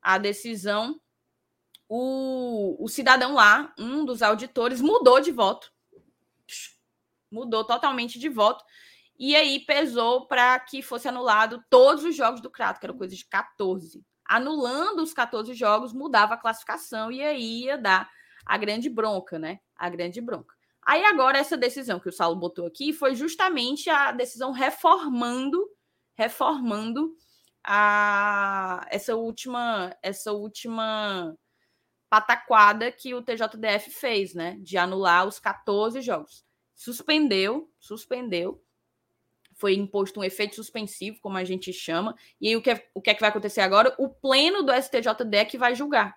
a 0.00 0.16
decisão 0.16 0.98
o, 1.88 2.76
o 2.84 2.88
cidadão 2.88 3.34
lá, 3.34 3.72
um 3.78 4.04
dos 4.04 4.22
auditores, 4.22 4.80
mudou 4.80 5.20
de 5.20 5.32
voto. 5.32 5.72
Mudou 7.30 7.64
totalmente 7.64 8.18
de 8.18 8.28
voto. 8.28 8.64
E 9.18 9.34
aí 9.34 9.60
pesou 9.60 10.26
para 10.26 10.58
que 10.60 10.82
fosse 10.82 11.08
anulado 11.08 11.64
todos 11.68 12.04
os 12.04 12.14
jogos 12.14 12.40
do 12.40 12.50
Crato, 12.50 12.78
que 12.78 12.86
era 12.86 12.94
coisa 12.94 13.16
de 13.16 13.24
14. 13.24 14.04
Anulando 14.24 15.02
os 15.02 15.12
14 15.14 15.54
jogos, 15.54 15.92
mudava 15.92 16.34
a 16.34 16.38
classificação 16.38 17.10
e 17.10 17.22
aí 17.22 17.64
ia 17.64 17.78
dar 17.78 18.08
a 18.44 18.56
grande 18.56 18.88
bronca, 18.88 19.38
né? 19.38 19.58
A 19.74 19.88
grande 19.88 20.20
bronca. 20.20 20.54
Aí 20.82 21.04
agora 21.04 21.38
essa 21.38 21.56
decisão 21.56 21.98
que 21.98 22.08
o 22.08 22.12
Saulo 22.12 22.36
botou 22.36 22.66
aqui 22.66 22.92
foi 22.92 23.14
justamente 23.14 23.90
a 23.90 24.12
decisão 24.12 24.52
reformando, 24.52 25.68
reformando 26.14 27.14
a 27.64 28.86
essa 28.88 29.16
última 29.16 29.94
essa 30.02 30.32
última 30.32 31.36
pataquada 32.08 32.90
que 32.90 33.14
o 33.14 33.22
TJDF 33.22 33.90
fez, 33.90 34.34
né? 34.34 34.56
De 34.60 34.76
anular 34.76 35.26
os 35.26 35.38
14 35.38 36.00
jogos. 36.00 36.44
Suspendeu, 36.74 37.70
suspendeu. 37.78 38.62
Foi 39.54 39.74
imposto 39.74 40.20
um 40.20 40.24
efeito 40.24 40.54
suspensivo, 40.54 41.18
como 41.20 41.36
a 41.36 41.44
gente 41.44 41.72
chama. 41.72 42.14
E 42.40 42.48
aí 42.48 42.56
o 42.56 42.62
que, 42.62 42.70
é, 42.70 42.88
o 42.94 43.02
que 43.02 43.10
é 43.10 43.14
que 43.14 43.20
vai 43.20 43.30
acontecer 43.30 43.60
agora? 43.60 43.94
O 43.98 44.08
pleno 44.08 44.62
do 44.62 44.72
STJD 44.72 45.36
é 45.36 45.44
que 45.44 45.58
vai 45.58 45.74
julgar. 45.74 46.16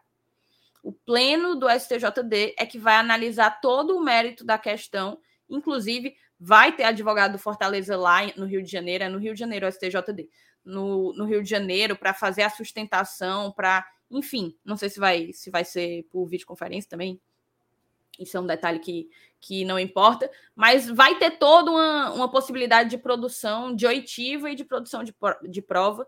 O 0.83 0.91
pleno 0.91 1.55
do 1.55 1.67
STJD 1.69 2.55
é 2.57 2.65
que 2.65 2.79
vai 2.79 2.95
analisar 2.95 3.61
todo 3.61 3.95
o 3.95 4.03
mérito 4.03 4.43
da 4.43 4.57
questão. 4.57 5.19
Inclusive, 5.49 6.15
vai 6.39 6.75
ter 6.75 6.83
advogado 6.83 7.33
do 7.33 7.39
Fortaleza 7.39 7.95
lá 7.95 8.19
no 8.35 8.45
Rio 8.45 8.63
de 8.63 8.71
Janeiro, 8.71 9.03
é 9.03 9.09
no 9.09 9.19
Rio 9.19 9.33
de 9.33 9.39
Janeiro 9.39 9.67
o 9.67 9.71
STJD, 9.71 10.27
no, 10.65 11.13
no 11.13 11.25
Rio 11.25 11.43
de 11.43 11.49
Janeiro, 11.49 11.95
para 11.95 12.13
fazer 12.13 12.41
a 12.41 12.49
sustentação, 12.49 13.51
para 13.51 13.85
enfim, 14.11 14.55
não 14.63 14.75
sei 14.75 14.89
se 14.89 14.99
vai, 14.99 15.31
se 15.33 15.49
vai 15.49 15.63
ser 15.63 16.03
por 16.11 16.25
videoconferência 16.27 16.89
também. 16.89 17.19
Isso 18.19 18.35
é 18.37 18.39
um 18.39 18.45
detalhe 18.45 18.79
que, 18.79 19.09
que 19.39 19.63
não 19.65 19.79
importa, 19.79 20.29
mas 20.55 20.87
vai 20.87 21.17
ter 21.17 21.31
toda 21.31 21.71
uma, 21.71 22.11
uma 22.11 22.29
possibilidade 22.29 22.89
de 22.89 22.97
produção 22.97 23.73
de 23.73 23.87
oitiva 23.87 24.51
e 24.51 24.55
de 24.55 24.65
produção 24.65 25.03
de, 25.03 25.15
de 25.49 25.61
prova. 25.61 26.05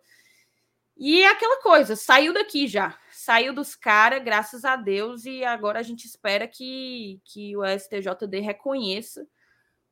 E 0.96 1.24
é 1.24 1.30
aquela 1.30 1.62
coisa, 1.62 1.96
saiu 1.96 2.34
daqui 2.34 2.68
já, 2.68 3.00
saiu 3.12 3.54
dos 3.54 3.74
caras, 3.74 4.24
graças 4.24 4.64
a 4.64 4.76
Deus, 4.76 5.26
e 5.26 5.44
agora 5.44 5.80
a 5.80 5.84
gente 5.84 6.06
espera 6.06 6.48
que, 6.48 7.20
que 7.26 7.58
o 7.58 7.64
STJD 7.66 8.42
reconheça 8.42 9.26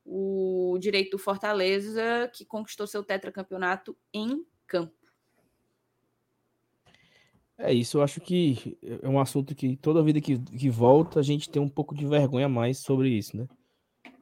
o 0.06 0.78
direito 0.80 1.12
do 1.12 1.18
Fortaleza, 1.18 2.30
que 2.34 2.46
conquistou 2.46 2.86
seu 2.86 3.04
tetracampeonato 3.04 3.98
em 4.14 4.46
campo. 4.68 5.01
É 7.64 7.72
isso, 7.72 8.00
eu 8.00 8.02
acho 8.02 8.20
que 8.20 8.76
é 8.82 9.08
um 9.08 9.20
assunto 9.20 9.54
que 9.54 9.76
toda 9.78 10.02
vida 10.02 10.20
que, 10.20 10.38
que 10.38 10.70
volta 10.70 11.20
a 11.20 11.24
gente 11.24 11.48
tem 11.48 11.62
um 11.62 11.70
pouco 11.70 11.94
de 11.94 12.08
vergonha 12.08 12.50
mais 12.50 12.80
sobre 12.80 13.10
isso, 13.10 13.38
né? 13.38 13.48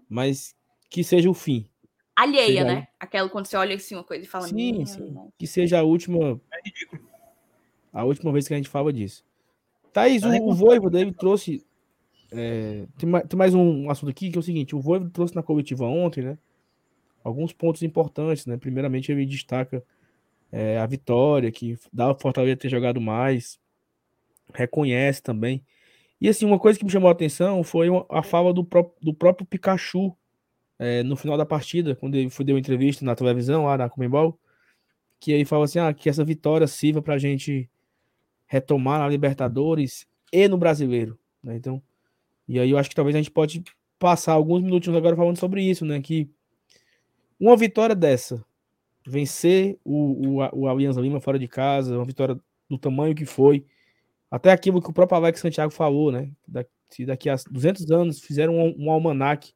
Mas 0.10 0.54
que 0.90 1.04
seja 1.06 1.30
o 1.30 1.34
fim. 1.34 1.66
Alheia, 2.14 2.48
seja... 2.48 2.64
né? 2.66 2.88
Aquela 3.00 3.30
quando 3.30 3.46
você 3.46 3.56
olha 3.56 3.76
assim 3.76 3.96
uma 3.96 4.04
coisa 4.04 4.26
e 4.26 4.28
fala. 4.28 4.46
Sim, 4.46 4.86
sim. 4.86 5.16
Que 5.38 5.48
seja 5.48 5.80
a 5.80 5.84
última. 5.84 6.42
É 6.52 6.62
ridículo. 6.66 7.02
A 7.94 8.04
última 8.04 8.32
vez 8.34 8.46
que 8.46 8.54
a 8.54 8.58
gente 8.58 8.68
fala 8.68 8.92
disso. 8.92 9.24
Thaís, 9.94 10.24
o, 10.24 10.30
o 10.44 10.54
Voivoda, 10.54 11.00
ele 11.00 11.14
trouxe. 11.14 11.66
É, 12.32 12.86
tem, 12.98 13.10
mais, 13.10 13.26
tem 13.26 13.38
mais 13.38 13.54
um 13.56 13.90
assunto 13.90 14.10
aqui 14.10 14.30
que 14.30 14.38
é 14.38 14.40
o 14.40 14.44
seguinte: 14.44 14.76
o 14.76 14.82
Voivoda 14.82 15.12
trouxe 15.12 15.34
na 15.34 15.42
coletiva 15.42 15.86
ontem, 15.86 16.24
né? 16.24 16.38
Alguns 17.24 17.54
pontos 17.54 17.84
importantes, 17.84 18.46
né? 18.46 18.58
Primeiramente, 18.58 19.14
ele 19.14 19.26
destaca 19.26 19.82
é, 20.52 20.78
a 20.78 20.86
vitória, 20.86 21.52
que 21.52 21.78
dá 21.92 22.12
o 22.12 22.20
Fortaleza 22.20 22.58
ter 22.58 22.70
jogado 22.70 23.00
mais, 23.00 23.60
reconhece 24.54 25.22
também. 25.22 25.64
E 26.20 26.28
assim, 26.28 26.46
uma 26.46 26.60
coisa 26.60 26.78
que 26.78 26.86
me 26.86 26.92
chamou 26.92 27.08
a 27.08 27.14
atenção 27.14 27.64
foi 27.64 27.88
a 28.10 28.22
fala 28.22 28.54
do, 28.54 28.64
pró 28.64 28.92
do 29.02 29.14
próprio 29.14 29.48
Pikachu 29.48 30.16
é, 30.78 31.04
no 31.04 31.16
final 31.16 31.38
da 31.38 31.46
partida, 31.46 31.96
quando 31.96 32.16
ele 32.16 32.30
foi 32.30 32.46
deu 32.46 32.56
uma 32.56 32.60
entrevista 32.60 33.06
na 33.06 33.16
televisão 33.16 33.66
lá 33.66 33.78
na 33.78 33.90
Comembol, 33.90 34.40
que 35.20 35.32
ele 35.32 35.46
fala 35.46 35.66
assim, 35.66 35.80
ah, 35.80 35.94
que 35.94 36.10
essa 36.10 36.24
vitória 36.24 36.68
sirva 36.68 37.02
para 37.02 37.16
a 37.16 37.18
gente 37.18 37.70
retomar 38.48 39.00
na 39.00 39.08
Libertadores 39.08 40.08
e 40.32 40.48
no 40.48 40.58
Brasileiro, 40.58 41.20
né? 41.44 41.56
Então, 41.56 41.82
e 42.48 42.60
aí 42.60 42.72
eu 42.72 42.78
acho 42.78 42.90
que 42.90 42.96
talvez 42.96 43.16
a 43.16 43.20
gente 43.20 43.32
pode 43.32 43.64
passar 44.00 44.34
alguns 44.34 44.64
minutos 44.64 44.94
agora 44.96 45.16
falando 45.16 45.38
sobre 45.38 45.62
isso, 45.62 45.86
né? 45.86 46.02
Que 46.02 46.30
uma 47.40 47.56
vitória 47.56 47.96
dessa 47.96 48.44
vencer 49.06 49.78
o, 49.84 50.40
o, 50.42 50.62
o 50.62 50.68
Alianza 50.68 51.02
Lima 51.02 51.20
fora 51.20 51.40
de 51.40 51.48
casa, 51.48 51.96
uma 51.96 52.06
vitória 52.06 52.40
do 52.70 52.78
tamanho 52.78 53.16
que 53.16 53.26
foi. 53.26 53.66
Até 54.30 54.52
aquilo 54.52 54.82
que 54.82 54.90
o 54.90 54.94
próprio 54.94 55.18
Alex 55.18 55.40
Santiago 55.40 55.72
falou, 55.72 56.12
né? 56.12 56.32
Se 56.90 57.06
daqui 57.06 57.30
a 57.30 57.36
200 57.50 57.90
anos 57.92 58.20
fizeram 58.20 58.56
um, 58.58 58.76
um 58.78 58.92
almanac 58.92 59.52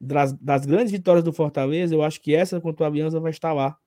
das, 0.00 0.32
das, 0.32 0.66
grandes 0.66 0.90
vitórias 0.90 1.24
do 1.24 1.32
Fortaleza, 1.32 1.94
eu 1.94 2.02
acho 2.02 2.20
que 2.20 2.34
essa 2.34 2.60
contra 2.60 2.84
o 2.84 2.86
Aliança 2.86 3.20
vai 3.20 3.30
estar 3.30 3.52
lá, 3.52 3.78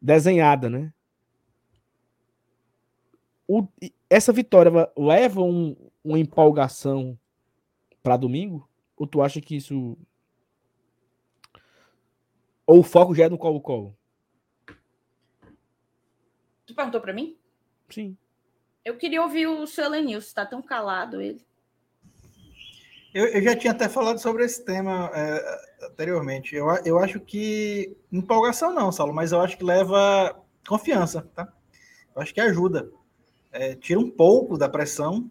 desenhada, 0.00 0.68
né? 0.68 0.92
O, 3.48 3.66
essa 4.08 4.32
vitória 4.32 4.70
leva 4.96 5.40
um, 5.40 5.74
uma 6.02 6.18
empolgação 6.18 7.18
para 8.02 8.16
domingo? 8.16 8.68
Ou 8.96 9.06
tu 9.06 9.22
acha 9.22 9.40
que 9.40 9.56
isso 9.56 9.96
ou 12.66 12.80
o 12.80 12.82
foco 12.82 13.14
já 13.14 13.24
é 13.24 13.28
no 13.28 13.38
Colo-Colo? 13.38 13.96
Tu 16.66 16.74
perguntou 16.74 17.00
para 17.00 17.12
mim? 17.12 17.36
Sim. 17.90 18.16
Eu 18.84 18.96
queria 18.96 19.22
ouvir 19.22 19.46
o 19.46 19.66
seu 19.66 19.84
Elenilson, 19.84 20.34
tá 20.34 20.44
tão 20.44 20.62
calado 20.62 21.20
ele. 21.20 21.44
Eu, 23.14 23.26
eu, 23.26 23.42
já 23.42 23.54
tinha 23.54 23.72
até 23.72 23.88
falado 23.88 24.18
sobre 24.18 24.44
esse 24.44 24.64
tema 24.64 25.10
é, 25.14 25.86
anteriormente. 25.86 26.56
Eu, 26.56 26.66
eu 26.84 26.98
acho 26.98 27.20
que 27.20 27.96
empolgação 28.10 28.74
não, 28.74 28.90
Saulo, 28.90 29.14
mas 29.14 29.30
eu 29.30 29.40
acho 29.40 29.56
que 29.56 29.64
leva 29.64 30.36
confiança, 30.66 31.22
tá? 31.34 31.52
Eu 32.14 32.22
acho 32.22 32.34
que 32.34 32.40
ajuda. 32.40 32.90
É, 33.52 33.76
tira 33.76 34.00
um 34.00 34.10
pouco 34.10 34.58
da 34.58 34.68
pressão 34.68 35.30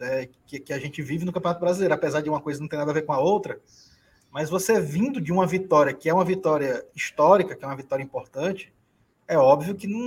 é, 0.00 0.28
que, 0.46 0.58
que, 0.60 0.72
a 0.72 0.78
gente 0.78 1.02
vive 1.02 1.26
no 1.26 1.32
Campeonato 1.32 1.60
Brasileiro, 1.60 1.94
apesar 1.94 2.22
de 2.22 2.30
uma 2.30 2.40
coisa 2.40 2.58
não 2.58 2.68
ter 2.68 2.76
nada 2.76 2.90
a 2.90 2.94
ver 2.94 3.02
com 3.02 3.12
a 3.12 3.20
outra. 3.20 3.60
Mas 4.32 4.48
você 4.48 4.80
vindo 4.80 5.20
de 5.20 5.30
uma 5.30 5.46
vitória 5.46 5.92
que 5.92 6.08
é 6.08 6.14
uma 6.14 6.24
vitória 6.24 6.84
histórica, 6.94 7.54
que 7.54 7.62
é 7.62 7.68
uma 7.68 7.76
vitória 7.76 8.02
importante, 8.02 8.72
é 9.28 9.36
óbvio 9.36 9.74
que 9.74 9.86
não, 9.86 10.00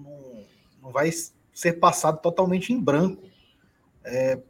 não, 0.00 0.46
não 0.82 0.90
vai 0.90 1.10
ser 1.52 1.74
passado 1.74 2.20
totalmente 2.22 2.72
em 2.72 2.80
branco 2.80 3.22
é, 4.02 4.40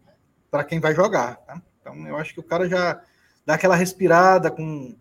para 0.49 0.62
quem 0.62 0.79
vai 0.79 0.95
jogar. 0.95 1.39
Tá? 1.39 1.61
Então, 1.81 2.07
eu 2.07 2.16
acho 2.16 2.33
que 2.33 2.39
o 2.41 2.45
cara 2.45 2.69
já 2.69 3.03
dá 3.45 3.55
aquela 3.55 3.75
respirada 3.75 4.49
com. 4.49 4.97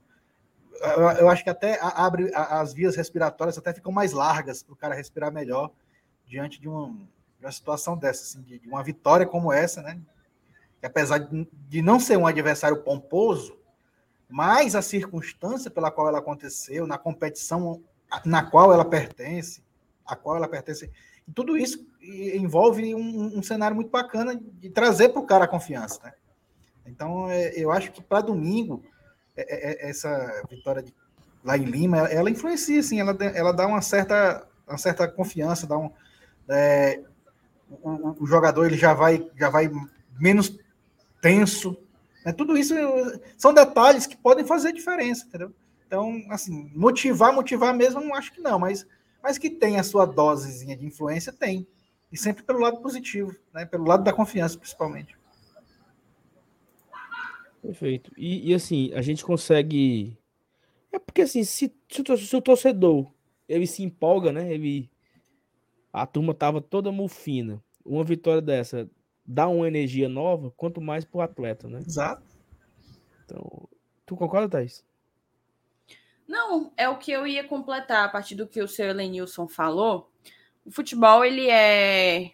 Eu, 0.81 1.09
eu 1.11 1.29
acho 1.29 1.43
que 1.43 1.49
até 1.49 1.79
abre 1.79 2.31
as 2.33 2.73
vias 2.73 2.95
respiratórias 2.95 3.57
até 3.59 3.73
ficam 3.73 3.91
mais 3.91 4.11
largas 4.11 4.63
para 4.63 4.73
o 4.73 4.75
cara 4.75 4.95
respirar 4.95 5.31
melhor 5.31 5.71
diante 6.25 6.59
de 6.59 6.67
uma, 6.67 6.87
de 6.89 7.45
uma 7.45 7.51
situação 7.51 7.95
dessa, 7.95 8.23
assim, 8.23 8.41
de, 8.41 8.57
de, 8.57 8.67
uma 8.67 8.83
vitória 8.83 9.25
como 9.25 9.53
essa, 9.53 9.83
né? 9.83 9.99
Que 10.79 10.87
apesar 10.87 11.19
de, 11.19 11.47
de 11.69 11.81
não 11.81 11.99
ser 11.99 12.17
um 12.17 12.27
adversário 12.27 12.83
pomposo, 12.83 13.62
mas 14.33 14.73
a 14.73 14.81
circunstância 14.81 15.69
pela 15.69 15.91
qual 15.91 16.07
ela 16.07 16.17
aconteceu, 16.17 16.87
na 16.87 16.97
competição 16.97 17.83
na 18.25 18.41
qual 18.43 18.73
ela 18.73 18.83
pertence, 18.83 19.63
a 20.03 20.15
qual 20.15 20.35
ela 20.35 20.47
pertence, 20.47 20.89
tudo 21.35 21.55
isso 21.55 21.85
envolve 22.01 22.95
um, 22.95 23.37
um 23.37 23.43
cenário 23.43 23.75
muito 23.75 23.91
bacana 23.91 24.35
de 24.35 24.71
trazer 24.71 25.09
para 25.09 25.21
o 25.21 25.25
cara 25.27 25.45
a 25.45 25.47
confiança, 25.47 25.99
né? 26.03 26.13
Então, 26.83 27.29
é, 27.29 27.53
eu 27.55 27.71
acho 27.71 27.91
que 27.91 28.01
para 28.01 28.21
domingo, 28.21 28.83
é, 29.37 29.85
é, 29.85 29.89
essa 29.91 30.43
vitória 30.49 30.81
de, 30.81 30.91
lá 31.43 31.55
em 31.55 31.65
Lima, 31.65 31.99
ela, 31.99 32.07
ela 32.07 32.29
influencia, 32.31 32.79
assim, 32.79 32.99
ela, 32.99 33.15
ela 33.35 33.53
dá 33.53 33.67
uma 33.67 33.83
certa, 33.83 34.47
uma 34.67 34.79
certa 34.79 35.07
confiança, 35.07 35.67
dá 35.67 35.77
um, 35.77 35.91
é, 36.49 37.03
o, 37.69 38.23
o, 38.23 38.25
jogador 38.25 38.65
ele 38.65 38.77
já 38.77 38.95
vai, 38.95 39.29
já 39.37 39.51
vai 39.51 39.69
menos 40.19 40.57
tenso. 41.21 41.77
Né? 42.25 42.31
Tudo 42.31 42.57
isso 42.57 42.73
são 43.37 43.53
detalhes 43.53 44.07
que 44.07 44.17
podem 44.17 44.45
fazer 44.45 44.71
diferença, 44.71 45.25
entendeu? 45.25 45.53
Então, 45.85 46.23
assim, 46.29 46.71
motivar, 46.75 47.33
motivar 47.33 47.75
mesmo, 47.75 48.01
não 48.01 48.15
acho 48.15 48.33
que 48.33 48.41
não, 48.41 48.57
mas, 48.57 48.85
mas 49.21 49.37
que 49.37 49.49
tem 49.49 49.77
a 49.77 49.83
sua 49.83 50.05
dosezinha 50.05 50.75
de 50.75 50.85
influência, 50.85 51.31
tem. 51.31 51.67
E 52.11 52.17
sempre 52.17 52.43
pelo 52.43 52.59
lado 52.59 52.81
positivo, 52.81 53.35
né? 53.53 53.65
pelo 53.65 53.85
lado 53.85 54.03
da 54.03 54.13
confiança, 54.13 54.57
principalmente. 54.57 55.17
Perfeito. 57.61 58.11
E, 58.17 58.51
e 58.51 58.53
assim, 58.53 58.91
a 58.93 59.01
gente 59.01 59.23
consegue. 59.23 60.17
É 60.91 60.99
porque 60.99 61.21
assim, 61.21 61.43
se, 61.43 61.73
se, 61.89 62.35
o 62.35 62.41
torcedor 62.41 63.09
ele 63.47 63.65
se 63.65 63.83
empolga, 63.83 64.31
né? 64.31 64.53
Ele. 64.53 64.89
A 65.91 66.05
turma 66.05 66.33
tava 66.33 66.61
toda 66.61 66.91
mufina. 66.91 67.63
Uma 67.85 68.03
vitória 68.03 68.41
dessa 68.41 68.89
dá 69.25 69.47
uma 69.47 69.67
energia 69.67 70.09
nova, 70.09 70.51
quanto 70.51 70.81
mais 70.81 71.05
pro 71.05 71.21
atleta, 71.21 71.67
né? 71.67 71.79
Exato. 71.79 72.23
Então, 73.25 73.67
tu 74.05 74.15
concorda, 74.15 74.49
Thaís? 74.49 74.85
Não, 76.27 76.71
é 76.77 76.87
o 76.89 76.97
que 76.97 77.11
eu 77.11 77.27
ia 77.27 77.43
completar 77.43 78.05
a 78.05 78.09
partir 78.09 78.35
do 78.35 78.47
que 78.47 78.61
o 78.61 78.67
seu 78.67 78.87
Elenilson 78.87 79.47
falou. 79.47 80.11
O 80.65 80.71
futebol 80.71 81.23
ele 81.23 81.49
é 81.49 82.31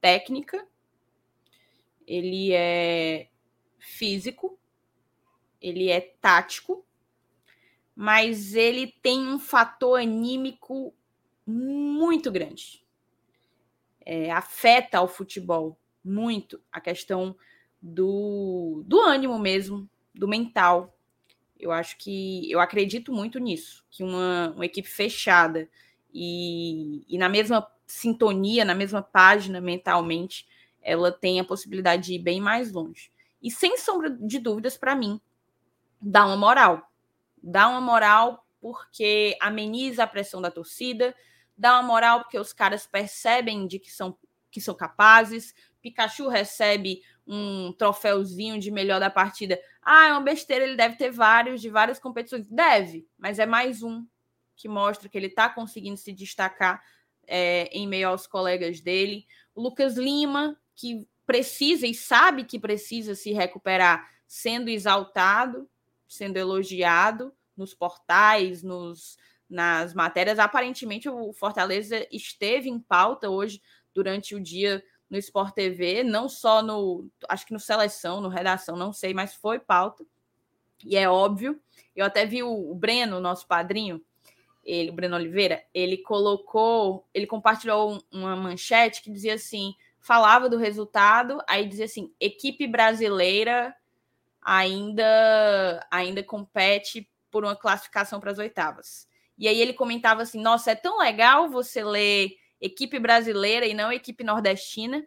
técnica, 0.00 0.66
ele 2.06 2.52
é 2.52 3.28
físico, 3.78 4.58
ele 5.60 5.88
é 5.88 6.00
tático, 6.00 6.84
mas 7.94 8.54
ele 8.54 8.94
tem 9.02 9.28
um 9.28 9.38
fator 9.38 10.00
anímico 10.00 10.94
muito 11.46 12.30
grande. 12.30 12.83
É, 14.04 14.30
afeta 14.30 15.00
o 15.00 15.08
futebol 15.08 15.78
muito 16.04 16.60
a 16.70 16.80
questão 16.80 17.34
do, 17.80 18.82
do 18.86 19.00
ânimo 19.00 19.38
mesmo, 19.38 19.88
do 20.14 20.28
mental. 20.28 20.96
Eu 21.58 21.72
acho 21.72 21.96
que 21.96 22.50
eu 22.50 22.60
acredito 22.60 23.12
muito 23.12 23.38
nisso, 23.38 23.84
que 23.90 24.02
uma, 24.02 24.52
uma 24.54 24.66
equipe 24.66 24.88
fechada 24.88 25.68
e, 26.12 27.04
e 27.08 27.18
na 27.18 27.28
mesma 27.28 27.66
sintonia, 27.86 28.64
na 28.64 28.74
mesma 28.74 29.02
página 29.02 29.60
mentalmente, 29.60 30.46
ela 30.82 31.10
tem 31.10 31.40
a 31.40 31.44
possibilidade 31.44 32.06
de 32.06 32.14
ir 32.14 32.18
bem 32.18 32.40
mais 32.40 32.72
longe. 32.72 33.10
E 33.42 33.50
sem 33.50 33.76
sombra 33.76 34.10
de 34.10 34.38
dúvidas, 34.38 34.76
para 34.76 34.94
mim, 34.94 35.20
dá 36.00 36.24
uma 36.24 36.36
moral. 36.36 36.90
Dá 37.42 37.68
uma 37.68 37.80
moral 37.80 38.46
porque 38.60 39.36
ameniza 39.40 40.04
a 40.04 40.06
pressão 40.06 40.40
da 40.40 40.50
torcida, 40.50 41.14
dá 41.56 41.74
uma 41.74 41.82
moral 41.82 42.20
porque 42.20 42.38
os 42.38 42.52
caras 42.52 42.86
percebem 42.86 43.66
de 43.66 43.78
que 43.78 43.90
são, 43.90 44.16
que 44.50 44.60
são 44.60 44.74
capazes. 44.74 45.54
Pikachu 45.80 46.28
recebe 46.28 47.02
um 47.26 47.72
troféuzinho 47.72 48.58
de 48.58 48.70
melhor 48.70 49.00
da 49.00 49.10
partida. 49.10 49.60
Ah, 49.82 50.08
é 50.08 50.12
uma 50.12 50.20
besteira, 50.20 50.64
ele 50.64 50.76
deve 50.76 50.96
ter 50.96 51.10
vários 51.10 51.60
de 51.60 51.70
várias 51.70 51.98
competições. 51.98 52.46
Deve, 52.48 53.06
mas 53.18 53.38
é 53.38 53.46
mais 53.46 53.82
um 53.82 54.06
que 54.56 54.68
mostra 54.68 55.08
que 55.08 55.18
ele 55.18 55.26
está 55.26 55.48
conseguindo 55.48 55.96
se 55.96 56.12
destacar 56.12 56.82
é, 57.26 57.64
em 57.72 57.86
meio 57.86 58.08
aos 58.08 58.26
colegas 58.26 58.80
dele. 58.80 59.26
O 59.54 59.62
Lucas 59.62 59.96
Lima, 59.96 60.58
que 60.74 61.08
precisa 61.26 61.86
e 61.86 61.94
sabe 61.94 62.44
que 62.44 62.58
precisa 62.58 63.14
se 63.14 63.32
recuperar, 63.32 64.08
sendo 64.26 64.68
exaltado, 64.68 65.68
sendo 66.06 66.36
elogiado 66.36 67.34
nos 67.56 67.74
portais, 67.74 68.62
nos, 68.62 69.16
nas 69.48 69.94
matérias. 69.94 70.38
Aparentemente, 70.38 71.08
o 71.08 71.32
Fortaleza 71.32 72.06
esteve 72.10 72.68
em 72.68 72.78
pauta 72.78 73.28
hoje 73.30 73.62
durante 73.92 74.34
o 74.34 74.40
dia 74.40 74.82
no 75.08 75.18
Sport 75.18 75.54
TV, 75.54 76.02
não 76.02 76.28
só 76.28 76.62
no, 76.62 77.08
acho 77.28 77.46
que 77.46 77.52
no 77.52 77.60
Seleção, 77.60 78.20
no 78.20 78.28
Redação, 78.28 78.76
não 78.76 78.92
sei, 78.92 79.14
mas 79.14 79.34
foi 79.34 79.58
pauta. 79.58 80.04
E 80.84 80.96
é 80.96 81.08
óbvio. 81.08 81.60
Eu 81.94 82.04
até 82.04 82.26
vi 82.26 82.42
o 82.42 82.74
Breno, 82.74 83.20
nosso 83.20 83.46
padrinho, 83.46 84.02
ele, 84.64 84.90
o 84.90 84.92
Breno 84.94 85.16
Oliveira, 85.16 85.62
ele 85.72 85.98
colocou, 85.98 87.06
ele 87.12 87.26
compartilhou 87.26 88.02
uma 88.10 88.34
manchete 88.34 89.02
que 89.02 89.10
dizia 89.10 89.34
assim, 89.34 89.74
falava 90.00 90.48
do 90.48 90.56
resultado, 90.56 91.40
aí 91.46 91.66
dizia 91.66 91.84
assim, 91.84 92.12
equipe 92.18 92.66
brasileira 92.66 93.74
ainda 94.42 95.86
ainda 95.90 96.22
compete 96.22 97.10
por 97.30 97.44
uma 97.44 97.56
classificação 97.56 98.20
para 98.20 98.30
as 98.30 98.38
oitavas. 98.38 99.08
E 99.36 99.48
aí 99.48 99.60
ele 99.60 99.72
comentava 99.72 100.22
assim, 100.22 100.40
nossa, 100.40 100.70
é 100.70 100.74
tão 100.74 100.98
legal 100.98 101.48
você 101.48 101.82
ler 101.82 102.36
equipe 102.60 102.98
brasileira 102.98 103.66
e 103.66 103.74
não 103.74 103.92
equipe 103.92 104.22
nordestina. 104.24 105.06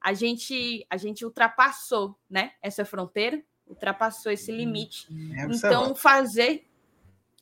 A 0.00 0.12
gente 0.12 0.86
a 0.88 0.96
gente 0.96 1.24
ultrapassou, 1.24 2.18
né, 2.28 2.52
essa 2.62 2.84
fronteira, 2.84 3.42
ultrapassou 3.66 4.32
esse 4.32 4.50
limite. 4.50 5.06
É 5.36 5.44
então 5.44 5.94
fazer 5.94 6.66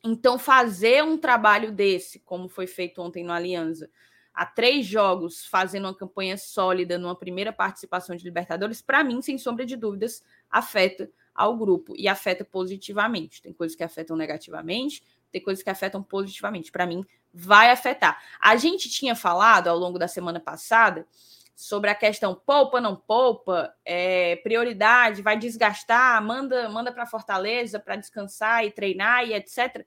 então, 0.02 0.38
fazer 0.38 1.02
um 1.02 1.18
trabalho 1.18 1.72
desse, 1.72 2.20
como 2.20 2.48
foi 2.48 2.66
feito 2.66 3.02
ontem 3.02 3.24
no 3.24 3.32
Aliança, 3.32 3.90
há 4.32 4.46
três 4.46 4.86
jogos, 4.86 5.44
fazendo 5.46 5.86
uma 5.86 5.94
campanha 5.94 6.36
sólida 6.36 6.96
numa 6.98 7.16
primeira 7.16 7.52
participação 7.52 8.14
de 8.14 8.24
Libertadores, 8.24 8.80
para 8.80 9.02
mim, 9.02 9.20
sem 9.20 9.36
sombra 9.36 9.66
de 9.66 9.76
dúvidas, 9.76 10.22
afeta 10.48 11.10
ao 11.34 11.56
grupo 11.56 11.94
e 11.96 12.06
afeta 12.06 12.44
positivamente. 12.44 13.42
Tem 13.42 13.52
coisas 13.52 13.76
que 13.76 13.82
afetam 13.82 14.16
negativamente, 14.16 15.02
tem 15.30 15.42
coisas 15.42 15.62
que 15.62 15.70
afetam 15.70 16.02
positivamente. 16.02 16.72
Para 16.72 16.86
mim, 16.86 17.04
vai 17.32 17.70
afetar. 17.70 18.22
A 18.40 18.56
gente 18.56 18.88
tinha 18.88 19.14
falado 19.14 19.68
ao 19.68 19.78
longo 19.78 19.98
da 19.98 20.08
semana 20.08 20.40
passada 20.40 21.06
sobre 21.54 21.90
a 21.90 21.94
questão 21.94 22.34
poupa, 22.34 22.80
não 22.80 22.94
poupa, 22.94 23.74
é, 23.84 24.36
prioridade, 24.36 25.22
vai 25.22 25.36
desgastar, 25.36 26.22
manda, 26.22 26.68
manda 26.68 26.92
para 26.92 27.04
Fortaleza 27.04 27.80
para 27.80 27.96
descansar 27.96 28.64
e 28.64 28.70
treinar 28.70 29.26
e 29.26 29.34
etc. 29.34 29.84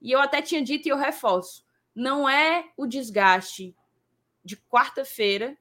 E 0.00 0.12
eu 0.12 0.20
até 0.20 0.42
tinha 0.42 0.62
dito 0.62 0.86
e 0.86 0.90
eu 0.90 0.96
reforço: 0.96 1.64
não 1.94 2.28
é 2.28 2.66
o 2.76 2.86
desgaste 2.86 3.74
de 4.44 4.56
quarta-feira 4.56 5.56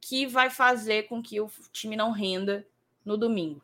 que 0.00 0.26
vai 0.26 0.50
fazer 0.50 1.04
com 1.04 1.22
que 1.22 1.40
o 1.40 1.50
time 1.70 1.94
não 1.94 2.10
renda 2.10 2.66
no 3.04 3.16
domingo. 3.16 3.62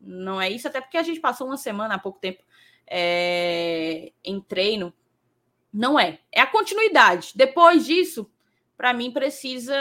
Não 0.00 0.40
é 0.40 0.50
isso, 0.50 0.68
até 0.68 0.80
porque 0.80 0.98
a 0.98 1.02
gente 1.02 1.20
passou 1.20 1.46
uma 1.46 1.56
semana 1.56 1.94
há 1.94 1.98
pouco 1.98 2.18
tempo 2.18 2.44
é, 2.86 4.12
em 4.24 4.40
treino. 4.40 4.92
Não 5.72 5.98
é. 5.98 6.20
É 6.30 6.40
a 6.40 6.46
continuidade. 6.46 7.32
Depois 7.34 7.84
disso, 7.84 8.30
para 8.76 8.92
mim, 8.92 9.10
precisa 9.10 9.74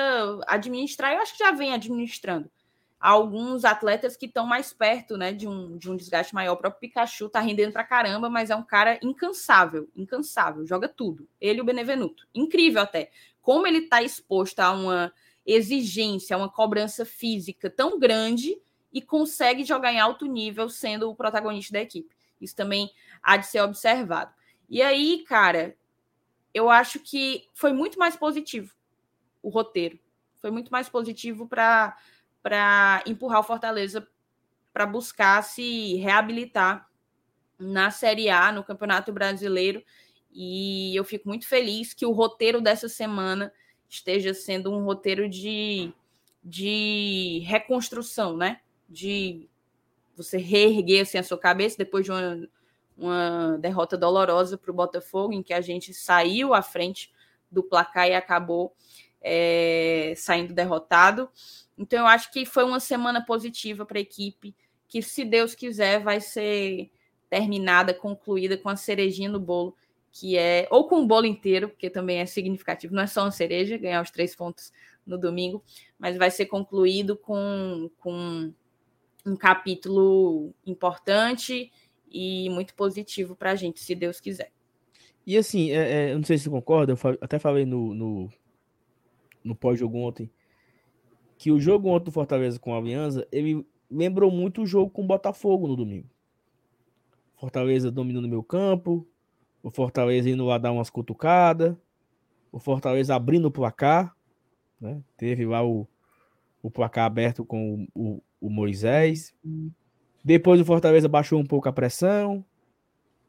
administrar. 0.48 1.14
Eu 1.14 1.20
acho 1.20 1.34
que 1.34 1.44
já 1.44 1.52
vem 1.52 1.74
administrando. 1.74 2.50
Alguns 3.00 3.66
atletas 3.66 4.16
que 4.16 4.28
estão 4.28 4.46
mais 4.46 4.72
perto 4.72 5.18
né, 5.18 5.34
de, 5.34 5.48
um, 5.48 5.78
de 5.78 5.92
um 5.92 5.96
desgaste 5.96 6.34
maior. 6.34 6.54
O 6.54 6.58
próprio 6.58 6.80
Pikachu 6.80 7.28
tá 7.28 7.42
rendendo 7.42 7.74
para 7.74 7.84
caramba, 7.84 8.30
mas 8.30 8.50
é 8.50 8.56
um 8.56 8.64
cara 8.64 8.98
incansável, 9.04 9.90
incansável, 9.96 10.66
joga 10.66 10.88
tudo. 10.88 11.28
Ele 11.40 11.60
e 11.60 11.62
o 11.62 11.66
Benevenuto. 11.66 12.26
Incrível 12.34 12.82
até. 12.82 13.12
Como 13.42 13.68
ele 13.68 13.80
está 13.80 14.02
exposto 14.02 14.60
a 14.62 14.72
uma 14.72 15.14
exigência, 15.46 16.38
uma 16.38 16.50
cobrança 16.50 17.06
física 17.06 17.70
tão 17.70 18.00
grande 18.00 18.58
e 18.92 19.02
consegue 19.02 19.64
jogar 19.64 19.92
em 19.92 20.00
alto 20.00 20.26
nível 20.26 20.70
sendo 20.70 21.10
o 21.10 21.16
protagonista 21.16 21.74
da 21.74 21.82
equipe. 21.82 22.16
Isso 22.44 22.56
também 22.56 22.92
há 23.22 23.38
de 23.38 23.48
ser 23.48 23.62
observado. 23.62 24.34
E 24.70 24.82
aí, 24.82 25.24
cara, 25.28 25.76
eu 26.54 26.70
acho 26.70 27.00
que 27.00 27.48
foi 27.54 27.74
muito 27.74 27.98
mais 27.98 28.16
positivo 28.16 28.74
o 29.42 29.50
roteiro. 29.50 30.00
Foi 30.38 30.52
muito 30.52 30.72
mais 30.72 30.90
positivo 30.90 31.48
para 31.48 33.04
empurrar 33.06 33.40
o 33.40 33.44
Fortaleza 33.44 34.08
para 34.74 34.86
buscar 34.86 35.42
se 35.44 35.96
reabilitar 35.98 36.90
na 37.60 37.92
Série 37.92 38.30
A, 38.30 38.52
no 38.52 38.64
Campeonato 38.64 39.14
Brasileiro. 39.14 39.84
E 40.32 40.96
eu 40.96 41.04
fico 41.06 41.28
muito 41.28 41.48
feliz 41.48 41.94
que 41.94 42.06
o 42.06 42.12
roteiro 42.12 42.60
dessa 42.60 42.90
semana 42.90 43.54
esteja 43.88 44.34
sendo 44.34 44.74
um 44.74 44.84
roteiro 44.84 45.30
de, 45.30 45.94
de 46.44 47.44
reconstrução, 47.46 48.36
né? 48.36 48.62
De 48.90 49.48
você 50.16 50.38
reerguer 50.38 51.02
assim, 51.02 51.18
a 51.18 51.24
sua 51.24 51.38
cabeça 51.38 51.78
depois 51.78 52.06
de 52.06 52.12
uma, 52.12 52.48
uma 52.98 53.58
derrota 53.60 53.98
dolorosa 53.98 54.58
para 54.58 54.72
o 54.72 54.74
Botafogo, 54.74 55.34
em 55.34 55.44
que 55.44 55.54
a 55.54 55.62
gente 55.62 55.94
saiu 55.94 56.54
à 56.54 56.62
frente 56.62 57.12
do 57.52 57.64
placar 57.64 58.08
e 58.08 58.14
acabou 58.14 58.76
é, 59.22 60.14
saindo 60.18 60.54
derrotado. 60.54 61.30
Então, 61.78 62.00
eu 62.00 62.08
acho 62.08 62.32
que 62.32 62.46
foi 62.46 62.64
uma 62.64 62.80
semana 62.80 63.26
positiva 63.26 63.86
para 63.86 63.98
a 63.98 64.02
equipe, 64.02 64.56
que, 64.88 65.02
se 65.02 65.26
Deus 65.26 65.56
quiser, 65.56 66.02
vai 66.02 66.20
ser 66.20 66.92
terminada, 67.30 67.94
concluída 67.94 68.58
com 68.58 68.70
a 68.70 68.76
cerejinha 68.76 69.30
no 69.30 69.40
bolo, 69.40 69.76
que 70.12 70.38
é, 70.38 70.68
ou 70.70 70.88
com 70.88 71.02
o 71.02 71.08
bolo 71.08 71.26
inteiro, 71.26 71.70
porque 71.70 71.90
também 71.90 72.20
é 72.20 72.26
significativo, 72.28 72.94
não 72.94 73.02
é 73.02 73.08
só 73.08 73.24
uma 73.24 73.32
cereja, 73.32 73.78
ganhar 73.78 74.02
os 74.02 74.12
três 74.12 74.36
pontos 74.36 74.72
no 75.06 75.18
domingo, 75.18 75.64
mas 75.98 76.16
vai 76.16 76.30
ser 76.30 76.46
concluído 76.46 77.18
com, 77.18 77.90
com 77.98 78.54
um 79.26 79.36
capítulo 79.36 80.54
importante 80.66 81.72
e 82.12 82.50
muito 82.50 82.76
positivo 82.76 83.36
para 83.36 83.52
a 83.52 83.56
gente, 83.56 83.80
se 83.80 83.96
Deus 83.96 84.20
quiser. 84.20 84.52
E 85.26 85.38
assim, 85.38 85.72
é, 85.72 86.10
é, 86.10 86.14
eu 86.14 86.18
não 86.18 86.24
sei 86.26 86.38
se 86.38 86.46
você 86.46 86.50
concorda, 86.50 86.94
eu 86.94 87.18
até 87.22 87.40
falei 87.40 87.66
no, 87.66 87.94
no, 87.94 88.30
no 89.44 89.56
pós-jogo 89.56 89.98
ontem, 89.98 90.30
que 91.38 91.52
o 91.52 91.60
jogo 91.60 91.90
ontem 91.90 92.06
do 92.06 92.12
Fortaleza 92.12 92.60
com 92.60 92.74
a 92.74 92.78
Aliança, 92.78 93.28
ele 93.32 93.66
lembrou 93.90 94.30
muito 94.30 94.62
o 94.62 94.66
jogo 94.66 94.92
com 94.92 95.04
o 95.04 95.08
Botafogo 95.08 95.68
no 95.68 95.76
domingo. 95.76 96.10
Fortaleza 97.36 97.92
dominando 97.92 98.26
o 98.26 98.30
meu 98.30 98.44
campo, 98.44 99.08
o 99.62 99.70
Fortaleza 99.70 100.30
indo 100.30 100.46
lá 100.46 100.58
dar 100.58 100.72
umas 100.72 100.90
cutucadas, 100.90 101.76
o 102.52 102.60
Fortaleza 102.60 103.16
abrindo 103.16 103.46
o 103.48 103.52
placar, 103.52 104.16
né? 104.80 105.02
Teve 105.18 105.46
lá 105.46 105.66
o, 105.66 105.88
o 106.62 106.70
placar 106.70 107.06
aberto 107.06 107.46
com 107.46 107.88
o, 107.94 108.16
o, 108.16 108.24
o 108.44 108.50
Moisés. 108.50 109.34
Depois 110.24 110.60
o 110.60 110.66
Fortaleza 110.66 111.08
baixou 111.08 111.40
um 111.40 111.46
pouco 111.46 111.70
a 111.70 111.74
pressão, 111.74 112.44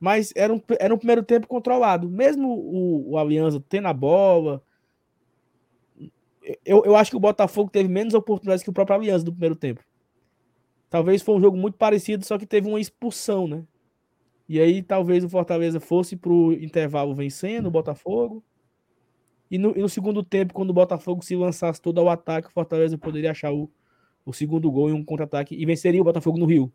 mas 0.00 0.32
era 0.34 0.52
um, 0.52 0.60
era 0.80 0.92
um 0.92 0.98
primeiro 0.98 1.22
tempo 1.22 1.46
controlado. 1.46 2.10
Mesmo 2.10 2.48
o, 2.52 3.12
o 3.12 3.18
Aliança 3.18 3.62
tendo 3.68 3.86
a 3.86 3.92
bola, 3.92 4.60
eu, 6.64 6.84
eu 6.84 6.96
acho 6.96 7.10
que 7.12 7.16
o 7.16 7.20
Botafogo 7.20 7.70
teve 7.70 7.88
menos 7.88 8.12
oportunidades 8.12 8.64
que 8.64 8.70
o 8.70 8.72
próprio 8.72 8.96
Aliança 8.96 9.24
no 9.24 9.30
primeiro 9.30 9.54
tempo. 9.54 9.82
Talvez 10.90 11.22
foi 11.22 11.36
um 11.36 11.40
jogo 11.40 11.56
muito 11.56 11.78
parecido, 11.78 12.24
só 12.24 12.36
que 12.36 12.46
teve 12.46 12.68
uma 12.68 12.80
expulsão, 12.80 13.46
né? 13.46 13.64
E 14.48 14.60
aí 14.60 14.82
talvez 14.82 15.24
o 15.24 15.28
Fortaleza 15.28 15.80
fosse 15.80 16.16
pro 16.16 16.52
intervalo 16.52 17.14
vencendo 17.14 17.66
o 17.66 17.70
Botafogo. 17.70 18.44
E 19.50 19.58
no, 19.58 19.76
e 19.76 19.80
no, 19.80 19.88
segundo 19.88 20.22
tempo, 20.22 20.52
quando 20.52 20.70
o 20.70 20.74
Botafogo 20.74 21.24
se 21.24 21.36
lançasse 21.36 21.80
todo 21.80 22.00
ao 22.00 22.08
ataque, 22.08 22.48
o 22.48 22.52
Fortaleza 22.52 22.98
poderia 22.98 23.30
achar 23.30 23.52
o, 23.52 23.70
o 24.24 24.32
segundo 24.32 24.70
gol 24.70 24.90
em 24.90 24.92
um 24.92 25.04
contra-ataque 25.04 25.54
e 25.54 25.66
venceria 25.66 26.00
o 26.00 26.04
Botafogo 26.04 26.38
no 26.38 26.46
Rio. 26.46 26.72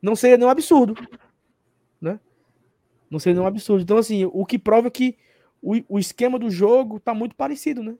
Não 0.00 0.16
seria 0.16 0.36
nenhum 0.36 0.50
absurdo, 0.50 0.94
né? 2.00 2.18
Não 3.10 3.18
seria 3.18 3.34
nenhum 3.34 3.46
absurdo. 3.46 3.82
Então, 3.82 3.98
assim, 3.98 4.24
o 4.24 4.44
que 4.46 4.58
prova 4.58 4.90
que 4.90 5.16
o, 5.60 5.74
o 5.88 5.98
esquema 5.98 6.38
do 6.38 6.50
jogo 6.50 6.98
tá 6.98 7.14
muito 7.14 7.36
parecido, 7.36 7.82
né? 7.82 7.96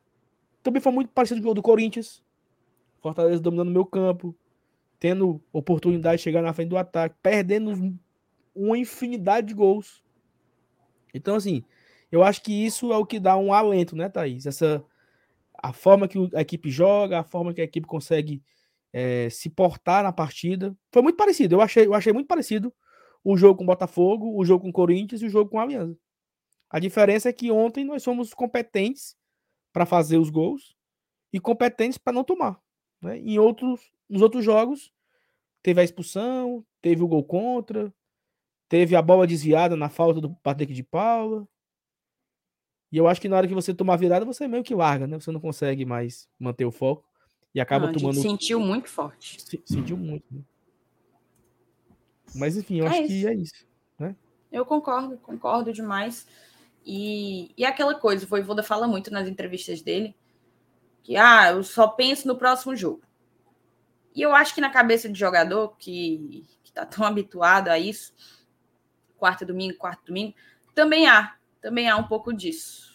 Também 0.63 0.81
foi 0.81 0.93
muito 0.93 1.11
parecido 1.11 1.43
com 1.43 1.51
o 1.51 1.55
do 1.55 1.63
Corinthians. 1.63 2.23
Fortaleza 3.01 3.43
dominando 3.43 3.69
o 3.69 3.73
meu 3.73 3.85
campo, 3.85 4.35
tendo 4.99 5.43
oportunidade 5.53 6.19
de 6.19 6.23
chegar 6.23 6.43
na 6.43 6.53
frente 6.53 6.69
do 6.69 6.77
ataque, 6.77 7.17
perdendo 7.21 7.99
uma 8.55 8.79
infinidade 8.79 9.49
de 9.49 9.55
gols. 9.55 10.03
Então, 11.13 11.35
assim, 11.35 11.65
eu 12.11 12.23
acho 12.23 12.43
que 12.43 12.53
isso 12.53 12.93
é 12.93 12.97
o 12.97 13.07
que 13.07 13.19
dá 13.19 13.37
um 13.37 13.53
alento, 13.53 13.97
né, 13.97 14.09
Thaís? 14.09 14.47
Essa, 14.47 14.85
a 15.55 15.73
forma 15.73 16.07
que 16.07 16.19
a 16.35 16.41
equipe 16.41 16.71
joga, 16.71 17.19
a 17.19 17.25
forma 17.25 17.53
que 17.53 17.61
a 17.61 17.65
equipe 17.65 17.87
consegue 17.87 18.43
é, 18.93 19.31
se 19.31 19.49
portar 19.49 20.03
na 20.03 20.13
partida. 20.13 20.77
Foi 20.93 21.03
muito 21.03 21.17
parecido. 21.17 21.55
Eu 21.55 21.61
achei, 21.61 21.87
eu 21.87 21.95
achei 21.95 22.13
muito 22.13 22.27
parecido 22.27 22.73
o 23.25 23.37
jogo 23.37 23.59
com 23.59 23.65
o 23.65 23.67
Botafogo, 23.67 24.37
o 24.37 24.45
jogo 24.45 24.65
com 24.65 24.71
o 24.71 24.73
Corinthians 24.73 25.23
e 25.23 25.27
o 25.27 25.31
jogo 25.31 25.51
com 25.51 25.59
a 25.59 25.63
Aliança. 25.63 25.99
A 26.69 26.79
diferença 26.79 27.29
é 27.29 27.33
que 27.33 27.51
ontem 27.51 27.85
nós 27.85 28.03
somos 28.03 28.35
competentes 28.35 29.17
para 29.73 29.87
fazer 29.87 30.19
os 30.19 30.31
gols 30.31 30.77
e 31.33 31.41
competentes 31.41 31.99
para 31.99 32.13
não 32.13 32.25
tomar. 32.25 32.61
Né? 33.01 33.19
Em 33.19 33.39
outros, 33.39 33.93
nos 34.09 34.23
outros 34.23 34.45
jogos, 34.45 34.93
teve 35.63 35.81
a 35.81 35.85
expulsão, 35.85 36.65
teve 36.81 37.03
o 37.03 37.09
gol 37.09 37.25
contra, 37.25 37.93
teve 38.69 38.97
a 38.97 39.03
bola 39.03 39.27
desviada 39.27 39.77
na 39.77 39.89
falta 39.89 40.21
do 40.21 40.35
Patrick 40.37 40.73
de 40.73 40.83
Paula. 40.83 41.47
E 42.91 42.99
eu 42.99 43.07
acho 43.07 43.21
que 43.21 43.29
na 43.29 43.37
hora 43.37 43.49
que 43.49 43.55
você 43.55 43.75
tomar 43.75 43.97
virada, 43.97 44.25
você 44.25 44.47
meio 44.47 44.63
que 44.63 44.75
larga, 44.75 45.07
né? 45.07 45.19
Você 45.19 45.31
não 45.31 45.41
consegue 45.41 45.85
mais 45.87 46.29
manter 46.39 46.67
o 46.67 46.73
foco 46.73 47.12
e 47.55 47.61
acaba 47.61 47.87
não, 47.87 47.93
tomando. 47.93 48.21
sentiu 48.21 48.59
muito 48.61 48.89
forte. 48.89 49.39
Sentiu 49.65 49.97
muito. 49.97 50.25
Né? 50.31 50.41
Mas 52.35 52.57
enfim, 52.57 52.81
eu 52.81 52.87
é 52.87 52.89
acho 52.89 53.01
isso. 53.03 53.09
que 53.09 53.27
é 53.27 53.35
isso. 53.35 53.67
Né? 53.99 54.17
Eu 54.51 54.65
concordo, 54.65 55.19
concordo 55.19 55.73
demais. 55.73 56.27
E, 56.85 57.53
e 57.57 57.65
aquela 57.65 57.95
coisa, 57.95 58.25
o 58.25 58.29
Voivoda 58.29 58.63
fala 58.63 58.89
muito 58.89 59.11
nas 59.11 59.29
entrevistas 59.29 59.83
dele, 59.83 60.17
que 61.03 61.17
ah, 61.17 61.51
eu 61.51 61.63
só 61.63 61.89
penso 61.89 62.27
no 62.27 62.37
próximo 62.37 62.75
jogo. 62.75 63.03
E 64.15 64.21
eu 64.21 64.35
acho 64.35 64.55
que 64.55 64.61
na 64.61 64.71
cabeça 64.71 65.09
de 65.09 65.19
jogador 65.19 65.77
que, 65.79 66.45
que 66.63 66.73
tá 66.73 66.85
tão 66.85 67.05
habituado 67.05 67.69
a 67.69 67.79
isso, 67.79 68.13
quarta 69.17 69.45
domingo, 69.45 69.79
quarto 69.79 70.07
domingo, 70.07 70.35
também 70.75 71.07
há, 71.07 71.37
também 71.61 71.89
há 71.89 71.97
um 71.97 72.09
pouco 72.09 72.33
disso. 72.33 72.91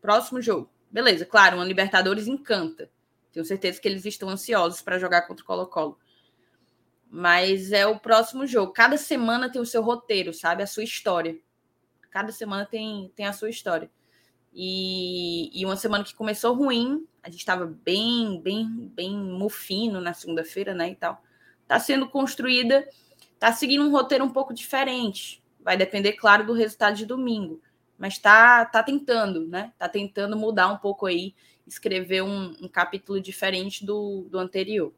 Próximo 0.00 0.40
jogo. 0.40 0.70
Beleza, 0.90 1.26
claro, 1.26 1.56
uma 1.56 1.64
Libertadores 1.64 2.26
encanta. 2.26 2.90
Tenho 3.36 3.44
certeza 3.44 3.78
que 3.78 3.86
eles 3.86 4.06
estão 4.06 4.30
ansiosos 4.30 4.80
para 4.80 4.98
jogar 4.98 5.26
contra 5.26 5.44
o 5.44 5.46
Colo-Colo. 5.46 5.98
Mas 7.10 7.70
é 7.70 7.86
o 7.86 8.00
próximo 8.00 8.46
jogo. 8.46 8.72
Cada 8.72 8.96
semana 8.96 9.52
tem 9.52 9.60
o 9.60 9.66
seu 9.66 9.82
roteiro, 9.82 10.32
sabe? 10.32 10.62
A 10.62 10.66
sua 10.66 10.82
história. 10.82 11.38
Cada 12.10 12.32
semana 12.32 12.64
tem, 12.64 13.12
tem 13.14 13.26
a 13.26 13.34
sua 13.34 13.50
história. 13.50 13.90
E, 14.54 15.50
e 15.52 15.66
uma 15.66 15.76
semana 15.76 16.02
que 16.02 16.14
começou 16.14 16.54
ruim, 16.54 17.06
a 17.22 17.28
gente 17.28 17.40
estava 17.40 17.66
bem, 17.66 18.40
bem, 18.40 18.90
bem 18.94 19.14
mufino 19.14 20.00
na 20.00 20.14
segunda-feira, 20.14 20.72
né? 20.72 20.92
E 20.92 20.96
tal. 20.96 21.22
Tá 21.68 21.78
sendo 21.78 22.08
construída, 22.08 22.88
tá 23.38 23.52
seguindo 23.52 23.84
um 23.84 23.90
roteiro 23.90 24.24
um 24.24 24.30
pouco 24.30 24.54
diferente. 24.54 25.44
Vai 25.60 25.76
depender, 25.76 26.14
claro, 26.14 26.46
do 26.46 26.54
resultado 26.54 26.96
de 26.96 27.04
domingo. 27.04 27.60
Mas 27.98 28.16
tá, 28.16 28.64
tá 28.64 28.82
tentando, 28.82 29.46
né? 29.46 29.74
Tá 29.78 29.90
tentando 29.90 30.38
mudar 30.38 30.68
um 30.68 30.78
pouco 30.78 31.04
aí, 31.04 31.34
escrever 31.66 32.22
um, 32.22 32.54
um 32.62 32.68
capítulo 32.68 33.20
diferente 33.20 33.84
do, 33.84 34.26
do 34.30 34.38
anterior. 34.38 34.92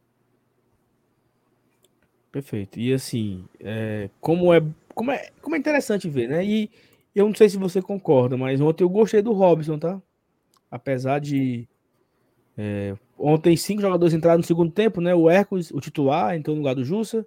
Perfeito. 2.30 2.78
E 2.78 2.92
assim, 2.92 3.46
é, 3.58 4.10
como, 4.20 4.52
é, 4.52 4.62
como, 4.94 5.10
é, 5.10 5.30
como 5.40 5.56
é 5.56 5.58
interessante 5.58 6.08
ver, 6.08 6.28
né? 6.28 6.44
E 6.44 6.70
eu 7.14 7.26
não 7.26 7.34
sei 7.34 7.48
se 7.48 7.56
você 7.56 7.80
concorda, 7.80 8.36
mas 8.36 8.60
ontem 8.60 8.84
eu 8.84 8.88
gostei 8.88 9.22
do 9.22 9.32
Robson, 9.32 9.78
tá? 9.78 10.00
Apesar 10.70 11.20
de. 11.20 11.66
É, 12.56 12.94
ontem 13.16 13.56
cinco 13.56 13.80
jogadores 13.80 14.12
entraram 14.12 14.38
no 14.38 14.44
segundo 14.44 14.70
tempo, 14.70 15.00
né? 15.00 15.14
O 15.14 15.30
Hércules, 15.30 15.70
o 15.70 15.80
titular, 15.80 16.36
entrou 16.36 16.54
no 16.54 16.62
lugar 16.62 16.74
do 16.74 16.84
Jussa. 16.84 17.26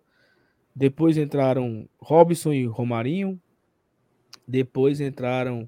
Depois 0.75 1.17
entraram 1.17 1.89
Robson 1.99 2.53
e 2.53 2.65
Romarinho. 2.65 3.41
Depois 4.47 5.01
entraram 5.01 5.67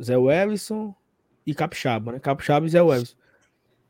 Zé 0.00 0.16
Wellison 0.16 0.94
e 1.46 1.54
Capixaba, 1.54 2.12
né? 2.12 2.18
Capixaba 2.18 2.66
e 2.66 2.70
Zé 2.70 2.82
Wellison. 2.82 3.14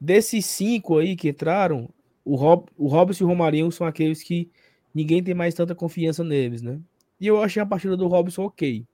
Desses 0.00 0.44
cinco 0.46 0.98
aí 0.98 1.16
que 1.16 1.28
entraram, 1.28 1.88
o, 2.24 2.34
Rob, 2.36 2.66
o 2.76 2.88
Robson 2.88 3.24
e 3.24 3.26
o 3.26 3.28
Romarinho 3.28 3.70
são 3.70 3.86
aqueles 3.86 4.22
que 4.22 4.50
ninguém 4.94 5.22
tem 5.22 5.34
mais 5.34 5.54
tanta 5.54 5.74
confiança 5.74 6.22
neles, 6.24 6.62
né? 6.62 6.78
E 7.20 7.26
eu 7.26 7.42
achei 7.42 7.62
a 7.62 7.66
partida 7.66 7.96
do 7.96 8.06
Robson 8.06 8.44
ok 8.44 8.84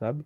sabe? 0.00 0.24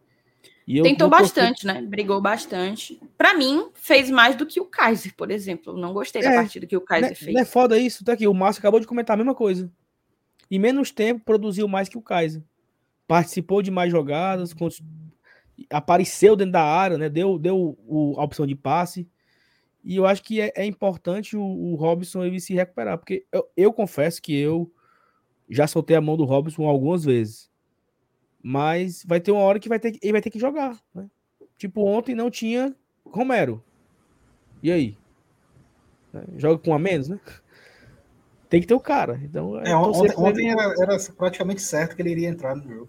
Tentou 0.66 1.10
bastante, 1.10 1.66
né? 1.66 1.82
Brigou 1.82 2.20
bastante. 2.22 2.98
Para 3.18 3.34
mim, 3.34 3.68
fez 3.74 4.08
mais 4.08 4.34
do 4.36 4.46
que 4.46 4.60
o 4.60 4.64
Kaiser, 4.64 5.12
por 5.14 5.30
exemplo. 5.30 5.74
Eu 5.74 5.76
não 5.76 5.92
gostei 5.92 6.22
é, 6.22 6.30
da 6.30 6.36
partida 6.36 6.66
que 6.66 6.76
o 6.76 6.80
Kaiser 6.80 7.10
né, 7.10 7.14
fez. 7.14 7.34
Não 7.34 7.42
é 7.42 7.44
foda 7.44 7.76
isso? 7.76 8.04
Tá 8.04 8.12
aqui, 8.12 8.26
o 8.26 8.32
Márcio 8.32 8.60
acabou 8.60 8.80
de 8.80 8.86
comentar 8.86 9.14
a 9.14 9.16
mesma 9.18 9.34
coisa. 9.34 9.70
Em 10.50 10.58
menos 10.58 10.90
tempo, 10.90 11.22
produziu 11.22 11.68
mais 11.68 11.88
que 11.88 11.98
o 11.98 12.02
Kaiser. 12.02 12.42
Participou 13.06 13.60
de 13.60 13.70
mais 13.70 13.90
jogadas, 13.90 14.54
apareceu 15.70 16.36
dentro 16.36 16.52
da 16.52 16.64
área, 16.64 16.98
né? 16.98 17.08
Deu, 17.08 17.38
deu 17.38 17.78
o, 17.86 18.14
a 18.18 18.24
opção 18.24 18.46
de 18.46 18.54
passe. 18.54 19.08
E 19.82 19.96
eu 19.96 20.06
acho 20.06 20.22
que 20.22 20.40
é, 20.40 20.52
é 20.56 20.64
importante 20.64 21.36
o, 21.36 21.42
o, 21.42 21.74
Robson 21.74 22.24
ele 22.24 22.40
se 22.40 22.54
recuperar, 22.54 22.96
porque 22.96 23.26
eu, 23.30 23.46
eu, 23.56 23.72
confesso 23.72 24.22
que 24.22 24.34
eu 24.34 24.72
já 25.48 25.66
soltei 25.66 25.94
a 25.94 26.00
mão 26.00 26.16
do 26.16 26.24
Robson 26.24 26.64
algumas 26.64 27.04
vezes. 27.04 27.50
Mas 28.42 29.04
vai 29.04 29.20
ter 29.20 29.30
uma 29.30 29.42
hora 29.42 29.58
que 29.58 29.68
vai 29.68 29.78
ter, 29.78 29.98
ele 30.02 30.12
vai 30.12 30.22
ter 30.22 30.30
que 30.30 30.38
jogar. 30.38 30.78
Né? 30.94 31.08
Tipo, 31.58 31.84
ontem 31.84 32.14
não 32.14 32.30
tinha 32.30 32.74
Romero. 33.04 33.62
E 34.62 34.72
aí? 34.72 34.96
Joga 36.36 36.62
com 36.62 36.74
a 36.74 36.78
menos, 36.78 37.08
né? 37.08 37.20
Tem 38.48 38.60
que 38.60 38.66
ter 38.66 38.74
o 38.74 38.80
cara. 38.80 39.20
Então, 39.22 39.58
é, 39.60 39.74
ontem, 39.74 40.12
ontem 40.16 40.50
era, 40.50 40.74
era, 40.80 40.96
praticamente 41.16 41.60
certo 41.60 41.96
que 41.96 42.02
ele 42.02 42.10
iria 42.10 42.28
entrar 42.28 42.54
no 42.54 42.62
jogo. 42.62 42.88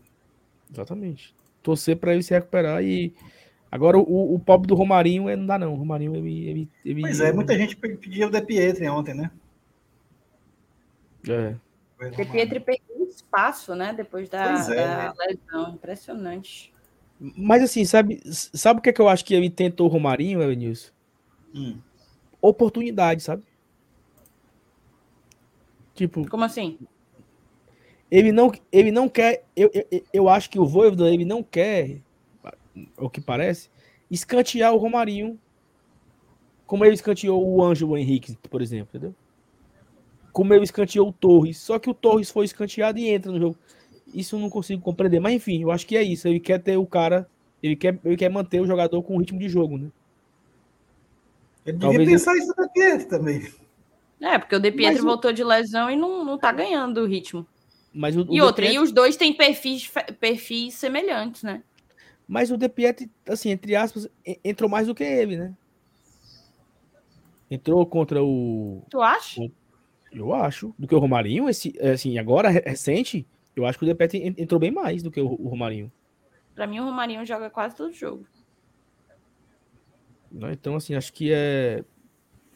Exatamente. 0.72 1.36
Torcer 1.66 1.98
para 1.98 2.14
ele 2.14 2.22
se 2.22 2.32
recuperar 2.32 2.84
e 2.84 3.12
Agora, 3.72 3.98
o, 3.98 4.36
o 4.36 4.40
pobre 4.40 4.68
do 4.68 4.76
Romarinho 4.76 5.36
não 5.36 5.46
dá, 5.46 5.60
não. 5.60 5.74
O 5.74 5.76
Romarinho, 5.76 6.16
ele, 6.16 6.48
ele, 6.48 6.70
ele 6.86 7.02
Pois 7.02 7.20
é, 7.20 7.34
muita 7.34 7.58
gente 7.58 7.76
pediu 7.76 8.28
o 8.28 8.32
De 8.32 8.42
Pietri 8.42 8.88
ontem, 8.88 9.14
né? 9.14 9.30
É. 11.28 11.56
De 12.12 12.26
Pietri 12.26 12.62
perdeu 12.62 13.06
espaço, 13.10 13.76
né? 13.76 13.92
Depois 13.92 14.30
da, 14.30 14.44
é, 14.74 15.12
da 15.12 15.14
lesão. 15.28 15.74
Impressionante. 15.74 16.74
Mas 17.20 17.64
assim, 17.64 17.84
sabe, 17.84 18.22
sabe 18.32 18.80
o 18.80 18.82
que, 18.82 18.92
é 18.92 18.94
que 18.94 19.02
eu 19.02 19.10
acho 19.10 19.26
que 19.26 19.34
ele 19.34 19.50
tentou 19.50 19.88
o 19.88 19.92
Romarinho, 19.92 20.42
Elenilson? 20.42 20.92
Hum. 21.54 21.78
Oportunidade, 22.42 23.24
sabe? 23.24 23.44
Tipo. 25.94 26.30
Como 26.30 26.46
assim? 26.46 26.78
Ele 28.16 28.32
não, 28.32 28.50
ele 28.72 28.92
não 28.92 29.10
quer. 29.10 29.44
Eu, 29.54 29.70
eu, 29.74 30.04
eu 30.14 30.30
acho 30.30 30.50
que 30.50 30.58
o 30.58 30.66
Voivoda 30.66 31.10
ele 31.10 31.26
não 31.26 31.44
quer 31.44 31.98
o 32.98 33.10
que 33.10 33.20
parece, 33.20 33.70
escantear 34.10 34.74
o 34.74 34.78
Romarinho 34.78 35.38
como 36.66 36.86
ele 36.86 36.96
escanteou 36.96 37.46
o 37.46 37.62
Ângelo 37.62 37.98
Henrique, 37.98 38.38
por 38.50 38.62
exemplo, 38.62 38.88
entendeu? 38.94 39.14
Como 40.32 40.54
ele 40.54 40.64
escanteou 40.64 41.10
o 41.10 41.14
Torres. 41.14 41.58
Só 41.58 41.78
que 41.78 41.90
o 41.90 41.94
Torres 41.94 42.32
foi 42.32 42.46
escanteado 42.46 42.98
e 42.98 43.10
entra 43.10 43.34
no 43.34 43.40
jogo. 43.40 43.58
Isso 44.14 44.38
eu 44.38 44.40
não 44.40 44.50
consigo 44.50 44.82
compreender. 44.82 45.20
Mas 45.20 45.34
enfim, 45.34 45.62
eu 45.62 45.70
acho 45.70 45.86
que 45.86 45.98
é 45.98 46.02
isso. 46.02 46.26
Ele 46.26 46.40
quer 46.40 46.60
ter 46.60 46.78
o 46.78 46.86
cara. 46.86 47.30
Ele 47.62 47.76
quer, 47.76 48.00
ele 48.04 48.16
quer 48.16 48.30
manter 48.30 48.62
o 48.62 48.66
jogador 48.66 49.04
com 49.04 49.16
o 49.16 49.20
ritmo 49.20 49.40
de 49.40 49.50
jogo, 49.50 49.78
né? 49.78 49.92
Ele 51.66 51.78
Talvez 51.80 52.00
devia 52.00 52.16
pensar 52.16 52.32
ele... 52.32 52.44
isso 52.44 52.56
da 52.56 52.68
Pietro 52.70 53.10
também. 53.10 53.46
É, 54.22 54.40
porque 54.40 54.56
o 54.56 54.60
De 54.60 54.72
Pietro 54.72 55.04
o... 55.04 55.06
voltou 55.06 55.34
de 55.34 55.44
lesão 55.44 55.92
e 55.92 55.98
não, 55.98 56.24
não 56.24 56.38
tá 56.38 56.54
ganhando 56.54 57.02
o 57.02 57.06
ritmo. 57.06 57.46
Mas 57.96 58.18
o, 58.18 58.28
e 58.30 58.42
o 58.42 58.44
outra, 58.44 58.64
Pietro... 58.64 58.82
e 58.82 58.84
os 58.84 58.92
dois 58.92 59.16
têm 59.16 59.34
perfis, 59.34 59.90
perfis 60.20 60.74
semelhantes, 60.74 61.44
né? 61.44 61.64
Mas 62.28 62.52
o 62.52 62.58
De 62.58 62.68
Pietri, 62.68 63.10
assim, 63.26 63.52
entre 63.52 63.74
aspas, 63.74 64.10
entrou 64.44 64.70
mais 64.70 64.88
do 64.88 64.94
que 64.94 65.04
ele, 65.04 65.38
né? 65.38 65.56
Entrou 67.50 67.86
contra 67.86 68.22
o. 68.22 68.84
Tu 68.90 69.02
acha? 69.02 69.42
Eu 70.12 70.34
acho. 70.34 70.76
Do 70.78 70.88
que 70.88 70.96
o 70.96 71.00
Romarinho, 71.00 71.48
esse, 71.48 71.74
assim, 71.80 72.18
agora, 72.18 72.50
recente, 72.50 73.26
eu 73.56 73.66
acho 73.66 73.80
que 73.80 73.86
o 73.86 73.88
De 73.88 73.96
Pietri 73.96 74.36
entrou 74.38 74.60
bem 74.60 74.72
mais 74.72 75.02
do 75.02 75.10
que 75.10 75.22
o, 75.22 75.28
o 75.28 75.48
Romarinho. 75.48 75.90
Pra 76.54 76.68
mim, 76.68 76.80
o 76.80 76.84
Romarinho 76.84 77.26
joga 77.26 77.50
quase 77.50 77.78
todo 77.78 77.94
jogo. 77.94 78.26
Então, 80.52 80.76
assim, 80.76 80.96
acho 80.96 81.14
que 81.14 81.32
é. 81.32 81.82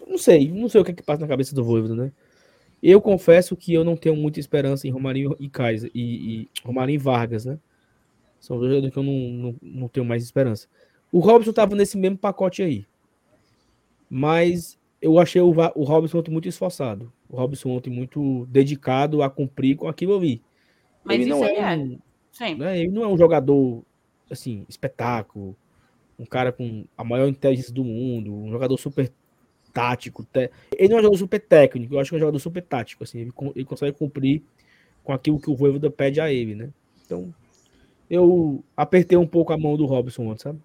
Não 0.06 0.18
sei, 0.18 0.52
não 0.52 0.68
sei 0.68 0.82
o 0.82 0.84
que, 0.84 0.92
é 0.92 0.94
que 0.94 1.04
passa 1.04 1.22
na 1.22 1.28
cabeça 1.28 1.56
do 1.56 1.64
Voivoda, 1.64 1.96
né? 1.96 2.12
Eu 2.82 3.02
confesso 3.02 3.56
que 3.56 3.74
eu 3.74 3.84
não 3.84 3.96
tenho 3.96 4.16
muita 4.16 4.40
esperança 4.40 4.88
em 4.88 4.92
Romarinho 4.92 5.36
e 5.40 5.50
Kaiser, 5.50 5.92
e, 5.94 6.42
e 6.42 6.50
Romarinho 6.64 6.96
e 6.96 7.00
Vargas, 7.00 7.46
né? 7.46 7.60
São 8.40 8.58
dois 8.58 8.70
jogadores 8.70 8.94
que 8.94 9.00
eu 9.00 9.04
não, 9.04 9.14
não, 9.14 9.56
não 9.62 9.88
tenho 9.88 10.06
mais 10.06 10.24
esperança. 10.24 10.68
O 11.12 11.20
Robson 11.20 11.50
estava 11.50 11.76
nesse 11.76 11.98
mesmo 11.98 12.18
pacote 12.18 12.62
aí. 12.64 12.86
Mas 14.10 14.78
eu 15.02 15.20
achei 15.20 15.42
o, 15.42 15.50
o 15.50 15.84
Robson 15.84 16.20
ontem 16.20 16.32
muito 16.32 16.48
esforçado. 16.48 17.12
O 17.30 17.36
Robson 17.36 17.70
ontem 17.70 17.90
muito 17.90 18.46
dedicado 18.48 19.22
a 19.22 19.30
cumprir 19.30 19.76
com 19.76 19.88
aquilo 19.88 20.16
ali. 20.16 20.42
Mas 21.04 21.20
ele 21.20 21.30
não 21.30 21.44
é, 21.44 21.56
é. 21.56 21.78
Um, 21.78 22.00
né, 22.58 22.80
ele 22.80 22.92
não 22.92 23.04
é 23.04 23.08
um 23.08 23.18
jogador 23.18 23.84
assim, 24.30 24.66
espetáculo, 24.70 25.56
um 26.18 26.26
cara 26.26 26.52
com 26.52 26.86
a 26.98 27.04
maior 27.04 27.28
inteligência 27.28 27.74
do 27.74 27.84
mundo, 27.84 28.34
um 28.34 28.52
jogador 28.52 28.78
super 28.78 29.12
tático. 29.80 30.26
Te... 30.26 30.52
Ele 30.78 30.90
não 30.90 30.98
é 30.98 31.00
um 31.00 31.04
jogador 31.04 31.18
super 31.18 31.40
técnico, 31.40 31.94
eu 31.94 32.00
acho 32.00 32.10
que 32.10 32.16
é 32.16 32.18
um 32.18 32.20
jogador 32.20 32.40
super 32.40 32.62
tático. 32.62 33.04
Assim, 33.06 33.20
ele, 33.20 33.32
ele 33.56 33.66
consegue 33.66 33.98
cumprir 33.98 34.44
com 35.04 35.14
aquilo 35.14 35.40
que 35.40 35.50
o 35.50 35.56
Voivoda 35.56 35.90
pede 35.90 36.20
a 36.20 36.32
ele, 36.32 36.54
né? 36.54 36.70
Então, 37.06 37.34
eu 38.10 38.62
apertei 38.76 39.18
um 39.18 39.26
pouco 39.26 39.54
a 39.54 39.58
mão 39.58 39.78
do 39.78 39.86
Robson 39.86 40.28
ontem, 40.28 40.44
sabe? 40.44 40.60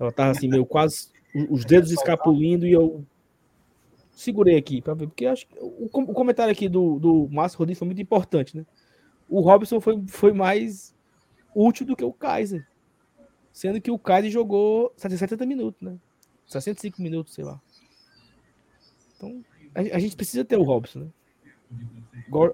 Ela 0.00 0.10
tava 0.10 0.30
assim, 0.30 0.48
meio 0.48 0.64
quase 0.64 1.08
os 1.50 1.64
dedos 1.64 1.90
escapulindo 1.90 2.66
e 2.66 2.72
eu 2.72 3.04
segurei 4.12 4.56
aqui 4.56 4.80
para 4.80 4.94
ver, 4.94 5.08
porque 5.08 5.26
acho 5.26 5.46
que 5.46 5.58
o, 5.60 5.88
comentário 5.88 6.52
aqui 6.52 6.68
do, 6.68 6.98
do 6.98 7.28
Márcio 7.30 7.58
Rodrigues 7.58 7.78
foi 7.78 7.86
muito 7.86 8.00
importante, 8.00 8.56
né? 8.56 8.64
O 9.28 9.40
Robson 9.40 9.80
foi, 9.80 10.02
foi 10.06 10.32
mais 10.32 10.94
útil 11.54 11.84
do 11.84 11.96
que 11.96 12.04
o 12.04 12.12
Kaiser. 12.12 12.66
Sendo 13.52 13.80
que 13.80 13.90
o 13.90 13.98
Kaiser 13.98 14.30
jogou 14.30 14.92
70 14.96 15.44
minutos, 15.44 15.80
né? 15.82 15.96
65 16.46 17.02
minutos, 17.02 17.34
sei 17.34 17.44
lá. 17.44 17.60
Então, 19.28 19.44
a, 19.74 19.96
a 19.96 19.98
gente 19.98 20.16
precisa 20.16 20.44
ter 20.44 20.56
o 20.56 20.62
Robson, 20.62 21.00
né? 21.00 22.52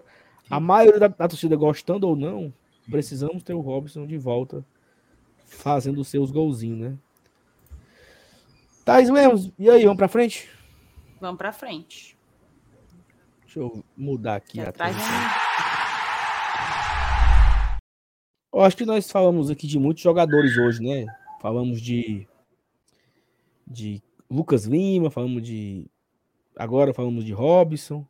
A 0.49 0.59
maioria 0.59 0.99
da, 0.99 1.09
da 1.09 1.29
torcida 1.29 1.57
gostando 1.57 2.09
ou 2.09 2.17
não, 2.17 2.53
precisamos 2.91 3.43
ter 3.43 3.55
o 3.55 3.61
Robson 3.61 4.07
de 4.07 4.19
volta 4.19 4.65
fazendo 5.47 6.05
seus 6.05 6.31
golzinhos, 6.31 6.79
né? 6.79 6.99
Thais 8.85 9.11
Lemos, 9.11 9.53
e 9.59 9.71
aí, 9.71 9.85
vamos 9.85 9.99
pra 9.99 10.09
frente? 10.09 10.49
Vamos 11.21 11.39
pra 11.39 11.53
frente. 11.53 12.17
Deixa 13.43 13.61
eu 13.61 13.85
mudar 13.97 14.37
aqui. 14.37 14.61
Atrás 14.61 14.97
Eu 18.53 18.63
acho 18.63 18.77
que 18.77 18.87
nós 18.87 19.11
falamos 19.11 19.51
aqui 19.51 19.67
de 19.67 19.79
muitos 19.79 20.03
jogadores 20.03 20.57
hoje, 20.57 20.83
né? 20.83 21.07
Falamos 21.41 21.81
de 21.81 22.27
de 23.67 24.03
Lucas 24.29 24.65
Lima, 24.65 25.11
falamos 25.11 25.43
de 25.43 25.89
agora 26.56 26.94
falamos 26.94 27.24
de 27.24 27.32
Robson. 27.32 28.06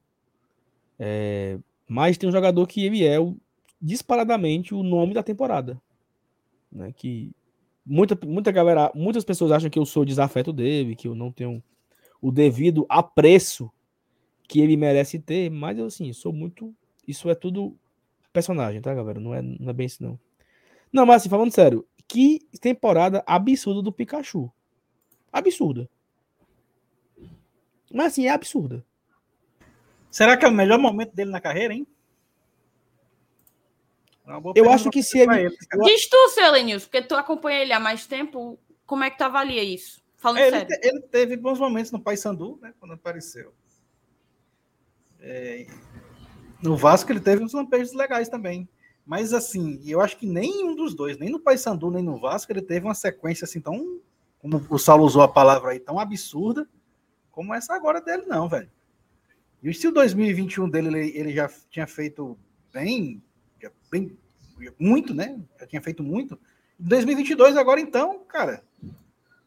É, 0.98 1.58
mas 1.88 2.18
tem 2.18 2.28
um 2.28 2.32
jogador 2.32 2.66
que 2.66 2.84
ele 2.84 3.04
é 3.04 3.18
o 3.18 3.36
disparadamente 3.80 4.74
o 4.74 4.82
nome 4.82 5.14
da 5.14 5.22
temporada. 5.22 5.80
Né? 6.70 6.92
Que 6.92 7.32
muita, 7.84 8.18
muita 8.26 8.52
galera, 8.52 8.92
muitas 8.94 9.24
pessoas 9.24 9.52
acham 9.52 9.70
que 9.70 9.78
eu 9.78 9.86
sou 9.86 10.04
desafeto 10.04 10.52
dele, 10.52 10.94
que 10.94 11.08
eu 11.08 11.14
não 11.14 11.32
tenho 11.32 11.62
o 12.20 12.30
devido 12.30 12.84
apreço 12.88 13.70
que 14.46 14.60
ele 14.60 14.76
merece 14.76 15.18
ter, 15.18 15.50
mas 15.50 15.78
eu 15.78 15.86
assim, 15.86 16.12
sou 16.12 16.32
muito. 16.32 16.74
Isso 17.06 17.30
é 17.30 17.34
tudo 17.34 17.76
personagem, 18.32 18.80
tá, 18.80 18.94
galera? 18.94 19.18
Não 19.18 19.34
é, 19.34 19.40
não 19.40 19.70
é 19.70 19.72
bem 19.72 19.86
isso, 19.86 20.02
não. 20.02 20.18
Não, 20.92 21.06
mas 21.06 21.22
assim, 21.22 21.28
falando 21.28 21.52
sério, 21.52 21.86
que 22.06 22.40
temporada 22.60 23.22
absurda 23.26 23.80
do 23.80 23.92
Pikachu. 23.92 24.50
Absurda. 25.32 25.88
Mas 27.92 28.06
assim, 28.06 28.26
é 28.26 28.30
absurda. 28.30 28.84
Será 30.10 30.36
que 30.36 30.44
é 30.44 30.48
o 30.48 30.52
melhor 30.52 30.78
momento 30.78 31.14
dele 31.14 31.30
na 31.30 31.40
carreira, 31.40 31.74
hein? 31.74 31.86
Eu 34.54 34.70
acho 34.70 34.90
que 34.90 35.02
se 35.02 35.18
ele. 35.18 35.46
ele 35.46 35.56
Diz 35.84 36.08
tu, 36.08 36.28
seu 36.30 36.44
Elenilson, 36.44 36.86
porque 36.86 37.02
tu 37.02 37.16
acompanha 37.16 37.62
ele 37.62 37.72
há 37.72 37.80
mais 37.80 38.06
tempo, 38.06 38.58
como 38.86 39.02
é 39.02 39.10
que 39.10 39.18
tu 39.18 39.22
avalia 39.22 39.62
isso? 39.62 40.00
Falando 40.16 40.42
ele, 40.42 40.50
sério. 40.50 40.78
Ele 40.82 41.00
teve 41.02 41.36
bons 41.36 41.58
momentos 41.58 41.90
no 41.90 42.00
Paysandu, 42.00 42.58
né? 42.62 42.72
Quando 42.78 42.92
apareceu. 42.92 43.52
É... 45.20 45.66
No 46.62 46.76
Vasco 46.76 47.10
ele 47.10 47.20
teve 47.20 47.42
uns 47.42 47.52
lampejos 47.52 47.92
legais 47.92 48.28
também. 48.28 48.68
Mas 49.04 49.32
assim, 49.32 49.80
eu 49.84 50.00
acho 50.00 50.16
que 50.16 50.26
nenhum 50.26 50.76
dos 50.76 50.94
dois, 50.94 51.18
nem 51.18 51.30
no 51.30 51.40
Paysandu, 51.40 51.90
nem 51.90 52.02
no 52.02 52.20
Vasco, 52.20 52.52
ele 52.52 52.62
teve 52.62 52.86
uma 52.86 52.94
sequência 52.94 53.44
assim 53.44 53.60
tão. 53.60 54.00
Como 54.38 54.64
o 54.70 54.78
Saulo 54.78 55.04
usou 55.04 55.22
a 55.22 55.28
palavra 55.28 55.72
aí, 55.72 55.80
tão 55.80 55.98
absurda 55.98 56.68
como 57.40 57.54
essa 57.54 57.72
agora 57.72 58.02
dele, 58.02 58.24
não, 58.26 58.46
velho. 58.46 58.70
E 59.62 59.72
se 59.72 59.88
o 59.88 59.92
2021 59.92 60.68
dele 60.68 60.88
ele, 60.88 61.18
ele 61.18 61.32
já 61.32 61.50
tinha 61.70 61.86
feito 61.86 62.38
bem, 62.70 63.22
bem 63.90 64.14
muito, 64.78 65.14
né? 65.14 65.40
Já 65.58 65.66
tinha 65.66 65.80
feito 65.80 66.02
muito. 66.02 66.38
2022 66.78 67.56
agora 67.56 67.80
então, 67.80 68.18
cara, 68.28 68.62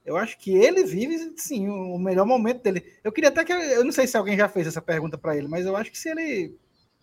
eu 0.03 0.17
acho 0.17 0.39
que 0.39 0.55
ele 0.55 0.83
vive 0.83 1.35
sim 1.37 1.69
o 1.69 1.99
melhor 1.99 2.25
momento 2.25 2.63
dele. 2.63 2.83
Eu 3.03 3.11
queria 3.11 3.29
até 3.29 3.45
que 3.45 3.53
eu 3.53 3.85
não 3.85 3.91
sei 3.91 4.07
se 4.07 4.17
alguém 4.17 4.35
já 4.35 4.49
fez 4.49 4.65
essa 4.65 4.81
pergunta 4.81 5.15
para 5.15 5.37
ele, 5.37 5.47
mas 5.47 5.63
eu 5.67 5.75
acho 5.77 5.91
que 5.91 5.99
se 5.99 6.09
ele 6.09 6.57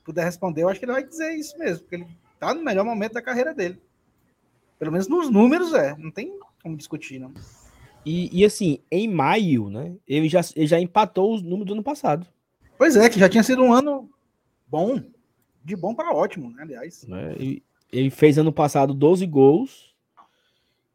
puder 0.04 0.24
responder, 0.24 0.64
eu 0.64 0.68
acho 0.68 0.80
que 0.80 0.86
ele 0.86 0.92
vai 0.92 1.04
dizer 1.04 1.32
isso 1.34 1.56
mesmo, 1.56 1.82
porque 1.82 1.94
ele 1.94 2.08
tá 2.40 2.52
no 2.52 2.64
melhor 2.64 2.84
momento 2.84 3.12
da 3.12 3.22
carreira 3.22 3.54
dele. 3.54 3.80
Pelo 4.76 4.90
menos 4.90 5.06
nos 5.06 5.30
números 5.30 5.72
é, 5.72 5.96
não 5.96 6.10
tem 6.10 6.36
como 6.60 6.76
discutir, 6.76 7.20
não. 7.20 7.32
E, 8.04 8.40
e 8.40 8.44
assim, 8.44 8.78
em 8.90 9.08
maio, 9.08 9.68
né? 9.68 9.94
Ele 10.06 10.28
já, 10.28 10.40
ele 10.56 10.66
já 10.66 10.80
empatou 10.80 11.34
os 11.34 11.42
números 11.42 11.66
do 11.66 11.72
ano 11.74 11.82
passado. 11.82 12.26
Pois 12.78 12.96
é, 12.96 13.08
que 13.08 13.20
já 13.20 13.28
tinha 13.28 13.42
sido 13.42 13.62
um 13.62 13.72
ano 13.72 14.08
bom, 14.66 15.00
de 15.62 15.76
bom 15.76 15.94
para 15.94 16.14
ótimo, 16.14 16.50
né, 16.50 16.62
aliás. 16.62 17.06
É, 17.08 17.42
e, 17.42 17.62
ele 17.92 18.08
fez 18.08 18.38
ano 18.38 18.52
passado 18.52 18.94
12 18.94 19.26
gols 19.26 19.94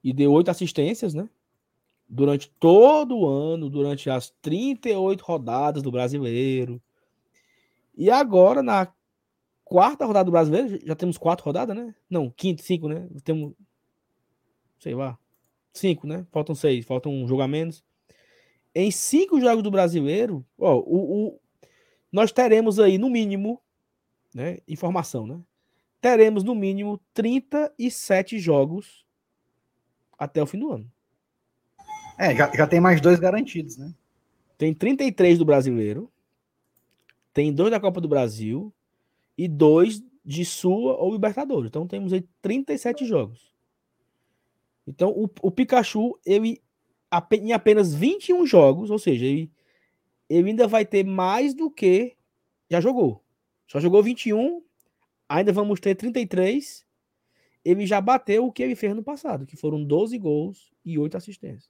e 0.03 0.14
deu 0.14 0.32
8 0.32 0.49
assistências, 0.49 1.14
né? 1.14 1.30
durante 2.07 2.49
todo 2.60 3.18
o 3.18 3.27
ano, 3.27 3.69
durante 3.69 4.10
as 4.10 4.30
38 4.41 5.22
rodadas 5.22 5.84
do 5.84 5.91
brasileiro. 5.91 6.82
E 7.98 8.10
agora, 8.10 8.61
na 8.61 8.88
quarta 9.64 10.06
rodada 10.06 10.26
do 10.26 10.32
brasileiro, 10.32 10.80
já 10.86 10.95
temos 10.95 11.18
quatro 11.18 11.45
rodadas, 11.45 11.76
né? 11.76 11.95
Não, 12.10 12.30
quinta, 12.30 12.61
cinco, 12.61 12.88
né? 12.88 13.07
Temos, 13.23 13.53
sei 14.80 14.94
lá, 14.94 15.18
cinco, 15.80 16.07
né? 16.07 16.26
Faltam 16.31 16.56
seis, 16.56 16.85
faltam 16.85 17.11
um 17.11 17.27
jogo 17.27 17.41
a 17.41 17.47
menos. 17.47 17.84
Em 18.73 18.91
cinco 18.91 19.39
jogos 19.39 19.64
do 19.64 19.72
brasileiro, 19.72 20.45
ó, 20.57 20.76
o, 20.77 21.27
o, 21.27 21.39
nós 22.11 22.31
teremos 22.31 22.80
aí, 22.80 22.97
no 22.97 23.10
mínimo, 23.10 23.61
né? 24.34 24.57
Informação, 24.68 25.26
né? 25.26 25.39
Teremos, 26.02 26.43
no 26.43 26.53
mínimo, 26.53 26.99
37 27.14 28.38
jogos 28.38 29.06
até 30.18 30.41
o 30.41 30.45
fim 30.45 30.60
do 30.60 30.72
ano. 30.72 30.91
É, 32.18 32.35
já, 32.35 32.52
já 32.53 32.68
tem 32.68 32.80
mais 32.80 33.02
dois 33.02 33.19
garantidos, 33.19 33.77
né? 33.77 33.93
Tem 34.57 34.73
33 34.73 35.38
do 35.38 35.45
brasileiro, 35.45 36.11
tem 37.34 37.53
dois 37.53 37.72
da 37.72 37.80
Copa 37.80 37.99
do 37.99 38.07
Brasil 38.07 38.73
e 39.38 39.47
dois 39.47 40.02
de 40.23 40.45
Sua 40.45 40.95
ou 40.95 41.11
Libertadores. 41.11 41.68
Então 41.68 41.85
temos 41.85 42.14
aí 42.14 42.26
37 42.41 43.06
jogos. 43.06 43.55
Então 44.88 45.10
o, 45.12 45.30
o 45.41 45.52
Pikachu, 45.52 46.20
ele 46.26 46.62
em 47.32 47.53
apenas 47.53 47.94
21 47.94 48.45
jogos, 48.45 48.90
ou 48.90 48.99
seja, 48.99 49.26
ele, 49.26 49.52
ele 50.30 50.49
ainda 50.49 50.68
vai 50.68 50.86
ter 50.86 51.03
mais 51.06 51.53
do 51.53 51.72
que 51.72 52.16
já 52.70 52.82
jogou. 52.82 53.24
Só 53.68 53.80
jogou 53.80 54.03
21, 54.03 54.62
ainda 55.30 55.52
vamos 55.53 55.80
ter 55.80 55.95
33. 55.95 56.86
Ele 57.64 57.86
já 57.86 57.99
bateu 57.99 58.45
o 58.45 58.52
que 58.52 58.62
ele 58.62 58.76
fez 58.76 58.95
no 58.95 59.03
passado, 59.03 59.45
que 59.45 59.56
foram 59.56 59.84
12 59.84 60.18
gols 60.18 60.72
e 60.84 60.99
8 60.99 61.18
assistências. 61.18 61.70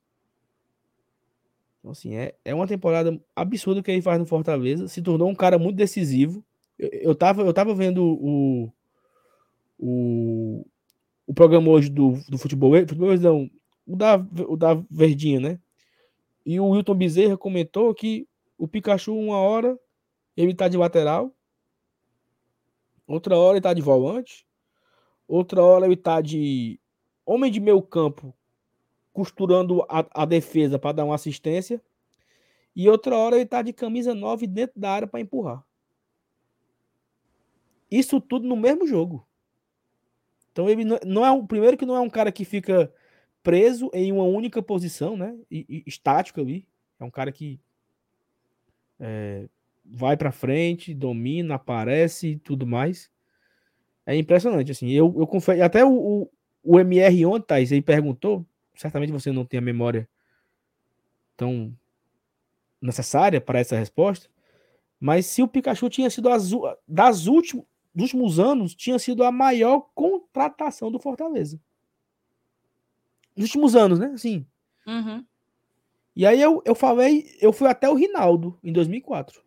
Então, 1.80 1.92
assim, 1.92 2.16
é, 2.16 2.36
é 2.44 2.54
uma 2.54 2.68
temporada 2.68 3.18
absurda 3.36 3.82
que 3.82 3.92
ele 3.92 4.02
faz 4.02 4.20
no 4.20 4.26
Fortaleza. 4.26 4.88
Se 4.88 5.02
tornou 5.02 5.30
um 5.30 5.36
cara 5.36 5.60
muito 5.60 5.76
decisivo. 5.76 6.44
Eu, 6.78 6.90
eu, 6.92 7.16
tava, 7.16 7.44
eu 7.44 7.54
tava 7.54 7.74
vendo 7.74 8.04
o, 8.04 8.74
o, 9.78 10.66
o 11.28 11.34
programa 11.34 11.70
hoje 11.70 11.90
do, 11.90 12.14
do 12.30 12.38
futebol. 12.38 12.72
Futebol 12.72 13.18
não, 13.18 13.50
o 13.86 13.96
da, 13.96 14.16
o 14.48 14.56
da 14.56 14.74
Verdinha, 14.90 15.40
né? 15.40 15.60
E 16.46 16.60
o 16.60 16.70
Wilton 16.70 16.96
Bezerra 16.96 17.38
comentou 17.38 17.94
que 17.94 18.28
o 18.58 18.68
Pikachu, 18.68 19.18
uma 19.18 19.38
hora, 19.38 19.78
ele 20.38 20.54
tá 20.54 20.68
de 20.68 20.78
lateral. 20.78 21.36
Outra 23.08 23.38
hora 23.38 23.58
ele 23.58 23.62
tá 23.62 23.74
de 23.74 23.82
volante. 23.82 24.46
Outra 25.28 25.64
hora 25.64 25.86
ele 25.86 25.98
tá 25.98 26.22
de 26.22 26.80
homem 27.26 27.52
de 27.52 27.60
meio 27.60 27.82
campo 27.82 28.34
costurando 29.12 29.82
a, 29.84 30.06
a 30.12 30.26
defesa 30.26 30.78
para 30.78 30.92
dar 30.92 31.06
uma 31.06 31.16
assistência. 31.16 31.82
E 32.76 32.90
outra 32.90 33.16
hora 33.16 33.38
ele 33.38 33.46
tá 33.46 33.62
de 33.62 33.72
camisa 33.72 34.14
9 34.14 34.46
dentro 34.46 34.80
da 34.80 34.92
área 34.92 35.08
para 35.08 35.22
empurrar. 35.22 35.66
Isso 37.90 38.20
tudo 38.20 38.48
no 38.48 38.56
mesmo 38.56 38.86
jogo. 38.86 39.26
Então 40.56 40.70
ele 40.70 40.86
não 41.06 41.26
é 41.26 41.32
o 41.32 41.46
primeiro 41.46 41.76
que 41.76 41.86
não 41.86 41.98
é 41.98 42.00
um 42.00 42.10
cara 42.10 42.32
que 42.32 42.46
fica 42.46 42.90
preso 43.44 43.92
em 43.94 44.10
uma 44.14 44.24
única 44.24 44.64
posição, 44.64 45.18
né? 45.18 45.38
E, 45.52 45.66
e 45.68 45.84
estático 45.86 46.40
ali. 46.40 46.66
É 46.98 47.04
um 47.04 47.12
cara 47.12 47.30
que 47.30 47.60
é, 48.98 49.50
vai 49.84 50.16
para 50.16 50.32
frente, 50.32 50.94
domina, 50.94 51.56
aparece 51.56 52.30
e 52.30 52.38
tudo 52.38 52.66
mais. 52.66 53.12
É 54.06 54.16
impressionante, 54.16 54.72
assim. 54.72 54.90
Eu, 54.90 55.14
eu 55.18 55.28
confesso. 55.28 55.62
Até 55.62 55.84
o, 55.84 55.92
o, 55.92 56.32
o 56.64 56.80
MR 56.80 57.26
ontem, 57.26 57.48
Thaís, 57.48 57.74
ele 57.74 57.82
perguntou 57.82 58.46
certamente 58.76 59.12
você 59.12 59.34
não 59.34 59.44
tem 59.44 59.58
a 59.58 59.62
memória 59.62 60.08
tão 61.36 61.76
necessária 62.82 63.42
para 63.42 63.60
essa 63.60 63.78
resposta, 63.78 64.30
mas 64.98 65.26
se 65.26 65.42
o 65.42 65.48
Pikachu 65.50 65.90
tinha 65.90 66.10
sido 66.10 66.30
as, 66.30 66.50
das 66.88 67.28
últimos, 67.28 67.66
dos 67.96 68.04
últimos 68.04 68.40
anos, 68.40 68.76
tinha 68.76 69.00
sido 69.00 69.24
a 69.24 69.32
maior 69.32 69.90
contratação 69.96 70.92
do 70.92 71.00
Fortaleza. 71.00 71.60
Nos 73.36 73.46
últimos 73.46 73.76
anos, 73.76 74.00
né? 74.00 74.08
Assim. 74.08 74.46
Uhum. 74.86 75.26
E 76.16 76.26
aí 76.26 76.42
eu, 76.42 76.62
eu 76.66 76.76
falei, 76.76 77.36
eu 77.42 77.52
fui 77.52 77.68
até 77.68 77.90
o 77.90 77.96
Rinaldo 77.96 78.60
em 78.64 78.72
2004. 78.72 79.42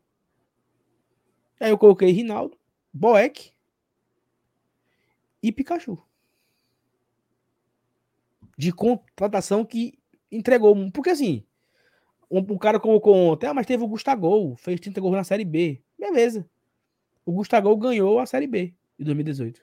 Aí 1.60 1.70
eu 1.70 1.78
coloquei 1.78 2.10
Rinaldo, 2.10 2.58
Boeck 2.92 3.52
e 5.42 5.52
Pikachu 5.52 6.02
de 8.58 8.72
contratação 8.72 9.64
que 9.64 9.96
entregou. 10.30 10.74
Porque 10.90 11.10
assim, 11.10 11.44
um, 12.28 12.38
um 12.40 12.58
cara 12.58 12.80
colocou 12.80 13.14
ontem, 13.14 13.46
ah, 13.46 13.54
mas 13.54 13.66
teve 13.66 13.84
o 13.84 13.88
Gustavo, 13.88 14.56
fez 14.56 14.80
30 14.80 15.00
gols 15.00 15.16
na 15.16 15.24
Série 15.24 15.44
B. 15.44 15.80
Beleza. 15.96 16.48
O 17.28 17.32
Gustavo 17.32 17.76
ganhou 17.76 18.18
a 18.18 18.24
Série 18.24 18.46
B 18.46 18.74
de 18.98 19.04
2018. 19.04 19.62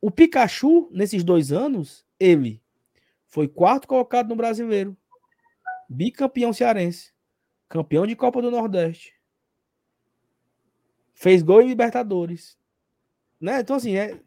O 0.00 0.10
Pikachu, 0.10 0.90
nesses 0.90 1.22
dois 1.22 1.52
anos, 1.52 2.04
ele 2.18 2.60
foi 3.28 3.46
quarto 3.46 3.86
colocado 3.86 4.28
no 4.28 4.34
brasileiro, 4.34 4.96
bicampeão 5.88 6.52
cearense, 6.52 7.14
campeão 7.68 8.08
de 8.08 8.16
Copa 8.16 8.42
do 8.42 8.50
Nordeste, 8.50 9.14
fez 11.14 11.44
gol 11.44 11.62
em 11.62 11.68
Libertadores. 11.68 12.58
Né? 13.40 13.60
Então, 13.60 13.76
assim, 13.76 13.94
é, 13.94 14.20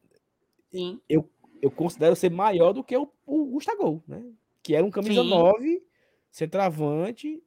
Sim. 0.71 1.01
Eu, 1.09 1.29
eu 1.61 1.69
considero 1.69 2.15
ser 2.15 2.31
maior 2.31 2.71
do 2.71 2.81
que 2.81 2.95
o, 2.95 3.11
o 3.25 3.45
Gustavo, 3.47 4.01
né? 4.07 4.23
Que 4.63 4.73
era 4.73 4.85
um 4.85 4.89
camisa 4.89 5.21
Sim. 5.21 5.29
9, 5.31 5.83
centroavante. 6.31 7.43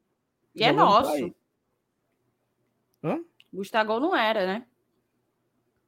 E 0.54 0.62
é 0.62 0.70
nosso. 0.72 1.34
Hã? 3.02 3.24
Gustavo 3.52 4.00
não 4.00 4.16
era, 4.16 4.46
né? 4.46 4.66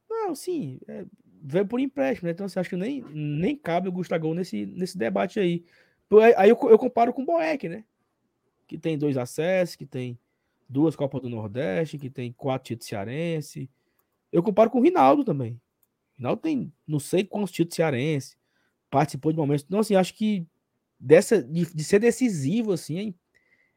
Não, 0.09 0.35
sim. 0.35 0.79
É, 0.87 1.05
veio 1.41 1.65
por 1.65 1.79
empréstimo, 1.79 2.27
né? 2.27 2.31
Então, 2.31 2.47
você 2.47 2.59
acha 2.59 2.69
que 2.69 2.75
nem, 2.75 3.01
nem 3.11 3.55
cabe 3.55 3.89
o 3.89 3.91
Gustavo 3.91 4.33
nesse, 4.33 4.65
nesse 4.65 4.97
debate 4.97 5.39
aí. 5.39 5.63
Aí 6.37 6.49
eu, 6.49 6.57
eu 6.69 6.77
comparo 6.77 7.13
com 7.13 7.23
o 7.23 7.25
Boeck, 7.25 7.67
né? 7.67 7.83
Que 8.67 8.77
tem 8.77 8.97
dois 8.97 9.17
acessos, 9.17 9.75
que 9.75 9.85
tem 9.85 10.17
duas 10.67 10.95
Copas 10.95 11.21
do 11.21 11.29
Nordeste, 11.29 11.97
que 11.97 12.09
tem 12.09 12.31
quatro 12.33 12.67
títulos 12.67 12.87
cearense. 12.87 13.69
Eu 14.31 14.43
comparo 14.43 14.69
com 14.69 14.79
o 14.79 14.83
Rinaldo 14.83 15.23
também. 15.23 15.59
Rinaldo 16.17 16.41
tem 16.41 16.71
não 16.87 16.99
sei 16.99 17.23
quantos 17.23 17.51
títulos 17.51 17.75
cearense, 17.75 18.37
participou 18.89 19.31
de 19.31 19.37
momentos. 19.37 19.65
Então, 19.67 19.79
assim, 19.79 19.95
acho 19.95 20.13
que 20.13 20.47
dessa, 20.99 21.41
de, 21.43 21.65
de 21.73 21.83
ser 21.83 21.99
decisivo, 21.99 22.71
assim, 22.71 23.15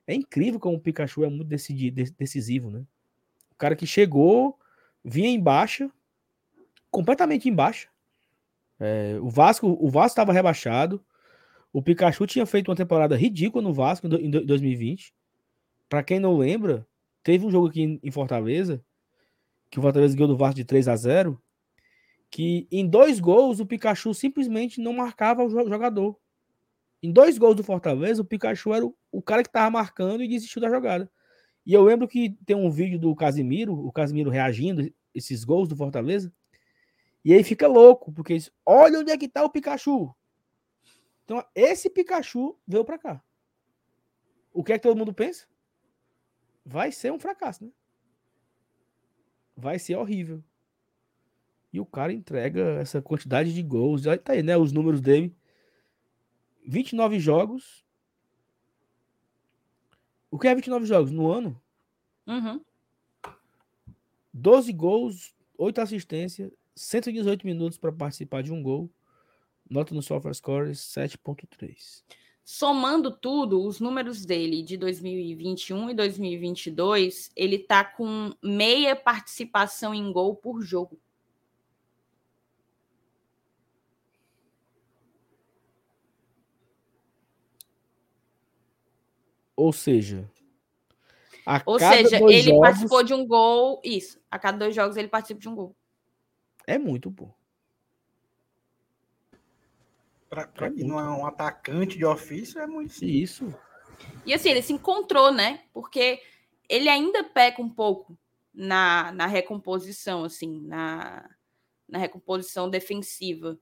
é, 0.07 0.13
é, 0.13 0.15
incrível 0.15 0.61
como 0.61 0.77
o 0.77 0.81
Pikachu 0.81 1.25
é 1.25 1.29
muito 1.29 1.49
decidido, 1.49 2.03
decisivo, 2.17 2.71
né? 2.71 2.85
Cara 3.59 3.77
que 3.77 3.87
chegou, 3.87 4.59
vinha 5.05 5.29
em 5.29 5.41
baixa, 5.41 5.91
completamente 6.91 7.49
em 7.49 7.55
baixa. 7.55 7.89
É, 8.81 9.19
o 9.21 9.29
Vasco 9.29 9.67
o 9.81 9.91
Vasco 9.91 10.13
estava 10.13 10.33
rebaixado. 10.33 11.05
O 11.73 11.83
Pikachu 11.83 12.27
tinha 12.27 12.47
feito 12.47 12.71
uma 12.71 12.77
temporada 12.77 13.17
ridícula 13.17 13.63
no 13.63 13.75
Vasco 13.75 14.07
em 14.07 14.31
2020. 14.31 15.13
Para 15.89 16.03
quem 16.03 16.19
não 16.19 16.39
lembra, 16.39 16.87
teve 17.23 17.45
um 17.45 17.51
jogo 17.51 17.67
aqui 17.67 18.01
em 18.03 18.11
Fortaleza 18.11 18.83
que 19.71 19.79
o 19.79 19.83
Fortaleza 19.83 20.15
ganhou 20.17 20.29
do 20.29 20.37
Vasco 20.37 20.57
de 20.57 20.65
3 20.65 20.89
a 20.89 20.97
0 20.97 21.43
que 22.31 22.69
em 22.71 22.87
dois 22.87 23.21
gols 23.21 23.59
o 23.59 23.67
Pikachu 23.67 24.13
simplesmente 24.13 24.81
não 24.81 24.93
marcava 24.93 25.43
o 25.43 25.49
jogador. 25.49 26.19
Em 27.03 27.11
dois 27.13 27.39
gols 27.39 27.57
do 27.57 27.65
Fortaleza, 27.65 28.21
o 28.21 28.25
Pikachu 28.25 28.75
era 28.75 28.85
o 29.11 29.23
cara 29.23 29.43
que 29.43 29.49
estava 29.49 29.71
marcando 29.71 30.23
e 30.23 30.29
desistiu 30.29 30.61
da 30.61 30.69
jogada. 30.69 31.11
E 31.69 31.75
eu 31.75 31.83
lembro 31.83 32.09
que 32.09 32.31
tem 32.47 32.57
um 32.57 32.71
vídeo 32.71 32.99
do 32.99 33.15
Casimiro, 33.15 33.75
o 33.75 33.93
Casimiro 33.93 34.31
reagindo 34.31 34.91
esses 35.15 35.45
gols 35.45 35.69
do 35.69 35.77
Fortaleza. 35.77 36.33
E 37.23 37.35
aí 37.35 37.45
fica 37.45 37.69
louco, 37.69 38.11
porque 38.11 38.35
diz, 38.35 38.51
olha 38.65 39.01
onde 39.01 39.13
é 39.13 39.19
que 39.19 39.29
tá 39.29 39.45
o 39.45 39.51
Pikachu. 39.51 40.17
Então, 41.27 41.45
esse 41.55 41.91
Pikachu 41.91 42.59
veio 42.67 42.87
para 42.87 42.99
cá. 42.99 43.23
O 44.51 44.65
que 44.65 44.73
é 44.73 44.79
que 44.79 44.83
todo 44.83 44.97
mundo 44.97 45.13
pensa? 45.13 45.47
Vai 46.65 46.91
ser 46.91 47.13
um 47.13 47.21
fracasso, 47.21 47.67
né? 47.67 47.71
Vai 49.55 49.79
ser 49.79 49.97
horrível. 49.97 50.43
E 51.71 51.79
o 51.79 51.85
cara 51.85 52.15
entrega 52.15 52.81
essa 52.81 53.03
quantidade 53.03 53.53
de 53.53 53.63
gols. 53.63 54.07
Aí 54.07 54.17
tá 54.17 54.33
aí, 54.33 54.43
né? 54.43 54.57
Os 54.57 54.73
números 54.73 55.03
dele. 55.03 55.37
29 56.67 57.21
jogos. 57.21 57.85
O 60.31 60.39
que 60.39 60.49
é 60.49 60.55
29 60.55 60.87
jogos? 60.87 61.11
No 61.11 61.31
ano? 61.31 61.61
Uhum. 62.27 62.61
12 64.33 64.73
gols, 64.73 65.35
8 65.57 65.81
assistências, 65.81 66.53
118 66.77 67.47
minutos 67.47 67.79
para 67.79 67.93
participar 67.93 68.43
de 68.43 68.53
um 68.53 68.63
gol. 68.63 68.91
Nota 69.69 69.95
no 69.95 70.03
software 70.03 70.35
score 70.35 70.71
7.3. 70.71 72.03
Somando 72.45 73.11
tudo, 73.11 73.63
os 73.63 73.79
números 73.79 74.25
dele 74.25 74.63
de 74.63 74.79
2021 74.79 75.91
e 75.91 75.95
2022, 75.95 77.31
ele 77.37 77.59
tá 77.59 77.85
com 77.85 78.33
meia 78.43 78.97
participação 78.97 79.95
em 79.95 80.11
gol 80.11 80.35
por 80.35 80.63
jogo. 80.63 80.99
Ou 89.59 89.73
seja, 89.73 90.31
a 91.45 91.61
Ou 91.67 91.81
cada 91.81 91.97
seja, 91.97 92.21
dois 92.21 92.37
ele 92.37 92.51
jogos 92.51 92.61
participou 92.61 93.03
de 93.03 93.13
um 93.13 93.27
gol. 93.27 93.81
Isso. 93.83 94.21
A 94.31 94.39
cada 94.39 94.57
dois 94.57 94.73
jogos 94.73 94.97
ele 94.97 95.09
participa 95.09 95.41
de 95.41 95.49
um 95.49 95.55
gol. 95.57 95.75
é 96.65 96.79
muito, 96.79 97.11
pô. 97.11 97.29
Pra, 100.31 100.47
pra 100.47 100.69
É 100.69 100.71
quem 100.71 100.85
não 100.87 101.01
é 101.01 101.11
um 101.11 101.27
atacante 101.27 101.99
de 101.99 102.05
ofício, 102.05 102.61
é 102.61 102.69
muito 102.69 102.93
sim. 102.93 103.07
Isso. 103.07 103.53
E 104.25 104.33
assim, 104.33 104.51
ele 104.51 104.63
se 104.63 104.73
encontrou, 104.73 105.33
né? 105.33 105.65
Porque 105.73 106.23
ele 106.69 106.89
ainda 106.89 107.25
peca 107.25 107.61
um 107.61 107.69
pouco 107.69 108.17
na, 108.55 109.11
na 109.11 109.27
recomposição, 109.27 110.23
assim, 110.23 110.61
na, 110.61 111.29
na 111.89 111.99
recomposição 111.99 112.71
defensiva. 112.71 113.59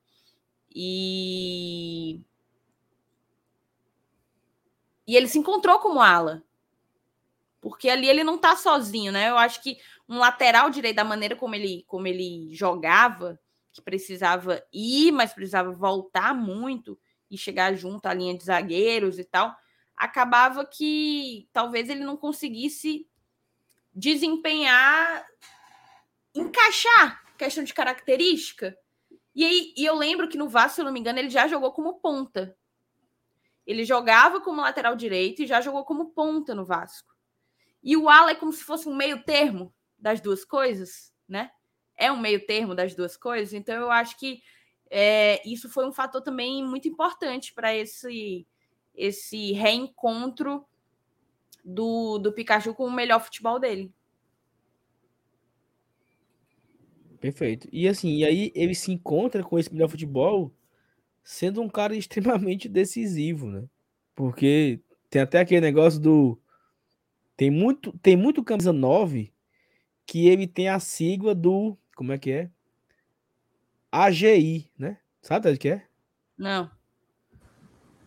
E. 0.70 2.20
E 5.07 5.16
ele 5.16 5.28
se 5.28 5.39
encontrou 5.39 5.78
como 5.78 6.01
ala. 6.01 6.43
Porque 7.61 7.89
ali 7.89 8.09
ele 8.09 8.24
não 8.24 8.39
tá 8.39 8.57
sozinho, 8.57 9.12
né? 9.12 9.31
Eu 9.31 9.39
acho 9.39 9.62
que 9.62 9.78
um 10.09 10.19
lateral 10.19 10.70
direito, 10.70 10.97
da 10.97 11.05
maneira 11.05 11.35
como 11.35 11.55
ele, 11.55 11.85
como 11.87 12.07
ele 12.07 12.55
jogava, 12.55 13.39
que 13.73 13.83
precisava 13.83 14.62
ir, 14.73 15.12
mas 15.12 15.33
precisava 15.33 15.73
voltar 15.73 16.35
muito 16.35 16.99
e 17.31 17.37
chegar 17.37 17.74
junto 17.74 18.07
à 18.07 18.15
linha 18.15 18.37
de 18.37 18.45
zagueiros 18.45 19.19
e 19.19 19.24
tal, 19.24 19.55
acabava 19.97 20.65
que 20.65 21.49
talvez 21.53 21.89
ele 21.89 22.05
não 22.05 22.16
conseguisse 22.16 23.07
desempenhar, 23.93 25.27
encaixar 26.35 27.24
questão 27.37 27.65
de 27.65 27.74
característica. 27.74 28.77
E 29.35 29.45
aí 29.45 29.74
e 29.77 29.85
eu 29.85 29.95
lembro 29.95 30.28
que 30.28 30.39
no 30.39 30.49
Vasco, 30.49 30.77
se 30.77 30.81
eu 30.81 30.85
não 30.85 30.93
me 30.93 31.01
engano, 31.01 31.19
ele 31.19 31.31
já 31.31 31.47
jogou 31.47 31.73
como 31.73 32.01
ponta. 32.01 32.57
Ele 33.67 33.85
jogava 33.85 34.41
como 34.41 34.61
lateral 34.61 34.95
direito 34.95 35.43
e 35.43 35.47
já 35.47 35.61
jogou 35.61 35.85
como 35.85 36.11
ponta 36.11 36.55
no 36.55 36.65
Vasco. 36.65 37.15
E 37.83 37.97
o 37.97 38.09
ala 38.09 38.31
é 38.31 38.35
como 38.35 38.53
se 38.53 38.63
fosse 38.63 38.89
um 38.89 38.95
meio 38.95 39.23
termo 39.25 39.75
das 39.99 40.21
duas 40.21 40.45
coisas, 40.45 41.13
né? 41.29 41.51
É 41.97 42.13
um 42.13 42.19
meio 42.19 42.45
termo 42.47 42.75
das 42.75 42.95
duas 42.95 43.17
coisas. 43.17 43.53
Então 43.53 43.75
eu 43.75 43.91
acho 43.91 44.19
que 44.19 44.41
é, 44.91 45.43
isso 45.49 45.69
foi 45.69 45.87
um 45.87 45.93
fator 45.93 46.23
também 46.23 46.65
muito 46.65 46.89
importante 46.89 47.53
para 47.53 47.75
esse 47.75 48.47
esse 48.95 49.53
reencontro 49.53 50.65
do, 51.63 52.19
do 52.19 52.33
Pikachu 52.33 52.73
com 52.75 52.87
o 52.87 52.93
melhor 52.93 53.21
futebol 53.21 53.59
dele. 53.59 53.93
Perfeito. 57.21 57.69
E 57.71 57.89
assim, 57.89 58.19
e 58.19 58.25
aí 58.25 58.53
ele 58.55 58.75
se 58.75 58.91
encontra 58.93 59.43
com 59.43 59.59
esse 59.59 59.73
melhor 59.73 59.89
futebol 59.89 60.55
sendo 61.27 61.61
um 61.61 61.69
cara 61.69 61.97
extremamente 61.98 62.69
decisivo, 62.69 63.48
né? 63.51 63.65
Porque 64.15 64.81
tem 65.11 65.20
até 65.23 65.40
aquele 65.40 65.61
negócio 65.61 66.01
do 66.01 66.40
tem 67.36 67.51
muito 67.51 67.93
tem 67.98 68.16
muito 68.16 68.44
camisa 68.44 68.73
9 68.73 69.32
que 70.07 70.28
ele 70.28 70.47
tem 70.47 70.69
a 70.69 70.78
sigla 70.78 71.35
do 71.35 71.77
como 71.97 72.12
é 72.12 72.19
que 72.19 72.31
é? 72.31 72.51
AGI, 73.90 74.70
né? 74.78 74.98
Sabe 75.23 75.51
o 75.51 75.59
que 75.59 75.69
é? 75.70 75.86
Não. 76.39 76.70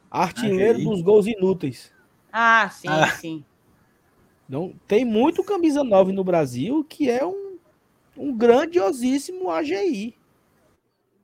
Artilheiro 0.10 0.78
AGI. 0.78 0.84
dos 0.86 1.02
gols 1.02 1.28
inúteis. 1.28 1.92
Ah, 2.32 2.70
sim, 2.70 2.88
Ah. 2.88 3.12
sim. 3.12 3.44
Então, 4.48 4.74
tem 4.88 5.04
muito 5.04 5.44
camisa 5.44 5.84
9 5.84 6.12
no 6.12 6.24
Brasil 6.24 6.84
que 6.84 7.10
é 7.10 7.26
um, 7.26 7.58
um 8.18 8.36
grandiosíssimo 8.36 9.50
AGI. 9.52 10.16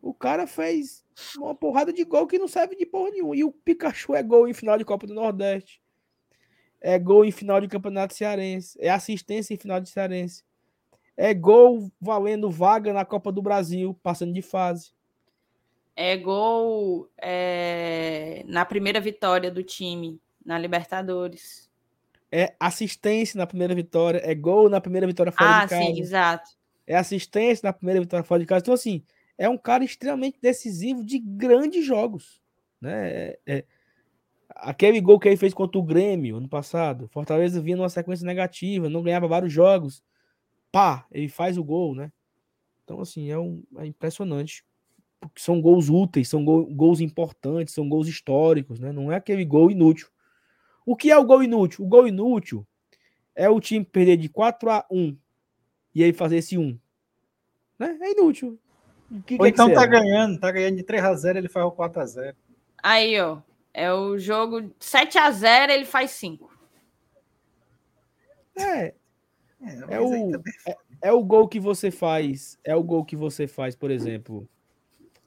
O 0.01 0.13
cara 0.13 0.45
fez 0.45 1.04
uma 1.37 1.55
porrada 1.55 1.93
de 1.93 2.03
gol 2.03 2.27
que 2.27 2.37
não 2.39 2.47
serve 2.47 2.75
de 2.75 2.85
porra 2.85 3.11
nenhuma. 3.11 3.35
E 3.35 3.43
o 3.43 3.51
Pikachu 3.51 4.15
é 4.15 4.23
gol 4.23 4.47
em 4.47 4.53
final 4.53 4.77
de 4.77 4.85
Copa 4.85 5.07
do 5.07 5.13
Nordeste. 5.13 5.81
É 6.81 6.99
gol 6.99 7.25
em 7.25 7.31
final 7.31 7.59
de 7.61 7.67
Campeonato 7.67 8.13
Cearense. 8.13 8.77
É 8.81 8.89
assistência 8.89 9.53
em 9.53 9.57
final 9.57 9.79
de 9.79 9.89
Cearense. 9.89 10.43
É 11.17 11.33
gol 11.33 11.91
valendo 11.99 12.49
vaga 12.51 12.93
na 12.93 13.05
Copa 13.05 13.31
do 13.31 13.41
Brasil, 13.41 13.97
passando 14.03 14.33
de 14.33 14.41
fase. 14.41 14.93
É 15.95 16.17
gol 16.17 17.09
é, 17.21 18.43
na 18.47 18.65
primeira 18.65 18.99
vitória 18.99 19.49
do 19.49 19.63
time 19.63 20.19
na 20.45 20.59
Libertadores. 20.59 21.69
É 22.31 22.53
assistência 22.59 23.37
na 23.37 23.47
primeira 23.47 23.73
vitória. 23.73 24.19
É 24.23 24.35
gol 24.35 24.69
na 24.69 24.81
primeira 24.81 25.07
vitória 25.07 25.31
fora 25.31 25.55
Ah, 25.61 25.63
de 25.63 25.69
casa. 25.69 25.81
sim, 25.83 25.99
exato. 25.99 26.49
é 26.85 26.95
assistência 26.95 27.65
na 27.65 27.73
primeira 27.73 28.01
vitória 28.01 28.23
fora 28.23 28.41
de 28.41 28.45
casa. 28.45 28.61
Então, 28.61 28.73
assim, 28.73 29.03
é 29.37 29.49
um 29.49 29.57
cara 29.57 29.83
extremamente 29.83 30.37
decisivo 30.41 31.03
de 31.03 31.19
grandes 31.19 31.85
jogos. 31.85 32.41
Né? 32.81 33.09
É- 33.09 33.39
é- 33.45 33.65
Aquele 34.57 35.01
gol 35.01 35.19
que 35.19 35.27
ele 35.27 35.35
fez 35.37 35.53
contra 35.53 35.77
o 35.79 35.83
Grêmio 35.83 36.37
ano 36.37 36.47
passado, 36.47 37.09
Fortaleza 37.09 37.59
vinha 37.59 37.75
numa 37.75 37.89
sequência 37.89 38.25
negativa, 38.25 38.89
não 38.89 39.03
ganhava 39.03 39.27
vários 39.27 39.51
jogos. 39.51 40.01
Pá, 40.71 41.05
ele 41.11 41.27
faz 41.27 41.57
o 41.57 41.63
gol, 41.63 41.93
né? 41.95 42.11
Então, 42.83 43.01
assim, 43.01 43.29
é, 43.31 43.37
um, 43.37 43.63
é 43.77 43.85
impressionante. 43.87 44.63
Porque 45.19 45.41
são 45.41 45.59
gols 45.59 45.89
úteis, 45.89 46.29
são 46.29 46.45
gol- 46.45 46.67
gols 46.67 47.01
importantes, 47.01 47.73
são 47.73 47.89
gols 47.89 48.07
históricos, 48.07 48.79
né? 48.79 48.91
Não 48.91 49.11
é 49.11 49.15
aquele 49.15 49.43
gol 49.43 49.71
inútil. 49.71 50.07
O 50.85 50.95
que 50.95 51.09
é 51.11 51.17
o 51.17 51.25
gol 51.25 51.43
inútil? 51.43 51.83
O 51.83 51.87
gol 51.87 52.07
inútil 52.07 52.65
é 53.35 53.49
o 53.49 53.59
time 53.59 53.83
perder 53.83 54.17
de 54.17 54.29
4 54.29 54.69
a 54.69 54.85
1 54.89 55.17
e 55.93 56.03
aí 56.03 56.13
fazer 56.13 56.37
esse 56.37 56.57
1. 56.57 56.77
Né? 57.79 57.97
É 57.99 58.11
inútil. 58.11 58.59
Que 59.25 59.35
Ou 59.35 59.39
quer 59.41 59.47
então 59.49 59.67
que 59.69 59.75
tá 59.75 59.85
ganhando, 59.85 60.39
tá 60.39 60.51
ganhando 60.51 60.77
de 60.77 60.83
3x0, 60.83 61.35
ele 61.37 61.47
faz 61.49 61.65
o 61.65 61.71
4x0. 61.71 62.35
Aí, 62.81 63.19
ó. 63.19 63.39
É 63.73 63.91
o 63.93 64.17
jogo 64.17 64.71
7 64.79 65.17
a 65.17 65.29
0 65.31 65.71
ele 65.71 65.85
faz 65.85 66.11
5. 66.11 66.49
É, 68.57 68.93
É, 69.61 69.95
É 69.95 69.99
o- 69.99 70.31
também- 70.31 70.53
é 71.01 71.11
o 71.11 71.23
gol 71.23 71.47
que 71.47 71.59
você 71.59 71.89
faz. 71.89 72.57
É 72.63 72.75
o 72.75 72.83
gol 72.83 73.03
que 73.03 73.15
você 73.15 73.47
faz, 73.47 73.75
por 73.75 73.89
exemplo, 73.89 74.47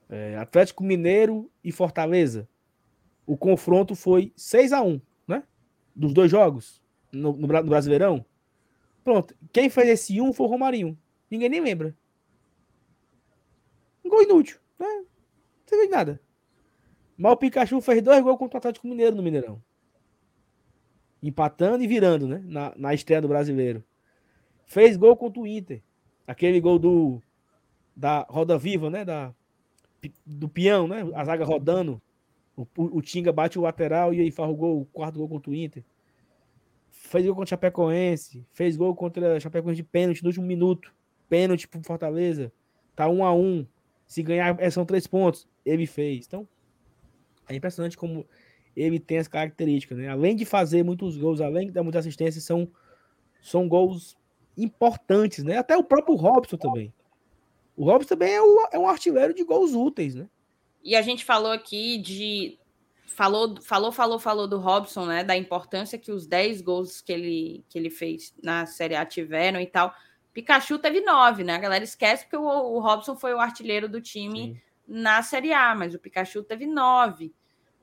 é, 0.09 0.35
Atlético 0.37 0.83
Mineiro 0.83 1.49
e 1.63 1.71
Fortaleza. 1.71 2.47
O 3.25 3.35
confronto 3.37 3.95
foi 3.95 4.31
6 4.35 4.71
a 4.71 4.81
1 4.81 5.01
né? 5.27 5.43
Dos 5.95 6.13
dois 6.13 6.31
jogos 6.31 6.81
no, 7.11 7.33
no 7.33 7.47
no 7.47 7.63
Brasileirão. 7.69 8.25
Pronto. 9.03 9.35
Quem 9.51 9.69
fez 9.69 9.89
esse 9.89 10.21
1 10.21 10.31
foi 10.33 10.45
o 10.47 10.49
Romarinho. 10.49 10.97
Ninguém 11.29 11.49
nem 11.49 11.61
lembra. 11.61 11.95
Um 14.03 14.09
gol 14.09 14.23
inútil, 14.23 14.59
né? 14.77 14.87
Não 14.87 15.05
sei 15.67 15.85
de 15.85 15.91
nada. 15.91 16.21
Mas 17.17 17.33
o 17.33 17.37
Pikachu 17.37 17.81
fez 17.81 18.01
dois 18.01 18.23
gols 18.23 18.37
contra 18.37 18.57
o 18.57 18.59
Atlético 18.59 18.87
Mineiro 18.87 19.15
no 19.15 19.21
Mineirão. 19.21 19.61
Empatando 21.21 21.83
e 21.83 21.87
virando, 21.87 22.27
né? 22.27 22.41
Na, 22.45 22.73
na 22.77 22.93
estreia 22.93 23.21
do 23.21 23.27
brasileiro. 23.27 23.83
Fez 24.65 24.95
gol 24.95 25.17
contra 25.17 25.41
o 25.41 25.47
Inter. 25.47 25.81
Aquele 26.25 26.61
gol 26.61 26.79
do 26.79 27.21
da 27.95 28.25
roda 28.29 28.57
viva, 28.57 28.89
né? 28.89 29.03
Da, 29.03 29.33
do 30.25 30.47
peão, 30.47 30.87
né? 30.87 31.05
A 31.13 31.25
zaga 31.25 31.43
rodando. 31.43 32.01
O, 32.55 32.65
o, 32.77 33.01
Tinga 33.01 33.31
bate 33.31 33.59
o 33.59 33.61
lateral 33.61 34.13
e 34.13 34.21
aí 34.21 34.31
faz 34.31 34.49
o 34.49 34.55
gol, 34.55 34.81
o 34.81 34.85
quarto 34.85 35.17
gol 35.17 35.27
contra 35.27 35.51
o 35.51 35.55
Inter. 35.55 35.83
Fez 36.89 37.25
gol 37.25 37.35
contra 37.35 37.47
o 37.47 37.49
Chapecoense. 37.49 38.45
Fez 38.53 38.77
gol 38.77 38.95
contra 38.95 39.35
o 39.35 39.39
Chapecoense 39.41 39.77
de 39.77 39.83
pênalti 39.83 40.23
no 40.23 40.29
último 40.29 40.45
minuto. 40.45 40.93
Pênalti 41.27 41.67
pro 41.67 41.83
Fortaleza. 41.83 42.51
Tá 42.95 43.09
um 43.09 43.25
a 43.25 43.33
um. 43.33 43.65
Se 44.09 44.21
ganhar, 44.23 44.59
é, 44.59 44.69
são 44.71 44.83
três 44.83 45.05
pontos. 45.07 45.47
Ele 45.63 45.85
fez. 45.85 46.25
Então, 46.27 46.45
é 47.47 47.55
impressionante 47.55 47.95
como 47.95 48.25
ele 48.75 48.99
tem 48.99 49.19
as 49.19 49.27
características, 49.27 49.97
né? 49.97 50.09
Além 50.09 50.35
de 50.35 50.45
fazer 50.45 50.83
muitos 50.83 51.15
gols, 51.15 51.39
além 51.39 51.67
de 51.67 51.73
dar 51.73 51.83
muita 51.83 51.99
assistência, 51.99 52.41
são, 52.41 52.69
são 53.41 53.67
gols 53.69 54.17
importantes, 54.57 55.43
né? 55.43 55.57
Até 55.57 55.77
o 55.77 55.83
próprio 55.83 56.15
Robson 56.15 56.57
também. 56.57 56.93
O 57.77 57.85
Robson 57.85 58.09
também 58.09 58.33
é, 58.33 58.41
o- 58.41 58.67
é 58.73 58.79
um 58.79 58.87
artilheiro 58.89 59.33
de 59.33 59.43
gols 59.43 59.73
úteis, 59.73 60.15
né? 60.15 60.27
E 60.83 60.95
a 60.95 61.01
gente 61.01 61.23
falou 61.23 61.51
aqui 61.51 61.97
de. 61.99 62.57
Falou, 63.15 63.59
falou, 63.61 63.91
falou, 63.91 64.19
falou 64.19 64.47
do 64.47 64.59
Robson, 64.59 65.05
né? 65.05 65.23
Da 65.23 65.35
importância 65.37 65.97
que 65.99 66.11
os 66.11 66.25
10 66.27 66.61
gols 66.61 67.01
que 67.01 67.11
ele, 67.11 67.63
que 67.69 67.77
ele 67.77 67.89
fez 67.89 68.33
na 68.41 68.65
Série 68.65 68.95
A 68.95 69.05
tiveram 69.05 69.59
e 69.59 69.67
tal. 69.67 69.93
Pikachu 70.33 70.77
teve 70.77 71.01
9, 71.01 71.43
né? 71.43 71.55
A 71.55 71.59
galera 71.59 71.83
esquece 71.83 72.23
porque 72.23 72.37
o, 72.37 72.43
o 72.43 72.79
Robson 72.79 73.15
foi 73.15 73.33
o 73.33 73.39
artilheiro 73.39 73.89
do 73.89 74.01
time 74.01 74.39
Sim. 74.39 74.61
na 74.87 75.21
Série 75.21 75.53
A, 75.53 75.75
mas 75.75 75.93
o 75.93 75.99
Pikachu 75.99 76.43
teve 76.43 76.65
9. 76.65 77.33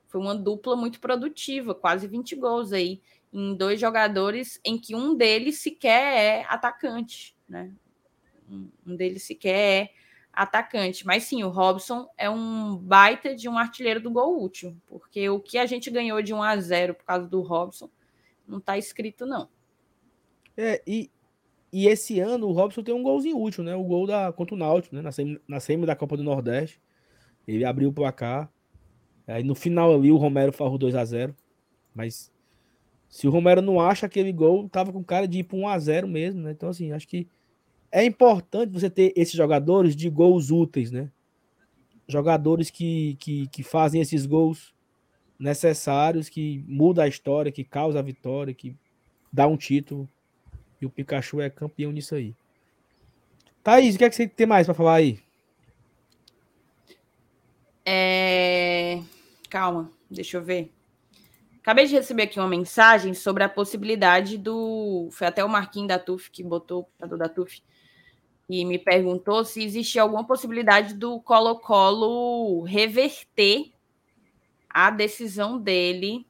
Foi 0.07 0.21
uma 0.21 0.35
dupla 0.35 0.75
muito 0.75 0.99
produtiva, 0.99 1.75
quase 1.75 2.07
20 2.07 2.35
gols 2.35 2.71
aí, 2.71 3.01
em 3.31 3.55
dois 3.55 3.79
jogadores 3.79 4.59
em 4.63 4.77
que 4.77 4.95
um 4.95 5.15
deles 5.15 5.59
sequer 5.59 6.17
é 6.17 6.45
atacante, 6.47 7.35
né? 7.47 7.71
Um 8.49 8.69
um 8.85 8.95
deles 8.95 9.23
sequer 9.23 9.83
é 9.83 9.89
atacante. 10.31 11.05
Mas 11.05 11.23
sim, 11.23 11.43
o 11.43 11.49
Robson 11.49 12.07
é 12.17 12.29
um 12.29 12.77
baita 12.77 13.35
de 13.35 13.49
um 13.49 13.57
artilheiro 13.57 13.99
do 13.99 14.11
gol 14.11 14.41
útil, 14.41 14.75
porque 14.87 15.29
o 15.29 15.39
que 15.39 15.57
a 15.57 15.65
gente 15.65 15.89
ganhou 15.89 16.21
de 16.21 16.33
1 16.33 16.41
a 16.41 16.57
0 16.57 16.95
por 16.95 17.03
causa 17.03 17.27
do 17.27 17.41
Robson 17.41 17.89
não 18.47 18.59
tá 18.61 18.77
escrito, 18.77 19.25
não. 19.25 19.49
É, 20.55 20.81
e, 20.87 21.11
e 21.77 21.87
esse 21.87 22.19
ano 22.19 22.47
o 22.47 22.51
Robson 22.51 22.81
tem 22.81 22.95
um 22.95 23.03
golzinho 23.03 23.39
útil, 23.39 23.63
né? 23.63 23.75
O 23.75 23.83
gol 23.83 24.07
da, 24.07 24.33
contra 24.33 24.55
o 24.55 24.57
Náutico, 24.57 24.95
né? 24.95 25.01
Na 25.03 25.11
semi, 25.11 25.39
na 25.47 25.59
semi 25.59 25.85
da 25.85 25.95
Copa 25.95 26.17
do 26.17 26.23
Nordeste. 26.23 26.81
Ele 27.47 27.63
abriu 27.63 27.89
o 27.89 27.93
placar. 27.93 28.51
Aí 29.27 29.43
no 29.43 29.53
final 29.53 29.93
ali 29.93 30.11
o 30.11 30.17
Romero 30.17 30.51
farrou 30.51 30.77
2 30.77 30.95
a 30.95 31.05
0 31.05 31.35
Mas 31.93 32.33
Se 33.07 33.27
o 33.27 33.29
Romero 33.29 33.61
não 33.61 33.79
acha 33.79 34.07
aquele 34.07 34.31
gol, 34.31 34.67
tava 34.67 34.91
com 34.91 35.03
cara 35.03 35.27
de 35.27 35.39
ir 35.39 35.43
para 35.43 35.55
1 35.55 35.67
a 35.67 35.77
0 35.77 36.07
mesmo, 36.07 36.41
né? 36.41 36.51
Então 36.51 36.69
assim, 36.69 36.91
acho 36.91 37.07
que 37.07 37.27
é 37.91 38.03
importante 38.03 38.73
você 38.73 38.89
ter 38.89 39.13
esses 39.15 39.35
jogadores 39.35 39.95
de 39.95 40.09
gols 40.09 40.49
úteis, 40.49 40.89
né? 40.89 41.11
Jogadores 42.07 42.71
que, 42.71 43.15
que, 43.19 43.47
que 43.49 43.61
fazem 43.61 44.01
esses 44.01 44.25
gols 44.25 44.73
necessários, 45.37 46.27
que 46.27 46.63
muda 46.67 47.03
a 47.03 47.07
história, 47.07 47.51
que 47.51 47.63
causa 47.63 47.99
a 47.99 48.01
vitória, 48.01 48.51
que 48.51 48.75
dá 49.31 49.45
um 49.45 49.57
título. 49.57 50.09
E 50.81 50.85
o 50.85 50.89
Pikachu 50.89 51.41
é 51.41 51.49
campeão 51.49 51.91
nisso 51.91 52.15
aí. 52.15 52.35
Thaís, 53.63 53.95
o 53.95 53.97
que 53.97 54.05
é 54.05 54.09
que 54.09 54.15
você 54.15 54.27
tem 54.27 54.47
mais 54.47 54.65
para 54.65 54.73
falar 54.73 54.95
aí? 54.95 55.19
É... 57.85 59.01
Calma, 59.49 59.91
deixa 60.09 60.37
eu 60.37 60.43
ver. 60.43 60.71
Acabei 61.61 61.85
de 61.85 61.95
receber 61.95 62.23
aqui 62.23 62.39
uma 62.39 62.47
mensagem 62.47 63.13
sobre 63.13 63.43
a 63.43 63.49
possibilidade 63.49 64.37
do. 64.37 65.09
Foi 65.11 65.27
até 65.27 65.43
o 65.43 65.49
Marquinhos 65.49 65.87
da 65.87 65.99
TUF 65.99 66.29
que 66.31 66.43
botou, 66.43 66.89
da 66.99 67.27
TUF, 67.27 67.61
e 68.49 68.63
me 68.63 68.77
perguntou 68.77 69.43
se 69.43 69.63
existia 69.63 70.01
alguma 70.01 70.25
possibilidade 70.25 70.93
do 70.93 71.19
Colo-Colo 71.19 72.61
reverter 72.63 73.71
a 74.69 74.91
decisão 74.91 75.57
dele, 75.57 76.26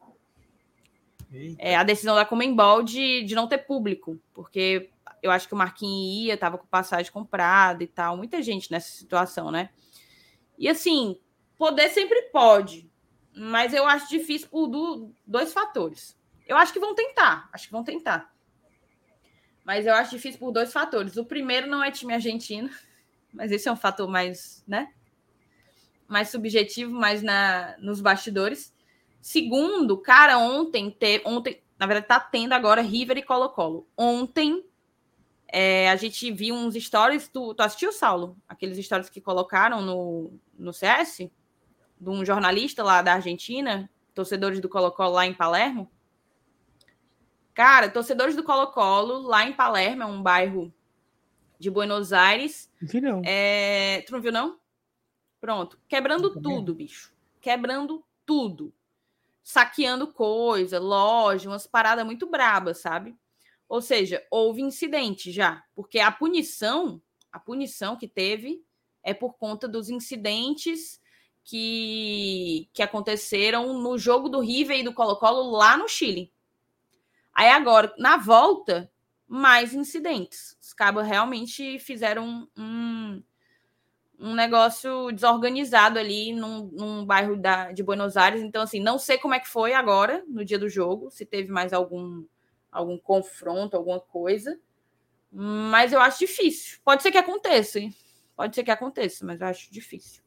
é, 1.58 1.76
a 1.76 1.84
decisão 1.84 2.16
da 2.16 2.26
Comembol 2.26 2.84
de, 2.84 3.24
de 3.24 3.36
não 3.36 3.48
ter 3.48 3.60
público, 3.60 4.20
porque 4.34 4.90
eu 5.22 5.32
acho 5.32 5.48
que 5.48 5.54
o 5.54 5.58
Marquinhos 5.58 6.26
ia, 6.26 6.34
estava 6.34 6.58
com 6.58 6.66
passagem 6.68 7.12
comprada 7.12 7.84
e 7.84 7.88
tal, 7.88 8.16
muita 8.16 8.42
gente 8.42 8.72
nessa 8.72 8.90
situação, 8.90 9.52
né? 9.52 9.70
E 10.58 10.68
assim, 10.68 11.20
poder 11.58 11.90
sempre 11.90 12.24
pode, 12.32 12.90
mas 13.36 13.74
eu 13.74 13.86
acho 13.86 14.10
difícil 14.10 14.48
por 14.50 14.68
do, 14.68 15.12
dois 15.26 15.54
fatores. 15.54 16.18
Eu 16.48 16.56
acho 16.56 16.72
que 16.72 16.80
vão 16.80 16.96
tentar, 16.96 17.50
acho 17.52 17.66
que 17.66 17.72
vão 17.72 17.84
tentar. 17.84 18.34
Mas 19.66 19.86
eu 19.86 19.94
acho 19.94 20.12
difícil 20.12 20.40
por 20.40 20.52
dois 20.52 20.72
fatores. 20.72 21.18
O 21.18 21.26
primeiro 21.26 21.68
não 21.68 21.84
é 21.84 21.92
time 21.92 22.14
argentino, 22.14 22.70
mas 23.34 23.52
esse 23.52 23.68
é 23.68 23.72
um 23.72 23.76
fator 23.76 24.08
mais, 24.08 24.64
né? 24.66 24.94
Mais 26.08 26.30
subjetivo, 26.30 26.94
mais 26.94 27.22
na, 27.22 27.76
nos 27.80 28.00
bastidores. 28.00 28.74
Segundo, 29.28 29.98
cara, 29.98 30.38
ontem 30.38 30.90
teve. 30.90 31.22
Ontem, 31.28 31.62
na 31.78 31.86
verdade, 31.86 32.08
tá 32.08 32.18
tendo 32.18 32.54
agora 32.54 32.82
River 32.82 33.18
e 33.18 33.22
Colo-Colo. 33.22 33.86
Ontem 33.98 34.64
é, 35.50 35.90
a 35.90 35.98
gente 35.98 36.32
viu 36.32 36.56
uns 36.56 36.76
stories. 36.76 37.28
Tu, 37.28 37.54
tu 37.54 37.60
assistiu, 37.60 37.92
Saulo? 37.92 38.38
Aqueles 38.48 38.78
stories 38.86 39.10
que 39.10 39.20
colocaram 39.20 39.82
no, 39.82 40.32
no 40.58 40.72
CS? 40.72 41.30
De 42.00 42.10
um 42.10 42.24
jornalista 42.24 42.86
lá 42.86 43.02
da 43.02 43.16
Argentina, 43.16 43.92
torcedores 44.16 44.62
do 44.62 44.70
Colo-Colo 44.70 45.16
lá 45.16 45.26
em 45.26 45.34
Palermo. 45.34 45.92
Cara, 47.54 47.90
torcedores 47.90 48.34
do 48.34 48.44
Colo-Colo, 48.44 49.28
lá 49.28 49.46
em 49.46 49.52
Palermo, 49.52 50.04
é 50.04 50.06
um 50.06 50.22
bairro 50.24 50.74
de 51.60 51.70
Buenos 51.70 52.14
Aires. 52.14 52.72
Vi 52.82 53.02
não. 53.02 53.22
É... 53.26 54.06
Tu 54.08 54.14
não 54.14 54.22
viu, 54.22 54.32
não? 54.32 54.58
Pronto. 55.42 55.78
Quebrando 55.86 56.40
tudo, 56.42 56.74
bicho. 56.74 57.14
Quebrando 57.42 58.02
tudo. 58.26 58.74
Saqueando 59.48 60.12
coisa, 60.12 60.78
loja, 60.78 61.50
umas 61.50 61.66
paradas 61.66 62.06
muito 62.06 62.28
brabas, 62.28 62.82
sabe? 62.82 63.16
Ou 63.70 63.82
seja, 63.82 64.22
houve 64.30 64.62
incidente 64.62 65.32
já. 65.32 65.64
Porque 65.74 66.00
a 66.00 66.12
punição, 66.12 67.02
a 67.32 67.40
punição 67.40 67.96
que 67.96 68.10
teve 68.10 68.62
é 69.02 69.14
por 69.14 69.36
conta 69.36 69.66
dos 69.66 69.90
incidentes 69.90 71.00
que, 71.46 72.70
que 72.74 72.84
aconteceram 72.84 73.82
no 73.82 73.98
jogo 73.98 74.28
do 74.28 74.42
River 74.42 74.80
e 74.80 74.84
do 74.84 74.94
Colo-Colo 74.94 75.50
lá 75.52 75.78
no 75.78 75.88
Chile. 75.88 76.30
Aí 77.34 77.48
agora, 77.48 77.96
na 77.98 78.18
volta, 78.18 78.92
mais 79.26 79.74
incidentes. 79.74 80.58
Os 80.62 80.74
cabos 80.74 81.08
realmente 81.08 81.80
fizeram 81.80 82.50
um, 82.58 83.24
um 84.20 84.34
negócio 84.34 85.12
desorganizado 85.12 86.00
ali 86.00 86.34
num, 86.34 86.70
num 86.72 87.06
bairro 87.06 87.36
da, 87.36 87.72
de 87.72 87.84
Buenos 87.84 88.18
Aires. 88.18 88.42
Então, 88.42 88.64
assim, 88.64 88.80
não 88.80 88.98
sei 88.98 89.18
como 89.18 89.34
é 89.34 89.40
que 89.40 89.48
foi 89.48 89.74
agora, 89.74 90.24
no 90.28 90.44
dia 90.44 90.58
do 90.58 90.70
jogo, 90.70 91.10
se 91.12 91.26
teve 91.26 91.52
mais 91.52 91.74
algum, 91.74 92.26
algum 92.72 92.98
confronto, 92.98 93.78
alguma 93.78 94.00
coisa. 94.00 94.60
Mas 95.32 95.94
eu 95.94 96.00
acho 96.00 96.20
difícil. 96.20 96.80
Pode 96.84 97.04
ser 97.04 97.12
que 97.12 97.18
aconteça, 97.18 97.80
hein? 97.80 97.94
Pode 98.36 98.56
ser 98.56 98.64
que 98.64 98.72
aconteça, 98.72 99.26
mas 99.26 99.42
eu 99.42 99.48
acho 99.48 99.72
difícil. 99.72 100.24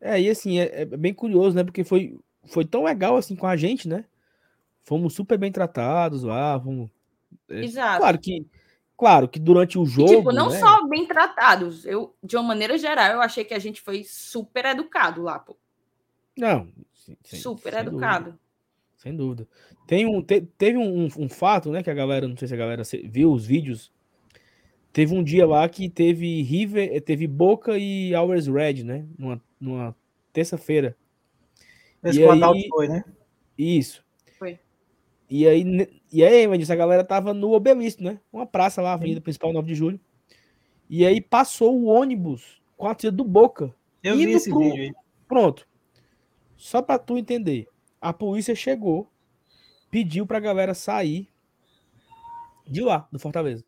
É, 0.00 0.20
e 0.20 0.28
assim, 0.28 0.58
é, 0.58 0.82
é 0.82 0.84
bem 0.84 1.14
curioso, 1.14 1.56
né? 1.56 1.64
Porque 1.64 1.84
foi, 1.84 2.18
foi 2.44 2.64
tão 2.64 2.84
legal 2.84 3.16
assim 3.16 3.34
com 3.34 3.46
a 3.46 3.56
gente, 3.56 3.88
né? 3.88 4.04
fomos 4.86 5.14
super 5.14 5.36
bem 5.36 5.52
tratados 5.52 6.22
lá, 6.22 6.58
fomos... 6.58 6.88
É, 7.50 7.64
Exato. 7.64 7.98
Claro 7.98 8.18
que, 8.18 8.46
claro 8.96 9.28
que 9.28 9.38
durante 9.38 9.78
o 9.78 9.84
jogo. 9.84 10.12
E, 10.12 10.16
tipo, 10.16 10.32
não 10.32 10.50
né? 10.50 10.58
só 10.58 10.86
bem 10.86 11.06
tratados. 11.06 11.84
Eu, 11.84 12.14
de 12.22 12.36
uma 12.36 12.42
maneira 12.42 12.78
geral, 12.78 13.12
eu 13.12 13.20
achei 13.20 13.44
que 13.44 13.54
a 13.54 13.58
gente 13.58 13.80
foi 13.80 14.04
super 14.04 14.64
educado 14.64 15.22
lá, 15.22 15.38
pô. 15.38 15.56
Não. 16.36 16.68
Sem, 16.94 17.16
super 17.38 17.72
sem 17.72 17.80
educado. 17.80 18.24
Dúvida. 18.24 18.40
Sem 18.96 19.16
dúvida. 19.16 19.48
Tem 19.86 20.06
um, 20.06 20.22
te, 20.22 20.40
teve 20.40 20.78
um, 20.78 21.04
um, 21.04 21.28
fato, 21.28 21.70
né? 21.70 21.82
Que 21.82 21.90
a 21.90 21.94
galera, 21.94 22.26
não 22.26 22.36
sei 22.36 22.48
se 22.48 22.54
a 22.54 22.56
galera 22.56 22.82
viu 23.04 23.32
os 23.32 23.46
vídeos. 23.46 23.92
Teve 24.92 25.14
um 25.14 25.22
dia 25.22 25.46
lá 25.46 25.68
que 25.68 25.88
teve 25.90 26.42
River, 26.42 26.90
eh, 26.92 27.00
teve 27.00 27.26
Boca 27.26 27.78
e 27.78 28.14
Hours 28.14 28.46
Red, 28.46 28.82
né? 28.82 29.06
Numa, 29.18 29.42
numa 29.60 29.96
terça-feira. 30.32 30.96
Esse 32.02 32.20
e 32.20 32.28
aí, 32.28 32.68
foi, 32.68 32.88
né? 32.88 33.04
Isso. 33.58 34.05
E 35.28 35.46
aí, 35.46 35.64
e 36.12 36.24
aí, 36.24 36.46
mas 36.46 36.70
a 36.70 36.76
galera 36.76 37.04
tava 37.04 37.34
no 37.34 37.52
Obelisco, 37.52 38.02
né? 38.02 38.20
Uma 38.32 38.46
praça 38.46 38.80
lá, 38.80 38.92
Avenida 38.92 39.20
Principal 39.20 39.52
9 39.52 39.66
de 39.66 39.74
Julho. 39.74 40.00
E 40.88 41.04
aí 41.04 41.20
passou 41.20 41.76
o 41.76 41.86
ônibus 41.86 42.62
com 42.76 42.86
a 42.86 42.94
tia 42.94 43.10
do 43.10 43.24
Boca. 43.24 43.74
Eu 44.02 44.16
vi 44.16 44.30
esse 44.30 44.50
pro... 44.50 44.60
vídeo 44.60 44.82
aí. 44.82 44.92
Pronto. 45.26 45.66
Só 46.56 46.80
para 46.80 46.98
tu 46.98 47.18
entender. 47.18 47.66
A 48.00 48.12
polícia 48.12 48.54
chegou, 48.54 49.10
pediu 49.90 50.26
pra 50.26 50.38
galera 50.38 50.74
sair 50.74 51.28
de 52.66 52.80
lá, 52.80 53.08
do 53.10 53.18
Fortaleza. 53.18 53.64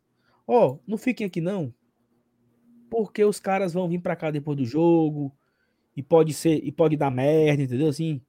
Ó, 0.47 0.73
oh, 0.73 0.79
não 0.87 0.97
fiquem 0.97 1.27
aqui 1.27 1.41
não, 1.41 1.73
porque 2.89 3.23
os 3.23 3.39
caras 3.39 3.73
vão 3.73 3.87
vir 3.87 3.99
para 3.99 4.15
cá 4.15 4.31
depois 4.31 4.57
do 4.57 4.65
jogo 4.65 5.31
e 5.95 6.01
pode 6.01 6.33
ser 6.33 6.63
e 6.63 6.71
pode 6.71 6.95
dar 6.95 7.11
merda, 7.11 7.63
entendeu? 7.63 7.87
Assim, 7.87 8.21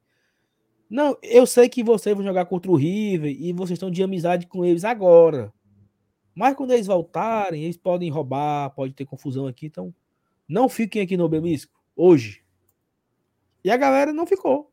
não, 0.91 1.17
eu 1.23 1.47
sei 1.47 1.69
que 1.69 1.85
vocês 1.85 2.17
vão 2.17 2.25
jogar 2.25 2.47
contra 2.47 2.69
o 2.69 2.75
River 2.75 3.31
e 3.31 3.53
vocês 3.53 3.77
estão 3.77 3.93
de 3.93 4.03
amizade 4.03 4.49
com 4.49 4.65
eles 4.65 4.85
agora. 4.85 5.55
Mas 6.35 6.57
quando 6.57 6.73
eles 6.73 6.89
voltarem, 6.89 7.63
eles 7.63 7.77
podem 7.77 8.11
roubar, 8.11 8.71
pode 8.71 8.93
ter 8.93 9.07
confusão 9.07 9.47
aqui. 9.47 9.67
Então, 9.67 9.95
não 10.49 10.69
fiquem 10.69 11.01
aqui 11.01 11.17
no 11.17 11.25
Obelisco 11.25 11.73
hoje. 11.95 12.43
E 13.63 13.71
a 13.71 13.77
galera 13.77 14.13
não 14.13 14.27
ficou. 14.27 14.73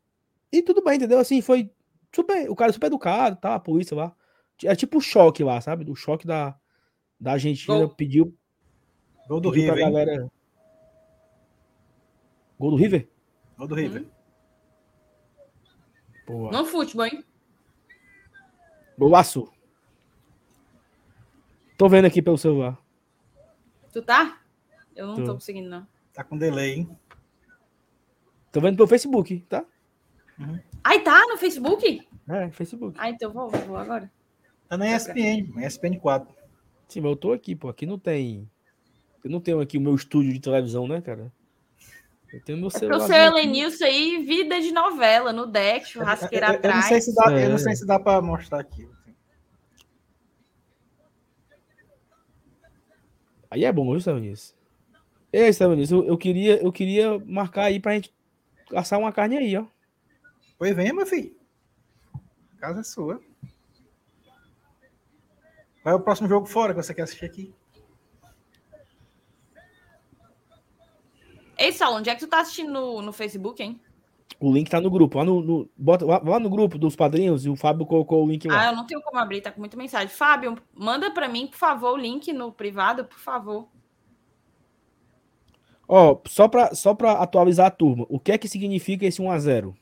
E 0.52 0.64
tudo 0.64 0.84
bem, 0.84 0.96
entendeu? 0.96 1.20
Assim, 1.20 1.40
foi 1.40 1.70
super. 2.12 2.50
O 2.50 2.56
cara 2.56 2.74
super 2.74 2.88
educado, 2.88 3.36
tá? 3.36 3.54
A 3.54 3.60
polícia 3.60 3.96
lá. 3.96 4.16
É 4.64 4.76
tipo 4.76 4.98
o 4.98 5.02
choque 5.02 5.44
lá, 5.44 5.62
sabe? 5.62 5.88
O 5.88 5.96
choque 5.96 6.26
da, 6.26 6.58
da 7.20 7.34
Argentina 7.34 7.78
Gol. 7.78 7.90
pediu. 7.90 8.36
Gol 9.28 9.40
do 9.40 9.52
pediu 9.52 9.74
River. 9.74 9.76
Pra 9.76 9.92
galera... 9.92 10.32
Gol 12.58 12.72
do 12.72 12.76
River? 12.78 13.08
Gol 13.56 13.68
do 13.68 13.76
River. 13.76 14.02
Hum. 14.02 14.17
Boa. 16.28 16.52
No 16.52 16.66
futebol, 16.66 17.06
hein? 17.06 17.24
Golaço. 18.98 19.50
Tô 21.78 21.88
vendo 21.88 22.06
aqui 22.06 22.22
pelo 22.22 22.38
celular. 22.38 22.78
Tu 23.94 24.02
tá? 24.02 24.42
Eu 24.96 25.08
não 25.08 25.16
tô, 25.16 25.24
tô 25.24 25.34
conseguindo, 25.36 25.70
não. 25.70 25.88
Tá 26.14 26.24
com 26.24 26.38
delay, 26.38 26.74
hein? 26.74 27.00
Tô 28.52 28.60
vendo 28.60 28.76
pelo 28.76 28.88
Facebook, 28.88 29.40
tá? 29.42 29.64
Uhum. 30.38 30.60
Ai, 30.84 31.02
tá 31.02 31.20
no 31.28 31.38
Facebook? 31.38 32.08
É, 32.28 32.50
Facebook. 32.52 32.98
Ah, 33.00 33.10
então 33.10 33.32
vou, 33.32 33.50
vou 33.50 33.78
agora. 33.78 34.12
Tá 34.68 34.78
na 34.78 34.94
ESPN, 34.96 35.64
ESPN 35.66 35.98
4. 36.00 36.36
Sim, 36.88 37.02
mas 37.02 37.12
eu 37.12 37.16
tô 37.16 37.32
aqui, 37.32 37.56
pô. 37.56 37.70
Aqui 37.70 37.86
não 37.86 37.98
tem. 37.98 38.50
Eu 39.24 39.30
não 39.30 39.40
tenho 39.40 39.62
aqui 39.62 39.78
o 39.78 39.82
meu 39.82 39.96
estúdio 39.96 40.34
de 40.34 40.40
televisão, 40.40 40.88
né, 40.88 41.02
cara? 41.02 41.32
Eu 42.32 42.42
tenho 42.42 42.58
meu 42.58 42.70
celular. 42.70 42.98
O 42.98 43.08
seu 43.08 43.16
Helenilson 43.16 43.86
aí, 43.86 44.24
vida 44.26 44.60
de 44.60 44.72
novela, 44.72 45.32
no 45.32 45.46
deck, 45.46 45.88
churrasqueira 45.88 46.50
atrás. 46.50 46.64
Eu 46.64 46.82
não 46.82 46.88
sei 46.88 47.02
se 47.02 47.16
dá, 47.16 47.32
é. 47.32 47.46
eu 47.46 47.50
não 47.50 47.58
sei 47.58 47.76
se 47.76 47.88
dá 47.88 48.00
para 48.00 48.22
mostrar 48.22 48.60
aqui. 48.60 48.88
Aí 53.50 53.64
é 53.64 53.72
bom, 53.72 53.90
viu, 53.90 53.98
Stavanis? 53.98 54.56
Ei, 55.32 55.50
Stavanis, 55.50 55.90
eu, 55.90 56.04
eu, 56.04 56.18
queria, 56.18 56.62
eu 56.62 56.72
queria 56.72 57.18
marcar 57.20 57.64
aí 57.64 57.80
pra 57.80 57.94
gente 57.94 58.14
assar 58.76 59.00
uma 59.00 59.12
carne 59.12 59.38
aí, 59.38 59.58
ó. 59.58 59.66
Pois 60.58 60.76
vem, 60.76 60.92
meu 60.92 61.06
filho. 61.06 61.36
A 62.58 62.60
casa 62.60 62.82
é 62.82 62.84
sua. 62.84 63.22
Qual 65.82 65.96
é 65.96 65.98
o 65.98 66.02
próximo 66.02 66.28
jogo 66.28 66.46
fora 66.46 66.74
que 66.74 66.84
você 66.84 66.94
quer 66.94 67.04
assistir 67.04 67.26
aqui? 67.26 67.56
Ei, 71.58 71.72
Saulo, 71.74 71.98
onde 71.98 72.10
é 72.10 72.16
que 72.16 72.20
tu 72.20 72.28
tá 72.28 72.42
assistindo 72.42 72.72
no, 72.72 73.02
no 73.02 73.12
Facebook, 73.12 73.62
hein? 73.62 73.80
O 74.40 74.54
link 74.54 74.70
tá 74.70 74.80
no 74.80 74.92
grupo. 74.92 75.18
Lá 75.18 75.26
no, 75.26 75.42
no, 75.42 75.70
bota, 75.76 76.06
lá, 76.06 76.40
no 76.40 76.50
grupo 76.50 76.78
dos 76.78 76.96
padrinhos 76.96 77.46
e 77.46 77.50
o 77.50 77.56
Fábio 77.56 77.86
colocou 77.86 78.24
o 78.24 78.30
link 78.30 78.48
lá. 78.48 78.62
Ah, 78.62 78.66
eu 78.68 78.76
não 78.76 78.86
tenho 78.86 79.02
como 79.02 79.18
abrir, 79.18 79.42
tá 79.42 79.52
com 79.52 79.60
muita 79.60 79.76
mensagem. 79.76 80.08
Fábio, 80.08 80.58
manda 80.74 81.10
para 81.10 81.28
mim, 81.28 81.48
por 81.48 81.58
favor, 81.58 81.94
o 81.94 81.98
link 81.98 82.32
no 82.32 82.52
privado, 82.52 83.06
por 83.06 83.18
favor. 83.18 83.68
Ó, 85.88 86.20
só 86.28 86.48
para 86.48 86.76
só 86.76 86.94
pra 86.94 87.14
atualizar 87.14 87.68
a 87.68 87.72
turma, 87.72 88.06
o 88.10 88.20
que 88.20 88.34
é 88.34 88.38
que 88.38 88.48
significa 88.48 89.06
esse 89.06 89.22
1x0? 89.22 89.74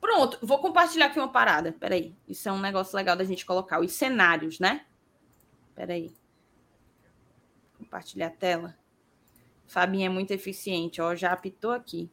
Pronto, 0.00 0.38
vou 0.42 0.58
compartilhar 0.58 1.06
aqui 1.06 1.18
uma 1.18 1.28
parada. 1.28 1.72
Peraí. 1.72 2.14
Isso 2.28 2.48
é 2.48 2.52
um 2.52 2.58
negócio 2.58 2.96
legal 2.96 3.16
da 3.16 3.24
gente 3.24 3.46
colocar. 3.46 3.80
Os 3.80 3.92
cenários, 3.92 4.58
né? 4.58 4.84
Peraí. 5.74 6.12
Compartilhar 7.78 8.26
a 8.26 8.30
tela. 8.30 8.79
Fabinho 9.70 10.06
é 10.06 10.08
muito 10.08 10.32
eficiente, 10.32 11.00
ó. 11.00 11.14
Já 11.14 11.30
apitou 11.32 11.70
aqui. 11.70 12.10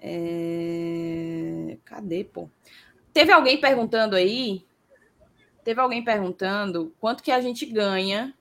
É... 0.00 1.76
Cadê, 1.84 2.24
pô? 2.24 2.48
Teve 3.12 3.30
alguém 3.32 3.60
perguntando 3.60 4.16
aí. 4.16 4.66
Teve 5.62 5.78
alguém 5.78 6.02
perguntando 6.02 6.94
quanto 6.98 7.22
que 7.22 7.30
a 7.30 7.42
gente 7.42 7.66
ganha. 7.66 8.34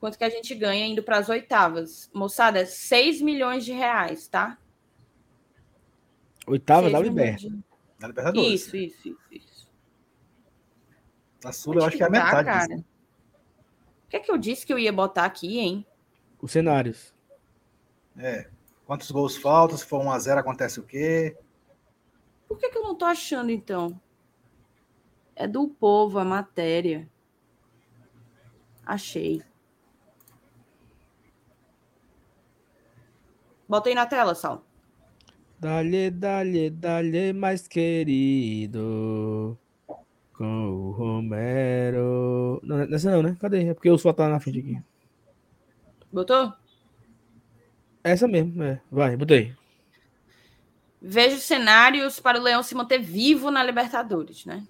Quanto 0.00 0.16
que 0.16 0.24
a 0.24 0.30
gente 0.30 0.54
ganha 0.54 0.86
indo 0.86 1.02
para 1.02 1.18
as 1.18 1.28
oitavas. 1.28 2.10
Moçada, 2.14 2.64
6 2.64 3.20
milhões 3.20 3.62
de 3.62 3.72
reais, 3.72 4.26
tá? 4.26 4.56
Oitava 6.46 6.88
da 6.88 7.00
milhões 7.00 7.08
Liberta. 7.08 7.38
de- 7.50 7.64
Libertadores. 8.00 8.50
Isso, 8.62 8.76
isso, 8.76 9.08
isso, 9.08 9.18
isso. 9.30 9.68
A 11.44 11.52
Sula, 11.52 11.80
eu 11.80 11.84
acho 11.84 11.96
que 11.98 12.02
é 12.02 12.06
a 12.06 12.10
metade. 12.10 12.44
cara? 12.48 12.66
disso. 12.68 12.84
O 14.06 14.08
que 14.08 14.16
é 14.16 14.20
que 14.20 14.30
eu 14.30 14.38
disse 14.38 14.64
que 14.64 14.72
eu 14.72 14.78
ia 14.78 14.92
botar 14.92 15.24
aqui, 15.24 15.58
hein? 15.58 15.84
Os 16.40 16.52
cenários. 16.52 17.12
É. 18.16 18.48
Quantos 18.86 19.10
gols 19.10 19.36
faltam? 19.36 19.76
Se 19.76 19.84
for 19.84 20.00
1x0, 20.00 20.38
acontece 20.38 20.78
o 20.78 20.84
quê? 20.84 21.36
Por 22.46 22.56
que, 22.56 22.70
que 22.70 22.78
eu 22.78 22.82
não 22.82 22.94
tô 22.94 23.04
achando, 23.04 23.50
então? 23.50 24.00
É 25.34 25.48
do 25.48 25.68
povo 25.68 26.18
a 26.20 26.24
matéria. 26.24 27.08
Achei. 28.84 29.42
Bota 33.68 33.88
aí 33.88 33.94
na 33.96 34.06
tela, 34.06 34.34
Sal. 34.36 34.64
Dale, 35.58 36.10
dale, 36.10 36.70
dale, 36.70 37.32
mais 37.32 37.66
querido. 37.66 39.58
Com 40.36 40.68
o 40.68 40.90
Romero. 40.90 42.60
Não, 42.62 42.86
nessa 42.86 43.10
não, 43.10 43.22
né? 43.22 43.36
Cadê? 43.40 43.68
É 43.68 43.74
porque 43.74 43.90
o 43.90 43.96
sol 43.96 44.12
tá 44.12 44.28
na 44.28 44.38
frente 44.38 44.58
aqui. 44.58 44.82
Botou? 46.12 46.52
Essa 48.04 48.28
mesmo, 48.28 48.62
é. 48.62 48.80
Vai, 48.90 49.16
botei. 49.16 49.54
Vejo 51.00 51.38
cenários 51.38 52.20
para 52.20 52.38
o 52.38 52.42
Leão 52.42 52.62
se 52.62 52.74
manter 52.74 52.98
vivo 52.98 53.50
na 53.50 53.62
Libertadores, 53.62 54.44
né? 54.44 54.66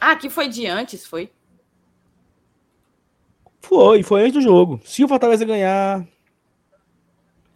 Ah, 0.00 0.12
aqui 0.12 0.28
foi 0.28 0.48
de 0.48 0.66
antes, 0.66 1.06
foi? 1.06 1.30
Foi, 3.60 4.02
foi 4.02 4.22
antes 4.22 4.34
do 4.34 4.40
jogo. 4.40 4.80
Se 4.84 5.04
o 5.04 5.08
Fortaleza 5.08 5.44
ganhar. 5.44 6.04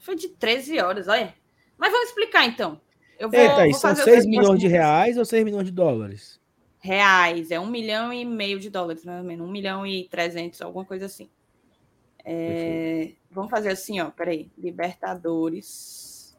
Foi 0.07 0.16
de 0.16 0.28
13 0.28 0.78
horas, 0.81 1.09
olha. 1.09 1.35
Mas 1.77 1.93
vamos 1.93 2.09
explicar 2.09 2.47
então. 2.47 2.81
Eu 3.19 3.31
vou, 3.31 3.39
Eita, 3.39 3.65
vou 3.65 3.74
são 3.74 3.91
fazer 3.91 4.05
6 4.05 4.07
outras 4.07 4.27
milhões 4.27 4.61
de 4.61 4.69
reais 4.69 5.19
ou 5.19 5.24
6 5.24 5.45
milhões 5.45 5.66
de 5.66 5.73
dólares? 5.73 6.41
reais, 6.87 7.51
é 7.51 7.59
um 7.59 7.66
milhão 7.66 8.12
e 8.12 8.24
meio 8.24 8.61
de 8.61 8.70
dólares, 8.70 9.05
mais 9.05 9.19
ou 9.19 9.27
menos, 9.27 9.47
um 9.47 9.51
milhão 9.51 9.85
e 9.87 10.09
trezentos, 10.09 10.62
alguma 10.62 10.85
coisa 10.85 11.07
assim. 11.07 11.28
É, 12.24 13.12
vamos 13.31 13.51
fazer 13.51 13.70
assim, 13.70 14.01
ó, 14.01 14.11
peraí, 14.11 14.51
Libertadores. 14.57 16.37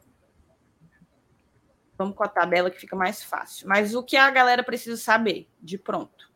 Vamos 1.96 2.16
com 2.16 2.24
a 2.24 2.28
tabela 2.28 2.70
que 2.70 2.80
fica 2.80 2.96
mais 2.96 3.22
fácil. 3.22 3.68
Mas 3.68 3.94
o 3.94 4.02
que 4.02 4.16
a 4.16 4.30
galera 4.30 4.62
precisa 4.62 4.96
saber, 4.96 5.48
de 5.60 5.76
pronto? 5.76 6.32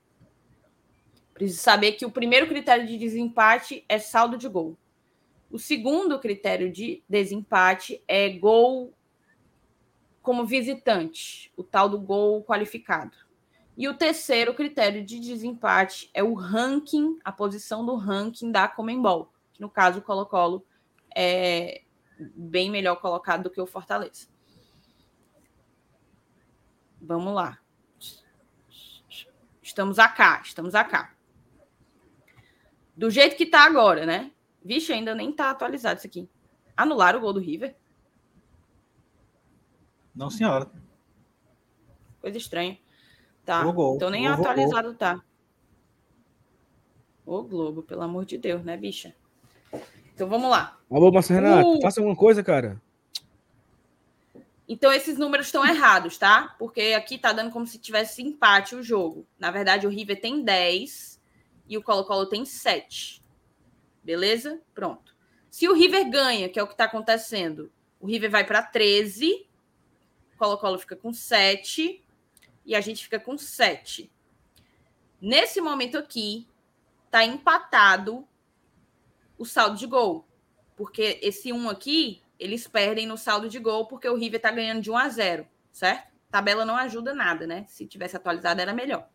Precisa 1.33 1.61
saber 1.61 1.93
que 1.93 2.05
o 2.05 2.11
primeiro 2.11 2.47
critério 2.47 2.87
de 2.87 2.99
desempate 2.99 3.85
é 3.89 3.99
saldo 3.99 4.37
de 4.37 4.49
gol. 4.49 4.77
O 5.53 5.59
segundo 5.59 6.19
critério 6.19 6.73
de 6.73 7.05
desempate 7.07 8.03
é 8.09 8.31
gol 8.31 8.95
como 10.23 10.47
visitante, 10.47 11.53
o 11.55 11.63
tal 11.63 11.91
do 11.91 12.01
gol 12.01 12.43
qualificado. 12.43 13.15
E 13.77 13.87
o 13.87 13.93
terceiro 13.93 14.55
critério 14.55 15.05
de 15.05 15.21
desempate 15.21 16.11
é 16.15 16.23
o 16.23 16.33
ranking, 16.33 17.19
a 17.23 17.31
posição 17.31 17.85
do 17.85 17.97
ranking 17.97 18.51
da 18.51 18.67
Comembol, 18.67 19.31
que 19.53 19.61
no 19.61 19.69
caso 19.69 19.99
o 19.99 20.03
Colo-Colo 20.03 20.65
é 21.15 21.83
bem 22.19 22.71
melhor 22.71 22.97
colocado 22.97 23.43
do 23.43 23.51
que 23.51 23.61
o 23.61 23.67
Fortaleza. 23.67 24.29
Vamos 26.99 27.35
lá. 27.35 27.59
Estamos 29.63 29.99
acá, 29.99 30.41
estamos 30.43 30.75
acá. 30.75 31.15
Do 32.97 33.11
jeito 33.11 33.37
que 33.37 33.45
tá 33.45 33.67
agora, 33.67 34.07
né? 34.07 34.33
Vixe, 34.65 34.93
ainda 34.93 35.15
nem 35.15 35.33
tá 35.33 35.51
atualizado 35.51 35.99
isso 35.99 36.07
aqui. 36.07 36.29
Anularam 36.77 37.19
o 37.19 37.23
gol 37.23 37.33
do 37.33 37.41
River? 37.41 37.75
Não, 40.15 40.31
senhora. 40.31 40.71
Coisa 42.21 42.39
estranha. 42.39 42.79
Tá. 43.45 43.63
Gol, 43.65 43.73
gol. 43.73 43.97
Então 43.97 44.11
nem 44.11 44.27
Gol, 44.27 44.37
gol, 44.37 44.45
atualizado 44.45 44.95
tá. 44.95 45.23
Ô 47.25 47.43
Globo, 47.43 47.83
pelo 47.83 48.03
amor 48.03 48.25
de 48.25 48.37
Deus, 48.37 48.65
né, 48.65 48.77
bicha? 48.77 49.15
Então 50.15 50.29
vamos 50.29 50.51
lá. 50.51 50.79
Alô, 50.91 51.11
Márcio 51.11 51.35
Renato, 51.35 51.69
Uh. 51.69 51.81
faça 51.81 52.01
alguma 52.01 52.17
coisa, 52.17 52.43
cara. 52.43 52.81
Então 54.69 54.93
esses 54.93 55.19
números 55.19 55.47
estão 55.47 55.65
errados, 55.67 56.17
tá? 56.19 56.55
Porque 56.59 56.95
aqui 56.97 57.19
tá 57.19 57.33
dando 57.33 57.51
como 57.51 57.67
se 57.67 57.79
tivesse 57.79 58.23
empate 58.23 58.75
o 58.75 58.83
jogo. 58.83 59.27
Na 59.39 59.51
verdade, 59.51 59.87
o 59.87 59.91
River 59.91 60.21
tem 60.21 60.43
10 60.43 61.21
e 61.69 61.77
o 61.77 61.83
Colo-Colo 61.83 62.27
tem 62.27 62.45
7. 62.45 63.22
Beleza? 64.03 64.61
Pronto. 64.75 65.15
Se 65.51 65.69
o 65.69 65.75
River 65.75 66.11
ganha, 66.11 66.49
que 66.49 66.59
é 66.59 66.63
o 66.63 66.67
que 66.67 66.77
tá 66.77 66.85
acontecendo, 66.85 67.71
o 68.01 68.07
River 68.07 68.31
vai 68.31 68.45
para 68.45 68.63
13, 68.63 69.47
o 70.35 70.39
Colo-Colo 70.39 70.79
fica 70.79 70.97
com 70.97 71.13
7 71.13 72.05
e 72.65 72.75
a 72.75 72.81
gente 72.81 73.05
fica 73.05 73.21
com 73.21 73.37
7. 73.37 74.11
Nesse 75.21 75.61
momento 75.61 75.97
aqui, 75.99 76.49
tá 77.11 77.25
empatado 77.25 78.27
o 79.39 79.45
saldo 79.45 79.77
de 79.77 79.87
gol. 79.87 80.27
Porque 80.75 81.21
esse 81.23 81.53
1 81.53 81.69
aqui, 81.69 82.23
eles 82.39 82.67
perdem 82.67 83.07
no 83.07 83.17
saldo 83.17 83.49
de 83.49 83.59
gol 83.59 83.87
porque 83.87 84.09
o 84.09 84.17
River 84.17 84.41
tá 84.41 84.51
ganhando 84.51 84.81
de 84.81 84.91
1 84.91 84.97
a 84.97 85.09
0, 85.09 85.47
certo? 85.71 86.11
Tabela 86.31 86.65
não 86.65 86.77
ajuda 86.77 87.15
nada, 87.15 87.47
né? 87.47 87.67
Se 87.69 87.87
tivesse 87.87 88.17
atualizado 88.17 88.61
era 88.61 88.73
melhor. 88.73 89.07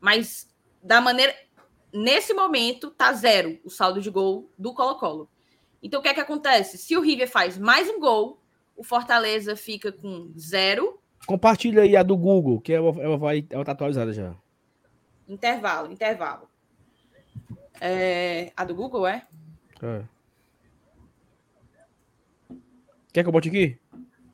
Mas 0.00 0.52
da 0.82 1.00
maneira 1.00 1.34
nesse 1.92 2.32
momento 2.32 2.90
tá 2.90 3.12
zero 3.12 3.58
o 3.64 3.70
saldo 3.70 4.00
de 4.00 4.10
gol 4.10 4.50
do 4.58 4.72
Colo-Colo. 4.72 5.28
Então 5.82 6.00
o 6.00 6.02
que 6.02 6.08
é 6.08 6.14
que 6.14 6.20
acontece? 6.20 6.78
Se 6.78 6.96
o 6.96 7.00
River 7.00 7.28
faz 7.28 7.58
mais 7.58 7.88
um 7.88 8.00
gol, 8.00 8.40
o 8.76 8.84
Fortaleza 8.84 9.56
fica 9.56 9.92
com 9.92 10.32
zero, 10.38 11.02
Compartilha 11.26 11.82
aí 11.82 11.96
a 11.96 12.02
do 12.02 12.16
Google, 12.16 12.60
que 12.60 12.72
ela, 12.72 12.90
ela 13.00 13.16
vai. 13.16 13.46
Ela 13.50 13.64
tá 13.64 13.72
atualizada 13.72 14.12
já. 14.12 14.34
intervalo, 15.28 15.92
intervalo. 15.92 16.48
É, 17.80 18.52
a 18.56 18.64
do 18.64 18.74
Google 18.74 19.06
é? 19.06 19.26
É. 19.82 20.04
Quer 23.12 23.22
que 23.22 23.28
eu 23.28 23.32
bote 23.32 23.48
aqui? 23.48 23.78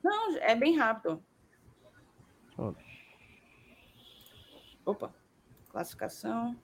Não, 0.03 0.37
é 0.39 0.55
bem 0.55 0.77
rápido. 0.77 1.23
Opa, 4.85 5.13
classificação. 5.71 6.57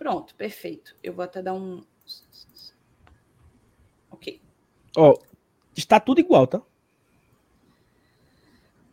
Pronto, 0.00 0.34
perfeito. 0.34 0.96
Eu 1.02 1.12
vou 1.12 1.22
até 1.22 1.42
dar 1.42 1.52
um. 1.52 1.84
Ok. 4.10 4.40
Ó, 4.96 5.14
está 5.76 6.00
tudo 6.00 6.20
igual, 6.20 6.46
tá? 6.46 6.62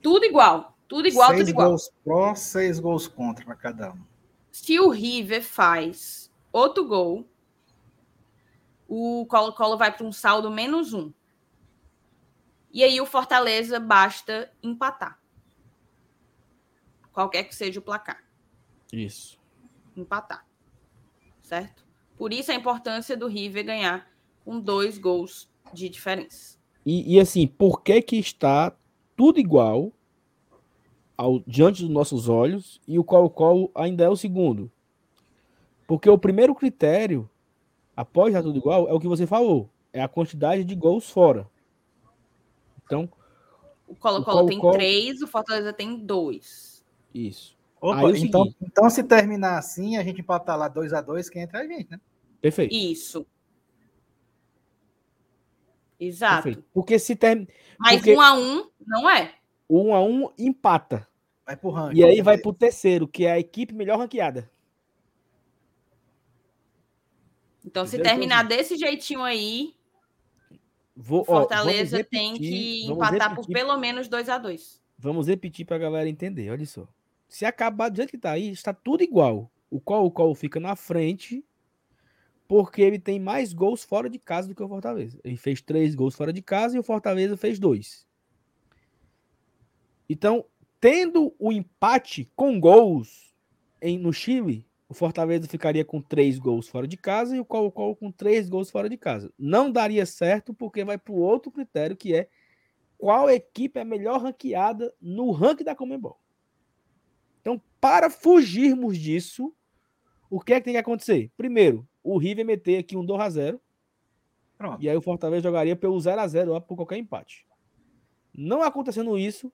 Tudo 0.01 0.25
igual. 0.25 0.77
Tudo 0.85 1.07
igual, 1.07 1.29
seis 1.29 1.39
tudo 1.39 1.49
igual. 1.49 1.69
gols 1.69 1.91
pró, 2.03 2.35
seis 2.35 2.77
gols 2.77 3.07
contra 3.07 3.45
para 3.45 3.55
cada 3.55 3.93
um. 3.93 4.03
Se 4.51 4.77
o 4.81 4.89
River 4.89 5.41
faz 5.41 6.29
outro 6.51 6.85
gol, 6.85 7.25
o 8.85 9.25
Colo-Colo 9.29 9.77
vai 9.77 9.95
para 9.95 10.05
um 10.05 10.11
saldo 10.11 10.51
menos 10.51 10.91
um. 10.91 11.13
E 12.69 12.83
aí 12.83 12.99
o 12.99 13.05
Fortaleza 13.05 13.79
basta 13.79 14.51
empatar. 14.61 15.17
Qualquer 17.13 17.45
que 17.45 17.55
seja 17.55 17.79
o 17.79 17.83
placar. 17.83 18.21
Isso. 18.91 19.39
Empatar. 19.95 20.46
Certo? 21.47 21.85
Por 22.17 22.33
isso 22.33 22.51
a 22.51 22.55
importância 22.55 23.15
do 23.15 23.25
River 23.25 23.65
ganhar 23.65 24.11
com 24.43 24.59
dois 24.59 24.97
gols 24.97 25.49
de 25.73 25.87
diferença. 25.87 26.57
E, 26.85 27.15
e 27.15 27.19
assim, 27.21 27.47
por 27.47 27.81
que 27.81 28.01
que 28.01 28.17
está 28.17 28.75
tudo 29.15 29.39
igual 29.39 29.93
ao, 31.17 31.39
diante 31.47 31.81
dos 31.81 31.89
nossos 31.89 32.27
olhos 32.27 32.81
e 32.85 32.99
o 32.99 33.03
Colo-Colo 33.03 33.71
ainda 33.73 34.03
é 34.03 34.09
o 34.09 34.15
segundo. 34.17 34.69
Porque 35.87 36.09
o 36.09 36.17
primeiro 36.17 36.53
critério, 36.53 37.29
após 37.95 38.33
já 38.33 38.43
tudo 38.43 38.57
igual, 38.57 38.89
é 38.89 38.93
o 38.93 38.99
que 38.99 39.07
você 39.07 39.25
falou, 39.25 39.69
é 39.93 40.01
a 40.01 40.07
quantidade 40.07 40.65
de 40.65 40.75
gols 40.75 41.09
fora. 41.09 41.49
Então, 42.85 43.09
o 43.87 43.95
Colo-Colo 43.95 44.47
tem 44.47 44.59
três, 44.73 45.21
o 45.21 45.27
Fortaleza 45.27 45.71
tem 45.71 45.97
dois. 45.97 46.85
Isso. 47.13 47.56
Opa, 47.79 48.09
é 48.09 48.17
então, 48.17 48.53
então, 48.61 48.89
se 48.89 49.03
terminar 49.03 49.57
assim, 49.57 49.97
a 49.97 50.03
gente 50.03 50.21
empatar 50.21 50.57
lá 50.57 50.67
2 50.67 50.93
a 50.93 51.01
2 51.01 51.29
quem 51.29 51.43
entra 51.43 51.59
é 51.59 51.63
a 51.63 51.67
gente, 51.67 51.91
né? 51.91 51.99
Perfeito. 52.41 52.73
Isso. 52.73 53.25
Exato. 55.99 56.43
Perfeito. 56.43 56.67
Porque 56.73 56.97
se 56.99 57.15
termina. 57.15 57.47
Mas 57.77 57.97
Porque... 57.97 58.15
um 58.15 58.21
a 58.21 58.33
um 58.33 58.69
não 58.85 59.09
é. 59.09 59.35
Um 59.69 59.93
a 59.93 60.03
um 60.03 60.29
empata. 60.37 61.07
Vai 61.45 61.55
pro 61.55 61.69
ranking. 61.69 61.99
E 61.99 62.03
aí 62.03 62.21
vai 62.21 62.37
pro 62.37 62.53
terceiro, 62.53 63.07
que 63.07 63.25
é 63.25 63.31
a 63.33 63.39
equipe 63.39 63.73
melhor 63.73 63.97
ranqueada. 63.97 64.49
Então, 67.65 67.85
se 67.85 67.99
terminar 67.99 68.43
desse 68.47 68.77
jeitinho 68.77 69.21
aí, 69.21 69.73
Vou, 70.95 71.23
Fortaleza 71.23 71.95
ó, 71.95 71.99
repetir, 71.99 72.19
tem 72.19 72.33
que 72.33 72.85
empatar 72.87 73.35
por 73.35 73.45
pelo 73.45 73.77
menos 73.77 74.07
2 74.07 74.29
a 74.29 74.37
2 74.39 74.81
Vamos 74.97 75.27
repetir 75.27 75.65
para 75.65 75.75
a 75.75 75.79
galera 75.79 76.09
entender. 76.09 76.49
Olha 76.49 76.65
só. 76.65 76.87
Se 77.27 77.45
acabar 77.45 77.89
do 77.89 77.97
jeito 77.97 78.11
que 78.11 78.17
tá 78.17 78.31
aí, 78.31 78.49
está 78.49 78.73
tudo 78.73 79.03
igual. 79.03 79.51
O 79.69 79.79
qual 79.81 80.05
o 80.05 80.11
qual 80.11 80.33
fica 80.33 80.59
na 80.59 80.75
frente, 80.75 81.43
porque 82.47 82.81
ele 82.81 82.97
tem 82.97 83.19
mais 83.19 83.51
gols 83.53 83.83
fora 83.83 84.09
de 84.09 84.17
casa 84.17 84.47
do 84.47 84.55
que 84.55 84.63
o 84.63 84.67
Fortaleza. 84.69 85.19
Ele 85.23 85.35
fez 85.35 85.61
três 85.61 85.93
gols 85.93 86.15
fora 86.15 86.31
de 86.31 86.41
casa 86.41 86.77
e 86.77 86.79
o 86.79 86.83
Fortaleza 86.83 87.35
fez 87.35 87.59
dois. 87.59 88.07
Então, 90.09 90.45
tendo 90.79 91.35
o 91.37 91.51
empate 91.51 92.31
com 92.35 92.59
gols 92.59 93.35
em, 93.81 93.97
no 93.97 94.13
Chile, 94.13 94.65
o 94.87 94.93
Fortaleza 94.93 95.47
ficaria 95.47 95.83
com 95.83 96.01
três 96.01 96.39
gols 96.39 96.69
fora 96.69 96.87
de 96.87 96.95
casa 96.95 97.35
e 97.35 97.39
o 97.41 97.45
Colo-Colo 97.45 97.95
com 97.95 98.09
três 98.09 98.47
gols 98.47 98.69
fora 98.69 98.89
de 98.89 98.95
casa. 98.95 99.33
Não 99.37 99.69
daria 99.69 100.05
certo 100.05 100.53
porque 100.53 100.85
vai 100.85 100.97
para 100.97 101.13
o 101.13 101.19
outro 101.19 101.51
critério 101.51 101.97
que 101.97 102.15
é 102.15 102.29
qual 102.97 103.29
equipe 103.29 103.79
é 103.79 103.83
melhor 103.83 104.21
ranqueada 104.21 104.93
no 105.01 105.31
ranking 105.31 105.65
da 105.65 105.75
Comembol. 105.75 106.17
Então, 107.47 107.61
para 107.79 108.09
fugirmos 108.09 108.97
disso, 108.97 109.55
o 110.29 110.37
que 110.37 110.51
é 110.51 110.59
que 110.59 110.65
tem 110.65 110.73
que 110.73 110.79
acontecer? 110.79 111.31
Primeiro, 111.37 111.87
o 112.03 112.17
River 112.17 112.45
meter 112.45 112.79
aqui 112.79 112.97
um 112.97 113.05
2 113.05 113.21
a 113.21 113.29
0 113.29 113.61
Pronto. 114.57 114.83
E 114.83 114.89
aí 114.89 114.97
o 114.97 115.01
Fortaleza 115.01 115.43
jogaria 115.43 115.73
pelo 115.73 115.97
0 115.97 116.19
a 116.19 116.27
0 116.27 116.51
lá 116.51 116.59
por 116.59 116.75
qualquer 116.75 116.97
empate. 116.97 117.47
Não 118.33 118.61
acontecendo 118.61 119.17
isso, 119.17 119.49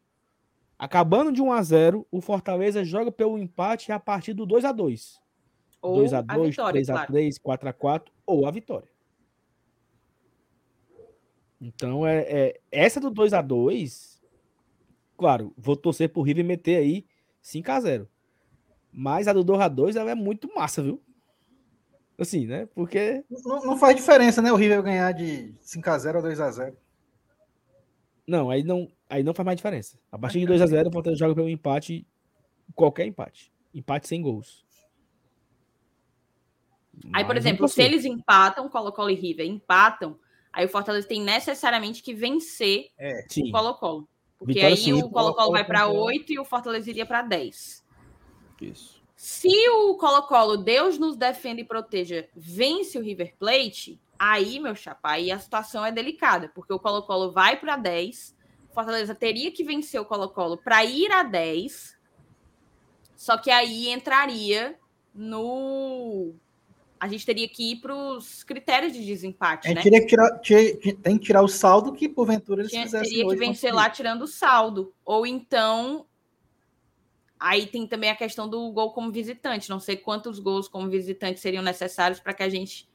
acabando 0.79 1.31
de 1.31 1.39
1 1.39 1.51
a 1.51 1.61
0, 1.61 2.07
o 2.09 2.19
Fortaleza 2.19 2.83
joga 2.83 3.11
pelo 3.11 3.37
empate 3.37 3.91
a 3.91 3.99
partir 3.99 4.33
do 4.33 4.43
2 4.43 4.65
a 4.65 4.71
2. 4.71 5.21
Ou 5.79 5.97
2 5.97 6.13
a 6.15 6.21
2, 6.21 6.55
3 6.55 6.89
a 6.89 7.05
3, 7.05 7.37
4 7.37 7.69
a 7.69 7.73
4 7.73 8.13
ou 8.25 8.47
a 8.47 8.51
vitória. 8.51 8.89
Então 11.61 12.07
é, 12.07 12.21
é 12.21 12.61
essa 12.71 12.99
do 12.99 13.11
2 13.11 13.33
a 13.33 13.41
2, 13.43 14.19
claro, 15.15 15.53
vou 15.55 15.75
torcer 15.75 16.09
pro 16.09 16.23
River 16.23 16.43
meter 16.43 16.77
aí 16.77 17.05
5 17.43 17.71
a 17.71 17.79
0. 17.79 18.09
Mas 18.91 19.27
a 19.27 19.33
do 19.33 19.43
2 19.43 19.59
a 19.61 19.67
2 19.67 19.95
ela 19.95 20.11
é 20.11 20.15
muito 20.15 20.49
massa, 20.55 20.81
viu? 20.81 20.99
Assim, 22.17 22.47
né? 22.47 22.67
Porque 22.73 23.23
não, 23.29 23.65
não 23.65 23.77
faz 23.77 23.95
diferença, 23.95 24.41
né, 24.41 24.51
o 24.51 24.55
River 24.55 24.81
ganhar 24.81 25.11
de 25.11 25.53
5 25.59 25.89
a 25.89 25.97
0 25.97 26.17
ou 26.17 26.23
2 26.23 26.39
a 26.39 26.51
0. 26.51 26.77
Não, 28.25 28.49
aí 28.49 28.63
não, 28.63 28.89
aí 29.09 29.21
não 29.21 29.33
faz 29.33 29.45
mais 29.45 29.57
diferença. 29.57 29.99
A 30.11 30.17
partir 30.17 30.39
de 30.39 30.45
2 30.45 30.61
a 30.61 30.65
0 30.65 30.89
o 30.89 30.91
Fortaleza 30.91 31.19
joga 31.19 31.35
pelo 31.35 31.49
empate, 31.49 32.07
qualquer 32.73 33.05
empate. 33.05 33.51
Empate 33.73 34.07
sem 34.07 34.21
gols. 34.21 34.63
Aí, 37.11 37.25
por 37.25 37.35
exemplo, 37.35 37.67
se 37.67 37.81
eles 37.81 38.05
empatam, 38.05 38.69
Colo-Colo 38.69 39.09
e 39.09 39.15
River 39.15 39.45
empatam, 39.47 40.17
aí 40.53 40.65
o 40.65 40.69
Fortaleza 40.69 41.07
tem 41.07 41.21
necessariamente 41.21 42.01
que 42.01 42.13
vencer 42.13 42.91
é, 42.97 43.25
o 43.37 43.51
Colo-Colo. 43.51 44.07
Porque 44.43 44.59
Vitória, 44.59 44.75
aí 44.75 44.93
o 44.93 45.09
Colo-Colo 45.09 45.51
vai 45.51 45.65
para 45.65 45.87
8 45.87 46.33
e 46.33 46.39
o 46.39 46.45
Fortaleza 46.45 46.89
iria 46.89 47.05
para 47.05 47.21
10. 47.21 47.83
Isso. 48.61 49.01
Se 49.15 49.69
o 49.69 49.95
Colo-Colo, 49.95 50.57
Deus 50.57 50.97
nos 50.97 51.15
defenda 51.15 51.61
e 51.61 51.65
proteja, 51.65 52.27
vence 52.35 52.97
o 52.97 53.01
River 53.01 53.35
Plate, 53.39 54.01
aí, 54.19 54.59
meu 54.59 54.75
chapa, 54.75 55.11
aí 55.11 55.31
a 55.31 55.39
situação 55.39 55.85
é 55.85 55.91
delicada, 55.91 56.51
porque 56.53 56.73
o 56.73 56.79
Colo-Colo 56.79 57.31
vai 57.31 57.57
para 57.57 57.77
10, 57.77 58.35
o 58.69 58.73
Fortaleza 58.73 59.15
teria 59.15 59.49
que 59.49 59.63
vencer 59.63 60.01
o 60.01 60.05
Colo-Colo 60.05 60.57
para 60.57 60.83
ir 60.83 61.09
a 61.11 61.23
10, 61.23 61.97
só 63.15 63.37
que 63.37 63.49
aí 63.49 63.89
entraria 63.89 64.77
no 65.15 66.35
a 67.03 67.07
gente 67.09 67.25
teria 67.25 67.49
que 67.49 67.73
ir 67.73 67.81
para 67.81 67.93
os 67.93 68.45
critérios 68.45 68.93
de 68.93 69.05
desempate, 69.05 69.69
é, 69.69 69.73
né? 69.73 69.81
Teria 69.81 69.99
que 69.99 70.07
tirar, 70.07 70.39
tem 71.01 71.17
que 71.17 71.25
tirar 71.25 71.41
o 71.41 71.49
saldo 71.49 71.91
que, 71.91 72.07
porventura, 72.07 72.61
eles 72.61 72.71
Tinha, 72.71 72.83
fizessem 72.83 73.09
Teria 73.09 73.27
que 73.27 73.35
vencer 73.35 73.73
lá 73.73 73.89
tirando 73.89 74.21
o 74.21 74.27
saldo. 74.27 74.93
Ou 75.03 75.27
então... 75.27 76.05
Aí 77.37 77.67
tem 77.67 77.85
também 77.85 78.09
a 78.09 78.15
questão 78.15 78.47
do 78.47 78.71
gol 78.71 78.93
como 78.93 79.11
visitante. 79.11 79.69
Não 79.69 79.81
sei 79.81 79.97
quantos 79.97 80.39
gols 80.39 80.69
como 80.69 80.89
visitante 80.89 81.41
seriam 81.41 81.61
necessários 81.61 82.21
para 82.21 82.33
que 82.33 82.41
a 82.41 82.47
gente... 82.47 82.89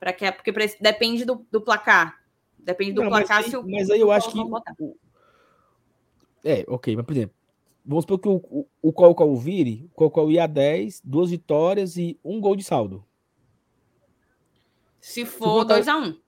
Pra 0.00 0.12
que, 0.12 0.32
porque 0.32 0.52
depende 0.80 1.24
do, 1.24 1.46
do 1.48 1.60
placar. 1.60 2.24
Depende 2.58 2.94
do 2.94 3.02
Não, 3.02 3.08
placar. 3.08 3.42
Mas, 3.42 3.50
se 3.52 3.56
o, 3.56 3.62
mas 3.62 3.88
aí 3.88 4.00
eu 4.00 4.10
acho 4.10 4.32
que... 4.32 4.38
É, 6.42 6.64
ok. 6.66 6.96
Mas, 6.96 7.06
por 7.06 7.12
exemplo, 7.12 7.36
vamos 7.86 8.02
supor 8.02 8.18
que 8.18 8.28
o, 8.28 8.34
o, 8.50 8.66
o 8.82 8.92
qual 8.92 9.14
qual 9.14 9.36
vire, 9.36 9.88
o 9.92 9.94
qual 9.94 10.10
qual 10.10 10.28
ia 10.28 10.42
a 10.42 10.48
10, 10.48 11.02
duas 11.04 11.30
vitórias 11.30 11.96
e 11.96 12.18
um 12.24 12.40
gol 12.40 12.56
de 12.56 12.64
saldo. 12.64 13.06
Se 15.02 15.26
for 15.26 15.66
2x1. 15.66 16.12
Um. 16.12 16.20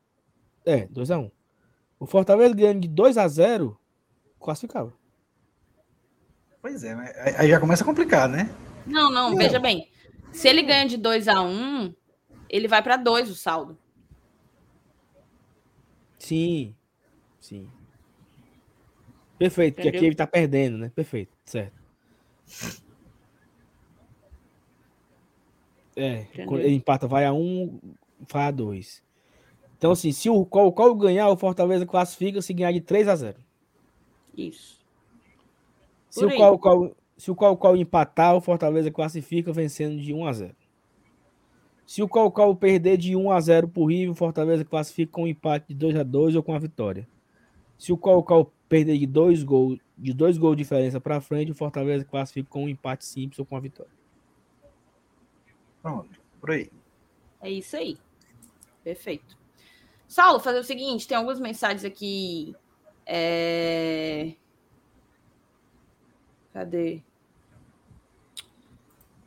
É, 0.67 0.89
2x1. 0.89 1.27
Um. 1.27 1.31
O 2.01 2.07
Fortaleza 2.07 2.53
ganhando 2.55 2.81
de 2.81 2.89
2x0, 2.89 3.77
classificava. 4.41 4.93
Pois 6.61 6.83
é, 6.83 6.95
aí 7.39 7.49
já 7.49 7.61
começa 7.61 7.85
a 7.85 7.87
complicar, 7.87 8.29
né? 8.29 8.53
Não, 8.85 9.11
não, 9.13 9.31
não. 9.31 9.37
veja 9.37 9.61
bem. 9.61 9.89
Se 10.33 10.49
ele 10.49 10.63
ganha 10.63 10.89
de 10.89 10.99
2x1, 10.99 11.47
um, 11.47 11.95
ele 12.51 12.67
vai 12.67 12.83
para 12.83 12.97
2 12.97 13.31
o 13.31 13.35
saldo. 13.35 13.79
Sim, 16.19 16.75
sim. 17.39 17.71
Perfeito, 19.39 19.75
Entendeu? 19.75 19.93
porque 19.93 19.97
aqui 19.99 20.07
ele 20.07 20.17
tá 20.17 20.27
perdendo, 20.27 20.79
né? 20.79 20.91
Perfeito, 20.93 21.33
certo. 21.45 21.81
É, 25.95 26.23
Entendeu? 26.23 26.59
ele 26.59 26.75
empata, 26.75 27.07
vai 27.07 27.25
a 27.25 27.33
1, 27.33 27.37
um, 27.37 27.95
vai 28.31 28.47
a 28.47 28.51
2. 28.51 29.03
Então, 29.77 29.93
assim, 29.93 30.13
se 30.13 30.31
o 30.31 30.45
qual, 30.45 30.73
qual 30.73 30.95
ganhar, 30.95 31.29
o 31.29 31.37
Fortaleza 31.37 31.85
classifica 31.85 32.41
se 32.41 32.53
ganhar 32.55 32.73
de 32.73 32.81
3 32.81 33.09
a 33.09 33.17
0. 33.17 33.39
Isso. 34.37 34.81
Se 36.09 36.25
o, 36.25 36.37
qual, 36.37 36.59
qual, 36.59 36.97
se 37.17 37.31
o 37.31 37.35
qual, 37.35 37.57
qual 37.57 37.77
empatar, 37.77 38.35
o 38.37 38.41
Fortaleza 38.41 38.91
classifica 38.91 39.53
vencendo 39.53 40.01
de 40.01 40.13
1 40.13 40.27
a 40.27 40.33
0. 40.33 40.57
Se 41.87 42.03
o 42.03 42.09
qual, 42.09 42.31
qual 42.31 42.55
perder 42.57 42.97
de 42.97 43.15
1 43.15 43.31
a 43.31 43.41
0 43.41 43.69
por 43.69 43.87
River, 43.87 44.13
o 44.13 44.15
Fortaleza 44.15 44.65
classifica 44.65 45.13
com 45.13 45.25
um 45.25 45.27
empate 45.27 45.67
de 45.69 45.75
2 45.75 45.97
a 45.97 46.03
2 46.03 46.37
ou 46.37 46.43
com 46.43 46.55
a 46.55 46.59
vitória. 46.59 47.07
Se 47.77 47.93
o 47.93 47.99
qual, 47.99 48.23
qual 48.23 48.51
perder 48.69 48.97
de 48.97 49.07
dois 49.07 49.43
gols, 49.43 49.79
de 49.99 50.13
dois 50.13 50.39
gols 50.39 50.57
de 50.57 50.63
diferença 50.63 51.01
para 51.01 51.21
frente, 51.21 51.53
o 51.53 51.55
Fortaleza 51.55 52.05
classifica 52.05 52.49
com 52.49 52.65
um 52.65 52.69
empate 52.69 53.05
simples 53.05 53.39
ou 53.39 53.45
com 53.45 53.57
a 53.57 53.61
vitória. 53.61 53.93
Pronto, 55.83 56.19
por 56.41 56.53
aí. 56.53 56.71
É 57.45 57.51
isso 57.51 57.77
aí. 57.77 57.99
Perfeito. 58.83 59.37
Saulo, 60.09 60.41
fazer 60.41 60.59
o 60.59 60.65
seguinte: 60.65 61.07
tem 61.07 61.17
algumas 61.17 61.39
mensagens 61.39 61.85
aqui. 61.85 62.57
É... 63.05 64.33
Cadê? 66.55 67.03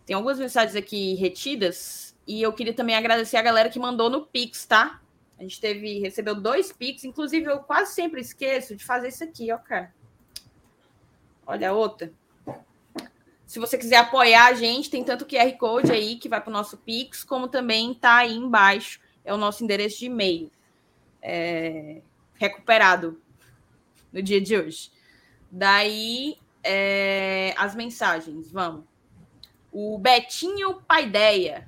Tem 0.03 0.15
algumas 0.15 0.39
mensagens 0.39 0.76
aqui 0.76 1.14
retidas 1.15 2.18
e 2.26 2.41
eu 2.41 2.52
queria 2.53 2.73
também 2.73 2.95
agradecer 2.95 3.38
a 3.38 3.41
galera 3.41 3.69
que 3.69 3.77
mandou 3.77 4.10
no 4.10 4.26
Pix, 4.26 4.65
tá? 4.65 5.02
A 5.38 5.44
gente 5.44 5.61
teve, 5.61 5.99
recebeu 5.99 6.34
dois 6.34 6.72
Pix, 6.72 7.03
inclusive 7.03 7.45
eu 7.45 7.60
quase 7.60 7.94
sempre 7.94 8.22
esqueço 8.22 8.76
de 8.76 8.84
fazer 8.84 9.10
isso 9.10 9.23
aqui, 9.23 9.52
ó, 9.52 9.57
cara. 9.57 9.94
Olha 11.45 11.69
a 11.69 11.73
outra. 11.73 12.11
Se 13.48 13.60
você 13.60 13.78
quiser 13.78 13.95
apoiar 13.95 14.48
a 14.48 14.53
gente, 14.53 14.90
tem 14.90 15.06
tanto 15.06 15.26
QR 15.26 15.49
Code 15.57 15.90
aí 15.90 16.18
que 16.18 16.28
vai 16.28 16.41
para 16.41 16.49
o 16.49 16.53
nosso 16.53 16.76
Pix, 16.76 17.24
como 17.24 17.48
também 17.48 17.94
está 17.94 18.18
aí 18.18 18.36
embaixo, 18.36 18.99
é 19.24 19.34
o 19.34 19.38
nosso 19.38 19.64
endereço 19.64 19.99
de 19.99 20.07
e-mail. 20.07 20.52
É, 21.22 22.02
recuperado 22.34 23.22
no 24.11 24.22
dia 24.22 24.41
de 24.41 24.57
hoje. 24.57 24.91
Daí, 25.49 26.38
é, 26.61 27.53
as 27.57 27.74
mensagens, 27.74 28.52
vamos. 28.52 28.84
O 29.72 29.98
Betinho 29.98 30.82
Paideia, 30.82 31.68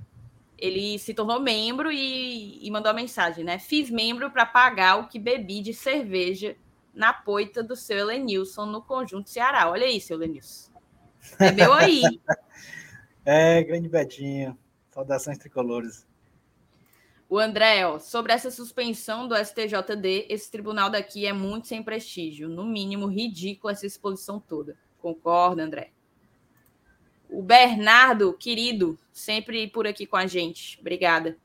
ele 0.58 1.00
se 1.00 1.14
tornou 1.14 1.40
membro 1.40 1.90
e, 1.90 2.60
e 2.62 2.70
mandou 2.70 2.92
a 2.92 2.94
mensagem, 2.94 3.46
né? 3.46 3.58
Fiz 3.58 3.90
membro 3.90 4.30
para 4.30 4.46
pagar 4.46 4.98
o 4.98 5.08
que 5.08 5.18
bebi 5.18 5.62
de 5.62 5.74
cerveja 5.74 6.58
na 6.94 7.14
poita 7.14 7.64
do 7.64 7.76
seu 7.76 7.98
Elenilson 8.00 8.66
no 8.66 8.82
conjunto 8.82 9.30
Ceará. 9.30 9.70
Olha 9.70 9.86
aí, 9.86 10.02
seu 10.02 10.18
Elenilson. 10.18 10.69
Bebeu 11.38 11.74
aí. 11.74 12.02
é, 13.26 13.64
grande 13.64 13.90
Betinho. 13.90 14.58
Saudações 14.92 15.38
tricolores. 15.38 16.08
O 17.30 17.38
André, 17.38 17.86
ó, 17.86 18.00
sobre 18.00 18.34
essa 18.34 18.50
suspensão 18.50 19.28
do 19.28 19.36
STJD, 19.36 20.26
esse 20.30 20.50
tribunal 20.50 20.90
daqui 20.90 21.28
é 21.28 21.32
muito 21.32 21.68
sem 21.68 21.84
prestígio. 21.84 22.50
No 22.50 22.66
mínimo, 22.66 23.06
ridículo 23.06 23.72
essa 23.72 23.86
exposição 23.86 24.40
toda. 24.40 24.76
Concorda, 24.98 25.64
André? 25.64 25.92
O 27.30 27.44
Bernardo, 27.44 28.34
querido, 28.34 28.98
sempre 29.14 29.68
por 29.68 29.86
aqui 29.86 30.08
com 30.08 30.18
a 30.18 30.26
gente. 30.26 30.80
Obrigada. 30.80 31.38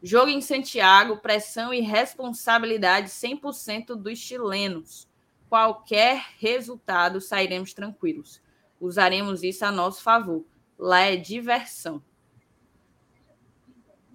Jogo 0.00 0.30
em 0.30 0.40
Santiago, 0.40 1.16
pressão 1.16 1.74
e 1.74 1.80
responsabilidade 1.80 3.08
100% 3.08 3.96
dos 3.96 4.18
chilenos. 4.18 5.08
Qualquer 5.48 6.24
resultado, 6.38 7.20
sairemos 7.20 7.74
tranquilos. 7.74 8.40
Usaremos 8.82 9.44
isso 9.44 9.64
a 9.64 9.70
nosso 9.70 10.02
favor. 10.02 10.44
Lá 10.76 11.02
é 11.02 11.14
diversão. 11.14 12.02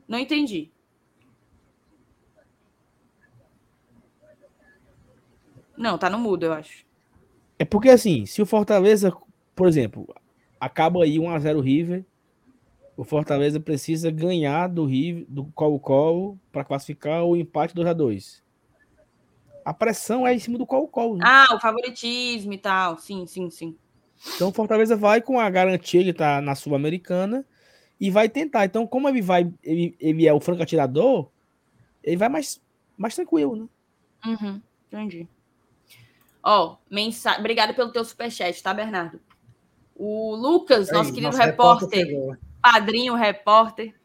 Não 0.05 0.19
entendi. 0.19 0.69
Não, 5.77 5.97
tá 5.97 6.09
no 6.09 6.19
mudo, 6.19 6.47
eu 6.47 6.51
acho. 6.51 6.85
É 7.57 7.63
porque 7.63 7.87
assim, 7.87 8.25
se 8.25 8.41
o 8.41 8.45
Fortaleza, 8.45 9.15
por 9.55 9.69
exemplo, 9.69 10.13
acaba 10.59 11.01
aí 11.01 11.17
1 11.17 11.29
a 11.29 11.39
0 11.39 11.61
River, 11.61 12.05
o 12.97 13.05
Fortaleza 13.05 13.61
precisa 13.61 14.11
ganhar 14.11 14.67
do 14.67 14.85
River, 14.85 15.25
do 15.29 15.45
Colo-Colo 15.45 16.37
para 16.51 16.65
classificar 16.65 17.23
o 17.23 17.37
empate 17.37 17.73
2 17.73 17.87
a 17.87 17.93
2. 17.93 18.43
A 19.63 19.73
pressão 19.73 20.27
é 20.27 20.33
em 20.33 20.39
cima 20.39 20.57
do 20.57 20.67
Colo-Colo. 20.67 21.15
Né? 21.15 21.23
Ah, 21.25 21.55
o 21.55 21.59
favoritismo 21.61 22.51
e 22.51 22.57
tal. 22.57 22.97
Sim, 22.97 23.25
sim, 23.25 23.49
sim. 23.49 23.77
Então 24.35 24.49
o 24.49 24.53
Fortaleza 24.53 24.95
vai 24.95 25.21
com 25.21 25.39
a 25.39 25.49
garantia 25.49 26.03
que 26.03 26.13
tá 26.13 26.41
na 26.41 26.55
Sul-Americana 26.55 27.45
e 27.99 28.09
vai 28.09 28.29
tentar. 28.29 28.65
Então, 28.65 28.85
como 28.87 29.07
ele 29.07 29.21
vai, 29.21 29.51
ele, 29.63 29.95
ele 29.99 30.27
é 30.27 30.33
o 30.33 30.39
franco 30.39 30.63
atirador, 30.63 31.29
ele 32.03 32.17
vai 32.17 32.29
mais, 32.29 32.61
mais 32.97 33.15
tranquilo, 33.15 33.55
né? 33.55 33.67
Uhum, 34.25 34.61
entendi. 34.87 35.27
Ó, 36.43 36.73
oh, 36.73 36.77
mensagem. 36.89 37.39
Obrigada 37.39 37.73
pelo 37.73 37.91
teu 37.91 38.03
superchat, 38.03 38.61
tá, 38.63 38.73
Bernardo? 38.73 39.19
O 39.95 40.35
Lucas, 40.35 40.91
nosso 40.91 41.11
querido 41.11 41.35
repórter, 41.35 42.05
repórter 42.05 42.47
padrinho 42.61 43.15
repórter. 43.15 43.95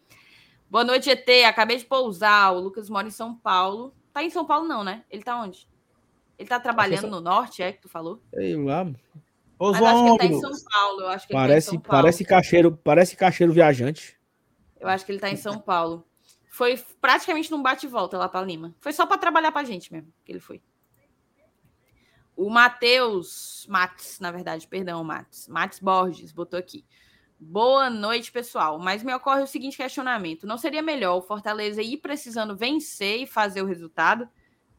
Boa 0.70 0.84
noite, 0.84 1.10
ET. 1.10 1.28
Acabei 1.47 1.76
de 1.76 1.84
pousar. 1.84 2.55
O 2.55 2.60
Lucas 2.60 2.89
mora 2.89 3.06
em 3.06 3.10
São 3.10 3.34
Paulo. 3.34 3.93
Tá 4.12 4.22
em 4.22 4.30
São 4.30 4.44
Paulo, 4.44 4.66
não, 4.66 4.84
né? 4.84 5.05
Ele 5.10 5.22
tá 5.22 5.40
onde? 5.40 5.68
Ele 6.39 6.48
tá 6.48 6.59
trabalhando 6.60 7.09
no 7.09 7.20
norte, 7.20 7.62
é 7.62 7.72
que 7.72 7.82
tu 7.82 7.89
falou? 7.89 8.20
Ei, 8.32 8.56
lá. 8.56 8.90
Mas 9.70 9.80
eu 9.80 9.86
acho 9.86 10.02
que 10.02 10.09
ele 10.09 10.18
tá 10.18 10.26
em 10.26 10.40
São 10.40 10.70
Paulo. 10.70 11.06
Acho 11.06 11.26
que 11.26 11.32
parece, 11.32 11.66
tá 11.66 11.72
Paulo. 11.72 11.89
Parece 11.89 12.24
cacheiro, 12.24 12.76
parece 12.76 13.16
cacheiro 13.16 13.52
viajante. 13.52 14.18
Eu 14.80 14.89
acho 14.89 15.06
que 15.06 15.12
ele 15.12 15.20
tá 15.20 15.30
em 15.30 15.36
São 15.36 15.59
Paulo. 15.59 16.05
Foi 16.51 16.76
praticamente 17.01 17.51
num 17.51 17.62
bate-volta 17.62 18.18
lá 18.18 18.28
para 18.28 18.44
Lima. 18.44 18.74
Foi 18.80 18.93
só 18.93 19.06
para 19.06 19.18
trabalhar 19.18 19.52
pra 19.52 19.64
gente 19.64 19.93
mesmo 19.93 20.12
que 20.24 20.32
ele 20.32 20.40
foi. 20.40 20.60
O 22.34 22.51
Matheus 22.51 23.66
Max, 23.68 24.18
na 24.18 24.30
verdade, 24.30 24.66
perdão, 24.66 25.05
Max. 25.05 25.47
Max 25.48 25.78
Borges 25.78 26.32
botou 26.32 26.59
aqui. 26.59 26.84
Boa 27.39 27.90
noite, 27.90 28.32
pessoal. 28.32 28.78
Mas 28.78 29.02
me 29.02 29.14
ocorre 29.14 29.43
o 29.43 29.47
seguinte 29.47 29.76
questionamento: 29.76 30.47
não 30.47 30.59
seria 30.59 30.82
melhor 30.82 31.16
o 31.16 31.22
Fortaleza 31.22 31.82
ir 31.82 31.98
precisando 31.98 32.56
vencer 32.56 33.22
e 33.22 33.26
fazer 33.26 33.62
o 33.62 33.66
resultado? 33.66 34.28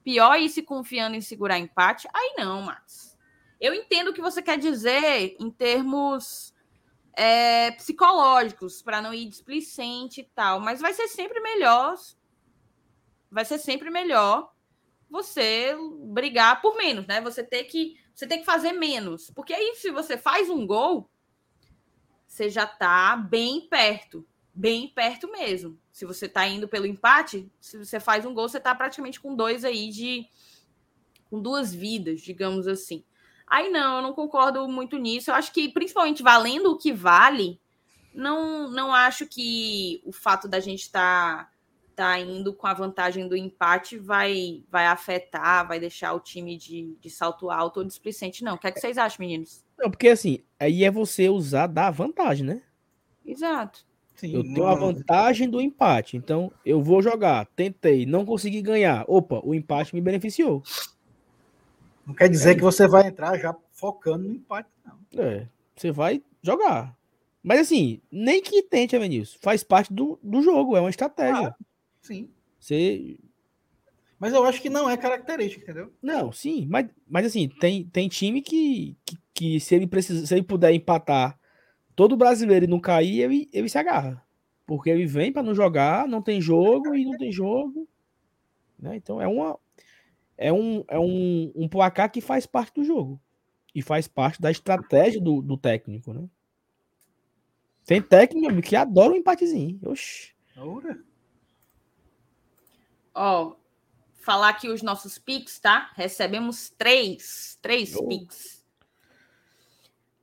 Pior 0.04 0.36
ir 0.36 0.50
se 0.50 0.62
confiando 0.62 1.16
em 1.16 1.22
segurar 1.22 1.58
empate? 1.58 2.08
Aí 2.14 2.36
não, 2.38 2.62
Max. 2.62 3.13
Eu 3.64 3.74
entendo 3.74 4.10
o 4.10 4.14
que 4.14 4.22
você 4.22 4.42
quer 4.42 4.58
dizer 4.58 5.38
em 5.40 5.50
termos 5.50 6.54
é, 7.14 7.72
psicológicos, 7.72 8.82
para 8.82 9.02
não 9.02 9.14
ir 9.14 9.30
displicente 9.30 10.20
e 10.20 10.26
tal, 10.26 10.60
mas 10.60 10.82
vai 10.82 10.94
ser 10.94 11.08
sempre 11.08 11.40
melhor. 11.40 11.98
Vai 13.32 13.46
ser 13.46 13.58
sempre 13.58 13.90
melhor 13.90 14.52
você 15.10 15.74
brigar 16.08 16.62
por 16.62 16.76
menos, 16.76 17.08
né? 17.08 17.22
Você 17.22 17.42
ter 17.42 17.64
que 17.64 17.98
você 18.14 18.28
tem 18.28 18.40
que 18.40 18.46
fazer 18.46 18.74
menos, 18.74 19.32
porque 19.32 19.54
aí 19.54 19.76
se 19.78 19.92
você 19.92 20.18
faz 20.18 20.50
um 20.50 20.68
gol, 20.68 21.10
você 22.28 22.50
já 22.50 22.68
tá 22.68 23.16
bem 23.16 23.62
perto, 23.70 24.28
bem 24.54 24.90
perto 24.90 25.32
mesmo. 25.32 25.80
Se 25.90 26.04
você 26.06 26.28
tá 26.28 26.46
indo 26.46 26.68
pelo 26.68 26.86
empate, 26.86 27.50
se 27.62 27.78
você 27.78 27.98
faz 27.98 28.26
um 28.26 28.34
gol, 28.34 28.50
você 28.50 28.60
tá 28.60 28.76
praticamente 28.76 29.22
com 29.22 29.34
dois 29.34 29.64
aí 29.64 29.90
de 29.90 30.28
com 31.30 31.42
duas 31.42 31.74
vidas, 31.74 32.20
digamos 32.20 32.68
assim. 32.68 33.06
Aí 33.54 33.70
não, 33.70 33.98
eu 33.98 34.02
não 34.02 34.14
concordo 34.14 34.68
muito 34.68 34.98
nisso. 34.98 35.30
Eu 35.30 35.36
acho 35.36 35.54
que 35.54 35.70
principalmente 35.70 36.24
valendo 36.24 36.72
o 36.72 36.76
que 36.76 36.92
vale, 36.92 37.62
não 38.12 38.68
não 38.72 38.92
acho 38.92 39.28
que 39.28 40.02
o 40.04 40.12
fato 40.12 40.48
da 40.48 40.60
gente 40.60 40.82
estar 40.82 41.46
tá 41.46 41.52
tá 41.96 42.20
indo 42.20 42.52
com 42.52 42.66
a 42.66 42.74
vantagem 42.74 43.28
do 43.28 43.38
empate 43.38 43.96
vai 43.96 44.64
vai 44.72 44.88
afetar, 44.88 45.68
vai 45.68 45.80
deixar 45.80 46.14
o 46.14 46.20
time 46.20 46.58
de, 46.58 46.98
de 47.00 47.10
salto 47.12 47.52
alto 47.52 47.78
ou 47.78 47.86
displicente, 47.86 48.44
não. 48.44 48.56
O 48.56 48.58
que, 48.58 48.66
é 48.66 48.72
que 48.72 48.80
vocês 48.80 48.98
acham, 48.98 49.18
meninos? 49.20 49.64
Não, 49.78 49.92
porque 49.92 50.08
assim, 50.08 50.40
aí 50.60 50.84
é 50.84 50.90
você 50.90 51.30
usar 51.30 51.68
da 51.68 51.92
vantagem, 51.92 52.44
né? 52.44 52.64
Exato. 53.24 53.86
Sim, 54.16 54.34
eu 54.34 54.44
tenho 54.44 54.66
a 54.66 54.74
vantagem 54.74 55.48
do 55.48 55.62
empate, 55.62 56.18
então 56.18 56.52
eu 56.66 56.82
vou 56.82 57.04
jogar, 57.04 57.46
tentei, 57.56 58.04
não 58.04 58.26
consegui 58.26 58.64
ganhar. 58.64 59.06
Opa, 59.08 59.40
o 59.44 59.54
empate 59.54 59.94
me 59.94 60.02
beneficiou. 60.02 60.64
Não 62.06 62.14
quer 62.14 62.30
dizer 62.30 62.52
é. 62.52 62.56
que 62.56 62.62
você 62.62 62.88
vai 62.88 63.08
entrar 63.08 63.38
já 63.38 63.56
focando 63.72 64.28
no 64.28 64.34
empate, 64.34 64.70
não. 64.86 65.24
É, 65.24 65.48
você 65.76 65.92
vai 65.92 66.22
jogar. 66.42 66.98
Mas 67.42 67.62
assim, 67.62 68.02
nem 68.12 68.42
que 68.42 68.62
tente, 68.64 68.96
Evanilson, 68.96 69.38
faz 69.42 69.64
parte 69.64 69.94
do, 69.94 70.20
do 70.24 70.42
jogo, 70.42 70.78
é 70.78 70.80
uma 70.80 70.90
estratégia. 70.90 71.50
Ah, 71.50 71.56
Sim. 72.02 72.30
Você. 72.60 73.18
Mas 74.20 74.34
eu 74.34 74.46
acho 74.46 74.62
que 74.62 74.70
não 74.70 74.90
é 74.90 74.96
característica, 74.96 75.64
entendeu? 75.64 75.92
Não, 76.02 76.32
sim, 76.32 76.66
mas, 76.70 76.88
mas 77.10 77.26
assim, 77.26 77.50
tem, 77.60 77.84
tem 77.86 78.08
time 78.08 78.42
que, 78.42 78.96
que, 79.06 79.18
que 79.34 79.60
se 79.60 79.76
ele 79.76 79.86
precisa, 79.86 80.26
se 80.26 80.34
ele 80.34 80.44
puder 80.44 80.74
empatar 80.74 81.38
todo 81.94 82.16
brasileiro 82.16 82.64
e 82.64 82.70
não 82.70 82.80
cair, 82.80 83.22
ele, 83.22 83.50
ele 83.52 83.68
se 83.68 83.78
agarra. 83.78 84.24
Porque 84.66 84.90
ele 84.90 85.06
vem 85.06 85.32
para 85.32 85.44
não 85.44 85.54
jogar, 85.54 86.08
não 86.08 86.22
tem 86.22 86.40
jogo 86.40 86.96
e 86.96 87.04
não 87.04 87.18
tem 87.18 87.34
jogo. 87.34 87.86
Né? 88.80 88.96
Então 88.96 89.22
é 89.22 89.28
uma 89.28 89.60
é 90.38 90.52
um, 90.52 90.84
é 90.88 91.00
um, 91.00 91.52
um 91.56 91.68
placar 91.68 92.12
que 92.12 92.22
faz 92.22 92.46
parte 92.46 92.76
do 92.76 92.84
jogo. 92.84 93.20
E 93.76 93.82
faz 93.82 94.08
parte 94.08 94.40
da 94.40 94.52
estratégia 94.52 95.20
do, 95.20 95.42
do 95.42 95.58
técnico, 95.58 96.14
né? 96.14 96.28
Tem 97.86 98.02
técnico 98.02 98.62
que 98.62 98.76
adora 98.76 99.14
um 99.14 99.16
empatezinho. 99.16 99.80
Oxi. 99.86 100.34
Ora. 100.56 101.00
Ó, 103.14 103.56
falar 104.22 104.50
aqui 104.50 104.70
os 104.70 104.82
nossos 104.82 105.18
Pix, 105.18 105.60
tá? 105.60 105.92
Recebemos 105.96 106.70
três, 106.70 107.58
três 107.62 107.96
oh. 107.96 108.08
Pix. 108.08 108.64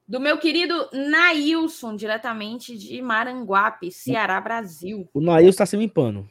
Do 0.08 0.18
meu 0.18 0.38
querido 0.38 0.88
Nailson, 0.92 1.94
diretamente 1.94 2.76
de 2.76 3.00
Maranguape, 3.00 3.92
Ceará, 3.92 4.40
Brasil. 4.40 5.08
O 5.14 5.20
Nailson 5.20 5.58
tá 5.58 5.66
se 5.66 5.76
limpando. 5.76 6.28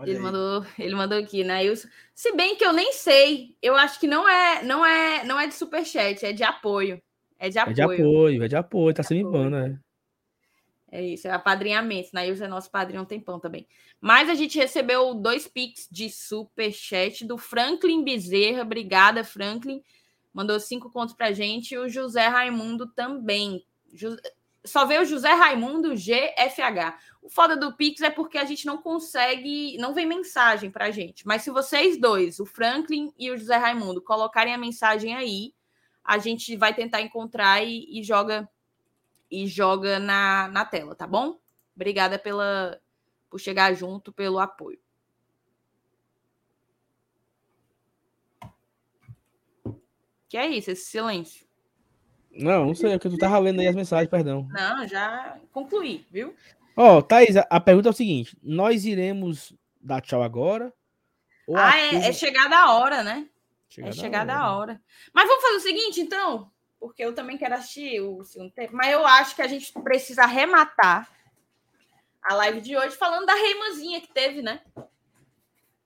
Ele 0.00 0.18
mandou, 0.18 0.66
ele 0.78 0.94
mandou 0.94 1.18
aqui, 1.18 1.44
Nailson. 1.44 1.88
Se 2.14 2.32
bem 2.32 2.56
que 2.56 2.64
eu 2.64 2.72
nem 2.72 2.92
sei, 2.92 3.56
eu 3.60 3.76
acho 3.76 4.00
que 4.00 4.06
não 4.06 4.28
é, 4.28 4.62
não 4.62 4.84
é, 4.84 5.24
não 5.24 5.38
é 5.38 5.46
de 5.46 5.54
superchat, 5.54 6.24
é 6.24 6.32
de 6.32 6.42
apoio. 6.42 7.00
É 7.38 7.48
de 7.48 7.58
apoio. 7.58 7.72
É 7.72 7.74
de 7.74 7.82
apoio, 7.82 8.44
é 8.44 8.48
de 8.48 8.56
apoio, 8.56 8.94
tá 8.94 9.02
se 9.02 9.14
limpando, 9.14 9.56
é. 9.56 9.78
É 10.92 11.02
isso, 11.02 11.26
é 11.26 11.30
apadrinhamento. 11.30 12.10
Nailson 12.12 12.44
é 12.44 12.48
nosso 12.48 12.70
padrinho 12.70 13.00
há 13.00 13.02
um 13.02 13.06
tempão 13.06 13.40
também. 13.40 13.66
Mas 13.98 14.28
a 14.28 14.34
gente 14.34 14.58
recebeu 14.58 15.14
dois 15.14 15.48
pics 15.48 15.88
de 15.90 16.10
superchat 16.10 17.24
do 17.24 17.38
Franklin 17.38 18.04
Bezerra. 18.04 18.60
Obrigada, 18.60 19.24
Franklin. 19.24 19.82
Mandou 20.34 20.60
cinco 20.60 20.90
contos 20.90 21.14
pra 21.14 21.32
gente. 21.32 21.72
E 21.72 21.78
o 21.78 21.88
José 21.88 22.26
Raimundo 22.28 22.86
também. 22.88 23.64
Só 24.62 24.84
veio 24.84 25.00
o 25.00 25.06
José 25.06 25.32
Raimundo 25.32 25.94
GFH. 25.94 26.98
O 27.22 27.30
foda 27.30 27.56
do 27.56 27.72
Pix 27.76 28.00
é 28.02 28.10
porque 28.10 28.36
a 28.36 28.44
gente 28.44 28.66
não 28.66 28.78
consegue, 28.78 29.78
não 29.78 29.94
vem 29.94 30.04
mensagem 30.04 30.72
pra 30.72 30.90
gente. 30.90 31.24
Mas 31.24 31.42
se 31.42 31.50
vocês 31.50 31.96
dois, 31.96 32.40
o 32.40 32.44
Franklin 32.44 33.12
e 33.16 33.30
o 33.30 33.36
José 33.36 33.56
Raimundo, 33.56 34.02
colocarem 34.02 34.52
a 34.52 34.58
mensagem 34.58 35.14
aí, 35.14 35.54
a 36.04 36.18
gente 36.18 36.56
vai 36.56 36.74
tentar 36.74 37.00
encontrar 37.00 37.62
e, 37.62 37.86
e 37.88 38.02
joga 38.02 38.48
e 39.30 39.46
joga 39.46 39.98
na, 39.98 40.48
na 40.48 40.64
tela, 40.64 40.96
tá 40.96 41.06
bom? 41.06 41.38
Obrigada 41.74 42.18
pela 42.18 42.78
por 43.30 43.38
chegar 43.38 43.72
junto, 43.72 44.12
pelo 44.12 44.38
apoio. 44.38 44.78
Que 50.28 50.36
é 50.36 50.46
isso, 50.48 50.70
esse 50.70 50.90
silêncio? 50.90 51.46
Não, 52.30 52.66
não 52.66 52.74
sei, 52.74 52.92
é 52.92 52.98
que 52.98 53.08
tu 53.08 53.16
tava 53.16 53.38
lendo 53.38 53.60
aí 53.60 53.68
as 53.68 53.74
mensagens, 53.74 54.10
perdão. 54.10 54.46
Não, 54.50 54.86
já 54.86 55.38
concluí, 55.52 56.06
viu? 56.10 56.34
Ó, 56.76 56.98
oh, 56.98 57.02
Thaís, 57.02 57.36
a 57.36 57.60
pergunta 57.60 57.88
é 57.88 57.90
o 57.90 57.94
seguinte: 57.94 58.36
nós 58.42 58.84
iremos 58.84 59.54
dar 59.80 60.00
tchau 60.00 60.22
agora? 60.22 60.72
ah, 61.54 61.78
é, 61.78 62.08
é 62.08 62.12
chegada 62.12 62.56
a 62.56 62.74
hora, 62.74 63.02
né? 63.02 63.28
Chegada 63.68 63.94
é 63.94 63.98
chegada 63.98 64.34
a 64.34 64.56
hora. 64.56 64.80
Mas 65.12 65.26
vamos 65.26 65.42
fazer 65.42 65.56
o 65.56 65.60
seguinte, 65.60 66.00
então, 66.00 66.50
porque 66.78 67.04
eu 67.04 67.14
também 67.14 67.36
quero 67.38 67.54
assistir 67.54 68.00
o 68.00 68.24
segundo 68.24 68.50
tempo, 68.50 68.74
mas 68.74 68.92
eu 68.92 69.06
acho 69.06 69.34
que 69.34 69.42
a 69.42 69.48
gente 69.48 69.72
precisa 69.72 70.22
arrematar 70.22 71.10
a 72.22 72.34
live 72.34 72.60
de 72.60 72.76
hoje 72.76 72.96
falando 72.96 73.26
da 73.26 73.34
Reimanzinha 73.34 74.00
que 74.00 74.12
teve, 74.12 74.42
né? 74.42 74.60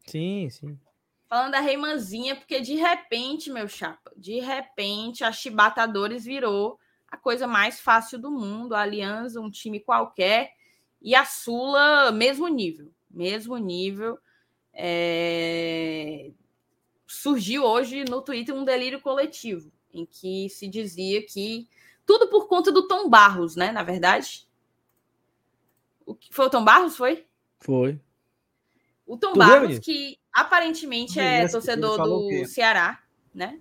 Sim, 0.07 0.49
sim. 0.51 0.79
Falando 1.29 1.53
da 1.53 1.61
Reimanzinha, 1.61 2.37
porque 2.37 2.61
de 2.61 2.75
repente, 2.77 3.51
meu 3.51 3.67
chapa, 3.67 4.13
de 4.17 4.39
repente 4.41 5.25
a 5.25 5.33
Chibatadores 5.33 6.25
virou 6.25 6.79
a 7.11 7.17
coisa 7.17 7.47
mais 7.47 7.81
fácil 7.81 8.19
do 8.19 8.31
mundo, 8.31 8.75
a 8.75 8.81
Aliança, 8.81 9.41
um 9.41 9.51
time 9.51 9.81
qualquer, 9.81 10.56
e 11.07 11.15
a 11.15 11.25
Sula, 11.25 12.11
mesmo 12.11 12.49
nível, 12.49 12.91
mesmo 13.09 13.57
nível. 13.57 14.19
É... 14.75 16.33
Surgiu 17.07 17.63
hoje 17.63 18.05
no 18.11 18.21
Twitter 18.21 18.53
um 18.53 18.65
delírio 18.65 19.01
coletivo, 19.01 19.71
em 19.95 20.05
que 20.05 20.49
se 20.51 20.67
dizia 20.67 21.25
que 21.25 21.69
tudo 22.05 22.27
por 22.29 22.49
conta 22.49 22.73
do 22.73 22.89
Tom 22.89 23.09
Barros, 23.09 23.55
né? 23.55 23.71
Na 23.71 23.85
verdade. 23.85 24.49
O 26.05 26.13
que... 26.13 26.35
Foi 26.35 26.47
o 26.47 26.51
Tom 26.51 26.65
Barros, 26.65 26.97
foi? 26.97 27.25
Foi. 27.61 28.01
O 29.07 29.17
Tom 29.17 29.35
tu 29.35 29.39
Barros, 29.39 29.69
viu, 29.69 29.81
que 29.81 30.19
aparentemente 30.33 31.21
é 31.21 31.47
torcedor 31.47 31.99
do 32.03 32.47
Ceará, 32.47 33.01
né? 33.33 33.61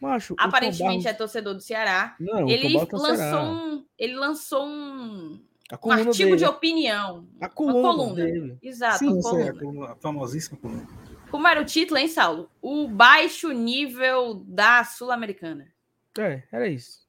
Macho, 0.00 0.36
aparentemente 0.38 1.02
Barros... 1.02 1.06
é 1.06 1.12
torcedor 1.12 1.54
do 1.54 1.60
Ceará. 1.60 2.14
Não, 2.20 2.48
ele 2.48 2.78
lançou 2.92 3.42
um, 3.42 3.84
ele 3.98 4.14
lançou 4.14 4.64
um, 4.64 5.40
um 5.82 5.90
artigo 5.90 6.12
dele. 6.12 6.36
de 6.36 6.44
opinião. 6.44 7.26
A 7.40 7.48
coluna, 7.48 7.88
coluna. 7.88 8.14
dele. 8.14 8.58
Exato, 8.62 8.98
Sim, 8.98 9.18
a, 9.18 9.52
coluna. 9.52 9.92
a 9.92 9.96
famosíssima 9.96 10.58
coluna. 10.58 10.86
Como 11.30 11.48
era 11.48 11.60
o 11.60 11.64
título, 11.64 11.98
hein, 11.98 12.08
Saulo? 12.08 12.50
O 12.60 12.86
baixo 12.86 13.50
nível 13.50 14.34
da 14.46 14.84
Sul-Americana. 14.84 15.72
É, 16.18 16.42
era 16.52 16.68
isso. 16.68 17.04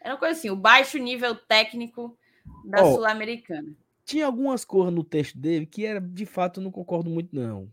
Era 0.00 0.14
uma 0.14 0.18
coisa 0.18 0.38
assim, 0.38 0.48
o 0.48 0.56
baixo 0.56 0.96
nível 0.96 1.34
técnico 1.34 2.16
da 2.64 2.84
oh, 2.84 2.94
Sul-Americana. 2.94 3.76
Tinha 4.04 4.24
algumas 4.24 4.64
coisas 4.64 4.94
no 4.94 5.04
texto 5.04 5.36
dele 5.36 5.66
que 5.66 5.84
era, 5.84 6.00
de 6.00 6.24
fato, 6.24 6.60
não 6.60 6.70
concordo 6.70 7.10
muito, 7.10 7.34
não. 7.34 7.70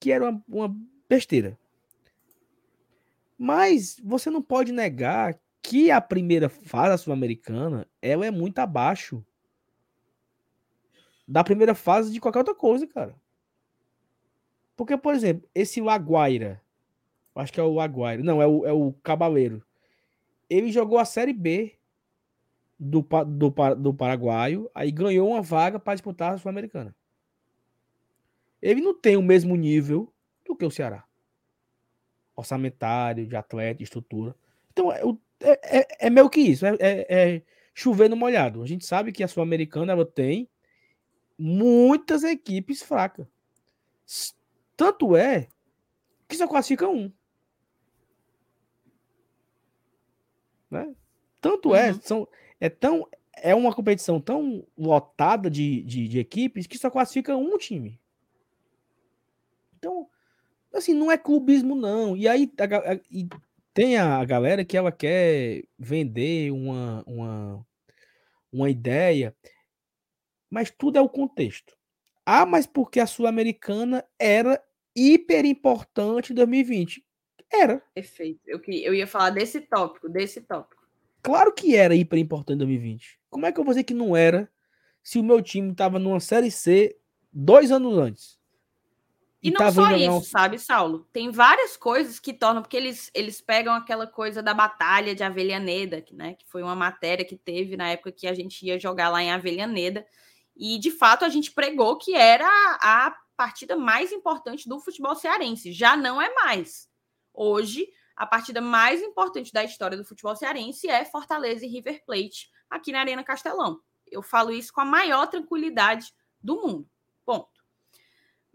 Que 0.00 0.10
era 0.10 0.28
uma, 0.28 0.44
uma 0.48 0.76
besteira. 1.08 1.56
Mas 3.38 4.00
você 4.02 4.30
não 4.30 4.42
pode 4.42 4.72
negar 4.72 5.38
que 5.66 5.90
a 5.90 6.00
primeira 6.00 6.48
fase 6.48 7.02
sul-americana 7.02 7.88
ela 8.00 8.24
é 8.24 8.30
muito 8.30 8.60
abaixo 8.60 9.26
da 11.26 11.42
primeira 11.42 11.74
fase 11.74 12.12
de 12.12 12.20
qualquer 12.20 12.38
outra 12.38 12.54
coisa, 12.54 12.86
cara. 12.86 13.16
Porque, 14.76 14.96
por 14.96 15.12
exemplo, 15.12 15.48
esse 15.52 15.80
Laguaira, 15.80 16.62
acho 17.34 17.52
que 17.52 17.58
é 17.58 17.62
o 17.64 17.74
Laguaira, 17.74 18.22
não, 18.22 18.40
é 18.40 18.46
o, 18.46 18.64
é 18.64 18.72
o 18.72 18.92
Cabaleiro. 19.02 19.60
Ele 20.48 20.70
jogou 20.70 20.98
a 21.00 21.04
Série 21.04 21.32
B 21.32 21.76
do, 22.78 23.04
do, 23.26 23.74
do 23.74 23.92
Paraguaio, 23.92 24.70
aí 24.72 24.92
ganhou 24.92 25.30
uma 25.30 25.42
vaga 25.42 25.80
para 25.80 25.94
disputar 25.94 26.34
a 26.34 26.38
Sul-Americana. 26.38 26.94
Ele 28.62 28.80
não 28.80 28.94
tem 28.94 29.16
o 29.16 29.22
mesmo 29.22 29.56
nível 29.56 30.12
do 30.44 30.54
que 30.54 30.64
o 30.64 30.70
Ceará 30.70 31.04
orçamentário, 32.36 33.26
de 33.26 33.34
atleta, 33.34 33.78
de 33.78 33.84
estrutura. 33.84 34.36
Então, 34.70 34.92
é, 34.92 35.00
é, 35.52 35.78
é, 35.78 36.06
é 36.06 36.10
meio 36.10 36.28
que 36.28 36.40
isso, 36.40 36.66
é, 36.66 36.76
é, 36.80 37.06
é, 37.08 37.42
chover 37.74 38.08
no 38.08 38.16
molhado. 38.16 38.62
A 38.62 38.66
gente 38.66 38.84
sabe 38.84 39.12
que 39.12 39.22
a 39.22 39.28
Sul-Americana 39.28 39.92
ela 39.92 40.04
tem 40.04 40.48
muitas 41.38 42.24
equipes 42.24 42.82
fracas. 42.82 43.26
Tanto 44.76 45.16
é 45.16 45.48
que 46.28 46.36
só 46.36 46.48
classifica 46.48 46.88
um. 46.88 47.12
Né? 50.70 50.94
Tanto 51.40 51.74
é, 51.74 51.92
uhum. 51.92 52.00
são, 52.02 52.28
é 52.60 52.68
tão 52.68 53.08
é 53.38 53.54
uma 53.54 53.74
competição 53.74 54.18
tão 54.18 54.66
lotada 54.76 55.50
de, 55.50 55.82
de, 55.82 56.08
de, 56.08 56.18
equipes 56.18 56.66
que 56.66 56.78
só 56.78 56.90
classifica 56.90 57.36
um 57.36 57.58
time. 57.58 58.00
Então, 59.76 60.08
Assim, 60.76 60.92
não 60.92 61.10
é 61.10 61.16
clubismo, 61.16 61.74
não. 61.74 62.16
E 62.16 62.28
aí 62.28 62.52
a, 62.58 62.92
a, 62.92 63.00
e 63.10 63.26
tem 63.76 63.98
a 63.98 64.24
galera 64.24 64.64
que 64.64 64.74
ela 64.74 64.90
quer 64.90 65.62
vender 65.78 66.50
uma, 66.50 67.04
uma, 67.06 67.66
uma 68.50 68.70
ideia, 68.70 69.36
mas 70.48 70.70
tudo 70.70 70.96
é 70.96 71.00
o 71.02 71.10
contexto. 71.10 71.76
Ah, 72.24 72.46
mas 72.46 72.66
porque 72.66 72.98
a 72.98 73.06
Sul-Americana 73.06 74.02
era 74.18 74.64
hiper 74.96 75.44
importante 75.44 76.32
em 76.32 76.34
2020. 76.34 77.04
Era. 77.52 77.82
Perfeito. 77.94 78.40
Eu, 78.46 78.62
eu 78.66 78.94
ia 78.94 79.06
falar 79.06 79.28
desse 79.28 79.60
tópico, 79.60 80.08
desse 80.08 80.40
tópico. 80.40 80.82
Claro 81.22 81.52
que 81.52 81.76
era 81.76 81.94
hiper 81.94 82.18
importante 82.18 82.54
em 82.56 82.60
2020. 82.60 83.20
Como 83.28 83.44
é 83.44 83.52
que 83.52 83.60
eu 83.60 83.64
vou 83.64 83.74
dizer 83.74 83.84
que 83.84 83.92
não 83.92 84.16
era 84.16 84.50
se 85.02 85.18
o 85.18 85.22
meu 85.22 85.42
time 85.42 85.72
estava 85.72 85.98
numa 85.98 86.18
Série 86.18 86.50
C 86.50 86.96
dois 87.30 87.70
anos 87.70 87.98
antes? 87.98 88.35
E, 89.48 89.50
não 89.50 89.58
tá 89.58 89.72
só 89.72 89.90
isso, 89.90 90.22
sabe, 90.22 90.58
Saulo? 90.58 91.08
Tem 91.12 91.30
várias 91.30 91.76
coisas 91.76 92.18
que 92.18 92.32
tornam, 92.32 92.62
porque 92.62 92.76
eles, 92.76 93.10
eles 93.14 93.40
pegam 93.40 93.74
aquela 93.74 94.06
coisa 94.06 94.42
da 94.42 94.52
batalha 94.52 95.14
de 95.14 95.22
Avellaneda, 95.22 96.04
né? 96.12 96.34
Que 96.34 96.46
foi 96.48 96.62
uma 96.62 96.74
matéria 96.74 97.24
que 97.24 97.36
teve 97.36 97.76
na 97.76 97.90
época 97.90 98.12
que 98.12 98.26
a 98.26 98.34
gente 98.34 98.64
ia 98.66 98.78
jogar 98.78 99.08
lá 99.08 99.22
em 99.22 99.30
Avellaneda. 99.30 100.06
E 100.56 100.78
de 100.78 100.90
fato 100.90 101.24
a 101.24 101.28
gente 101.28 101.52
pregou 101.52 101.98
que 101.98 102.14
era 102.14 102.48
a 102.80 103.14
partida 103.36 103.76
mais 103.76 104.12
importante 104.12 104.68
do 104.68 104.80
futebol 104.80 105.14
cearense. 105.14 105.72
Já 105.72 105.96
não 105.96 106.20
é 106.20 106.32
mais. 106.34 106.88
Hoje, 107.32 107.86
a 108.16 108.26
partida 108.26 108.60
mais 108.60 109.02
importante 109.02 109.52
da 109.52 109.62
história 109.62 109.96
do 109.96 110.04
futebol 110.04 110.34
cearense 110.34 110.88
é 110.88 111.04
Fortaleza 111.04 111.66
e 111.66 111.68
River 111.68 112.02
Plate, 112.06 112.50
aqui 112.70 112.90
na 112.90 113.00
Arena 113.00 113.22
Castelão. 113.22 113.78
Eu 114.10 114.22
falo 114.22 114.50
isso 114.50 114.72
com 114.72 114.80
a 114.80 114.84
maior 114.86 115.26
tranquilidade 115.26 116.14
do 116.42 116.56
mundo. 116.56 116.88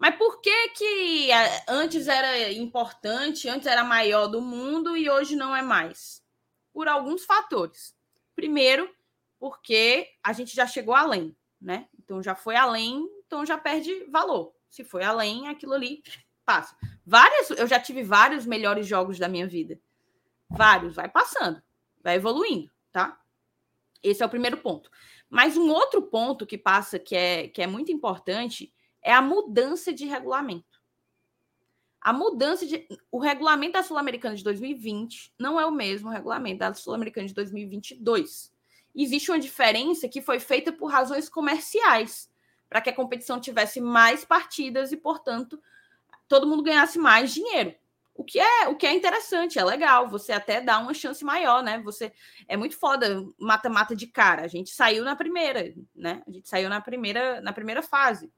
Mas 0.02 0.15
por 0.15 0.41
que 0.41 0.69
que 0.69 1.32
é, 1.32 1.64
antes 1.68 2.07
era 2.07 2.52
importante, 2.52 3.48
antes 3.48 3.68
era 3.68 3.84
maior 3.84 4.26
do 4.26 4.41
mundo 4.41 4.98
e 4.98 5.07
hoje 5.07 5.36
não 5.36 5.56
é 5.56 5.61
mais? 5.61 6.23
Por 6.73 6.88
alguns 6.88 7.23
fatores. 7.23 7.95
Primeiro, 8.36 8.91
porque 9.38 10.10
a 10.23 10.34
gente 10.34 10.56
já 10.56 10.65
chegou 10.65 10.95
além, 10.95 11.38
né? 11.61 11.88
Então 11.99 12.19
já 12.23 12.34
foi 12.34 12.56
além, 12.56 13.07
então 13.28 13.45
já 13.45 13.60
perde 13.60 14.06
valor. 14.06 14.56
Se 14.72 14.84
foi 14.84 15.03
além, 15.03 15.48
aquilo 15.48 15.73
ali 15.73 16.02
passa. 16.44 16.76
Várias, 17.06 17.52
eu 17.52 17.68
já 17.68 17.80
tive 17.80 18.02
vários 18.02 18.44
melhores 18.44 18.88
jogos 18.88 19.19
da 19.19 19.28
minha 19.28 19.45
vida. 19.45 19.80
Vários, 20.49 20.95
vai 20.95 21.10
passando, 21.10 21.61
vai 22.03 22.15
evoluindo, 22.15 22.72
tá? 22.91 23.22
Esse 24.02 24.23
é 24.23 24.26
o 24.26 24.30
primeiro 24.30 24.57
ponto. 24.57 24.90
Mas 25.30 25.56
um 25.57 25.69
outro 25.69 26.02
ponto 26.02 26.48
que 26.48 26.57
passa 26.57 26.98
que 26.98 27.15
é, 27.15 27.49
que 27.49 27.61
é 27.61 27.68
muito 27.68 27.91
importante 27.91 28.73
é 29.02 29.14
a 29.14 29.22
mudança 29.22 29.94
de 29.94 30.06
regulamento. 30.06 30.82
A 31.99 32.11
mudança 32.11 32.65
de. 32.65 32.88
O 33.11 33.19
regulamento 33.19 33.73
da 33.73 33.84
Sul-Americana 33.84 34.36
de 34.36 34.44
2020 34.44 35.34
não 35.38 35.60
é 35.60 35.65
o 35.65 35.72
mesmo 35.72 36.10
regulamento 36.10 36.60
da 36.60 36.73
Sul-Americana 36.73 37.28
de 37.28 37.34
2022. 37.34 38.52
Existe 38.95 39.32
uma 39.32 39.40
diferença 39.40 40.10
que 40.10 40.22
foi 40.22 40.40
feita 40.40 40.72
por 40.72 40.88
razões 40.88 41.30
comerciais, 41.30 42.30
para 42.68 42.82
que 42.82 42.90
a 42.90 42.95
competição 42.95 43.40
tivesse 43.40 43.80
mais 43.80 44.26
partidas 44.26 44.91
e, 44.91 44.98
portanto, 44.98 45.61
todo 46.28 46.48
mundo 46.48 46.64
ganhasse 46.64 46.98
mais 46.98 47.34
dinheiro. 47.34 47.76
O 48.14 48.23
que 48.23 48.40
é, 48.40 48.68
o 48.68 48.76
que 48.76 48.86
é 48.86 48.94
interessante, 48.94 49.57
é 49.57 49.64
legal, 49.64 50.10
você 50.10 50.32
até 50.32 50.60
dá 50.60 50.78
uma 50.80 50.94
chance 50.94 51.23
maior, 51.23 51.64
né? 51.64 51.80
Você 51.80 52.11
é 52.48 52.57
muito 52.57 52.78
foda 52.78 53.26
mata-mata 53.40 53.95
de 53.95 54.07
cara. 54.07 54.44
A 54.44 54.48
gente 54.48 54.72
saiu 54.72 55.03
na 55.03 55.15
primeira, 55.15 55.73
né? 55.95 56.22
A 56.28 56.32
gente 56.32 56.48
saiu 56.48 56.69
na 56.69 56.82
primeira, 56.82 57.41
na 57.41 57.53
primeira 57.53 57.82
fase. 57.82 58.32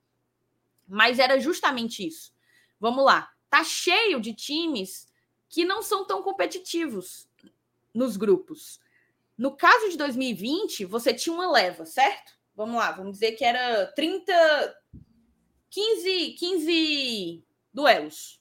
Mas 0.88 1.20
era 1.20 1.40
justamente 1.40 2.06
isso. 2.06 2.34
Vamos 2.80 3.04
lá. 3.04 3.32
Tá 3.50 3.64
cheio 3.64 4.20
de 4.20 4.34
times 4.34 5.08
que 5.50 5.64
não 5.64 5.82
são 5.82 6.06
tão 6.06 6.24
competitivos 6.24 7.30
nos 7.94 8.18
grupos. 8.18 8.80
No 9.38 9.56
caso 9.56 9.90
de 9.90 9.98
2020, 9.98 10.86
você 10.86 11.14
tinha 11.14 11.34
uma 11.34 11.50
leva, 11.50 11.86
certo? 11.86 12.34
Vamos 12.56 12.76
lá, 12.76 12.92
vamos 12.92 13.14
dizer 13.14 13.34
que 13.34 13.44
era 13.44 13.88
30 13.94 14.34
15 15.70 16.36
15 16.38 17.44
duelos. 17.74 18.40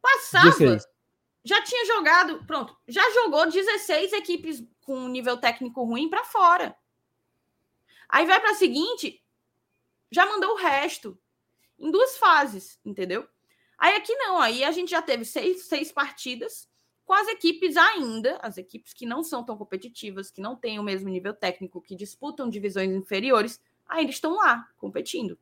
Passava 0.00 0.50
16. 0.50 0.86
Já 1.44 1.62
tinha 1.62 1.86
jogado, 1.86 2.44
pronto, 2.44 2.76
já 2.88 3.02
jogou 3.12 3.48
16 3.48 4.12
equipes 4.12 4.64
com 4.82 5.08
nível 5.08 5.36
técnico 5.36 5.84
ruim 5.84 6.10
para 6.10 6.24
fora. 6.24 6.76
Aí 8.08 8.26
vai 8.26 8.40
para 8.40 8.50
a 8.50 8.54
seguinte, 8.54 9.22
já 10.10 10.26
mandou 10.26 10.52
o 10.52 10.56
resto 10.56 11.18
em 11.78 11.90
duas 11.90 12.16
fases, 12.16 12.78
entendeu? 12.84 13.26
Aí 13.78 13.94
aqui 13.96 14.14
não, 14.16 14.38
aí 14.40 14.64
a 14.64 14.70
gente 14.70 14.90
já 14.90 15.02
teve 15.02 15.24
seis, 15.24 15.64
seis 15.66 15.92
partidas 15.92 16.68
com 17.06 17.12
as 17.12 17.28
equipes 17.28 17.76
ainda, 17.76 18.36
as 18.42 18.58
equipes 18.58 18.92
que 18.92 19.06
não 19.06 19.22
são 19.22 19.44
tão 19.44 19.56
competitivas, 19.56 20.28
que 20.28 20.40
não 20.40 20.56
têm 20.56 20.80
o 20.80 20.82
mesmo 20.82 21.08
nível 21.08 21.32
técnico, 21.32 21.80
que 21.80 21.94
disputam 21.94 22.50
divisões 22.50 22.90
inferiores, 22.90 23.62
ainda 23.88 24.10
estão 24.10 24.34
lá 24.34 24.68
competindo. 24.76 25.38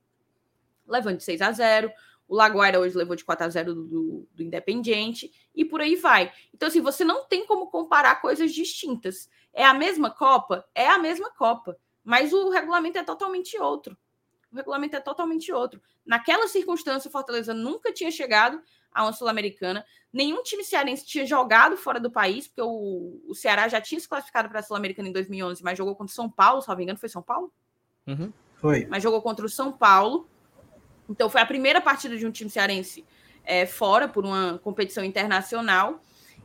Levando 0.86 1.16
de 1.16 1.24
6 1.24 1.40
a 1.40 1.52
0, 1.52 1.90
O 2.28 2.36
Laguaira 2.36 2.78
hoje 2.78 2.94
levou 2.94 3.16
de 3.16 3.24
4 3.24 3.46
a 3.46 3.48
0 3.48 3.74
do, 3.74 4.28
do, 4.30 4.42
Independiente 4.42 5.32
e 5.54 5.64
por 5.64 5.80
aí 5.80 5.96
vai. 5.96 6.30
Então, 6.52 6.68
assim, 6.68 6.82
você 6.82 7.02
não 7.02 7.24
tem 7.24 7.46
como 7.46 7.70
comparar 7.70 8.20
coisas 8.20 8.52
distintas. 8.52 9.30
É 9.50 9.64
a 9.64 9.72
mesma 9.72 10.10
Copa? 10.10 10.66
É 10.74 10.86
a 10.88 10.98
mesma 10.98 11.30
Copa. 11.30 11.78
Mas 12.02 12.34
o 12.34 12.50
regulamento 12.50 12.98
é 12.98 13.02
totalmente 13.02 13.58
outro. 13.58 13.96
O 14.54 14.56
regulamento 14.56 14.94
é 14.94 15.00
totalmente 15.00 15.52
outro. 15.52 15.82
Naquela 16.06 16.46
circunstância, 16.46 17.08
o 17.08 17.12
Fortaleza 17.12 17.52
nunca 17.52 17.92
tinha 17.92 18.10
chegado 18.10 18.62
a 18.92 19.02
uma 19.02 19.12
Sul-Americana. 19.12 19.84
Nenhum 20.12 20.44
time 20.44 20.62
cearense 20.62 21.04
tinha 21.04 21.26
jogado 21.26 21.76
fora 21.76 21.98
do 21.98 22.08
país, 22.08 22.46
porque 22.46 22.62
o, 22.62 23.20
o 23.26 23.34
Ceará 23.34 23.66
já 23.66 23.80
tinha 23.80 24.00
se 24.00 24.08
classificado 24.08 24.48
para 24.48 24.60
a 24.60 24.62
Sul-Americana 24.62 25.08
em 25.08 25.12
2011, 25.12 25.60
mas 25.64 25.76
jogou 25.76 25.96
contra 25.96 26.12
o 26.12 26.14
São 26.14 26.30
Paulo, 26.30 26.62
se 26.62 26.68
não 26.68 26.76
me 26.76 26.84
engano, 26.84 27.00
foi 27.00 27.08
São 27.08 27.20
Paulo? 27.20 27.52
Uhum. 28.06 28.32
Foi. 28.60 28.86
Mas 28.86 29.02
jogou 29.02 29.20
contra 29.20 29.44
o 29.44 29.48
São 29.48 29.72
Paulo. 29.72 30.28
Então 31.10 31.28
foi 31.28 31.40
a 31.40 31.46
primeira 31.46 31.80
partida 31.80 32.16
de 32.16 32.24
um 32.24 32.30
time 32.30 32.48
cearense 32.48 33.04
é, 33.44 33.66
fora 33.66 34.06
por 34.06 34.24
uma 34.24 34.60
competição 34.62 35.04
internacional. 35.04 36.00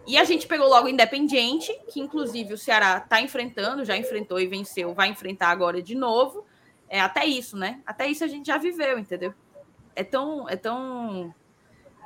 E 0.08 0.18
a 0.18 0.24
gente 0.24 0.48
pegou 0.48 0.68
logo 0.68 0.88
o 0.88 0.90
Independiente, 0.90 1.72
que 1.94 2.00
inclusive 2.00 2.56
o 2.56 2.58
Ceará 2.58 2.98
está 2.98 3.22
enfrentando, 3.22 3.86
já 3.86 3.96
enfrentou 3.96 4.40
e 4.40 4.48
venceu, 4.48 4.96
vai 4.96 5.10
enfrentar 5.10 5.50
agora 5.50 5.80
de 5.80 5.94
novo. 5.94 6.44
É 6.90 7.00
até 7.00 7.26
isso, 7.26 7.56
né? 7.56 7.82
Até 7.86 8.08
isso 8.08 8.24
a 8.24 8.28
gente 8.28 8.48
já 8.48 8.58
viveu, 8.58 8.98
entendeu? 8.98 9.34
É 9.96 10.04
tão, 10.04 10.50
é 10.50 10.56
tão, 10.56 11.34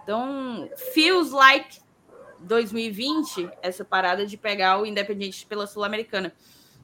tão 0.06 0.70
feels 0.94 1.32
like 1.32 1.80
2020 2.42 3.50
essa 3.62 3.86
parada 3.86 4.26
de 4.26 4.36
pegar 4.36 4.82
o 4.82 4.86
Independiente 4.86 5.46
pela 5.46 5.66
Sul-Americana. 5.66 6.34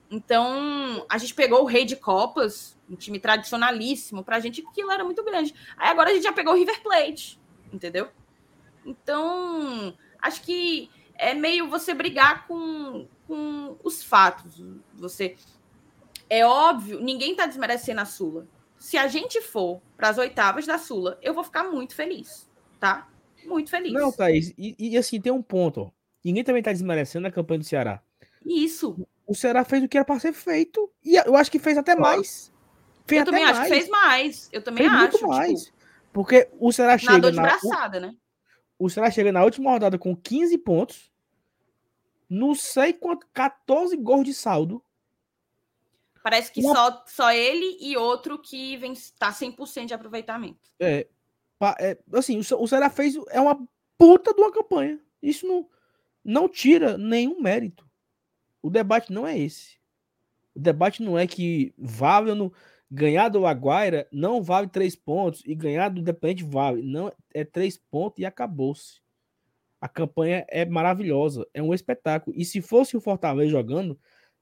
Então, 0.10 1.06
a 1.08 1.18
gente 1.18 1.36
pegou 1.36 1.62
o 1.62 1.66
Rei 1.66 1.86
de 1.86 1.96
Copas, 1.96 2.78
um 2.90 2.96
time 2.96 3.20
tradicionalíssimo, 3.20 4.24
pra 4.24 4.40
gente 4.40 4.66
aquilo 4.68 4.92
era 4.92 5.04
muito 5.04 5.24
grande. 5.24 5.54
Aí 5.78 5.90
agora 5.90 6.10
a 6.10 6.14
gente 6.14 6.24
já 6.24 6.34
pegou 6.34 6.54
o 6.54 6.58
River 6.58 6.82
Plate, 6.82 7.40
entendeu? 7.72 8.10
Então, 8.84 9.94
acho 10.20 10.42
que 10.42 10.90
é 11.16 11.34
meio 11.34 11.70
você 11.70 11.94
brigar 11.94 12.48
com, 12.48 13.08
com 13.28 13.78
os 13.84 14.02
fatos. 14.02 14.64
Você 14.96 15.36
é 16.30 16.46
óbvio, 16.46 17.00
ninguém 17.00 17.36
tá 17.36 17.46
desmerecendo 17.46 18.02
a 18.02 18.06
Sula. 18.06 18.48
Se 18.78 18.98
a 18.98 19.08
gente 19.08 19.42
for 19.42 19.82
para 19.98 20.10
as 20.10 20.18
oitavas 20.18 20.66
da 20.66 20.78
Sula, 20.78 21.18
eu 21.22 21.34
vou 21.34 21.44
ficar 21.44 21.64
muito 21.66 21.96
feliz, 21.96 22.50
tá? 22.80 23.10
Muito 23.46 23.70
feliz. 23.70 23.94
Não, 23.94 24.12
Thaís, 24.12 24.54
e, 24.58 24.76
e 24.78 24.98
assim, 24.98 25.20
tem 25.20 25.32
um 25.32 25.42
ponto, 25.42 25.82
ó. 25.82 25.92
Ninguém 26.24 26.44
também 26.44 26.62
tá 26.62 26.72
desmerecendo 26.72 27.28
a 27.28 27.32
campanha 27.32 27.60
do 27.60 27.66
Ceará. 27.66 28.02
Isso. 28.46 28.96
O 29.26 29.34
Ceará 29.36 29.64
fez 29.64 29.84
o 29.84 29.88
que 29.88 29.98
era 29.98 30.06
para 30.06 30.20
ser 30.20 30.34
feito. 30.34 30.92
E 31.04 31.16
eu 31.16 31.36
acho 31.36 31.52
que 31.52 31.60
fez 31.60 31.78
até 31.78 31.96
Claro. 31.96 32.18
mais. 32.18 32.52
Fez 33.08 33.20
eu 33.20 33.26
também 33.26 33.44
acho 33.44 33.54
mais. 33.60 33.70
que 33.70 33.76
fez 33.76 33.90
mais. 33.90 34.50
Eu 34.52 34.62
também 34.62 34.84
Fez 34.84 34.92
acho. 34.92 35.02
muito 35.02 35.18
tipo, 35.18 35.28
mais. 35.30 35.74
Porque 36.12 36.50
o 36.60 36.72
Ceará 36.72 36.98
chega 36.98 37.14
nadou 37.14 37.32
de 37.32 37.38
na, 37.38 37.44
o, 37.44 37.46
braçada, 37.46 38.00
né? 38.00 38.16
o 38.78 38.90
Ceará 38.90 39.10
chega 39.12 39.32
na 39.32 39.44
última 39.44 39.72
rodada 39.72 39.98
com 39.98 40.16
15 40.16 40.58
pontos. 40.58 41.12
Não 42.30 42.54
sei 42.54 42.94
quanto, 42.94 43.26
14 43.34 43.96
gols 43.98 44.26
de 44.26 44.34
saldo. 44.34 44.84
Parece 46.24 46.52
que 46.52 46.62
Uma- 46.62 46.76
só, 46.76 47.04
só 47.08 47.32
ele 47.32 47.78
e 47.80 47.96
outro 47.96 48.40
que 48.40 48.78
vem 48.78 48.94
tá 49.18 49.32
100% 49.32 49.88
de 49.88 49.94
aproveitamento. 49.94 50.70
É, 50.80 51.08
é, 51.80 51.98
assim, 52.14 52.38
o 52.38 52.62
o 52.62 52.68
Ceará 52.68 52.90
fez 52.90 53.16
é 53.30 53.40
uma 53.40 53.68
puta 53.98 54.34
de 54.34 54.42
uma 54.42 54.52
campanha. 54.52 55.00
Isso 55.22 55.48
não, 55.48 55.68
não 56.24 56.48
tira 56.50 56.98
nenhum 56.98 57.42
mérito. 57.42 57.88
O 58.62 58.70
debate 58.70 59.12
não 59.12 59.26
é 59.26 59.38
esse. 59.38 59.78
O 60.56 60.60
debate 60.60 61.02
não 61.02 61.18
é 61.18 61.26
que 61.28 61.74
vale 61.78 62.34
não 62.34 62.52
ganhar 62.92 63.30
do 63.30 63.46
Aguaira 63.46 64.08
não 64.12 64.42
vale 64.42 64.68
três 64.68 64.96
pontos 64.96 65.44
e 65.46 65.54
ganhar 65.54 65.90
do 65.90 66.00
Independente 66.00 66.44
vale. 66.44 66.82
Não, 66.82 67.12
é 67.34 67.44
três 67.44 67.78
pontos 67.78 68.20
e 68.20 68.26
acabou-se. 68.26 69.02
A 69.80 69.88
campanha 69.88 70.46
é 70.50 70.66
maravilhosa, 70.66 71.48
é 71.54 71.62
um 71.62 71.74
espetáculo. 71.74 72.36
E 72.38 72.44
se 72.44 72.62
fosse 72.62 72.98
o 72.98 73.02
Fortaleza 73.02 73.50
jogando, 73.50 73.98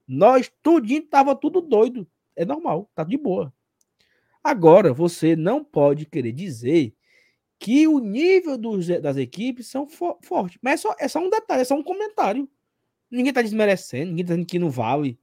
nós 0.08 0.52
tudinho 0.64 1.02
tava 1.04 1.36
tudo 1.36 1.62
doido. 1.62 2.08
É 2.36 2.46
normal, 2.46 2.90
tá 2.96 3.04
de 3.04 3.18
boa. 3.18 3.52
Agora, 4.44 4.94
você 4.94 5.36
não 5.36 5.64
pode 5.64 6.06
querer 6.06 6.32
dizer 6.32 6.94
que 7.60 7.88
o 7.88 8.00
nível 8.00 8.58
dos- 8.58 8.88
das 8.88 9.18
equipes 9.18 9.68
são 9.68 9.88
fo 9.88 10.18
fortes. 10.24 10.60
Mas 10.62 10.74
é 10.74 10.78
só, 10.78 10.96
é 11.00 11.08
só 11.08 11.20
um 11.20 11.30
detalhe, 11.30 11.62
é 11.62 11.66
só 11.66 11.76
um 11.76 11.84
comentário. 11.84 12.48
Ninguém 13.10 13.34
tá 13.34 13.42
desmerecendo, 13.42 14.12
ninguém 14.12 14.26
tá 14.26 14.34
dizendo 14.34 14.46
que 14.46 14.60
não 14.60 14.70
vale, 14.70 15.20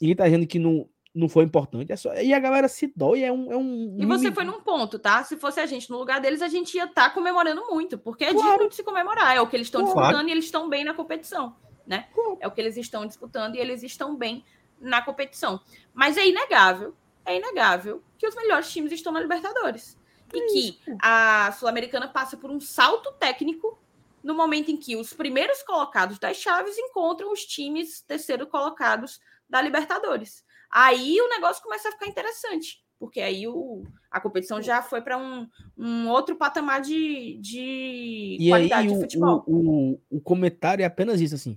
ninguém 0.00 0.14
tá 0.16 0.24
dizendo 0.24 0.46
que 0.46 0.58
não, 0.58 0.88
não 1.14 1.28
foi 1.28 1.44
importante. 1.44 1.90
É 1.92 1.96
só, 1.96 2.14
e 2.14 2.32
a 2.32 2.38
galera 2.38 2.68
se 2.68 2.92
dói, 2.94 3.22
é 3.24 3.32
um. 3.32 3.50
É 3.52 3.56
um 3.56 3.96
E 4.00 4.06
você 4.06 4.30
foi 4.30 4.44
num 4.44 4.60
ponto, 4.60 4.98
tá? 4.98 5.24
Se 5.24 5.36
fosse 5.36 5.58
a 5.58 5.66
gente 5.66 5.90
no 5.90 5.98
lugar 5.98 6.20
deles, 6.20 6.40
a 6.40 6.48
gente 6.48 6.74
ia 6.76 6.84
estar 6.84 7.12
comemorando 7.12 7.66
muito, 7.68 7.98
porque 7.98 8.24
é 8.24 8.32
Claro. 8.32 8.52
digno 8.52 8.68
de 8.68 8.76
se 8.76 8.84
comemorar. 8.84 9.34
É 9.36 9.40
o 9.40 9.46
que 9.48 9.56
eles 9.56 9.66
estão 9.66 9.82
Claro. 9.84 9.98
disputando 10.08 10.28
e 10.28 10.32
eles 10.32 10.44
estão 10.44 10.68
bem 10.68 10.84
na 10.84 10.94
competição, 10.94 11.56
né? 11.86 12.08
É 12.40 12.46
o 12.46 12.50
que 12.50 12.60
eles 12.60 12.76
estão 12.76 13.06
disputando 13.06 13.54
e 13.54 13.58
eles 13.58 13.82
estão 13.82 14.16
bem 14.16 14.44
na 14.80 15.02
competição. 15.02 15.60
Mas 15.94 16.16
é 16.16 16.26
inegável, 16.26 16.94
é 17.24 17.36
inegável 17.36 18.02
que 18.18 18.26
os 18.26 18.34
melhores 18.34 18.70
times 18.70 18.92
estão 18.92 19.12
na 19.12 19.20
Libertadores. 19.20 19.98
E 20.34 20.40
que 20.52 20.58
isso, 20.70 20.80
a 21.00 21.52
Sul-Americana 21.52 22.08
passa 22.08 22.36
por 22.36 22.50
um 22.50 22.60
salto 22.60 23.12
técnico 23.12 23.78
no 24.22 24.34
momento 24.34 24.70
em 24.70 24.76
que 24.76 24.96
os 24.96 25.12
primeiros 25.12 25.62
colocados 25.62 26.18
das 26.18 26.36
chaves 26.36 26.76
encontram 26.76 27.32
os 27.32 27.44
times 27.46 28.00
terceiro 28.00 28.46
colocados 28.46 29.20
da 29.48 29.62
Libertadores. 29.62 30.44
Aí 30.68 31.20
o 31.20 31.28
negócio 31.28 31.62
começa 31.62 31.88
a 31.88 31.92
ficar 31.92 32.08
interessante, 32.08 32.84
porque 32.98 33.20
aí 33.20 33.46
o, 33.46 33.84
a 34.10 34.20
competição 34.20 34.60
já 34.60 34.82
foi 34.82 35.00
para 35.00 35.16
um, 35.16 35.48
um 35.78 36.08
outro 36.08 36.34
patamar 36.34 36.80
de, 36.80 37.38
de 37.40 38.36
E 38.40 38.44
aí 38.44 38.48
qualidade 38.48 38.88
de 38.88 39.00
futebol. 39.00 39.44
o, 39.46 39.92
o, 39.92 40.00
o 40.10 40.20
comentário 40.20 40.82
é 40.82 40.86
apenas 40.86 41.20
isso, 41.20 41.36
assim. 41.36 41.56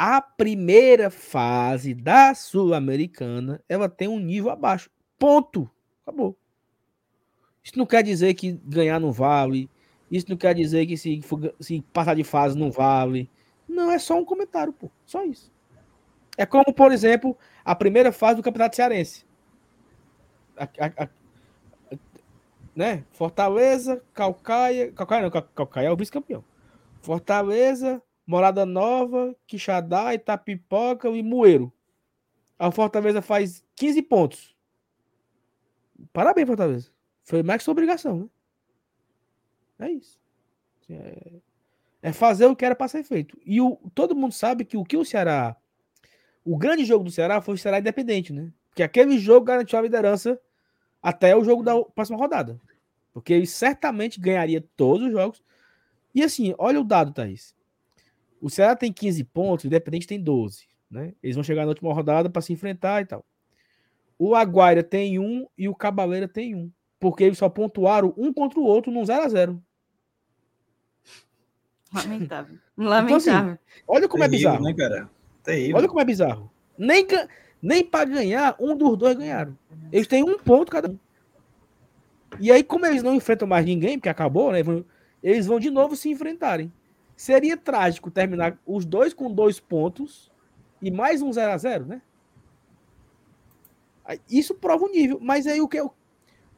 A 0.00 0.22
primeira 0.22 1.10
fase 1.10 1.92
da 1.92 2.32
Sul-Americana, 2.32 3.60
ela 3.68 3.88
tem 3.88 4.06
um 4.06 4.20
nível 4.20 4.50
abaixo. 4.50 4.88
Ponto. 5.18 5.68
Acabou. 6.06 6.36
Isso 7.64 7.76
não 7.76 7.84
quer 7.84 8.04
dizer 8.04 8.32
que 8.34 8.52
ganhar 8.64 9.00
não 9.00 9.10
vale. 9.10 9.68
Isso 10.10 10.26
não 10.28 10.36
quer 10.36 10.54
dizer 10.54 10.86
que 10.86 10.96
se, 10.96 11.20
se 11.60 11.82
passar 11.92 12.14
de 12.14 12.22
fase 12.22 12.56
não 12.56 12.70
vale. 12.70 13.28
Não, 13.68 13.90
é 13.90 13.98
só 13.98 14.16
um 14.16 14.24
comentário, 14.24 14.72
pô. 14.72 14.88
Só 15.04 15.24
isso. 15.24 15.52
É 16.36 16.46
como, 16.46 16.72
por 16.72 16.92
exemplo, 16.92 17.36
a 17.64 17.74
primeira 17.74 18.12
fase 18.12 18.36
do 18.36 18.42
Campeonato 18.42 18.76
Cearense. 18.76 19.26
A- 20.56 20.64
a- 20.78 21.04
a- 21.04 21.08
né? 22.74 23.04
Fortaleza, 23.10 24.00
Calcaia. 24.14 24.92
Calcaia 24.92 25.22
não, 25.22 25.30
Cal- 25.30 25.48
Calcaia 25.54 25.88
é 25.88 25.90
o 25.90 25.96
vice-campeão. 25.96 26.44
Fortaleza, 27.02 28.00
Morada 28.28 28.66
Nova, 28.66 29.34
Quixadá, 29.46 30.12
Itapipoca 30.12 31.08
e 31.08 31.22
Moeiro. 31.22 31.72
A 32.58 32.70
Fortaleza 32.70 33.22
faz 33.22 33.64
15 33.74 34.02
pontos. 34.02 34.54
Parabéns, 36.12 36.46
Fortaleza. 36.46 36.90
Foi 37.24 37.42
mais 37.42 37.60
que 37.60 37.64
sua 37.64 37.72
obrigação, 37.72 38.18
né? 39.78 39.86
É 39.86 39.92
isso. 39.92 40.20
É, 40.90 41.40
é 42.02 42.12
fazer 42.12 42.44
o 42.44 42.54
que 42.54 42.66
era 42.66 42.76
para 42.76 42.86
ser 42.88 43.02
feito. 43.02 43.40
E 43.46 43.62
o, 43.62 43.76
todo 43.94 44.14
mundo 44.14 44.34
sabe 44.34 44.66
que 44.66 44.76
o 44.76 44.84
que 44.84 44.98
o 44.98 45.06
Ceará. 45.06 45.56
O 46.44 46.58
grande 46.58 46.84
jogo 46.84 47.04
do 47.04 47.10
Ceará 47.10 47.40
foi 47.40 47.54
o 47.54 47.58
Ceará 47.58 47.78
Independente, 47.78 48.30
né? 48.30 48.52
Porque 48.68 48.82
aquele 48.82 49.18
jogo 49.18 49.46
garantiu 49.46 49.78
a 49.78 49.82
liderança 49.82 50.38
até 51.02 51.34
o 51.34 51.42
jogo 51.42 51.62
da 51.62 51.82
próxima 51.82 52.18
rodada. 52.18 52.60
Porque 53.10 53.32
ele 53.32 53.46
certamente 53.46 54.20
ganharia 54.20 54.62
todos 54.76 55.06
os 55.06 55.12
jogos. 55.12 55.42
E 56.14 56.22
assim, 56.22 56.54
olha 56.58 56.78
o 56.78 56.84
dado, 56.84 57.14
Thaís. 57.14 57.56
O 58.40 58.48
Ceará 58.48 58.76
tem 58.76 58.92
15 58.92 59.24
pontos, 59.24 59.64
o 59.64 59.66
Independente 59.66 60.06
tem 60.06 60.20
12. 60.20 60.66
Né? 60.90 61.12
Eles 61.22 61.36
vão 61.36 61.42
chegar 61.42 61.62
na 61.62 61.68
última 61.68 61.92
rodada 61.92 62.30
para 62.30 62.42
se 62.42 62.52
enfrentar 62.52 63.02
e 63.02 63.06
tal. 63.06 63.24
O 64.18 64.34
Aguaira 64.34 64.82
tem 64.82 65.18
um 65.18 65.46
e 65.56 65.68
o 65.68 65.74
Cabaleira 65.74 66.26
tem 66.26 66.54
um. 66.54 66.70
Porque 66.98 67.22
eles 67.22 67.38
só 67.38 67.48
pontuaram 67.48 68.12
um 68.16 68.32
contra 68.32 68.58
o 68.58 68.64
outro 68.64 68.90
num 68.90 69.04
0 69.04 69.22
a 69.22 69.28
0 69.28 69.62
Lamentável. 71.94 72.58
Então, 72.78 72.86
Lamentável. 72.86 73.58
Olha 73.88 74.08
como 74.08 74.22
é 74.22 74.28
Terrível, 74.28 74.50
bizarro. 74.52 74.64
né, 74.64 74.74
cara? 74.74 75.10
Terrível. 75.42 75.76
Olha 75.76 75.88
como 75.88 76.00
é 76.00 76.04
bizarro. 76.04 76.50
Nem, 76.76 77.04
nem 77.60 77.84
para 77.84 78.08
ganhar, 78.08 78.54
um 78.60 78.76
dos 78.76 78.96
dois 78.96 79.16
ganharam. 79.16 79.58
Eles 79.90 80.06
têm 80.06 80.22
um 80.22 80.38
ponto 80.38 80.70
cada 80.70 80.88
um. 80.88 80.98
E 82.38 82.52
aí, 82.52 82.62
como 82.62 82.86
eles 82.86 83.02
não 83.02 83.14
enfrentam 83.14 83.48
mais 83.48 83.66
ninguém, 83.66 83.98
porque 83.98 84.08
acabou, 84.08 84.52
né? 84.52 84.60
Eles 85.22 85.46
vão 85.46 85.58
de 85.58 85.70
novo 85.70 85.96
se 85.96 86.08
enfrentarem. 86.08 86.72
Seria 87.18 87.56
trágico 87.56 88.12
terminar 88.12 88.56
os 88.64 88.84
dois 88.84 89.12
com 89.12 89.28
dois 89.28 89.58
pontos 89.58 90.30
e 90.80 90.88
mais 90.88 91.20
um 91.20 91.32
0 91.32 91.50
a 91.50 91.58
0 91.58 91.84
né? 91.84 92.02
Isso 94.30 94.54
prova 94.54 94.84
o 94.84 94.88
nível. 94.88 95.18
Mas 95.20 95.44
aí 95.48 95.60
o 95.60 95.66
que 95.66 95.80
o, 95.80 95.90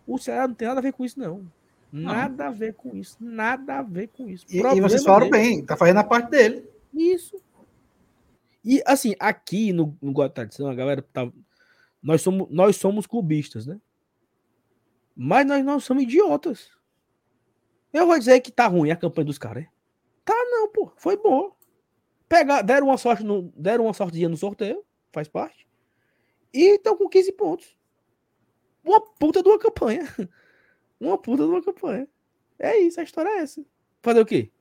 o 0.06 0.18
Ceará 0.18 0.46
não 0.46 0.54
tem 0.54 0.68
nada 0.68 0.80
a 0.80 0.82
ver 0.82 0.92
com 0.92 1.02
isso, 1.02 1.18
não. 1.18 1.50
Nada 1.90 2.48
a 2.48 2.50
ver 2.50 2.74
com 2.74 2.94
isso. 2.94 3.16
Nada 3.18 3.78
a 3.78 3.82
ver 3.82 4.08
com 4.08 4.28
isso. 4.28 4.44
E, 4.50 4.58
e 4.58 4.80
vocês 4.82 5.02
falaram 5.02 5.30
dele. 5.30 5.42
bem, 5.42 5.64
tá 5.64 5.78
fazendo 5.78 5.96
a 5.96 6.04
parte 6.04 6.28
dele. 6.28 6.68
Isso. 6.92 7.40
E 8.62 8.82
assim, 8.84 9.14
aqui 9.18 9.72
no, 9.72 9.96
no 9.98 10.12
Guarda 10.12 10.34
Tradição, 10.34 10.68
a 10.68 10.74
galera 10.74 11.00
tá. 11.00 11.26
Nós 12.02 12.20
somos, 12.20 12.48
nós 12.50 12.76
somos 12.76 13.06
clubistas, 13.06 13.66
né? 13.66 13.80
Mas 15.16 15.46
nós 15.46 15.64
não 15.64 15.80
somos 15.80 16.02
idiotas. 16.02 16.68
Eu 17.94 18.06
vou 18.06 18.18
dizer 18.18 18.38
que 18.40 18.52
tá 18.52 18.66
ruim 18.66 18.90
a 18.90 18.96
campanha 18.96 19.24
dos 19.24 19.38
caras. 19.38 19.64
Tá 19.64 19.70
não, 20.60 20.68
pô. 20.68 20.92
Foi 20.96 21.16
boa. 21.16 21.52
Pegar, 22.28 22.62
deram 22.62 22.88
uma 22.88 22.98
sorte 22.98 23.24
no, 23.24 23.50
deram 23.56 23.84
uma 23.84 23.94
sortezinha 23.94 24.28
no 24.28 24.36
sorteio, 24.36 24.84
faz 25.12 25.28
parte. 25.28 25.66
E 26.52 26.76
estão 26.76 26.96
com 26.96 27.08
15 27.08 27.32
pontos. 27.32 27.76
Uma 28.84 29.00
puta 29.00 29.42
de 29.42 29.48
uma 29.48 29.58
campanha. 29.58 30.02
Uma 31.00 31.16
puta 31.16 31.44
de 31.44 31.48
uma 31.48 31.62
campanha. 31.62 32.06
É 32.58 32.76
isso, 32.76 33.00
a 33.00 33.02
história 33.02 33.30
é 33.30 33.38
essa. 33.38 33.64
Fazer 34.02 34.20
o 34.20 34.26
quê? 34.26 34.52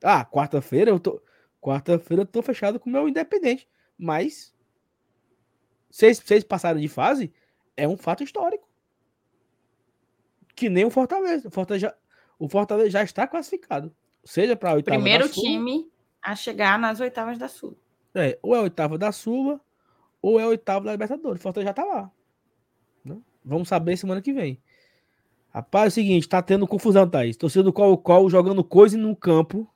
Ah, 0.00 0.24
quarta-feira 0.24 0.92
eu 0.92 1.00
tô. 1.00 1.20
Quarta-feira 1.60 2.22
eu 2.22 2.26
tô 2.26 2.40
fechado 2.40 2.78
com 2.78 2.88
o 2.88 2.92
meu 2.92 3.08
independente. 3.08 3.68
Mas. 3.98 4.54
Vocês, 5.90 6.20
vocês 6.20 6.44
passaram 6.44 6.78
de 6.78 6.86
fase, 6.86 7.32
é 7.76 7.88
um 7.88 7.96
fato 7.96 8.22
histórico. 8.22 8.68
Que 10.54 10.68
nem 10.68 10.84
o 10.84 10.90
Fortaleza. 10.90 11.48
O 11.48 11.50
Fortaleza 11.50 11.98
o 12.38 12.48
Fortaleza 12.48 12.90
já 12.90 13.02
está 13.02 13.26
classificado. 13.26 13.94
Seja 14.28 14.54
para 14.54 14.72
a 14.72 14.74
oitava 14.74 14.94
Primeiro 14.94 15.26
da 15.26 15.32
Sul, 15.32 15.42
time 15.42 15.90
a 16.20 16.36
chegar 16.36 16.78
nas 16.78 17.00
oitavas 17.00 17.38
da 17.38 17.48
Sul. 17.48 17.74
É, 18.14 18.38
ou 18.42 18.54
é 18.54 18.58
a 18.58 18.60
oitava 18.60 18.98
da 18.98 19.10
Sula, 19.10 19.58
ou 20.20 20.38
é 20.38 20.42
a 20.42 20.48
oitava 20.48 20.84
da 20.84 20.92
Libertadores. 20.92 21.40
O 21.40 21.42
Fortaleza 21.42 21.70
já 21.70 21.72
tá 21.72 21.82
lá. 21.82 22.10
Né? 23.02 23.16
Vamos 23.42 23.68
saber 23.68 23.96
semana 23.96 24.20
que 24.20 24.34
vem. 24.34 24.60
Rapaz, 25.48 25.84
é 25.84 25.88
o 25.88 25.90
seguinte, 25.92 26.28
tá 26.28 26.42
tendo 26.42 26.66
confusão, 26.66 27.08
Thaís. 27.08 27.38
Torcida 27.38 27.62
do 27.64 27.72
Colo-Colo 27.72 28.28
jogando 28.28 28.62
coisa 28.62 28.98
no 28.98 29.16
campo. 29.16 29.66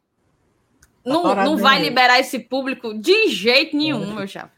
Não, 1.03 1.23
parado 1.23 1.49
não 1.49 1.57
vai 1.57 1.81
liberar 1.81 2.21
esse 2.21 2.39
público 2.39 2.93
de 2.93 3.29
jeito 3.29 3.75
nenhum, 3.75 4.15
meu 4.15 4.27
chapa. 4.27 4.53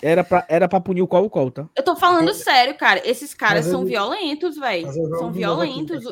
Era 0.00 0.24
pra, 0.24 0.46
era 0.48 0.66
pra 0.66 0.80
punir 0.80 1.02
o 1.02 1.06
Colo-Colo, 1.06 1.50
tá? 1.50 1.68
Eu 1.76 1.84
tô 1.84 1.94
falando 1.96 2.32
sério, 2.32 2.74
cara. 2.78 3.06
Esses 3.06 3.34
caras 3.34 3.66
Mas 3.66 3.72
são 3.72 3.82
eu- 3.82 3.88
violentos, 3.88 4.56
velho. 4.56 4.90
São 4.90 5.28
aqui, 5.28 5.36
violentos. 5.36 6.02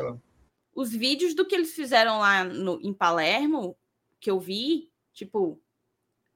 Os 0.76 0.92
vídeos 0.92 1.34
do 1.34 1.46
que 1.46 1.54
eles 1.54 1.74
fizeram 1.74 2.18
lá 2.18 2.44
no, 2.44 2.78
em 2.82 2.92
Palermo, 2.92 3.74
que 4.20 4.30
eu 4.30 4.38
vi, 4.38 4.92
tipo, 5.14 5.58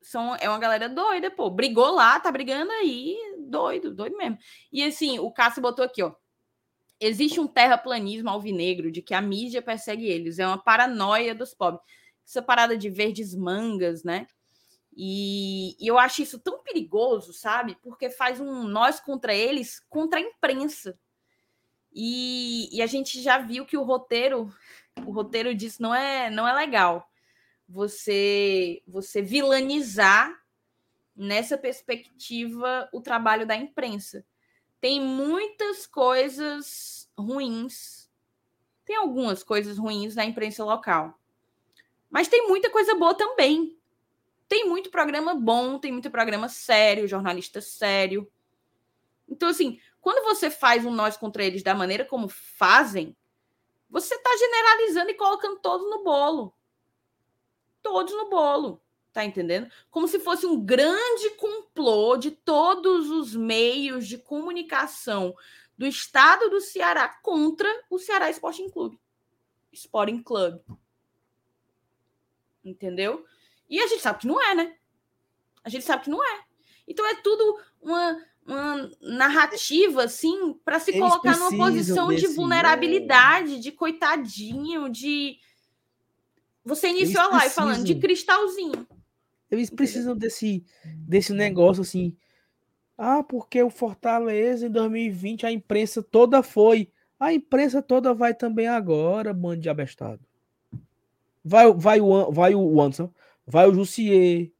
são, 0.00 0.34
é 0.36 0.48
uma 0.48 0.58
galera 0.58 0.88
doida, 0.88 1.30
pô. 1.30 1.50
Brigou 1.50 1.90
lá, 1.90 2.18
tá 2.18 2.32
brigando 2.32 2.72
aí, 2.72 3.18
doido, 3.38 3.94
doido 3.94 4.16
mesmo. 4.16 4.38
E 4.72 4.82
assim, 4.82 5.18
o 5.18 5.30
Cássio 5.30 5.60
botou 5.60 5.84
aqui, 5.84 6.02
ó. 6.02 6.14
Existe 6.98 7.38
um 7.38 7.46
terraplanismo 7.46 8.30
alvinegro 8.30 8.90
de 8.90 9.02
que 9.02 9.12
a 9.12 9.20
mídia 9.20 9.60
persegue 9.60 10.06
eles. 10.06 10.38
É 10.38 10.46
uma 10.46 10.56
paranoia 10.56 11.34
dos 11.34 11.54
pobres. 11.54 11.82
Essa 12.26 12.40
parada 12.40 12.78
de 12.78 12.88
verdes 12.88 13.34
mangas, 13.34 14.02
né? 14.02 14.26
E, 14.96 15.76
e 15.78 15.86
eu 15.86 15.98
acho 15.98 16.22
isso 16.22 16.38
tão 16.38 16.62
perigoso, 16.62 17.34
sabe? 17.34 17.76
Porque 17.82 18.08
faz 18.08 18.40
um 18.40 18.64
nós 18.64 19.00
contra 19.00 19.34
eles, 19.34 19.80
contra 19.90 20.18
a 20.18 20.22
imprensa. 20.22 20.98
E, 21.92 22.68
e 22.76 22.82
a 22.82 22.86
gente 22.86 23.20
já 23.20 23.38
viu 23.38 23.66
que 23.66 23.76
o 23.76 23.82
roteiro, 23.82 24.52
o 25.06 25.10
roteiro 25.10 25.54
disso 25.54 25.82
não 25.82 25.94
é, 25.94 26.30
não 26.30 26.46
é 26.46 26.52
legal. 26.52 27.10
Você, 27.68 28.82
você 28.86 29.22
vilanizar 29.22 30.40
nessa 31.16 31.58
perspectiva 31.58 32.88
o 32.92 33.00
trabalho 33.00 33.46
da 33.46 33.54
imprensa. 33.54 34.24
Tem 34.80 35.00
muitas 35.00 35.86
coisas 35.86 37.10
ruins. 37.16 38.10
Tem 38.84 38.96
algumas 38.96 39.42
coisas 39.42 39.76
ruins 39.76 40.14
na 40.14 40.24
imprensa 40.24 40.64
local. 40.64 41.18
Mas 42.08 42.28
tem 42.28 42.48
muita 42.48 42.70
coisa 42.70 42.94
boa 42.94 43.14
também. 43.14 43.76
Tem 44.48 44.68
muito 44.68 44.90
programa 44.90 45.34
bom, 45.34 45.78
tem 45.78 45.92
muito 45.92 46.10
programa 46.10 46.48
sério, 46.48 47.06
jornalista 47.06 47.60
sério. 47.60 48.28
Então, 49.28 49.48
assim, 49.48 49.78
quando 50.00 50.24
você 50.24 50.50
faz 50.50 50.84
um 50.84 50.90
nós 50.90 51.16
contra 51.16 51.44
eles 51.44 51.62
da 51.62 51.74
maneira 51.74 52.04
como 52.04 52.28
fazem, 52.28 53.16
você 53.88 54.14
está 54.14 54.30
generalizando 54.36 55.10
e 55.10 55.14
colocando 55.14 55.58
todos 55.58 55.88
no 55.90 56.02
bolo. 56.02 56.54
Todos 57.82 58.14
no 58.14 58.30
bolo. 58.30 58.80
Tá 59.12 59.24
entendendo? 59.24 59.68
Como 59.90 60.06
se 60.06 60.20
fosse 60.20 60.46
um 60.46 60.64
grande 60.64 61.30
complô 61.30 62.16
de 62.16 62.30
todos 62.30 63.10
os 63.10 63.34
meios 63.34 64.06
de 64.06 64.16
comunicação 64.16 65.34
do 65.76 65.86
estado 65.86 66.48
do 66.48 66.60
Ceará 66.60 67.08
contra 67.22 67.68
o 67.90 67.98
Ceará 67.98 68.30
Sporting 68.30 68.70
Clube. 68.70 69.00
Sporting 69.72 70.22
Club. 70.22 70.60
Entendeu? 72.64 73.26
E 73.68 73.80
a 73.80 73.86
gente 73.88 74.02
sabe 74.02 74.20
que 74.20 74.26
não 74.28 74.40
é, 74.40 74.54
né? 74.54 74.76
A 75.64 75.68
gente 75.68 75.84
sabe 75.84 76.04
que 76.04 76.10
não 76.10 76.22
é. 76.22 76.44
Então 76.86 77.04
é 77.06 77.14
tudo 77.16 77.60
uma, 77.80 78.24
uma 78.46 78.90
narrativa, 79.00 80.04
assim, 80.04 80.54
para 80.64 80.78
se 80.80 80.90
Eles 80.90 81.00
colocar 81.00 81.36
numa 81.38 81.56
posição 81.56 82.08
de 82.08 82.22
desse- 82.22 82.34
vulnerabilidade, 82.34 83.60
de 83.60 83.70
coitadinho, 83.72 84.88
de. 84.88 85.38
Você 86.64 86.88
iniciou 86.88 87.22
Eles 87.24 87.34
a 87.34 87.36
live 87.38 87.54
falando 87.54 87.84
de 87.84 87.94
cristalzinho. 87.94 88.86
Eles 89.50 89.70
precisam 89.70 90.16
desse, 90.16 90.64
desse 90.84 91.32
negócio 91.32 91.82
assim. 91.82 92.16
Ah, 92.96 93.22
porque 93.22 93.62
o 93.62 93.70
Fortaleza 93.70 94.66
em 94.66 94.70
2020 94.70 95.46
a 95.46 95.50
imprensa 95.52 96.02
toda 96.02 96.42
foi. 96.42 96.92
A 97.18 97.32
imprensa 97.32 97.80
toda 97.82 98.12
vai 98.14 98.34
também 98.34 98.66
agora, 98.68 99.32
bando 99.32 99.62
de 99.62 99.68
abestado. 99.68 100.20
Vai, 101.44 101.72
vai, 101.72 102.00
o, 102.00 102.30
vai 102.30 102.54
o 102.54 102.80
Anderson, 102.80 103.10
vai 103.46 103.66
o 103.68 103.74
Jussier, 103.74 104.50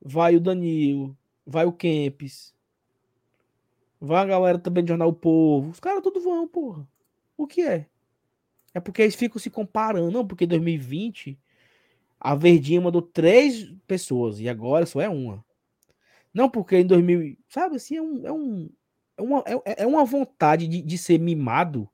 vai 0.00 0.34
o 0.36 0.40
Danilo, 0.40 1.16
vai 1.46 1.66
o 1.66 1.72
Kempis. 1.72 2.54
Vai 4.04 4.20
a 4.20 4.26
galera 4.26 4.58
também 4.58 4.82
do 4.82 4.88
Jornal 4.88 5.10
O 5.10 5.12
Povo. 5.12 5.70
Os 5.70 5.78
caras 5.78 6.02
tudo 6.02 6.20
vão, 6.20 6.48
porra. 6.48 6.84
O 7.36 7.46
que 7.46 7.62
é? 7.62 7.86
É 8.74 8.80
porque 8.80 9.00
eles 9.00 9.14
ficam 9.14 9.38
se 9.38 9.48
comparando. 9.48 10.10
Não, 10.10 10.26
porque 10.26 10.42
em 10.42 10.48
2020 10.48 11.38
a 12.18 12.34
Verdinha 12.34 12.80
mandou 12.80 13.00
três 13.00 13.72
pessoas 13.86 14.40
e 14.40 14.48
agora 14.48 14.86
só 14.86 15.00
é 15.00 15.08
uma. 15.08 15.44
Não, 16.34 16.50
porque 16.50 16.78
em 16.78 16.84
2000. 16.84 17.38
Sabe 17.48 17.76
assim, 17.76 17.94
é, 17.96 18.02
um, 18.02 18.26
é, 18.26 18.32
um, 18.32 18.70
é, 19.16 19.22
uma, 19.22 19.44
é, 19.46 19.82
é 19.84 19.86
uma 19.86 20.04
vontade 20.04 20.66
de, 20.66 20.82
de 20.82 20.98
ser 20.98 21.20
mimado. 21.20 21.88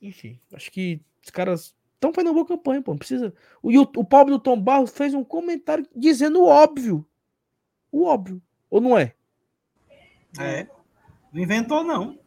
Enfim, 0.00 0.38
acho 0.52 0.70
que 0.70 1.00
os 1.20 1.30
caras 1.30 1.74
estão 1.94 2.12
fazendo 2.12 2.28
uma 2.28 2.34
boa 2.34 2.46
campanha, 2.46 2.80
pô. 2.80 2.92
não 2.92 2.98
Precisa. 2.98 3.34
O, 3.60 3.72
o 3.72 4.04
pobre 4.04 4.32
do 4.32 4.38
Tom 4.38 4.60
Barros 4.60 4.92
fez 4.92 5.14
um 5.14 5.24
comentário 5.24 5.84
dizendo 5.96 6.42
o 6.42 6.46
óbvio. 6.46 7.04
O 7.90 8.04
óbvio. 8.04 8.42
Ou 8.70 8.80
não 8.80 8.98
é? 8.98 9.14
É. 10.38 10.66
Não 11.32 11.42
inventou, 11.42 11.84
não. 11.84 12.18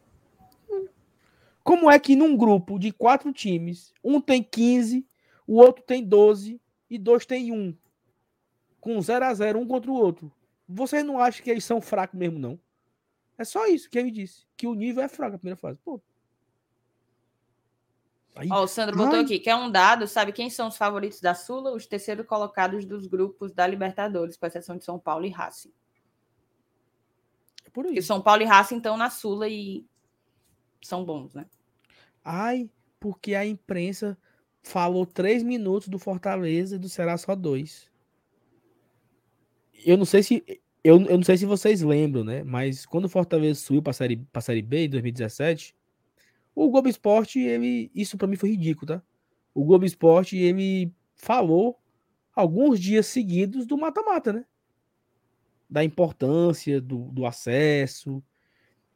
Como 1.62 1.90
é 1.90 1.98
que 1.98 2.16
num 2.16 2.36
grupo 2.36 2.78
de 2.78 2.90
quatro 2.90 3.32
times, 3.32 3.92
um 4.02 4.20
tem 4.20 4.42
15, 4.42 5.06
o 5.46 5.56
outro 5.56 5.84
tem 5.84 6.02
12 6.04 6.60
e 6.88 6.98
dois 6.98 7.26
tem 7.26 7.52
1? 7.52 7.76
Com 8.80 9.00
0 9.00 9.24
a 9.24 9.34
0 9.34 9.58
um 9.58 9.66
contra 9.66 9.90
o 9.90 9.94
outro. 9.94 10.32
Você 10.68 11.02
não 11.02 11.18
acha 11.18 11.42
que 11.42 11.50
eles 11.50 11.64
são 11.64 11.80
fracos 11.80 12.18
mesmo, 12.18 12.38
não? 12.38 12.58
É 13.36 13.44
só 13.44 13.66
isso 13.66 13.88
que 13.90 13.98
ele 13.98 14.10
disse. 14.10 14.46
Que 14.56 14.66
o 14.66 14.74
nível 14.74 15.02
é 15.02 15.08
fraco 15.08 15.32
na 15.32 15.38
primeira 15.38 15.56
fase. 15.56 15.78
Pô. 15.84 16.00
Aí, 18.34 18.48
Ó, 18.50 18.62
o 18.62 18.66
Sandro 18.66 18.96
botou 18.96 19.16
Ai. 19.16 19.24
aqui, 19.24 19.38
quer 19.38 19.56
um 19.56 19.70
dado, 19.70 20.06
sabe 20.06 20.32
quem 20.32 20.48
são 20.48 20.68
os 20.68 20.76
favoritos 20.76 21.20
da 21.20 21.34
Sula? 21.34 21.72
Os 21.72 21.86
terceiros 21.86 22.26
colocados 22.26 22.84
dos 22.84 23.06
grupos 23.06 23.52
da 23.52 23.66
Libertadores, 23.66 24.36
com 24.36 24.46
exceção 24.46 24.76
de 24.76 24.84
São 24.84 24.98
Paulo 24.98 25.26
e 25.26 25.30
Racing. 25.30 25.72
é 27.66 27.70
por 27.70 27.84
aí. 27.84 27.90
Porque 27.90 28.02
São 28.02 28.20
Paulo 28.22 28.42
e 28.42 28.46
Racing 28.46 28.76
estão 28.76 28.96
na 28.96 29.10
Sula 29.10 29.48
e 29.48 29.84
são 30.82 31.04
bons, 31.04 31.34
né? 31.34 31.46
Ai, 32.24 32.70
porque 32.98 33.34
a 33.34 33.44
imprensa 33.44 34.16
falou 34.62 35.04
três 35.04 35.42
minutos 35.42 35.88
do 35.88 35.98
Fortaleza 35.98 36.76
e 36.76 36.78
do 36.78 36.88
Ceará 36.88 37.16
só 37.16 37.34
dois. 37.34 37.90
Eu 39.84 39.96
não 39.96 40.04
sei 40.04 40.22
se 40.22 40.44
eu, 40.84 41.00
eu 41.02 41.16
não 41.16 41.22
sei 41.22 41.36
se 41.36 41.46
vocês 41.46 41.82
lembram, 41.82 42.24
né? 42.24 42.42
Mas 42.42 42.86
quando 42.86 43.06
o 43.06 43.08
Fortaleza 43.08 43.60
subiu 43.60 43.82
para 43.82 43.92
série 43.92 44.16
para 44.16 44.40
série 44.40 44.62
B 44.62 44.84
em 44.84 44.90
2017, 44.90 45.74
o 46.66 46.70
Globo 46.70 46.88
Esporte, 46.88 47.40
ele 47.40 47.90
isso 47.94 48.16
para 48.16 48.26
mim 48.26 48.36
foi 48.36 48.50
ridículo, 48.50 48.86
tá? 48.86 49.02
O 49.54 49.64
Globo 49.64 49.84
Esporte, 49.84 50.36
ele 50.36 50.92
falou 51.14 51.78
alguns 52.34 52.78
dias 52.78 53.06
seguidos 53.06 53.66
do 53.66 53.76
mata-mata, 53.76 54.32
né? 54.32 54.44
Da 55.68 55.84
importância 55.84 56.80
do, 56.80 57.10
do 57.12 57.26
acesso, 57.26 58.22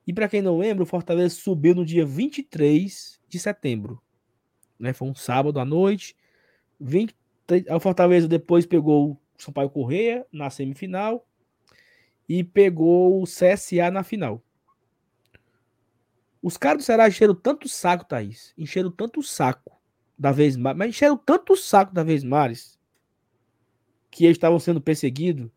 e 0.06 0.12
para 0.12 0.28
quem 0.28 0.42
não 0.42 0.58
lembra, 0.58 0.82
o 0.82 0.86
Fortaleza 0.86 1.34
subiu 1.34 1.74
no 1.74 1.84
dia 1.84 2.04
23 2.04 3.20
de 3.28 3.38
setembro. 3.38 4.00
Né? 4.78 4.92
Foi 4.92 5.08
um 5.08 5.14
sábado 5.14 5.58
à 5.58 5.64
noite. 5.64 6.14
23, 6.78 7.64
o 7.70 7.80
Fortaleza 7.80 8.28
depois 8.28 8.66
pegou 8.66 9.12
o 9.12 9.18
Sampaio 9.38 9.70
Correia 9.70 10.26
na 10.30 10.50
semifinal 10.50 11.26
e 12.28 12.44
pegou 12.44 13.22
o 13.22 13.24
CSA 13.24 13.90
na 13.90 14.02
final. 14.02 14.42
Os 16.44 16.58
caras 16.58 16.82
do 16.82 16.84
Ceará 16.84 17.08
encheram 17.08 17.34
tanto 17.34 17.66
saco, 17.70 18.04
Thaís. 18.04 18.52
Encheram 18.58 18.90
tanto 18.90 19.22
saco 19.22 19.80
da 20.18 20.30
vez 20.30 20.58
mais. 20.58 20.76
Mas 20.76 20.90
encheram 20.90 21.16
tanto 21.16 21.56
saco 21.56 21.94
da 21.94 22.02
vez 22.02 22.22
mais 22.22 22.78
que 24.10 24.26
eles 24.26 24.36
estavam 24.36 24.60
sendo 24.60 24.78
perseguidos 24.78 25.50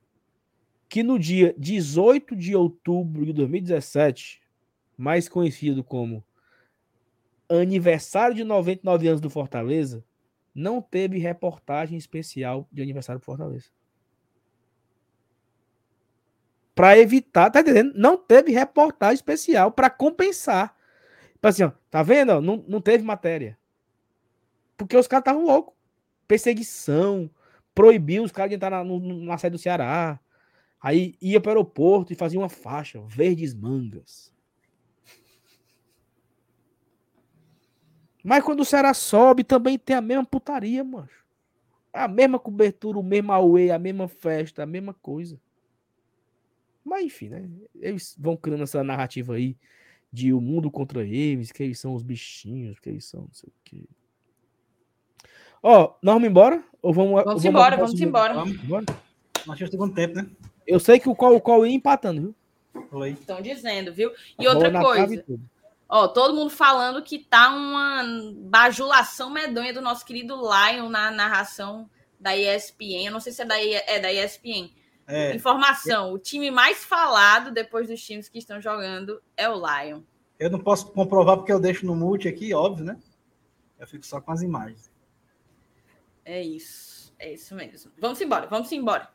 que 0.87 1.03
no 1.03 1.19
dia 1.19 1.53
18 1.57 2.37
de 2.37 2.55
outubro 2.55 3.25
de 3.25 3.33
2017, 3.33 4.41
mais 4.97 5.27
conhecido 5.27 5.83
como 5.83 6.23
aniversário 7.49 8.33
de 8.33 8.45
99 8.45 9.09
anos 9.09 9.19
do 9.19 9.29
Fortaleza, 9.29 10.01
não 10.55 10.81
teve 10.81 11.17
reportagem 11.17 11.97
especial 11.97 12.65
de 12.71 12.81
aniversário 12.81 13.19
do 13.19 13.25
Fortaleza. 13.25 13.67
Para 16.73 16.97
evitar, 16.97 17.51
tá 17.51 17.59
entendendo? 17.59 17.91
Não 17.93 18.15
teve 18.15 18.53
reportagem 18.53 19.15
especial 19.15 19.69
para 19.69 19.89
compensar. 19.89 20.76
Tipo 21.37 21.47
assim, 21.49 21.63
ó, 21.63 21.71
tá 21.91 22.01
vendo? 22.01 22.41
Não, 22.41 22.65
não 22.67 22.81
teve 22.81 23.03
matéria. 23.03 23.57
Porque 24.75 24.97
os 24.97 25.07
caras 25.07 25.21
estavam 25.21 25.45
loucos. 25.45 25.75
Perseguição, 26.27 27.29
proibiu 27.75 28.23
os 28.23 28.31
caras 28.31 28.49
de 28.49 28.55
entrar 28.55 28.71
na, 28.71 28.83
no, 28.83 28.99
na 28.99 29.37
sede 29.37 29.55
do 29.55 29.59
Ceará. 29.61 30.19
Aí 30.81 31.15
ia 31.21 31.39
para 31.39 31.49
o 31.49 31.51
aeroporto 31.51 32.11
e 32.11 32.15
fazia 32.15 32.39
uma 32.39 32.49
faixa, 32.49 32.99
verdes 33.01 33.53
mangas. 33.53 34.33
Mas 38.23 38.43
quando 38.43 38.61
o 38.61 38.65
Ceará 38.65 38.93
sobe, 38.95 39.43
também 39.43 39.77
tem 39.77 39.95
a 39.95 40.01
mesma 40.01 40.25
putaria, 40.25 40.83
mano. 40.83 41.07
A 41.93 42.07
mesma 42.07 42.39
cobertura, 42.39 42.97
o 42.97 43.03
mesmo 43.03 43.31
away, 43.31 43.69
a 43.69 43.77
mesma 43.77 44.07
festa, 44.07 44.63
a 44.63 44.65
mesma 44.65 44.93
coisa. 44.95 45.39
Mas 46.83 47.05
enfim, 47.05 47.29
né? 47.29 47.47
Eles 47.75 48.15
vão 48.17 48.35
criando 48.35 48.63
essa 48.63 48.83
narrativa 48.83 49.35
aí 49.35 49.55
de 50.17 50.33
o 50.33 50.41
mundo 50.41 50.71
contra 50.71 51.05
eles, 51.05 51.51
que 51.51 51.61
eles 51.61 51.79
são 51.79 51.93
os 51.93 52.01
bichinhos, 52.01 52.79
que 52.79 52.89
eles 52.89 53.05
são 53.05 53.21
não 53.21 53.33
sei 53.33 53.49
o 53.49 53.53
quê. 53.63 53.83
Ó, 55.61 55.93
nós 56.01 56.13
vamos 56.15 56.27
embora? 56.27 56.63
Ou 56.81 56.93
vamos, 56.93 57.11
vamos, 57.11 57.25
vamos 57.25 57.45
embora, 57.45 57.77
vamos 57.77 58.01
embora. 58.01 58.33
Vamos 58.33 58.63
embora. 58.63 58.85
Nós 59.45 59.57
temos 59.57 59.71
segundo 59.71 59.93
tempo, 59.93 60.15
né? 60.15 60.27
Eu 60.65 60.79
sei 60.79 60.99
que 60.99 61.07
o 61.07 61.15
qual, 61.15 61.35
o 61.35 61.41
qual 61.41 61.65
ia 61.65 61.73
empatando, 61.73 62.21
viu? 62.21 62.35
Oi. 62.91 63.11
Estão 63.11 63.41
dizendo, 63.41 63.93
viu? 63.93 64.11
E 64.39 64.47
outra 64.47 64.71
coisa. 64.71 65.23
Ó, 65.89 66.07
todo 66.07 66.35
mundo 66.35 66.49
falando 66.49 67.01
que 67.01 67.19
tá 67.19 67.49
uma 67.49 68.03
bajulação 68.35 69.29
medonha 69.29 69.73
do 69.73 69.81
nosso 69.81 70.05
querido 70.05 70.35
Lion 70.35 70.89
na 70.89 71.09
narração 71.11 71.89
da 72.19 72.35
ESPN. 72.35 73.05
Eu 73.05 73.13
não 73.13 73.19
sei 73.19 73.31
se 73.31 73.41
é 73.41 73.45
da, 73.45 73.59
é 73.59 73.99
da 73.99 74.11
ESPN. 74.11 74.69
É. 75.07 75.33
Informação: 75.33 76.11
o 76.11 76.19
time 76.19 76.51
mais 76.51 76.83
falado 76.83 77.51
depois 77.51 77.87
dos 77.87 78.03
times 78.03 78.27
que 78.27 78.37
estão 78.37 78.61
jogando 78.61 79.21
é 79.35 79.49
o 79.49 79.55
Lion. 79.55 80.01
Eu 80.37 80.51
não 80.51 80.59
posso 80.59 80.91
comprovar 80.91 81.37
porque 81.37 81.51
eu 81.51 81.59
deixo 81.59 81.85
no 81.85 81.95
mute 81.95 82.27
aqui, 82.27 82.53
óbvio, 82.53 82.85
né? 82.85 82.99
Eu 83.79 83.87
fico 83.87 84.05
só 84.05 84.19
com 84.19 84.31
as 84.31 84.41
imagens. 84.41 84.91
É 86.25 86.41
isso. 86.41 87.13
É 87.17 87.33
isso 87.33 87.55
mesmo. 87.55 87.91
Vamos 87.97 88.21
embora, 88.21 88.45
vamos 88.47 88.71
embora. 88.71 89.09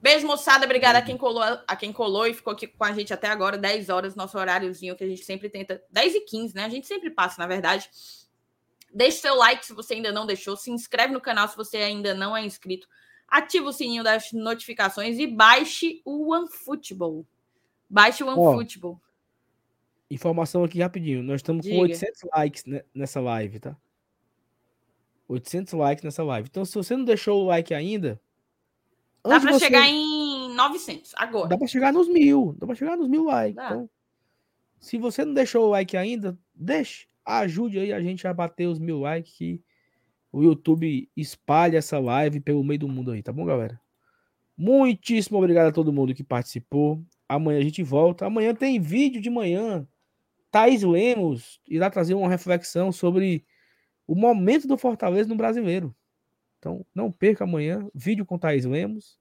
Beijo, 0.00 0.26
moçada. 0.26 0.64
Obrigada 0.64 0.98
a 0.98 1.02
quem, 1.02 1.16
colou, 1.16 1.42
a 1.42 1.76
quem 1.76 1.92
colou 1.92 2.26
e 2.26 2.34
ficou 2.34 2.52
aqui 2.52 2.66
com 2.66 2.84
a 2.84 2.92
gente 2.92 3.14
até 3.14 3.28
agora, 3.28 3.56
10 3.56 3.88
horas, 3.88 4.16
nosso 4.16 4.36
horáriozinho 4.36 4.96
que 4.96 5.04
a 5.04 5.08
gente 5.08 5.24
sempre 5.24 5.48
tenta. 5.48 5.80
10 5.90 6.14
e 6.16 6.20
15, 6.22 6.56
né? 6.56 6.64
A 6.64 6.68
gente 6.68 6.88
sempre 6.88 7.08
passa, 7.08 7.40
na 7.40 7.46
verdade. 7.46 7.88
Deixe 8.92 9.18
seu 9.18 9.36
like 9.36 9.64
se 9.64 9.72
você 9.72 9.94
ainda 9.94 10.10
não 10.10 10.26
deixou. 10.26 10.56
Se 10.56 10.72
inscreve 10.72 11.12
no 11.12 11.20
canal 11.20 11.46
se 11.46 11.56
você 11.56 11.76
ainda 11.76 12.14
não 12.14 12.36
é 12.36 12.44
inscrito. 12.44 12.88
Ativa 13.32 13.70
o 13.70 13.72
sininho 13.72 14.04
das 14.04 14.30
notificações 14.30 15.18
e 15.18 15.26
baixe 15.26 16.02
o 16.04 16.34
OneFootball. 16.34 17.26
Baixe 17.88 18.22
o 18.22 18.26
OneFootball. 18.26 19.00
Informação 20.10 20.62
aqui 20.62 20.82
rapidinho. 20.82 21.22
Nós 21.22 21.36
estamos 21.36 21.62
Diga. 21.62 21.76
com 21.76 21.82
800 21.84 22.22
likes 22.34 22.64
nessa 22.94 23.22
live, 23.22 23.58
tá? 23.58 23.74
800 25.26 25.72
likes 25.72 26.04
nessa 26.04 26.22
live. 26.22 26.46
Então, 26.50 26.62
se 26.66 26.74
você 26.74 26.94
não 26.94 27.06
deixou 27.06 27.42
o 27.42 27.46
like 27.46 27.72
ainda, 27.72 28.20
Dá 29.24 29.40
para 29.40 29.52
você... 29.52 29.64
chegar 29.64 29.88
em 29.88 30.54
900 30.54 31.12
agora. 31.16 31.48
Dá 31.48 31.56
para 31.56 31.66
chegar 31.66 31.90
nos 31.90 32.08
mil. 32.08 32.54
Dá 32.58 32.66
para 32.66 32.76
chegar 32.76 32.98
nos 32.98 33.08
mil 33.08 33.24
likes. 33.24 33.64
Então, 33.64 33.88
se 34.78 34.98
você 34.98 35.24
não 35.24 35.32
deixou 35.32 35.68
o 35.68 35.70
like 35.70 35.96
ainda, 35.96 36.38
deixe. 36.54 37.08
Ajude 37.24 37.78
aí 37.78 37.94
a 37.94 38.00
gente 38.02 38.28
a 38.28 38.34
bater 38.34 38.66
os 38.66 38.78
mil 38.78 39.00
likes 39.00 39.32
que 39.32 39.62
o 40.32 40.42
YouTube 40.42 41.10
espalhe 41.16 41.76
essa 41.76 41.98
live 41.98 42.40
pelo 42.40 42.64
meio 42.64 42.80
do 42.80 42.88
mundo 42.88 43.12
aí, 43.12 43.22
tá 43.22 43.30
bom, 43.32 43.44
galera? 43.44 43.78
Muitíssimo 44.56 45.38
obrigado 45.38 45.68
a 45.68 45.72
todo 45.72 45.92
mundo 45.92 46.14
que 46.14 46.24
participou. 46.24 47.04
Amanhã 47.28 47.60
a 47.60 47.62
gente 47.62 47.82
volta. 47.82 48.26
Amanhã 48.26 48.54
tem 48.54 48.80
vídeo 48.80 49.20
de 49.20 49.28
manhã. 49.28 49.86
Thaís 50.50 50.82
Lemos 50.82 51.60
irá 51.68 51.90
trazer 51.90 52.14
uma 52.14 52.28
reflexão 52.28 52.92
sobre 52.92 53.44
o 54.06 54.14
momento 54.14 54.66
do 54.66 54.78
Fortaleza 54.78 55.28
no 55.28 55.36
brasileiro. 55.36 55.94
Então, 56.58 56.86
não 56.94 57.10
perca 57.10 57.44
amanhã, 57.44 57.88
vídeo 57.94 58.24
com 58.24 58.38
Thaís 58.38 58.64
Lemos. 58.64 59.18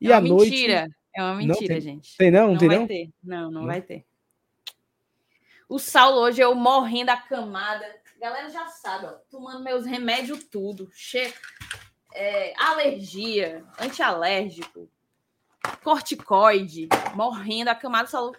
E 0.00 0.10
é 0.10 0.14
à 0.14 0.20
noite. 0.20 0.50
Mentira. 0.50 0.88
É 1.14 1.22
uma 1.22 1.36
mentira, 1.36 1.74
tem, 1.74 1.80
gente. 1.80 2.16
Tem 2.16 2.30
não? 2.30 2.46
Não, 2.46 2.52
não 2.52 2.58
tem 2.58 2.68
vai 2.68 2.78
não? 2.78 2.86
Ter. 2.86 3.10
Não, 3.22 3.42
não, 3.42 3.50
não 3.60 3.66
vai 3.66 3.80
ter. 3.80 4.04
O 5.68 5.78
Saulo 5.78 6.18
hoje 6.18 6.40
eu 6.40 6.54
morrendo 6.54 7.10
a 7.10 7.16
camada. 7.16 7.86
Galera 8.24 8.48
já 8.48 8.66
sabe, 8.68 9.04
ó, 9.04 9.10
tomando 9.30 9.62
meus 9.62 9.84
remédios 9.84 10.44
tudo. 10.44 10.88
Che... 10.94 11.34
É, 12.14 12.54
alergia, 12.58 13.62
antialérgico, 13.78 14.90
corticoide, 15.82 16.88
morrendo 17.14 17.68
a 17.68 17.74
camada. 17.74 18.08
Saulo, 18.08 18.34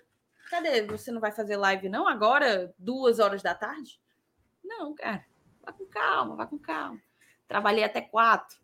cadê? 0.50 0.82
Você 0.88 1.12
não 1.12 1.22
vai 1.22 1.32
fazer 1.32 1.56
live 1.58 1.88
não 1.88 2.08
agora, 2.08 2.74
duas 2.80 3.20
horas 3.20 3.44
da 3.44 3.54
tarde? 3.54 4.02
Não, 4.64 4.96
cara. 4.96 5.24
Vá 5.64 5.72
com 5.72 5.86
calma, 5.86 6.36
vá 6.36 6.48
com 6.48 6.58
calma. 6.58 7.00
Trabalhei 7.48 7.84
até 7.84 8.02
quatro. 8.02 8.58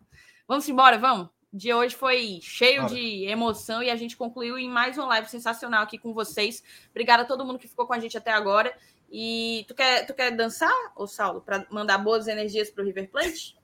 Vamos 0.48 0.68
embora, 0.68 0.98
vamos? 0.98 1.28
O 1.54 1.58
dia 1.58 1.78
hoje 1.78 1.96
foi 1.96 2.40
cheio 2.42 2.82
Bora. 2.82 2.96
de 2.96 3.26
emoção 3.26 3.84
e 3.84 3.92
a 3.92 3.96
gente 3.96 4.18
concluiu 4.18 4.58
em 4.58 4.68
mais 4.68 4.98
uma 4.98 5.06
live 5.06 5.30
sensacional 5.30 5.84
aqui 5.84 6.00
com 6.00 6.16
vocês. 6.16 6.64
Obrigada 6.90 7.22
a 7.22 7.28
todo 7.28 7.46
mundo 7.46 7.60
que 7.60 7.68
ficou 7.68 7.86
com 7.86 7.94
a 7.94 8.00
gente 8.00 8.18
até 8.18 8.32
agora. 8.32 8.76
E 9.12 9.66
tu 9.68 9.76
quer, 9.76 10.06
tu 10.06 10.14
quer 10.14 10.32
dançar, 10.32 10.72
ô 10.96 11.06
Saulo, 11.06 11.42
para 11.42 11.66
mandar 11.70 11.98
boas 11.98 12.28
energias 12.28 12.70
para 12.70 12.82
o 12.82 12.86
River 12.86 13.10
Plate? 13.10 13.58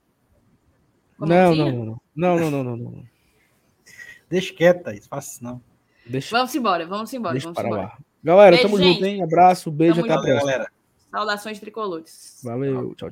Não, 1.18 1.56
não, 1.56 1.72
não, 1.72 2.02
não, 2.16 2.40
não, 2.40 2.52
não, 2.52 2.64
não, 2.64 2.78
não. 2.78 3.04
Deixa 4.30 4.54
quieto, 4.54 4.84
Thaís, 4.84 5.08
faça 5.08 5.36
isso 5.36 5.44
não. 5.44 5.62
Deixa... 6.06 6.36
Vamos 6.36 6.54
embora, 6.54 6.86
vamos 6.86 7.14
embora. 7.14 7.34
Deixa 7.34 7.46
vamos 7.46 7.58
para 7.58 7.68
embora. 7.68 7.84
lá. 7.84 7.98
Galera, 8.24 8.52
beijo, 8.52 8.64
tamo 8.64 8.78
gente. 8.78 8.94
junto, 8.94 9.06
hein? 9.06 9.24
Abraço, 9.24 9.72
beijo, 9.72 10.02
tamo 10.02 10.06
até 10.06 10.14
a 10.14 10.22
próxima. 10.22 10.52
Galera. 10.52 10.72
Saudações 11.10 11.60
tricolores. 11.60 12.42
Valeu, 12.44 12.94
tchau. 12.96 13.06